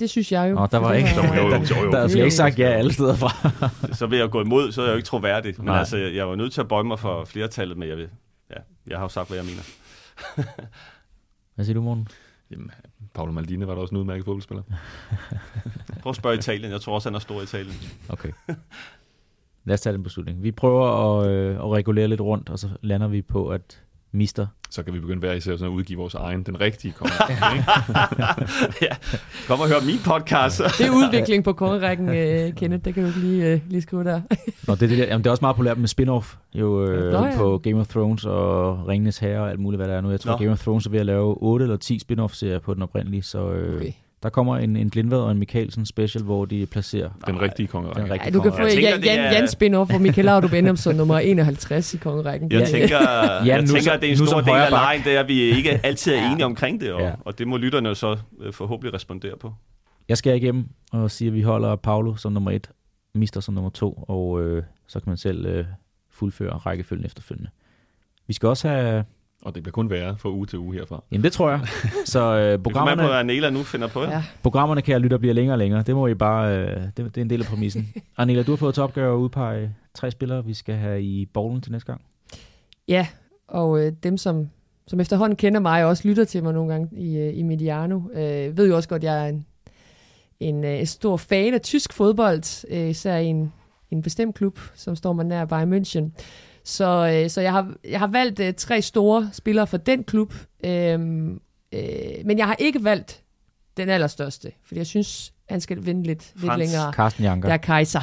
Det 0.01 0.09
synes 0.09 0.31
jeg 0.31 0.49
jo. 0.51 0.55
Nå, 0.55 0.65
der 0.71 0.77
var 0.77 0.93
ikke- 0.93 1.09
var- 1.15 1.35
Jo, 1.35 1.41
jo, 1.43 1.49
jo, 1.49 1.85
jo. 1.85 1.91
Der 1.91 2.07
bliver 2.07 2.23
ikke 2.23 2.35
sagt 2.35 2.59
ja 2.59 2.67
alle 2.69 2.93
steder 2.93 3.15
fra. 3.15 3.49
Så 3.99 4.07
vil 4.07 4.19
jeg 4.19 4.29
gå 4.29 4.41
imod, 4.41 4.71
så 4.71 4.81
er 4.81 4.85
jeg 4.85 4.91
jo 4.91 4.97
ikke 4.97 5.07
troværdig. 5.07 5.53
Men 5.57 5.65
Nej. 5.65 5.79
altså, 5.79 5.97
jeg 5.97 6.27
var 6.27 6.35
nødt 6.35 6.53
til 6.53 6.61
at 6.61 6.67
bøje 6.67 6.83
mig 6.83 6.99
for 6.99 7.25
flertallet, 7.25 7.77
men 7.77 7.89
jeg, 7.89 7.97
vil, 7.97 8.09
ja, 8.49 8.55
jeg 8.87 8.97
har 8.97 9.03
jo 9.05 9.09
sagt, 9.09 9.27
hvad 9.29 9.37
jeg 9.37 9.45
mener. 9.45 9.61
Hvad 11.55 11.65
siger 11.65 11.73
du, 11.73 11.81
Morten? 11.81 12.07
Jamen, 12.51 12.71
Paolo 13.13 13.31
Maldini 13.31 13.67
var 13.67 13.75
da 13.75 13.81
også 13.81 13.91
en 13.95 13.97
udmærket 13.97 14.25
fodboldspiller. 14.25 14.63
Prøv 16.01 16.09
at 16.09 16.15
spørge 16.15 16.35
Italien. 16.37 16.71
Jeg 16.71 16.81
tror 16.81 16.95
også, 16.95 17.09
han 17.09 17.15
er 17.15 17.19
stor 17.19 17.39
i 17.39 17.43
Italien. 17.43 17.75
Okay. 18.09 18.29
Lad 19.65 19.73
os 19.73 19.81
tage 19.81 19.93
den 19.93 20.03
beslutning. 20.03 20.43
Vi 20.43 20.51
prøver 20.51 21.19
at, 21.21 21.27
øh, 21.29 21.55
at 21.55 21.71
regulere 21.71 22.07
lidt 22.07 22.21
rundt, 22.21 22.49
og 22.49 22.59
så 22.59 22.69
lander 22.81 23.07
vi 23.07 23.21
på, 23.21 23.47
at 23.49 23.81
Mister 24.13 24.47
Så 24.69 24.83
kan 24.83 24.93
vi 24.93 24.99
begynde 24.99 25.19
hver 25.19 25.33
især 25.33 25.51
sådan 25.51 25.65
at 25.65 25.69
udgive 25.77 25.99
vores 25.99 26.13
egen, 26.13 26.43
den 26.43 26.61
rigtige 26.61 26.93
kommer. 26.93 27.13
ja. 28.85 28.95
Kom 29.47 29.59
og 29.59 29.67
hør 29.67 29.85
min 29.85 29.97
podcast. 30.05 30.61
Det 30.77 30.85
er 30.85 30.91
udvikling 30.91 31.43
på 31.43 31.53
kongerækken, 31.53 32.09
uh, 32.09 32.55
Kenneth. 32.55 32.85
Det 32.85 32.93
kan 32.93 33.03
du 33.03 33.07
ikke 33.07 33.19
lige, 33.19 33.53
uh, 33.53 33.59
lige 33.69 33.81
skrive 33.81 34.03
der. 34.03 34.21
Nå, 34.67 34.75
det, 34.75 34.83
er 34.83 34.87
det, 34.87 34.97
der, 34.97 35.05
jamen, 35.05 35.23
det 35.23 35.27
er 35.27 35.31
også 35.31 35.43
meget 35.43 35.55
populært 35.55 35.77
med 35.77 35.89
spin-off 35.89 36.37
jo, 36.53 36.85
øh, 36.85 37.11
Nå, 37.11 37.25
ja. 37.25 37.37
på 37.37 37.57
Game 37.57 37.79
of 37.79 37.87
Thrones 37.87 38.25
og 38.25 38.87
Ringenes 38.87 39.17
Herre 39.17 39.41
og 39.41 39.49
alt 39.49 39.59
muligt, 39.59 39.79
hvad 39.79 39.87
der 39.87 39.95
er 39.95 40.01
nu. 40.01 40.09
Jeg 40.11 40.19
tror, 40.19 40.31
Nå. 40.31 40.37
Game 40.37 40.51
of 40.51 40.61
Thrones 40.61 40.85
er 40.85 40.89
ved 40.89 40.99
at 40.99 41.05
lave 41.05 41.37
8 41.41 41.63
eller 41.63 41.77
10 41.77 41.99
spin-off-serier 41.99 42.59
på 42.59 42.73
den 42.73 42.81
oprindelige, 42.81 43.21
så 43.21 43.51
øh, 43.51 43.75
Okay. 43.75 43.91
Der 44.23 44.29
kommer 44.29 44.57
en, 44.57 44.75
en 44.75 44.91
Lindvad 44.93 45.17
og 45.19 45.31
en 45.31 45.37
Mikkelsen 45.37 45.85
special, 45.85 46.23
hvor 46.23 46.45
de 46.45 46.65
placerer 46.65 47.09
Den 47.27 47.41
rigtige 47.41 47.67
kongerække. 47.67 48.01
den 48.01 48.11
rigtige 48.11 48.27
Ej, 48.27 48.31
du 48.33 48.41
kan 48.41 48.51
få 48.51 48.57
kongerække. 48.57 48.83
Jeg 48.83 48.93
tænker, 48.93 49.11
Jan, 49.11 49.19
det 49.23 49.37
er- 49.37 49.39
Jan 49.39 49.43
spin-off 49.83 49.91
for 49.93 49.97
Michael 49.99 50.25
Laudrup 50.25 50.51
Benhamson, 50.51 50.95
nummer 50.95 51.19
51 51.19 51.93
i 51.93 51.97
kongerækken. 51.97 52.51
Jeg 52.51 52.67
tænker, 52.67 52.97
Ja, 53.11 53.31
jeg 53.43 53.61
nu 53.61 53.67
tænker 53.67 53.91
at 53.91 54.01
det 54.01 54.07
er 54.07 54.11
en 54.11 54.27
stor 54.27 54.41
del 54.41 54.49
af 54.49 54.69
lejen, 54.69 55.01
det 55.03 55.15
er, 55.15 55.19
at 55.19 55.27
vi 55.27 55.41
ikke 55.41 55.79
altid 55.85 56.13
er 56.13 56.17
Ja. 56.21 56.31
enige 56.31 56.45
omkring 56.45 56.81
det, 56.81 56.93
og, 56.93 57.01
Ja. 57.01 57.11
og 57.25 57.39
det 57.39 57.47
må 57.47 57.57
lytterne 57.57 57.95
så 57.95 58.17
øh, 58.41 58.53
forhåbentlig 58.53 58.93
respondere 58.93 59.37
på. 59.37 59.53
Jeg 60.09 60.17
skal 60.17 60.35
igennem 60.35 60.65
og 60.91 61.11
sige, 61.11 61.27
at 61.27 61.33
vi 61.33 61.41
holder 61.41 61.75
Paulo 61.75 62.15
som 62.15 62.31
nummer 62.31 62.51
et, 62.51 62.69
Mister 63.15 63.39
som 63.41 63.53
nummer 63.53 63.69
to, 63.69 63.93
og 64.07 64.41
øh, 64.41 64.63
så 64.87 64.99
kan 64.99 65.09
man 65.09 65.17
selv 65.17 65.45
øh, 65.45 65.65
fuldføre 66.09 66.51
rækkefølgen 66.57 67.05
efterfølgende. 67.05 67.49
Vi 68.27 68.33
skal 68.33 68.49
også 68.49 68.67
have... 68.69 69.03
Og 69.41 69.55
det 69.55 69.63
bliver 69.63 69.71
kun 69.71 69.89
værre 69.89 70.17
fra 70.17 70.29
uge 70.29 70.45
til 70.45 70.59
uge 70.59 70.75
herfra. 70.75 71.03
Jamen 71.11 71.23
det 71.23 71.33
tror 71.33 71.49
jeg. 71.49 71.61
Så 72.05 72.19
øh, 72.19 72.51
Det 72.51 72.59
på, 72.59 72.63
programmerne, 72.63 73.07
hvad 73.07 73.19
Anela 73.19 73.49
nu 73.49 73.63
finder 73.63 73.87
på. 73.87 74.01
Ja. 74.01 74.11
Ja. 74.11 74.23
programmerne 74.43 74.81
kan 74.81 74.91
jeg 74.91 75.01
lytte 75.01 75.19
bliver 75.19 75.33
længere 75.33 75.53
og 75.53 75.59
længere. 75.59 75.83
Det 75.83 75.95
må 75.95 76.07
I 76.07 76.13
bare... 76.13 76.57
Øh, 76.57 76.81
det, 76.83 76.97
det 76.97 77.17
er 77.17 77.21
en 77.21 77.29
del 77.29 77.41
af 77.41 77.47
præmissen. 77.47 77.93
Arnela, 78.17 78.43
du 78.43 78.51
har 78.51 78.55
fået 78.55 78.73
til 78.73 78.83
opgave 78.83 79.13
at 79.13 79.17
udpege 79.17 79.75
tre 79.93 80.11
spillere, 80.11 80.45
vi 80.45 80.53
skal 80.53 80.75
have 80.75 81.03
i 81.03 81.25
bowlen 81.25 81.61
til 81.61 81.71
næste 81.71 81.85
gang. 81.85 82.01
Ja, 82.87 83.07
og 83.47 83.85
øh, 83.85 83.91
dem, 84.03 84.17
som, 84.17 84.49
som 84.87 84.99
efterhånden 84.99 85.35
kender 85.35 85.59
mig 85.59 85.83
og 85.83 85.89
også 85.89 86.07
lytter 86.07 86.23
til 86.25 86.43
mig 86.43 86.53
nogle 86.53 86.71
gange 86.71 86.89
i, 86.97 87.17
øh, 87.17 87.37
i 87.37 87.43
Mediano, 87.43 88.01
øh, 88.13 88.57
ved 88.57 88.67
jo 88.67 88.75
også 88.75 88.89
godt, 88.89 89.03
at 89.03 89.03
jeg 89.03 89.25
er 89.25 89.29
en, 89.29 89.45
en 90.39 90.63
øh, 90.63 90.85
stor 90.85 91.17
fan 91.17 91.53
af 91.53 91.61
tysk 91.61 91.93
fodbold, 91.93 92.65
øh, 92.69 92.89
især 92.89 93.17
i 93.17 93.25
en, 93.25 93.53
en 93.91 94.01
bestemt 94.01 94.35
klub, 94.35 94.59
som 94.75 94.95
står 94.95 95.13
mig 95.13 95.25
nær 95.25 95.45
Bayern 95.45 95.73
München. 95.73 96.09
Så, 96.63 97.19
øh, 97.23 97.29
så 97.29 97.41
jeg, 97.41 97.51
har, 97.51 97.73
jeg 97.89 97.99
har 97.99 98.07
valgt 98.07 98.39
øh, 98.39 98.53
tre 98.53 98.81
store 98.81 99.29
spillere 99.33 99.67
fra 99.67 99.77
den 99.77 100.03
klub, 100.03 100.33
øh, 100.65 100.93
øh, 101.73 102.25
men 102.25 102.37
jeg 102.37 102.47
har 102.47 102.55
ikke 102.59 102.83
valgt 102.83 103.23
den 103.77 103.89
allerstørste, 103.89 104.51
fordi 104.65 104.77
jeg 104.77 104.87
synes, 104.87 105.33
han 105.49 105.61
skal 105.61 105.85
vinde 105.85 106.03
lidt, 106.03 106.31
lidt 106.35 106.45
Frans. 106.45 106.59
længere. 106.59 106.93
Carsten 106.93 107.23
Janker. 107.23 107.49
Der 107.49 107.53
er 107.53 107.57
Kaiser. 107.57 108.01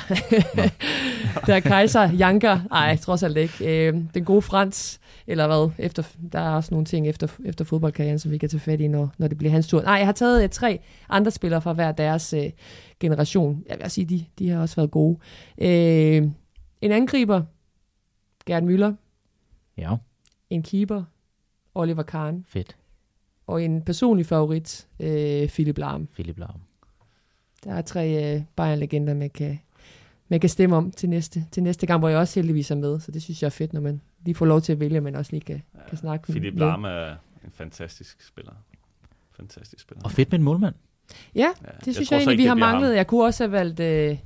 der 1.47 1.55
er 1.55 1.61
Kaiser, 1.61 2.13
Janker. 2.13 2.61
Nej, 2.71 2.97
trods 2.97 3.23
alt 3.23 3.37
ikke. 3.37 3.87
Øh, 3.89 3.95
den 4.15 4.25
gode 4.25 4.43
Frans, 4.43 5.01
eller 5.27 5.47
hvad? 5.47 5.71
Efter, 5.79 6.03
der 6.33 6.39
er 6.41 6.51
også 6.51 6.69
nogle 6.71 6.85
ting 6.85 7.09
efter, 7.09 7.27
efter 7.45 7.65
fodboldkarrieren, 7.65 8.19
som 8.19 8.31
vi 8.31 8.39
kan 8.39 8.49
tage 8.49 8.61
fat 8.61 8.81
i, 8.81 8.89
når, 8.89 9.13
når 9.19 9.29
det 9.29 9.39
bliver 9.39 9.51
hans 9.51 9.69
tur. 9.69 9.83
Nej, 9.83 9.95
jeg 9.95 10.07
har 10.07 10.13
taget 10.13 10.43
øh, 10.43 10.49
tre 10.49 10.81
andre 11.09 11.31
spillere 11.31 11.63
fra 11.63 11.73
hver 11.73 11.93
deres 11.93 12.33
øh, 12.33 12.51
generation. 13.01 13.63
Jeg 13.69 13.79
vil 13.83 13.91
sige, 13.91 14.05
de, 14.05 14.25
de 14.39 14.49
har 14.49 14.61
også 14.61 14.77
været 14.77 14.91
gode. 14.91 15.19
Øh, 15.59 16.23
en 16.83 16.93
angriber, 16.93 17.43
Gerd 18.49 18.63
Müller. 18.65 18.93
Ja, 19.77 19.97
En 20.51 20.63
keeper, 20.63 21.05
Oliver 21.75 22.03
Kahn. 22.03 22.45
fedt. 22.49 22.77
Og 23.47 23.63
en 23.63 23.83
personlig 23.83 24.27
favorit, 24.27 24.87
øh, 25.01 25.49
Philip 25.49 25.79
Lahm. 25.79 26.07
Philip 26.07 26.39
Lahm. 26.39 26.61
Der 27.65 27.75
er 27.75 27.83
tre 27.83 28.35
øh, 28.37 28.43
Bayern-legender, 28.57 29.15
man 29.15 29.31
kan, 29.31 29.59
man 30.29 30.41
kan 30.41 30.51
stemme 30.51 30.77
om 30.77 30.91
til 30.91 31.09
næste, 31.09 31.47
til 31.53 31.63
næste 31.63 31.87
gang, 31.87 31.99
hvor 31.99 32.09
jeg 32.09 32.19
også 32.19 32.41
heldigvis 32.41 32.71
er 32.71 32.75
med. 32.75 33.01
Så 33.01 33.13
det 33.13 33.23
synes 33.23 33.43
jeg 33.43 33.47
er 33.47 33.51
fedt, 33.51 33.73
når 33.73 33.81
man 33.81 34.01
lige 34.25 34.35
får 34.35 34.47
lov 34.47 34.61
til 34.61 34.73
at 34.73 34.81
vælge, 34.81 35.01
men 35.01 35.15
også 35.15 35.33
lige 35.33 35.41
kan, 35.41 35.63
kan 35.89 35.99
snakke 35.99 36.33
Philip 36.33 36.55
med. 36.55 36.61
Lahm 36.61 36.85
er 36.85 37.11
en 37.45 37.51
fantastisk 37.53 38.27
spiller. 38.27 38.53
Fantastisk 39.31 39.83
spiller. 39.83 40.05
Og 40.05 40.11
fedt 40.11 40.31
med 40.31 40.39
en 40.39 40.45
målmand. 40.45 40.75
Ja, 41.35 41.41
Ja, 41.41 41.71
det 41.85 41.95
synes 41.95 42.09
tror 42.09 42.17
jeg, 42.17 42.23
så 42.25 42.31
egentlig, 42.31 42.33
ikke, 42.33 42.43
vi 42.43 42.47
har 42.49 42.55
manglet. 42.55 42.89
ham. 42.89 42.97
Jeg 42.97 43.07
kunne 43.07 43.25
også 43.25 43.45
have 43.45 43.53
valgt 43.53 43.81
øh, 43.81 44.19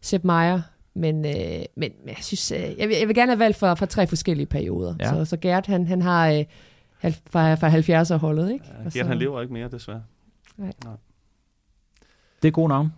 Sepp 0.00 0.24
Meier, 0.24 0.60
men, 1.00 1.24
øh, 1.24 1.64
men, 1.76 1.92
jeg 2.06 2.16
synes, 2.20 2.52
øh, 2.52 2.58
jeg, 2.78 2.88
vil, 2.88 2.96
jeg 2.96 3.08
vil 3.08 3.14
gerne 3.14 3.32
have 3.32 3.38
valgt 3.38 3.56
fra, 3.58 3.74
fra 3.74 3.86
tre 3.86 4.06
forskellige 4.06 4.46
perioder. 4.46 4.94
Ja. 5.00 5.08
Så, 5.10 5.24
så 5.24 5.36
Gert, 5.36 5.66
han, 5.66 5.86
han 5.86 6.02
har 6.02 6.28
øh, 6.30 6.44
halv- 6.98 7.14
fra, 7.30 7.54
fra 7.54 7.68
70'er-holdet, 7.68 8.52
ikke? 8.52 8.64
Ja, 8.78 8.82
Gert, 8.82 8.92
så- 8.92 9.04
han 9.04 9.18
lever 9.18 9.40
ikke 9.40 9.52
mere, 9.52 9.68
desværre. 9.70 10.02
Det 12.42 12.48
er 12.48 12.52
gode 12.52 12.68
navn. 12.68 12.92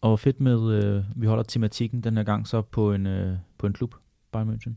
Og 0.00 0.20
fedt 0.20 0.40
med, 0.40 0.72
øh, 0.84 1.04
vi 1.16 1.26
holder 1.26 1.42
tematikken 1.44 2.00
den 2.00 2.16
her 2.16 2.24
gang 2.24 2.48
så 2.48 2.62
på 2.62 2.92
en, 2.92 3.06
øh, 3.06 3.36
på 3.58 3.66
en 3.66 3.72
klub, 3.72 3.94
Bayern 4.32 4.48
München. 4.50 4.72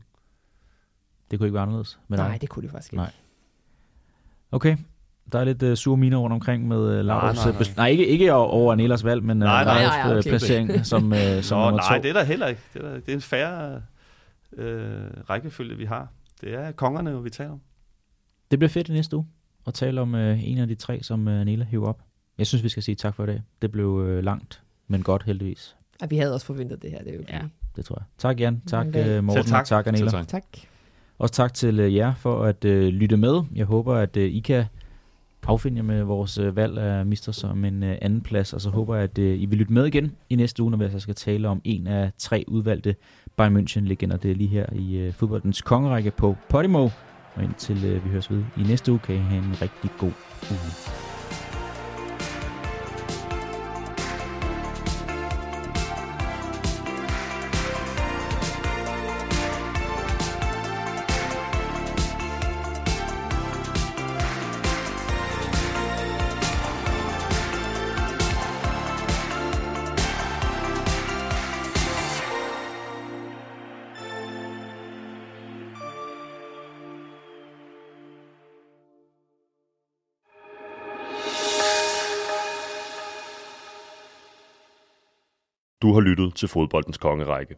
Det 1.30 1.38
kunne 1.38 1.46
ikke 1.46 1.54
være 1.54 1.62
anderledes 1.62 1.98
med 2.08 2.18
dig. 2.18 2.28
Nej, 2.28 2.38
det 2.38 2.48
kunne 2.48 2.62
det 2.62 2.70
faktisk 2.70 2.92
ikke. 2.92 2.96
Nej. 3.02 3.12
Okay, 4.52 4.76
der 5.32 5.38
er 5.38 5.44
lidt 5.44 5.62
uh, 5.62 5.74
sure 5.74 5.96
miner 5.96 6.16
rundt 6.16 6.34
omkring 6.34 6.68
med 6.68 6.76
uh, 6.78 7.06
Laudrup's... 7.06 7.34
nej, 7.34 7.52
nej. 7.52 7.60
bes- 7.62 7.76
nej, 7.76 7.88
ikke, 7.88 8.06
ikke 8.06 8.34
over- 8.34 8.72
Anelas 8.72 9.04
valg, 9.04 9.22
men 9.24 9.42
uh, 9.42 9.46
Nej, 9.46 9.64
nej, 9.64 9.82
nej, 9.82 10.12
øh, 10.12 10.18
okay. 10.18 10.28
placering 10.30 10.86
som, 10.86 11.12
uh, 11.12 11.18
som 11.42 11.58
Nå, 11.58 11.64
nummer 11.64 11.80
nej, 11.90 11.98
to. 11.98 12.02
det 12.02 12.08
er 12.08 12.12
der 12.12 12.24
heller 12.24 12.46
ikke. 12.46 12.60
Det 12.74 12.82
er, 12.82 12.88
der, 12.88 12.94
det 12.94 13.08
er 13.08 13.12
en 13.12 13.20
færre 13.20 13.82
øh, 14.56 15.02
rækkefølge, 15.30 15.76
vi 15.76 15.84
har. 15.84 16.08
Det 16.40 16.54
er 16.54 16.72
kongerne, 16.72 17.22
vi 17.22 17.30
taler 17.30 17.50
om. 17.52 17.60
Det 18.50 18.58
bliver 18.58 18.68
fedt 18.70 18.88
i 18.88 18.92
næste 18.92 19.16
uge 19.16 19.26
at 19.66 19.74
tale 19.74 20.00
om 20.00 20.14
uh, 20.14 20.48
en 20.48 20.58
af 20.58 20.68
de 20.68 20.74
tre, 20.74 21.02
som 21.02 21.26
uh, 21.26 21.32
Anela 21.32 21.64
hiver 21.64 21.86
op. 21.88 22.00
Jeg 22.38 22.46
synes, 22.46 22.64
vi 22.64 22.68
skal 22.68 22.82
sige 22.82 22.94
tak 22.94 23.14
for 23.14 23.24
i 23.24 23.26
dag. 23.26 23.42
Det 23.62 23.72
blev 23.72 23.88
uh, 23.88 24.18
langt, 24.18 24.62
men 24.88 25.02
godt 25.02 25.22
heldigvis. 25.22 25.76
Ja, 26.02 26.06
vi 26.06 26.16
havde 26.16 26.34
også 26.34 26.46
forventet 26.46 26.82
det 26.82 26.90
her, 26.90 26.98
det 26.98 27.08
er 27.12 27.14
jo 27.16 27.22
Ja. 27.28 27.36
ja. 27.36 27.42
Det 27.76 27.84
tror 27.84 27.96
jeg. 27.98 28.04
Tak 28.18 28.40
Jan, 28.40 28.62
tak 28.66 28.86
uh, 28.86 28.92
Morten, 28.94 29.30
Selv 29.32 29.44
tak. 29.44 29.60
og 29.60 29.66
tak 29.66 29.86
Anela. 29.86 30.10
Selv 30.10 30.26
tak. 30.26 30.28
Tak. 30.28 30.44
Også 31.18 31.34
tak 31.34 31.54
til 31.54 31.80
uh, 31.80 31.94
jer 31.94 32.14
for 32.14 32.42
at 32.44 32.64
uh, 32.64 32.70
lytte 32.70 33.16
med. 33.16 33.40
Jeg 33.54 33.66
håber, 33.66 33.94
at 33.94 34.16
uh, 34.16 34.22
I 34.22 34.40
kan 34.40 34.64
affinde 35.46 35.76
jer 35.76 35.82
med 35.82 36.02
vores 36.02 36.38
øh, 36.38 36.56
valg 36.56 36.78
af 36.78 37.06
Mister 37.06 37.32
som 37.32 37.64
en 37.64 37.82
øh, 37.82 37.96
anden 38.02 38.20
plads, 38.20 38.52
og 38.52 38.60
så 38.60 38.70
håber 38.70 38.94
jeg, 38.94 39.04
at 39.04 39.18
øh, 39.18 39.40
I 39.40 39.46
vil 39.46 39.58
lytte 39.58 39.72
med 39.72 39.86
igen 39.86 40.12
i 40.30 40.36
næste 40.36 40.62
uge, 40.62 40.70
når 40.70 40.78
vi 40.78 40.84
altså 40.84 41.00
skal 41.00 41.14
tale 41.14 41.48
om 41.48 41.60
en 41.64 41.86
af 41.86 42.10
tre 42.18 42.44
udvalgte 42.48 42.94
Bayern 43.36 43.56
München-legender. 43.56 44.16
Det 44.16 44.30
er 44.30 44.34
lige 44.34 44.48
her 44.48 44.66
i 44.72 44.96
øh, 44.96 45.12
fodboldens 45.12 45.62
kongerække 45.62 46.10
på 46.10 46.36
Podimo. 46.48 46.88
Og 47.34 47.44
indtil 47.44 47.84
øh, 47.84 48.04
vi 48.04 48.10
høres 48.10 48.30
ved 48.30 48.44
i 48.56 48.62
næste 48.62 48.92
uge, 48.92 48.98
kan 48.98 49.14
I 49.14 49.18
have 49.18 49.44
en 49.44 49.62
rigtig 49.62 49.90
god 49.98 50.12
uge. 50.50 51.07
Du 85.88 85.94
har 85.94 86.00
lyttet 86.00 86.34
til 86.34 86.48
fodboldens 86.48 86.98
kongerække. 86.98 87.56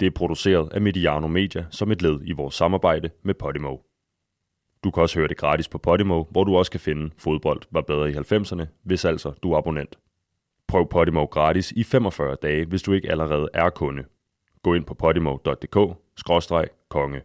Det 0.00 0.06
er 0.06 0.10
produceret 0.10 0.72
af 0.72 0.80
Mediano 0.80 1.26
Media 1.26 1.66
som 1.70 1.92
et 1.92 2.02
led 2.02 2.20
i 2.24 2.32
vores 2.32 2.54
samarbejde 2.54 3.10
med 3.22 3.34
Podimo. 3.34 3.76
Du 4.84 4.90
kan 4.90 5.02
også 5.02 5.18
høre 5.18 5.28
det 5.28 5.36
gratis 5.36 5.68
på 5.68 5.78
Podimo, 5.78 6.24
hvor 6.30 6.44
du 6.44 6.56
også 6.56 6.70
kan 6.70 6.80
finde 6.80 7.10
Fodbold 7.18 7.62
var 7.70 7.80
bedre 7.80 8.10
i 8.10 8.14
90'erne, 8.14 8.66
hvis 8.82 9.04
altså 9.04 9.32
du 9.42 9.52
er 9.52 9.58
abonnent. 9.58 9.98
Prøv 10.68 10.88
Podimo 10.88 11.24
gratis 11.24 11.72
i 11.72 11.84
45 11.84 12.36
dage, 12.42 12.66
hvis 12.66 12.82
du 12.82 12.92
ikke 12.92 13.10
allerede 13.10 13.48
er 13.54 13.70
kunde. 13.70 14.04
Gå 14.62 14.74
ind 14.74 14.84
på 14.84 14.94
podimo.dk-konge. 14.94 17.22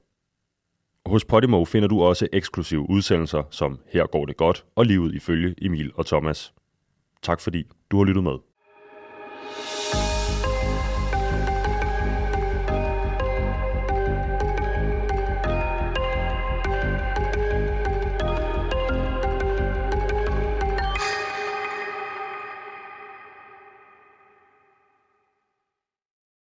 Hos 1.06 1.26
Podimo 1.26 1.66
finder 1.66 1.88
du 1.88 2.04
også 2.04 2.28
eksklusive 2.34 2.90
udsendelser 2.90 3.44
som 3.50 3.80
Her 3.88 4.08
går 4.08 4.26
det 4.26 4.38
godt 4.38 4.66
og 4.76 4.86
livet 4.86 5.16
ifølge 5.16 5.56
Emil 5.62 5.92
og 5.96 6.06
Thomas. 6.06 6.54
Tak 7.22 7.40
fordi 7.40 7.64
du 7.92 7.98
har 7.98 8.06
lyttet 8.06 8.24
med. 8.24 8.53